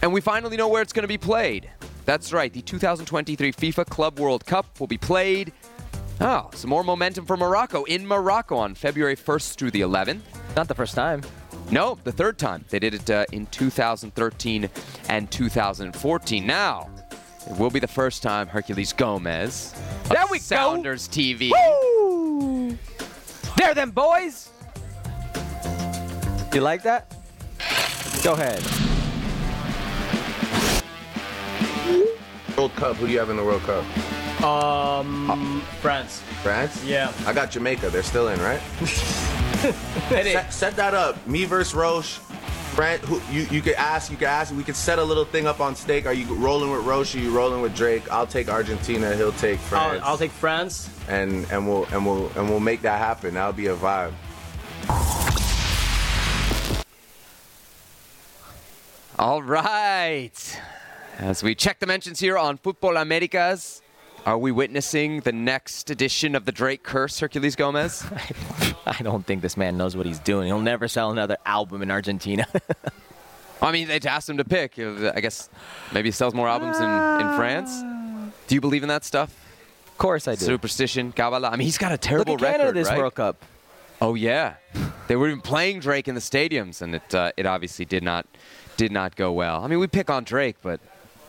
and 0.05 0.12
we 0.12 0.20
finally 0.20 0.55
know 0.55 0.68
where 0.68 0.82
it's 0.82 0.93
going 0.93 1.02
to 1.02 1.09
be 1.09 1.16
played. 1.16 1.70
That's 2.05 2.31
right, 2.31 2.52
the 2.52 2.60
2023 2.60 3.52
FIFA 3.52 3.86
Club 3.86 4.20
World 4.20 4.44
Cup 4.44 4.78
will 4.78 4.86
be 4.86 4.98
played 4.98 5.51
Oh, 6.20 6.48
some 6.55 6.70
more 6.70 6.85
momentum 6.85 7.26
for 7.26 7.36
Morocco 7.36 7.82
in 7.85 8.06
Morocco 8.06 8.56
on 8.56 8.74
February 8.74 9.16
1st 9.16 9.56
through 9.56 9.72
the 9.72 9.81
11th. 9.81 10.20
Not 10.55 10.68
the 10.68 10.74
first 10.74 10.94
time. 10.94 11.22
No, 11.70 11.98
the 12.05 12.12
third 12.12 12.39
time. 12.39 12.64
They 12.68 12.78
did 12.78 12.94
it 12.94 13.10
uh, 13.10 13.24
in 13.32 13.47
2013 13.47 14.68
and 15.09 15.31
2014. 15.31 16.47
Now, 16.47 16.89
it 17.51 17.59
will 17.59 17.70
be 17.70 17.81
the 17.81 17.89
first 17.89 18.22
time 18.22 18.47
Herculez 18.47 18.97
Gomez. 18.97 19.74
There 20.05 20.22
we 20.31 20.39
go. 20.39 20.43
Sounders 20.43 21.09
TV. 21.09 21.51
Woo! 21.51 22.78
There, 23.56 23.74
them 23.74 23.90
boys. 23.90 24.51
You 26.52 26.60
like 26.60 26.85
that? 26.85 27.12
Go 28.22 28.35
ahead. 28.35 28.94
World 32.56 32.74
Cup. 32.77 32.97
Who 32.97 33.06
do 33.06 33.12
you 33.12 33.19
have 33.19 33.31
in 33.31 33.36
the 33.36 33.44
World 33.44 33.62
Cup? 33.62 33.85
Um, 34.44 35.62
France. 35.81 36.20
France? 36.43 36.85
Yeah. 36.85 37.12
I 37.27 37.32
got 37.32 37.51
Jamaica. 37.51 37.90
They're 37.90 38.02
still 38.02 38.28
in, 38.28 38.40
right? 38.40 38.61
set, 40.09 40.52
set 40.52 40.77
that 40.77 40.94
up. 40.94 41.27
Me 41.27 41.44
versus 41.44 41.74
Roche. 41.74 42.19
Brent, 42.74 43.01
who, 43.02 43.20
you, 43.32 43.47
you 43.52 43.62
could 43.62 43.74
ask, 43.74 44.11
you 44.11 44.16
could 44.16 44.27
ask, 44.27 44.52
we 44.55 44.65
could 44.65 44.74
set 44.74 44.98
a 44.98 45.05
little 45.05 45.24
thing 45.24 45.47
up 45.47 45.61
on 45.61 45.77
stake. 45.77 46.06
Are 46.06 46.12
you 46.12 46.27
rolling 46.35 46.73
with 46.73 46.85
Roche? 46.85 47.15
Are 47.15 47.20
you 47.20 47.31
rolling 47.31 47.62
with 47.62 47.74
Drake? 47.77 48.11
I'll 48.11 48.27
take 48.27 48.48
Argentina. 48.48 49.15
He'll 49.15 49.31
take 49.32 49.61
France. 49.61 50.02
I'll, 50.02 50.11
I'll 50.11 50.19
take 50.19 50.32
France. 50.32 50.90
and 51.09 51.47
and 51.52 51.69
we'll 51.69 51.85
and 51.93 52.05
we'll 52.05 52.28
and 52.36 52.51
we'll 52.51 52.59
make 52.61 52.82
that 52.82 52.98
happen. 52.98 53.35
That'll 53.35 53.52
be 53.52 53.69
a 53.69 53.77
vibe. 53.77 54.12
All 59.19 59.40
right. 59.43 60.61
As 61.19 61.43
we 61.43 61.55
check 61.55 61.78
the 61.78 61.86
mentions 61.86 62.19
here 62.19 62.36
on 62.36 62.57
Football 62.57 62.97
Americas, 62.97 63.82
are 64.27 64.36
we 64.36 64.51
witnessing 64.51 65.20
the 65.20 65.32
next 65.32 65.89
edition 65.91 66.35
of 66.35 66.45
the 66.45 66.53
Drake 66.53 66.82
Curse, 66.82 67.20
Herculez 67.20 67.57
Gomez? 67.57 68.05
I 68.86 69.03
don't 69.03 69.24
think 69.24 69.41
this 69.41 69.57
man 69.57 69.77
knows 69.77 69.97
what 69.97 70.07
he's 70.07 70.19
doing. 70.19 70.47
He'll 70.47 70.61
never 70.61 70.89
sell 70.89 71.11
another 71.11 71.36
album 71.47 71.82
in 71.82 71.91
Argentina. 71.91 72.47
I 73.62 73.70
mean, 73.70 73.86
they 73.86 74.01
just 74.01 74.12
asked 74.12 74.28
him 74.28 74.39
to 74.39 74.45
pick. 74.45 74.78
I 74.78 75.20
guess 75.20 75.49
maybe 75.93 76.09
he 76.09 76.12
sells 76.12 76.35
more 76.35 76.49
albums 76.49 76.78
in, 76.78 76.85
in 76.85 77.36
France. 77.36 77.81
Do 78.49 78.55
you 78.55 78.61
believe 78.61 78.82
in 78.82 78.89
that 78.89 79.05
stuff? 79.05 79.41
of 79.86 79.99
course 79.99 80.27
I 80.27 80.35
do. 80.35 80.45
Superstition, 80.45 81.12
Kabbalah. 81.12 81.51
I 81.51 81.57
mean, 81.57 81.66
he's 81.66 81.78
got 81.78 81.93
a 81.93 81.97
terrible 81.99 82.32
Look 82.32 82.43
at 82.43 82.47
Canada 82.47 82.65
record, 82.65 82.77
this 82.77 82.89
right? 82.89 82.99
World 82.99 83.15
Cup. 83.15 83.45
Oh 84.01 84.15
yeah, 84.15 84.55
they 85.07 85.15
were 85.15 85.28
even 85.28 85.41
playing 85.41 85.78
Drake 85.78 86.09
in 86.09 86.16
the 86.16 86.20
stadiums, 86.20 86.82
and 86.82 86.97
it 86.97 87.15
uh, 87.15 87.31
it 87.36 87.47
obviously 87.47 87.85
did 87.85 88.03
not 88.03 88.27
did 88.77 88.91
not 88.91 89.15
go 89.15 89.31
well. 89.32 89.62
I 89.62 89.69
mean, 89.69 89.78
we 89.78 89.86
pick 89.86 90.11
on 90.11 90.24
Drake, 90.24 90.57
but 90.62 90.81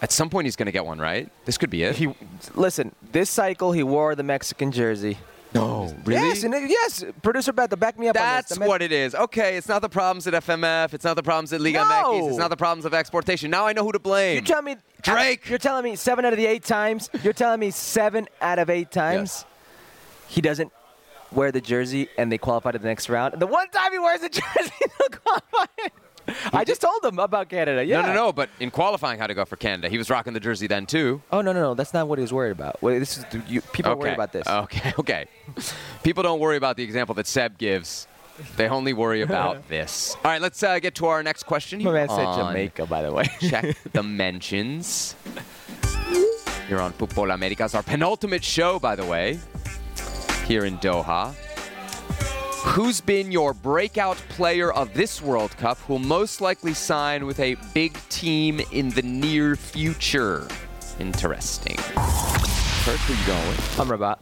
at 0.01 0.11
some 0.11 0.29
point 0.29 0.45
he's 0.45 0.55
going 0.55 0.65
to 0.67 0.71
get 0.71 0.85
one, 0.85 0.99
right? 0.99 1.29
This 1.45 1.57
could 1.57 1.69
be 1.69 1.83
it. 1.83 1.95
He 1.95 2.13
listen. 2.55 2.93
This 3.11 3.29
cycle, 3.29 3.71
he 3.71 3.83
wore 3.83 4.15
the 4.15 4.23
Mexican 4.23 4.71
jersey. 4.71 5.17
no, 5.53 5.95
really? 6.03 6.21
Yes, 6.27 6.43
and 6.43 6.53
it- 6.53 6.69
yes. 6.69 7.03
Producer 7.21 7.53
Beto, 7.53 7.79
back 7.79 7.97
me 7.97 8.09
up 8.09 8.17
on 8.17 8.21
That's. 8.21 8.59
What 8.59 8.81
it 8.81 8.91
is. 8.91 9.15
Okay, 9.15 9.55
it's 9.55 9.69
not 9.69 9.81
the 9.81 9.87
problems 9.89 10.27
at 10.27 10.33
FMF. 10.33 10.93
It's 10.93 11.05
not 11.05 11.15
the 11.15 11.23
problems 11.23 11.53
at 11.53 11.61
Liga 11.61 11.77
No. 11.77 11.83
MX. 12.13 12.29
It's 12.29 12.37
not 12.37 12.49
the 12.49 12.57
problems 12.57 12.83
of 12.85 12.93
exportation. 12.93 13.49
Now 13.51 13.65
I 13.65 13.71
know 13.73 13.83
who 13.85 13.93
to 13.93 13.99
blame. 13.99 14.35
You 14.35 14.41
tell 14.41 14.61
me 14.61 14.75
Drake. 15.01 15.47
You're 15.49 15.57
telling 15.59 15.83
me 15.85 15.95
seven 15.95 16.25
out 16.25 16.33
of 16.33 16.37
the 16.37 16.45
eight 16.45 16.63
times. 16.63 17.09
You're 17.23 17.33
telling 17.33 17.59
me 17.61 17.71
seven 17.71 18.27
out 18.41 18.59
of 18.59 18.69
eight 18.69 18.91
times. 18.91 19.45
He 20.27 20.41
doesn't 20.41 20.71
wear 21.31 21.51
the 21.51 21.61
jersey, 21.61 22.09
and 22.17 22.31
they 22.31 22.37
qualify 22.37 22.71
to 22.71 22.79
the 22.79 22.87
next 22.87 23.07
round. 23.09 23.39
The 23.39 23.47
one 23.47 23.69
time 23.69 23.91
he 23.93 23.99
wears 23.99 24.21
the 24.21 24.29
jersey, 24.41 24.71
they'll 24.81 25.19
qualify. 25.21 25.65
I 26.53 26.63
just 26.63 26.81
told 26.81 27.03
him 27.03 27.19
about 27.19 27.49
Canada. 27.49 27.83
Yeah. 27.83 28.01
No, 28.01 28.07
no, 28.07 28.13
no. 28.13 28.33
But 28.33 28.49
in 28.59 28.71
qualifying, 28.71 29.19
how 29.19 29.27
to 29.27 29.33
go 29.33 29.45
for 29.45 29.55
Canada? 29.55 29.89
He 29.89 29.97
was 29.97 30.09
rocking 30.09 30.33
the 30.33 30.39
jersey 30.39 30.67
then 30.67 30.85
too. 30.85 31.21
Oh 31.31 31.41
no, 31.41 31.53
no, 31.53 31.61
no. 31.61 31.73
That's 31.73 31.93
not 31.93 32.07
what 32.07 32.17
he 32.19 32.21
was 32.21 32.33
worried 32.33 32.51
about. 32.51 32.81
Well, 32.81 32.99
this 32.99 33.17
is 33.17 33.25
you, 33.47 33.61
people 33.61 33.91
are 33.91 33.95
okay. 33.95 34.01
worried 34.01 34.13
about 34.13 34.31
this. 34.31 34.47
Okay, 34.47 34.93
okay. 34.99 35.25
People 36.03 36.23
don't 36.23 36.39
worry 36.39 36.57
about 36.57 36.77
the 36.77 36.83
example 36.83 37.15
that 37.15 37.27
Seb 37.27 37.57
gives. 37.57 38.07
They 38.57 38.67
only 38.67 38.93
worry 38.93 39.21
about 39.21 39.67
this. 39.69 40.15
All 40.15 40.31
right, 40.31 40.41
let's 40.41 40.61
uh, 40.61 40.79
get 40.79 40.95
to 40.95 41.05
our 41.07 41.23
next 41.23 41.43
question. 41.43 41.81
My 41.83 41.91
man 41.91 42.09
said 42.09 42.35
Jamaica, 42.35 42.85
by 42.85 43.01
the 43.01 43.11
way. 43.11 43.25
Check 43.39 43.77
the 43.93 44.03
mentions. 44.03 45.15
You're 46.69 46.81
on 46.81 46.93
Football 46.93 47.31
Americas, 47.31 47.75
our 47.75 47.83
penultimate 47.83 48.43
show, 48.43 48.79
by 48.79 48.95
the 48.95 49.05
way, 49.05 49.39
here 50.47 50.65
in 50.65 50.77
Doha. 50.79 51.35
Who's 52.65 52.99
been 52.99 53.31
your 53.31 53.53
breakout 53.53 54.17
player 54.29 54.73
of 54.73 54.93
this 54.93 55.21
World 55.21 55.55
Cup 55.57 55.77
who'll 55.79 55.99
most 55.99 56.41
likely 56.41 56.73
sign 56.73 57.25
with 57.25 57.39
a 57.39 57.55
big 57.73 57.97
team 58.09 58.59
in 58.73 58.89
the 58.89 59.01
near 59.01 59.55
future? 59.55 60.45
Interesting. 60.99 61.77
Herc, 61.77 62.97
who 63.01 63.13
you 63.13 63.25
going 63.25 63.47
with? 63.47 63.59
Amrabat. 63.77 64.17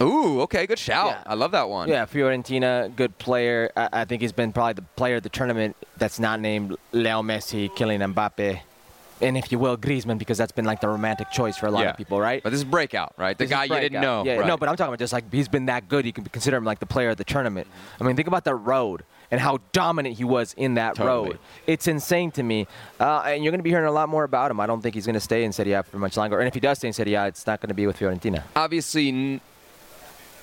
Ooh, 0.00 0.40
okay, 0.42 0.66
good 0.66 0.78
shout. 0.78 1.08
Yeah. 1.08 1.22
I 1.26 1.34
love 1.34 1.52
that 1.52 1.68
one. 1.68 1.88
Yeah, 1.88 2.06
Fiorentina, 2.06 2.94
good 2.96 3.16
player. 3.18 3.70
I, 3.76 3.88
I 3.92 4.04
think 4.06 4.22
he's 4.22 4.32
been 4.32 4.52
probably 4.52 4.72
the 4.74 4.82
player 4.96 5.16
of 5.16 5.22
the 5.22 5.28
tournament 5.28 5.76
that's 5.98 6.18
not 6.18 6.40
named 6.40 6.76
Leo 6.92 7.22
Messi, 7.22 7.68
Kylian 7.70 8.12
Mbappe, 8.14 8.60
and 9.20 9.36
if 9.36 9.50
you 9.52 9.58
will, 9.58 9.76
Griezmann, 9.76 10.18
because 10.18 10.38
that's 10.38 10.52
been 10.52 10.64
like 10.64 10.80
the 10.80 10.88
romantic 10.88 11.30
choice 11.30 11.56
for 11.56 11.66
a 11.66 11.70
lot 11.70 11.82
Yeah. 11.84 11.90
of 11.90 11.96
people, 11.96 12.20
right? 12.20 12.42
But 12.42 12.50
this 12.50 12.58
is 12.60 12.64
breakout, 12.64 13.14
right? 13.16 13.36
The 13.36 13.44
This 13.44 13.50
guy 13.50 13.64
you 13.64 13.74
didn't 13.80 14.00
know. 14.00 14.24
Yeah, 14.24 14.36
right. 14.36 14.46
no, 14.46 14.56
but 14.56 14.68
I'm 14.68 14.76
talking 14.76 14.90
about 14.90 14.98
just 14.98 15.12
like 15.12 15.32
he's 15.32 15.48
been 15.48 15.66
that 15.66 15.88
good. 15.88 16.04
You 16.06 16.12
can 16.12 16.24
consider 16.24 16.56
him 16.56 16.64
like 16.64 16.78
the 16.78 16.86
player 16.86 17.10
of 17.10 17.16
the 17.16 17.24
tournament. 17.24 17.66
I 18.00 18.04
mean, 18.04 18.16
think 18.16 18.28
about 18.28 18.44
the 18.44 18.54
road 18.54 19.04
and 19.30 19.40
how 19.40 19.58
dominant 19.72 20.16
he 20.16 20.24
was 20.24 20.54
in 20.56 20.74
that 20.74 20.94
Totally. 20.94 21.30
road. 21.30 21.38
It's 21.66 21.86
insane 21.86 22.30
to 22.32 22.42
me. 22.42 22.66
Uh, 22.98 23.20
and 23.26 23.44
you're 23.44 23.50
going 23.50 23.58
to 23.58 23.62
be 23.64 23.70
hearing 23.70 23.84
a 23.86 23.92
lot 23.92 24.08
more 24.08 24.24
about 24.24 24.50
him. 24.50 24.58
I 24.60 24.66
don't 24.66 24.80
think 24.80 24.94
he's 24.94 25.04
going 25.04 25.14
to 25.14 25.20
stay 25.20 25.44
in 25.44 25.52
Serie 25.52 25.72
A 25.72 25.82
for 25.82 25.98
much 25.98 26.16
longer. 26.16 26.38
And 26.38 26.48
if 26.48 26.54
he 26.54 26.60
does 26.60 26.78
stay 26.78 26.88
in 26.88 26.94
Serie 26.94 27.12
A, 27.14 27.26
it's 27.26 27.46
not 27.46 27.60
going 27.60 27.68
to 27.68 27.74
be 27.74 27.86
with 27.86 27.98
Fiorentina. 27.98 28.42
obviously 28.56 29.40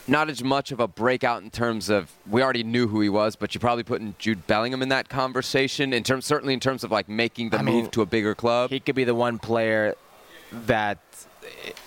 not 0.07 0.29
as 0.29 0.43
much 0.43 0.71
of 0.71 0.79
a 0.79 0.87
breakout 0.87 1.41
in 1.43 1.49
terms 1.49 1.89
of 1.89 2.11
we 2.29 2.41
already 2.43 2.63
knew 2.63 2.87
who 2.87 3.01
he 3.01 3.09
was, 3.09 3.35
but 3.35 3.53
you're 3.55 3.59
probably 3.59 3.83
putting 3.83 4.15
Jude 4.19 4.45
Bellingham 4.47 4.81
in 4.81 4.89
that 4.89 5.09
conversation 5.09 5.93
in 5.93 6.03
terms 6.03 6.25
certainly 6.25 6.53
in 6.53 6.59
terms 6.59 6.83
of 6.83 6.91
like 6.91 7.09
making 7.09 7.49
the 7.49 7.57
I 7.59 7.63
move 7.63 7.73
mean, 7.83 7.91
to 7.91 8.01
a 8.01 8.05
bigger 8.05 8.35
club. 8.35 8.69
He 8.69 8.79
could 8.79 8.95
be 8.95 9.03
the 9.03 9.15
one 9.15 9.39
player 9.39 9.95
that 10.51 10.99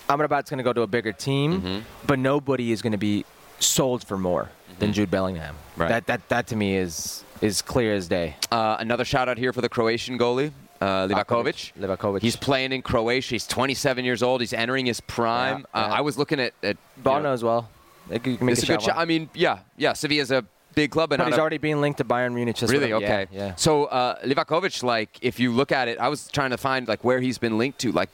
Amrabat's 0.09 0.49
going 0.49 0.57
to 0.57 0.63
go 0.63 0.73
to 0.73 0.81
a 0.81 0.87
bigger 0.87 1.11
team, 1.11 1.61
Mm-hmm. 1.61 1.79
but 2.07 2.19
nobody 2.19 2.71
is 2.71 2.81
going 2.81 2.91
to 2.91 2.97
be 2.97 3.25
sold 3.59 4.03
for 4.03 4.17
more 4.17 4.49
than 4.79 4.93
Jude 4.93 5.11
Bellingham. 5.11 5.55
Right. 5.75 5.89
That, 5.89 6.07
that, 6.07 6.29
that 6.29 6.47
to 6.47 6.55
me 6.55 6.75
is, 6.77 7.23
is 7.41 7.61
clear 7.61 7.93
as 7.93 8.07
day. 8.07 8.35
Uh, 8.51 8.77
another 8.79 9.03
shout 9.05 9.27
out 9.27 9.37
here 9.37 9.51
for 9.53 9.61
the 9.61 9.69
Croatian 9.69 10.17
goalie. 10.17 10.51
Uh, 10.79 11.07
Livakovic. 11.09 11.73
Livakovic. 11.77 12.21
He's 12.21 12.37
playing 12.37 12.71
in 12.71 12.81
Croatia. 12.81 13.31
He's 13.35 13.45
27 13.47 14.05
years 14.05 14.23
old. 14.23 14.39
He's 14.39 14.53
entering 14.53 14.85
his 14.85 15.01
prime. 15.01 15.65
Yeah, 15.75 15.81
Uh. 15.81 15.87
I 15.95 16.01
was 16.01 16.17
looking 16.17 16.39
at, 16.39 16.53
at 16.63 16.77
you 16.97 17.03
Bono 17.03 17.23
know, 17.23 17.33
as 17.33 17.43
well. 17.43 17.69
They 18.09 18.19
could- 18.19 18.37
can 18.37 18.45
make 18.47 18.53
it's 18.53 18.63
a 18.67 18.73
a 18.73 18.75
good 18.77 18.83
shot. 18.83 18.97
I 18.97 19.05
mean, 19.05 19.29
yeah, 19.33 19.59
yeah. 19.77 19.93
Sevilla's 19.93 20.31
a 20.31 20.43
big 20.75 20.91
club, 20.91 21.11
and 21.11 21.19
But 21.19 21.27
he's 21.29 21.37
already 21.39 21.57
being 21.57 21.81
linked 21.81 21.97
to 21.99 22.03
Bayern 22.03 22.33
Munich. 22.33 22.61
As 22.61 22.71
Really? 22.71 22.91
Okay. 22.93 23.27
Yeah, 23.31 23.45
yeah. 23.47 23.55
So 23.55 23.85
uh, 23.85 24.19
Livakovic, 24.23 24.83
like, 24.83 25.17
if 25.21 25.39
you 25.39 25.51
look 25.51 25.71
at 25.71 25.87
it, 25.87 25.97
I 25.99 26.07
was 26.09 26.27
trying 26.29 26.49
to 26.51 26.57
find 26.57 26.87
like 26.87 27.03
where 27.03 27.19
he's 27.19 27.37
been 27.37 27.57
linked 27.57 27.79
to. 27.79 27.91
Like, 27.91 28.09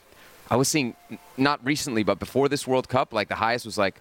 I 0.50 0.56
was 0.56 0.68
seeing 0.68 0.94
not 1.36 1.64
recently, 1.64 2.02
but 2.02 2.18
before 2.18 2.48
this 2.48 2.66
World 2.66 2.88
Cup, 2.88 3.12
like 3.12 3.28
the 3.28 3.34
highest 3.34 3.64
was 3.66 3.76
like 3.78 4.00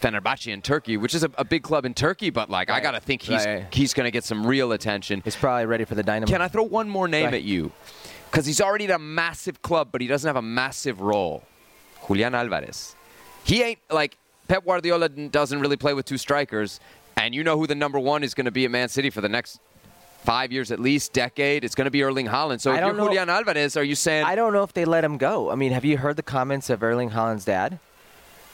Fenerbahce 0.00 0.50
in 0.52 0.62
Turkey, 0.62 0.96
which 0.96 1.14
is 1.14 1.24
a, 1.24 1.30
a 1.36 1.44
big 1.44 1.62
club 1.62 1.84
in 1.84 1.94
Turkey. 1.94 2.30
But 2.30 2.48
like, 2.50 2.70
I 2.70 2.80
gotta 2.80 3.00
think 3.00 3.22
he's 3.22 3.44
Right. 3.44 3.66
he's 3.72 3.92
gonna 3.94 4.10
get 4.10 4.24
some 4.24 4.46
real 4.46 4.72
attention. 4.72 5.20
He's 5.24 5.36
probably 5.36 5.66
ready 5.66 5.84
for 5.84 5.94
the 5.94 6.02
Dynamo. 6.02 6.30
Can 6.30 6.40
I 6.42 6.48
throw 6.48 6.62
one 6.62 6.88
more 6.88 7.08
name 7.08 7.26
Right. 7.26 7.34
at 7.34 7.42
you? 7.42 7.72
Because 8.30 8.46
he's 8.46 8.60
already 8.60 8.84
at 8.84 8.92
a 8.92 8.98
massive 8.98 9.60
club, 9.62 9.88
but 9.90 10.00
he 10.00 10.06
doesn't 10.06 10.28
have 10.28 10.36
a 10.36 10.42
massive 10.42 11.00
role. 11.00 11.42
Julian 12.06 12.34
Alvarez. 12.34 12.94
He 13.44 13.62
ain't 13.62 13.78
like 13.90 14.16
Pep 14.50 14.64
Guardiola 14.64 15.08
doesn't 15.08 15.60
really 15.60 15.76
play 15.76 15.94
with 15.94 16.06
two 16.06 16.18
strikers, 16.18 16.80
and 17.16 17.32
you 17.36 17.44
know 17.44 17.56
who 17.56 17.68
the 17.68 17.74
number 17.76 18.00
one 18.00 18.24
is 18.24 18.34
going 18.34 18.46
to 18.46 18.50
be 18.50 18.64
at 18.64 18.70
Man 18.72 18.88
City 18.88 19.08
for 19.08 19.20
the 19.20 19.28
next 19.28 19.60
five 20.24 20.50
years 20.50 20.72
at 20.72 20.80
least, 20.80 21.12
decade. 21.12 21.62
It's 21.62 21.76
going 21.76 21.84
to 21.84 21.90
be 21.92 22.02
Erling 22.02 22.26
Haaland. 22.26 22.60
So 22.60 22.72
if 22.72 22.80
you're 22.80 22.92
know- 22.92 23.04
Julian 23.04 23.28
Alvarez, 23.30 23.76
are 23.76 23.84
you 23.84 23.94
saying? 23.94 24.24
I 24.24 24.34
don't 24.34 24.52
know 24.52 24.64
if 24.64 24.72
they 24.72 24.84
let 24.84 25.04
him 25.04 25.18
go. 25.18 25.52
I 25.52 25.54
mean, 25.54 25.70
have 25.70 25.84
you 25.84 25.98
heard 25.98 26.16
the 26.16 26.24
comments 26.24 26.68
of 26.68 26.82
Erling 26.82 27.10
Haaland's 27.10 27.44
dad? 27.44 27.78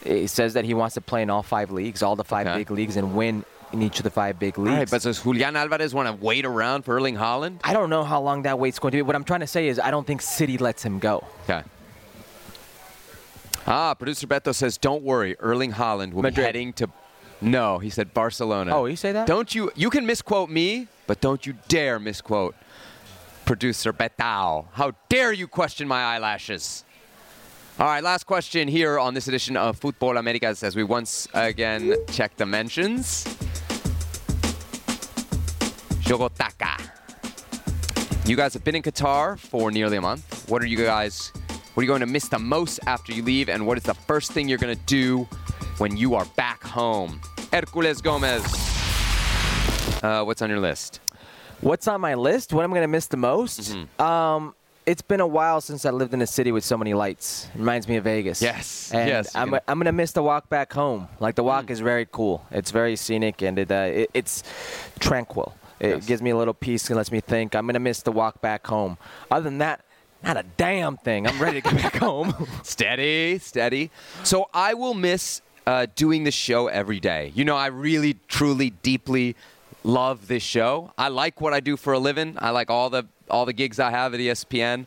He 0.05 0.27
says 0.27 0.53
that 0.53 0.67
he 0.67 0.75
wants 0.75 0.93
to 0.97 1.01
play 1.01 1.23
in 1.23 1.31
all 1.31 1.43
five 1.43 1.71
leagues, 1.71 2.03
all 2.03 2.15
the 2.15 2.25
five 2.25 2.47
Okay. 2.47 2.59
big 2.59 2.71
leagues, 2.71 2.97
and 2.99 3.17
win 3.17 3.47
in 3.73 3.81
each 3.81 3.99
of 3.99 4.03
the 4.05 4.11
five 4.11 4.39
big 4.39 4.59
leagues. 4.59 4.77
right, 4.77 4.91
but 4.91 5.01
does 5.01 5.23
Julian 5.23 5.57
Alvarez 5.57 5.95
want 5.95 6.09
to 6.09 6.15
wait 6.23 6.45
around 6.45 6.83
for 6.85 6.95
Erling 6.97 7.17
Haaland? 7.17 7.61
I 7.65 7.73
don't 7.73 7.89
know 7.89 8.05
how 8.05 8.21
long 8.21 8.43
that 8.43 8.59
wait's 8.59 8.79
going 8.79 8.93
to 8.93 8.99
be. 8.99 9.03
What 9.03 9.17
I'm 9.17 9.25
trying 9.25 9.41
to 9.41 9.47
say 9.47 9.67
is, 9.69 9.81
I 9.81 9.91
don't 9.91 10.07
think 10.07 10.21
City 10.21 10.59
lets 10.59 10.83
him 10.83 10.99
go. 10.99 11.25
Okay. 11.49 11.63
Ah, 13.67 13.95
producer 13.95 14.27
Beto 14.27 14.55
says, 14.55 14.79
"Don't 14.79 15.03
worry, 15.03 15.37
Erling 15.41 15.73
Haaland 15.73 16.13
will 16.13 16.23
be 16.23 16.29
Madrid. 16.29 16.47
heading 16.47 16.73
to." 16.75 16.89
No, 17.41 17.79
he 17.79 17.91
said 17.91 18.15
Barcelona. 18.15 18.75
Oh, 18.75 18.87
you 18.87 18.97
say 18.97 19.13
that? 19.13 19.27
Don't 19.27 19.55
you? 19.55 19.71
You 19.75 19.91
can 19.91 20.07
misquote 20.07 20.49
me, 20.51 20.89
but 21.07 21.21
don't 21.21 21.45
you 21.47 21.55
dare 21.69 21.99
misquote 21.99 22.55
producer 23.45 23.93
Betao. 23.93 24.67
How 24.73 24.93
dare 25.09 25.33
you 25.33 25.47
question 25.49 25.87
my 25.89 26.03
eyelashes? 26.03 26.85
All 27.79 27.87
right, 27.87 28.03
last 28.03 28.25
question 28.25 28.69
here 28.69 28.99
on 28.99 29.13
this 29.15 29.29
edition 29.29 29.57
of 29.57 29.77
Football 29.79 30.17
Americas 30.17 30.63
as 30.63 30.75
we 30.75 30.83
once 30.83 31.29
again 31.35 31.95
check 32.11 32.35
the 32.37 32.47
mentions. 32.47 33.25
Jogotaka. 36.07 36.81
You 38.27 38.35
guys 38.37 38.55
have 38.55 38.65
been 38.65 38.77
in 38.77 38.83
Qatar 38.83 39.39
for 39.39 39.71
nearly 39.71 39.99
a 39.99 40.01
month. 40.01 40.49
What 40.49 40.63
are 40.63 40.67
you 40.67 40.79
guys? 40.79 41.33
What 41.77 41.83
are 41.83 41.85
you 41.85 41.89
going 41.89 42.01
to 42.01 42.07
miss 42.07 42.29
the 42.29 42.39
most 42.39 42.81
after 42.87 43.13
you 43.13 43.23
leave? 43.23 43.51
And 43.51 43.67
what 43.67 43.77
is 43.77 43.85
the 43.85 43.93
first 43.93 44.33
thing 44.33 44.49
you're 44.49 44.57
going 44.57 44.75
to 44.75 44.83
do 44.87 45.29
when 45.77 45.95
you 45.95 46.15
are 46.15 46.25
back 46.35 46.63
home. 46.65 47.21
Herculez 47.53 48.03
Gomez, 48.03 48.43
uh, 50.03 50.25
what's 50.25 50.41
on 50.41 50.49
your 50.49 50.59
list? 50.59 51.01
What's 51.61 51.87
on 51.87 52.01
my 52.01 52.15
list? 52.15 52.55
What 52.55 52.65
I'm 52.65 52.71
going 52.71 52.81
to 52.81 52.89
miss 52.89 53.09
the 53.09 53.19
most? 53.19 53.61
Mm-hmm. 53.61 54.03
Um, 54.03 54.55
it's 54.87 55.03
been 55.03 55.21
a 55.21 55.27
while 55.27 55.61
since 55.61 55.85
I 55.85 55.91
lived 55.91 56.15
in 56.15 56.23
a 56.23 56.27
city 56.27 56.51
with 56.51 56.65
so 56.65 56.79
many 56.79 56.95
lights. 56.95 57.47
It 57.55 57.59
reminds 57.59 57.87
me 57.89 57.97
of 57.97 58.05
Vegas. 58.05 58.41
Yes, 58.41 58.91
And 58.95 59.07
yes, 59.11 59.37
I'm, 59.37 59.51
can- 59.51 59.61
I'm 59.69 59.77
going 59.79 59.85
to 59.85 59.93
miss 59.93 60.13
the 60.13 60.23
walk 60.23 60.49
back 60.49 60.73
home. 60.73 61.09
Like, 61.21 61.35
the 61.35 61.43
Mm. 61.43 61.47
walk 61.47 61.71
is 61.71 61.81
very 61.81 62.07
cool. 62.11 62.43
It's 62.51 62.71
very 62.71 62.97
scenic 62.97 63.43
and 63.43 63.59
it, 63.59 63.71
uh, 63.71 63.75
it, 63.93 64.11
it's 64.15 64.43
tranquil. 64.99 65.55
It 65.79 65.89
Yes. 65.91 66.07
gives 66.07 66.23
me 66.23 66.31
a 66.31 66.37
little 66.39 66.55
peace 66.55 66.89
and 66.89 66.97
lets 66.97 67.13
me 67.13 67.21
think. 67.21 67.55
I'm 67.55 67.67
going 67.67 67.75
to 67.75 67.81
miss 67.81 68.01
the 68.01 68.13
walk 68.13 68.41
back 68.41 68.67
home. 68.67 68.97
Other 69.31 69.45
than 69.45 69.59
that, 69.59 69.83
not 70.27 70.37
a 70.37 70.45
damn 70.57 70.97
thing. 70.97 71.27
I'm 71.27 71.41
ready 71.41 71.61
to 71.61 71.71
get 71.71 71.83
back 71.83 71.97
home. 71.97 72.35
Steady, 72.65 73.39
steady. 73.39 73.91
So 74.25 74.49
I 74.53 74.75
will 74.75 74.95
miss 74.95 75.41
uh, 75.67 75.87
doing 75.95 76.25
the 76.25 76.33
show 76.33 76.67
every 76.67 76.99
day. 76.99 77.33
You 77.35 77.45
know, 77.45 77.57
I 77.57 77.69
really, 77.69 78.17
truly, 78.27 78.71
deeply 78.71 79.37
love 79.85 80.27
this 80.27 80.43
show. 80.43 80.93
I 80.99 81.09
like 81.09 81.41
what 81.41 81.53
I 81.55 81.61
do 81.61 81.77
for 81.77 81.93
a 81.93 81.99
living. 81.99 82.37
I 82.39 82.51
like 82.51 82.71
all 82.71 82.91
the 82.91 83.07
all 83.31 83.47
the 83.47 83.53
gigs 83.53 83.79
I 83.79 83.91
have 83.91 84.15
at 84.15 84.21
ESPN. 84.21 84.87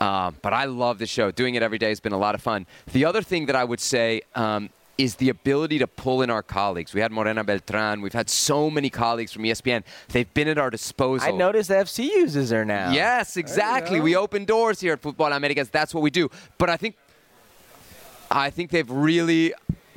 Um, 0.00 0.36
but 0.42 0.52
I 0.52 0.64
love 0.64 0.98
the 0.98 1.06
show. 1.06 1.30
Doing 1.30 1.54
it 1.54 1.62
every 1.62 1.78
day 1.78 1.88
has 1.88 2.00
been 2.00 2.12
a 2.12 2.18
lot 2.18 2.34
of 2.34 2.42
fun. 2.42 2.66
The 2.92 3.04
other 3.04 3.22
thing 3.22 3.46
that 3.46 3.54
I 3.54 3.62
would 3.62 3.80
say 3.80 4.22
um, 4.34 4.70
is 5.02 5.16
the 5.16 5.28
ability 5.28 5.78
to 5.78 5.86
pull 5.86 6.22
in 6.22 6.30
our 6.30 6.42
colleagues. 6.42 6.94
We 6.94 7.00
had 7.00 7.10
Morena 7.12 7.42
Beltran. 7.44 8.00
We've 8.02 8.12
had 8.12 8.30
so 8.30 8.70
many 8.70 8.88
colleagues 8.90 9.32
from 9.32 9.42
ESPN. 9.42 9.82
They've 10.08 10.32
been 10.32 10.48
at 10.48 10.58
our 10.58 10.70
disposal. 10.70 11.26
I 11.26 11.32
noticed 11.36 11.68
the 11.70 11.74
FC 11.76 12.04
uses 12.04 12.50
her 12.50 12.64
now. 12.64 12.92
Yes, 12.92 13.36
exactly. 13.36 14.00
We 14.00 14.14
open 14.16 14.44
doors 14.44 14.80
here 14.80 14.92
at 14.92 15.00
Football 15.02 15.32
Americas. 15.32 15.70
That's 15.70 15.92
what 15.94 16.02
we 16.02 16.10
do. 16.10 16.30
But 16.58 16.70
I 16.70 16.76
think, 16.76 16.94
I 18.30 18.50
think 18.50 18.70
they've 18.70 18.90
really. 18.90 19.54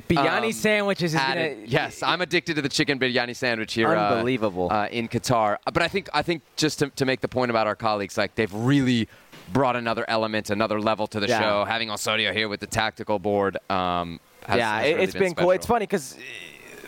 Biryani 0.08 0.46
um, 0.46 0.52
sandwiches 0.52 1.14
is 1.14 1.20
added- 1.20 1.54
gonna- 1.56 1.66
yes, 1.66 2.00
I'm 2.02 2.20
addicted 2.20 2.54
to 2.54 2.62
the 2.62 2.68
chicken 2.68 2.96
biryani 2.98 3.34
sandwich 3.34 3.74
here. 3.74 3.88
uh, 3.92 4.12
Unbelievable. 4.14 4.68
uh, 4.70 4.86
in 4.88 5.08
Qatar. 5.08 5.56
But 5.72 5.82
I 5.82 5.88
think 5.88 6.08
I 6.14 6.22
think 6.22 6.42
just 6.56 6.78
to, 6.78 6.90
to 6.90 7.04
make 7.04 7.20
the 7.22 7.28
point 7.28 7.50
about 7.50 7.66
our 7.66 7.74
colleagues, 7.74 8.16
like 8.16 8.36
they've 8.36 8.52
really 8.54 9.08
brought 9.52 9.74
another 9.74 10.04
element, 10.08 10.50
another 10.50 10.80
level 10.80 11.06
to 11.08 11.18
the 11.18 11.26
Yeah. 11.26 11.40
show. 11.40 11.64
Having 11.64 11.90
Osorio 11.90 12.32
here 12.32 12.48
with 12.48 12.60
the 12.60 12.66
tactical 12.68 13.18
board. 13.18 13.58
Um, 13.68 14.20
has, 14.46 14.58
yeah, 14.58 14.78
has 14.78 14.86
it, 14.86 14.90
really 14.92 15.04
it's 15.04 15.14
been, 15.14 15.34
cool. 15.34 15.50
It's 15.52 15.66
funny 15.66 15.84
because 15.84 16.16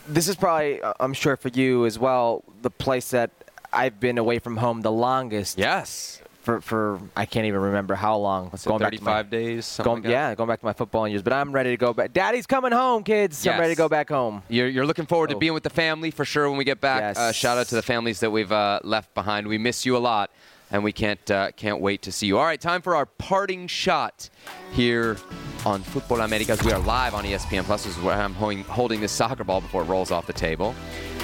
this 0.08 0.28
is 0.28 0.36
probably, 0.36 0.80
uh, 0.80 0.94
I'm 1.00 1.12
sure 1.12 1.36
for 1.36 1.48
you 1.48 1.84
as 1.86 1.98
well, 1.98 2.42
the 2.62 2.70
place 2.70 3.10
that 3.10 3.30
I've 3.72 4.00
been 4.00 4.18
away 4.18 4.38
from 4.38 4.56
home 4.56 4.80
the 4.82 4.92
longest. 4.92 5.58
Yes. 5.58 6.22
For, 6.42 6.62
for 6.62 6.98
I 7.14 7.26
can't 7.26 7.44
even 7.44 7.60
remember 7.60 7.94
how 7.94 8.16
long. 8.16 8.48
What's 8.48 8.66
it, 8.66 8.70
35 8.70 9.28
days, 9.28 9.66
something 9.66 9.90
Going, 9.92 10.02
like 10.04 10.10
yeah, 10.10 10.34
going 10.34 10.48
back 10.48 10.60
to 10.60 10.64
my 10.64 10.72
football 10.72 11.06
years. 11.06 11.20
But 11.20 11.34
I'm 11.34 11.52
ready 11.52 11.70
to 11.70 11.76
go 11.76 11.92
back. 11.92 12.14
Daddy's 12.14 12.46
coming 12.46 12.72
home, 12.72 13.02
kids. 13.04 13.46
I'm 13.46 13.60
ready 13.60 13.74
to 13.74 13.78
go 13.78 13.86
back 13.86 14.08
home. 14.08 14.42
You're, 14.48 14.68
you're 14.68 14.86
looking 14.86 15.04
forward 15.04 15.28
Oh. 15.30 15.34
to 15.34 15.38
being 15.38 15.52
with 15.52 15.62
the 15.64 15.68
family 15.70 16.10
for 16.10 16.24
sure 16.24 16.48
when 16.48 16.56
we 16.56 16.64
get 16.64 16.80
back. 16.80 17.02
Yes. 17.02 17.18
Uh, 17.18 17.32
shout 17.32 17.58
out 17.58 17.66
to 17.66 17.74
the 17.74 17.82
families 17.82 18.20
that 18.20 18.30
we've 18.30 18.50
uh, 18.50 18.80
left 18.82 19.12
behind. 19.14 19.46
We 19.46 19.58
miss 19.58 19.84
you 19.84 19.94
a 19.94 19.98
lot, 19.98 20.30
and 20.70 20.84
we 20.84 20.92
can't 20.92 21.30
uh, 21.30 21.50
can't 21.52 21.80
wait 21.80 22.02
to 22.02 22.12
see 22.12 22.26
you. 22.26 22.38
All 22.38 22.44
right, 22.44 22.60
time 22.60 22.82
for 22.82 22.94
our 22.96 23.06
parting 23.06 23.66
shot 23.66 24.28
here 24.72 25.16
on 25.64 25.82
Football 25.82 26.20
Americas. 26.20 26.62
We 26.62 26.72
are 26.72 26.78
live 26.78 27.14
on 27.14 27.24
ESPN 27.24 27.64
Plus. 27.64 27.84
This 27.84 27.96
is 27.96 28.02
where 28.02 28.14
I'm 28.18 28.34
holding, 28.34 29.00
this 29.00 29.12
soccer 29.12 29.44
ball 29.44 29.60
before 29.60 29.82
it 29.82 29.86
rolls 29.86 30.10
off 30.10 30.26
the 30.26 30.32
table. 30.32 30.74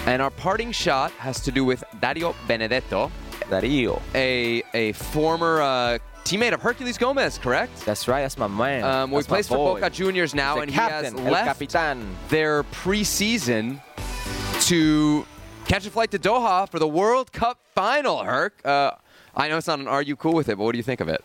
And 0.06 0.20
our 0.20 0.30
parting 0.30 0.72
shot 0.72 1.12
has 1.12 1.40
to 1.42 1.50
do 1.50 1.64
with 1.64 1.82
Dario 2.00 2.34
Benedetto. 2.46 3.10
Dario. 3.48 4.02
A, 4.14 4.62
a 4.74 4.92
former 4.92 5.60
uh, 5.62 5.98
teammate 6.24 6.52
of 6.52 6.60
Herculez 6.60 6.98
Gomez, 6.98 7.38
correct? 7.38 7.84
That's 7.84 8.08
right. 8.08 8.22
That's 8.22 8.36
my 8.38 8.46
man. 8.46 8.84
Um, 8.84 9.10
well, 9.10 9.22
he 9.22 9.22
That's 9.22 9.28
my 9.28 9.36
plays 9.36 9.48
for. 9.48 9.74
Boca 9.74 9.90
Juniors 9.90 10.34
now, 10.34 10.60
and 10.60 10.70
captain, 10.70 11.16
he 11.16 11.24
has 11.24 11.32
left 11.32 11.60
capitán. 11.60 12.04
their 12.28 12.64
preseason 12.64 13.80
to 14.62 15.26
catch 15.66 15.86
a 15.86 15.90
flight 15.90 16.10
to 16.10 16.18
Doha 16.18 16.68
for 16.68 16.78
the 16.78 16.88
World 16.88 17.32
Cup 17.32 17.58
final. 17.74 18.22
Herc, 18.22 18.60
uh, 18.66 18.92
I 19.36 19.48
know 19.48 19.56
it's 19.59 19.66
not 19.66 19.78
an 19.81 19.89
"Are 19.89 20.02
you 20.02 20.16
cool 20.16 20.32
with 20.35 20.48
it?" 20.48 20.56
but 20.59 20.65
what 20.65 20.73
do 20.73 20.78
you 20.78 20.85
think 20.85 21.01
of 21.01 21.09
it? 21.09 21.23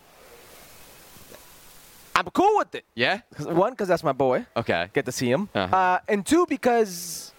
I'm 2.15 2.25
cool 2.33 2.57
with 2.57 2.75
it. 2.75 2.85
Yeah. 2.95 3.21
'Cause- 3.35 3.47
One, 3.47 3.71
because 3.71 3.87
that's 3.87 4.03
my 4.03 4.11
boy. 4.11 4.45
Okay. 4.57 4.89
Get 4.93 5.05
to 5.05 5.11
see 5.11 5.31
him. 5.31 5.47
Uh-huh. 5.55 5.75
Uh, 5.75 5.99
and 6.07 6.25
two, 6.25 6.45
because 6.49 7.31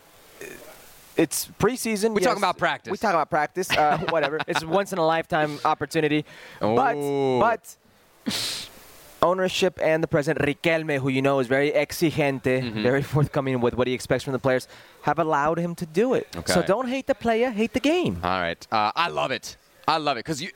it's 1.17 1.49
preseason. 1.59 2.11
We're 2.15 2.21
yes. 2.21 2.25
talking 2.29 2.43
about 2.43 2.57
practice. 2.57 2.91
We 2.91 2.97
talk 2.97 3.13
about 3.13 3.29
practice. 3.29 3.71
Uh, 3.71 3.99
whatever. 4.09 4.39
it's 4.49 4.63
a 4.63 4.67
once 4.67 4.93
in 4.93 4.99
a 4.99 5.05
lifetime 5.07 5.59
opportunity. 5.67 6.25
Oh. 6.63 6.75
But 6.77 6.97
but 8.25 8.67
ownership 9.23 9.79
and 9.83 10.03
the 10.03 10.09
president 10.09 10.47
Riquelme, 10.47 10.99
who 10.99 11.11
you 11.11 11.21
know 11.21 11.41
is 11.41 11.47
very 11.47 11.73
exigente, 11.73 12.63
Mm-hmm. 12.63 12.83
very 12.83 13.03
forthcoming 13.03 13.61
with 13.61 13.75
what 13.75 13.87
he 13.87 13.93
expects 13.93 14.25
from 14.25 14.33
the 14.33 14.39
players, 14.39 14.67
have 15.03 15.19
allowed 15.19 15.59
him 15.59 15.75
to 15.75 15.85
do 15.85 16.15
it. 16.15 16.27
Okay. 16.35 16.55
So 16.55 16.63
don't 16.63 16.89
hate 16.89 17.07
the 17.07 17.15
player, 17.15 17.51
hate 17.51 17.75
the 17.75 17.81
game. 17.81 18.19
All 18.25 18.41
right. 18.41 18.67
Uh, 18.73 18.93
I 18.97 19.09
love 19.09 19.31
it. 19.31 19.57
I 19.87 19.99
love 19.99 20.17
it 20.17 20.21
because 20.25 20.41
you. 20.41 20.51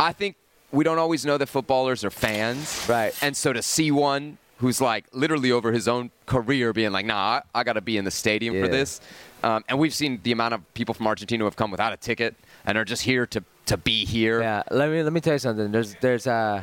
I 0.00 0.12
think 0.12 0.36
we 0.72 0.84
don't 0.84 0.98
always 0.98 1.24
know 1.24 1.38
that 1.38 1.46
footballers 1.48 2.04
are 2.04 2.10
fans. 2.10 2.86
Right. 2.88 3.14
And 3.22 3.36
so 3.36 3.52
to 3.52 3.62
see 3.62 3.90
one 3.90 4.38
who's 4.58 4.80
like 4.80 5.04
literally 5.12 5.52
over 5.52 5.72
his 5.72 5.86
own 5.88 6.10
career 6.26 6.72
being 6.72 6.90
like, 6.92 7.06
nah, 7.06 7.40
I, 7.54 7.60
I 7.60 7.64
got 7.64 7.74
to 7.74 7.80
be 7.80 7.96
in 7.96 8.04
the 8.04 8.10
stadium 8.10 8.60
for 8.60 8.68
this. 8.68 9.00
Um, 9.42 9.64
and 9.68 9.78
we've 9.78 9.94
seen 9.94 10.20
the 10.24 10.32
amount 10.32 10.54
of 10.54 10.74
people 10.74 10.94
from 10.94 11.06
Argentina 11.06 11.42
who 11.42 11.44
have 11.46 11.56
come 11.56 11.70
without 11.70 11.92
a 11.92 11.96
ticket 11.96 12.34
and 12.66 12.76
are 12.76 12.84
just 12.84 13.02
here 13.04 13.24
to, 13.26 13.42
to 13.66 13.76
be 13.76 14.04
here. 14.04 14.40
Yeah, 14.42 14.62
let 14.70 14.90
me 14.90 15.02
let 15.02 15.12
me 15.12 15.20
tell 15.20 15.34
you 15.34 15.38
something. 15.38 15.70
There's 15.70 15.94
there's 16.00 16.26
uh, 16.26 16.62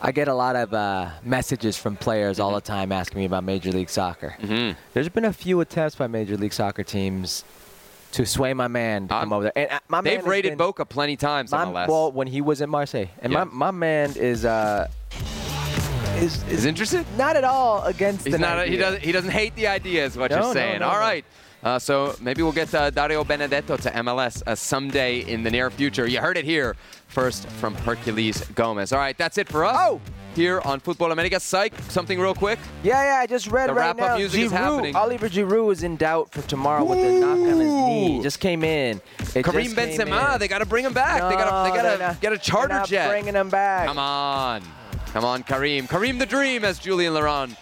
I 0.00 0.12
get 0.12 0.28
a 0.28 0.34
lot 0.34 0.56
of 0.56 0.72
uh, 0.72 1.10
messages 1.22 1.76
from 1.76 1.96
players 1.96 2.40
all 2.40 2.50
the 2.52 2.62
Mm-hmm. 2.62 2.72
time 2.72 2.92
asking 2.92 3.18
me 3.18 3.24
about 3.26 3.44
Major 3.44 3.72
League 3.72 3.90
Soccer. 3.90 4.36
There's 4.94 5.08
been 5.10 5.26
a 5.26 5.32
few 5.32 5.60
attempts 5.60 5.96
by 5.96 6.06
Major 6.06 6.36
League 6.38 6.52
Soccer 6.54 6.82
teams 6.82 7.44
to 8.14 8.26
sway 8.26 8.52
my 8.54 8.68
man 8.68 9.08
to 9.08 9.14
come 9.14 9.32
over 9.32 9.44
there. 9.44 9.52
And 9.56 9.70
uh, 9.70 9.80
my 9.88 10.00
They've 10.00 10.18
has 10.18 10.26
raided 10.26 10.50
been- 10.50 10.58
Boca 10.58 10.84
plenty 10.84 11.16
times, 11.16 11.50
my, 11.52 11.64
MLS. 11.64 11.88
Well, 11.88 12.12
when 12.12 12.26
he 12.26 12.40
was 12.40 12.60
in 12.60 12.70
Marseille, 12.70 13.06
and 13.22 13.32
Yeah. 13.32 13.44
my 13.44 13.70
my 13.70 13.70
man 13.70 14.12
is 14.16 14.44
uh 14.44 14.88
is 16.16 16.42
is 16.48 16.64
interested. 16.64 17.04
Not 17.18 17.36
at 17.36 17.44
all 17.44 17.82
against. 17.84 18.26
He's 18.26 18.38
not. 18.38 18.58
A, 18.60 18.66
he 18.66 18.76
doesn't. 18.76 19.02
He 19.02 19.12
doesn't 19.12 19.30
hate 19.30 19.54
the 19.56 19.66
idea, 19.66 20.04
is 20.04 20.16
what 20.16 20.30
No, 20.30 20.38
you're 20.44 20.52
saying. 20.52 20.80
no, 20.80 20.86
All 20.88 20.94
no. 20.94 21.00
right. 21.00 21.24
Uh, 21.62 21.78
so 21.78 22.14
maybe 22.20 22.42
we'll 22.42 22.52
get 22.52 22.72
uh, 22.74 22.90
Dario 22.90 23.24
Benedetto 23.24 23.76
to 23.78 23.90
MLS 23.90 24.42
uh, 24.46 24.54
someday 24.54 25.20
in 25.20 25.42
the 25.42 25.50
near 25.50 25.70
future. 25.70 26.06
You 26.06 26.20
heard 26.20 26.36
it 26.36 26.44
here 26.44 26.76
first 27.08 27.48
from 27.48 27.74
Herculez 27.74 28.54
Gomez. 28.54 28.92
All 28.92 28.98
right, 28.98 29.16
that's 29.16 29.38
it 29.38 29.48
for 29.48 29.64
us. 29.64 29.74
Oh. 29.78 30.00
Here 30.34 30.60
on 30.64 30.80
Football 30.80 31.12
America. 31.12 31.38
Psych, 31.38 31.72
something 31.90 32.18
real 32.18 32.34
quick. 32.34 32.58
Yeah, 32.82 33.02
yeah, 33.04 33.20
I 33.20 33.26
just 33.26 33.46
read 33.46 33.68
The 33.68 33.74
right 33.74 33.86
wrap-up 33.96 34.08
now. 34.10 34.16
music 34.16 34.40
is 34.40 34.50
happening. 34.50 34.96
Olivier 34.96 35.28
Giroud 35.28 35.72
is 35.72 35.82
in 35.84 35.96
doubt 35.96 36.32
for 36.32 36.42
tomorrow 36.42 36.82
with 36.84 36.98
a 36.98 37.20
knock 37.20 37.38
on 37.38 37.44
his 37.44 37.58
knee. 37.58 38.20
Just 38.22 38.40
came 38.40 38.64
in. 38.64 39.00
It 39.34 39.44
Karim 39.44 39.72
Benzema, 39.72 40.34
in. 40.34 40.40
they 40.40 40.48
got 40.48 40.58
to 40.58 40.66
bring 40.66 40.84
him 40.84 40.92
back. 40.92 41.22
they 41.30 41.36
got 41.36 41.64
to. 41.64 41.70
They 41.70 41.76
gotta 41.82 41.98
not- 41.98 42.20
get 42.20 42.32
a 42.32 42.38
charter 42.38 42.74
not 42.74 42.88
jet. 42.88 43.08
bringing 43.08 43.34
him 43.34 43.48
back. 43.48 43.86
Come 43.86 43.98
on, 43.98 44.62
come 45.12 45.24
on, 45.24 45.44
Kareem. 45.44 45.86
Kareem 45.88 46.18
the 46.18 46.26
Dream, 46.26 46.64
as 46.64 46.80
Julien 46.80 47.14
Laurens 47.14 47.54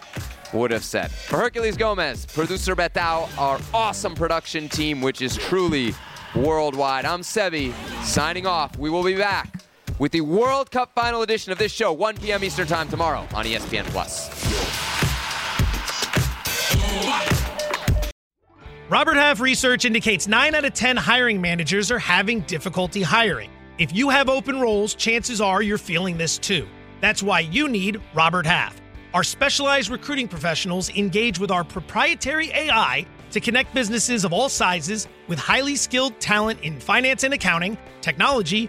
would 0.55 0.70
have 0.70 0.85
said. 0.85 1.11
For 1.11 1.36
Herculez 1.39 1.77
Gomez, 1.77 2.24
producer 2.27 2.74
Betao, 2.74 3.28
our 3.39 3.61
awesome 3.74 4.15
production 4.15 4.69
team, 4.70 5.01
which 5.03 5.20
is 5.20 5.36
truly 5.36 5.94
worldwide. 6.35 7.05
I'm 7.05 7.20
Sevi, 7.20 7.74
signing 8.03 8.47
off. 8.47 8.78
We 8.78 8.89
will 8.89 9.05
be 9.05 9.15
back 9.16 9.51
with 9.98 10.12
the 10.12 10.20
World 10.20 10.70
Cup 10.70 10.93
final 10.94 11.23
edition 11.23 11.52
of 11.52 11.59
this 11.59 11.73
show, 11.73 11.93
1 11.93 12.16
p.m. 12.19 12.44
Eastern 12.44 12.66
Time 12.66 12.89
tomorrow 12.89 13.27
on 13.35 13.44
ESPN 13.44 13.85
Plus. 13.86 14.31
Robert 18.89 19.14
Half 19.14 19.40
research 19.40 19.85
indicates 19.86 20.28
9 20.28 20.55
out 20.55 20.64
of 20.64 20.74
10 20.74 20.98
hiring 20.98 21.40
managers 21.40 21.90
are 21.90 21.98
having 21.98 22.40
difficulty 22.40 23.01
hiring. 23.01 23.51
If 23.78 23.94
you 23.94 24.10
have 24.10 24.28
open 24.28 24.60
roles, 24.60 24.94
chances 24.94 25.40
are 25.40 25.62
you're 25.62 25.78
feeling 25.78 26.19
this 26.19 26.36
too. 26.36 26.69
That's 27.01 27.23
why 27.23 27.40
you 27.40 27.69
need 27.69 28.01
Robert 28.14 28.44
Half. 28.44 28.81
Our 29.14 29.24
specialized 29.24 29.90
recruiting 29.90 30.28
professionals 30.28 30.90
engage 30.90 31.39
with 31.39 31.51
our 31.51 31.64
proprietary 31.64 32.51
AI 32.51 33.06
to 33.31 33.40
connect 33.40 33.74
businesses 33.74 34.24
of 34.24 34.32
all 34.32 34.48
sizes 34.48 35.09
with 35.27 35.39
highly 35.39 35.74
skilled 35.74 36.20
talent 36.20 36.60
in 36.60 36.78
finance 36.78 37.24
and 37.24 37.32
accounting, 37.32 37.78
technology, 38.02 38.69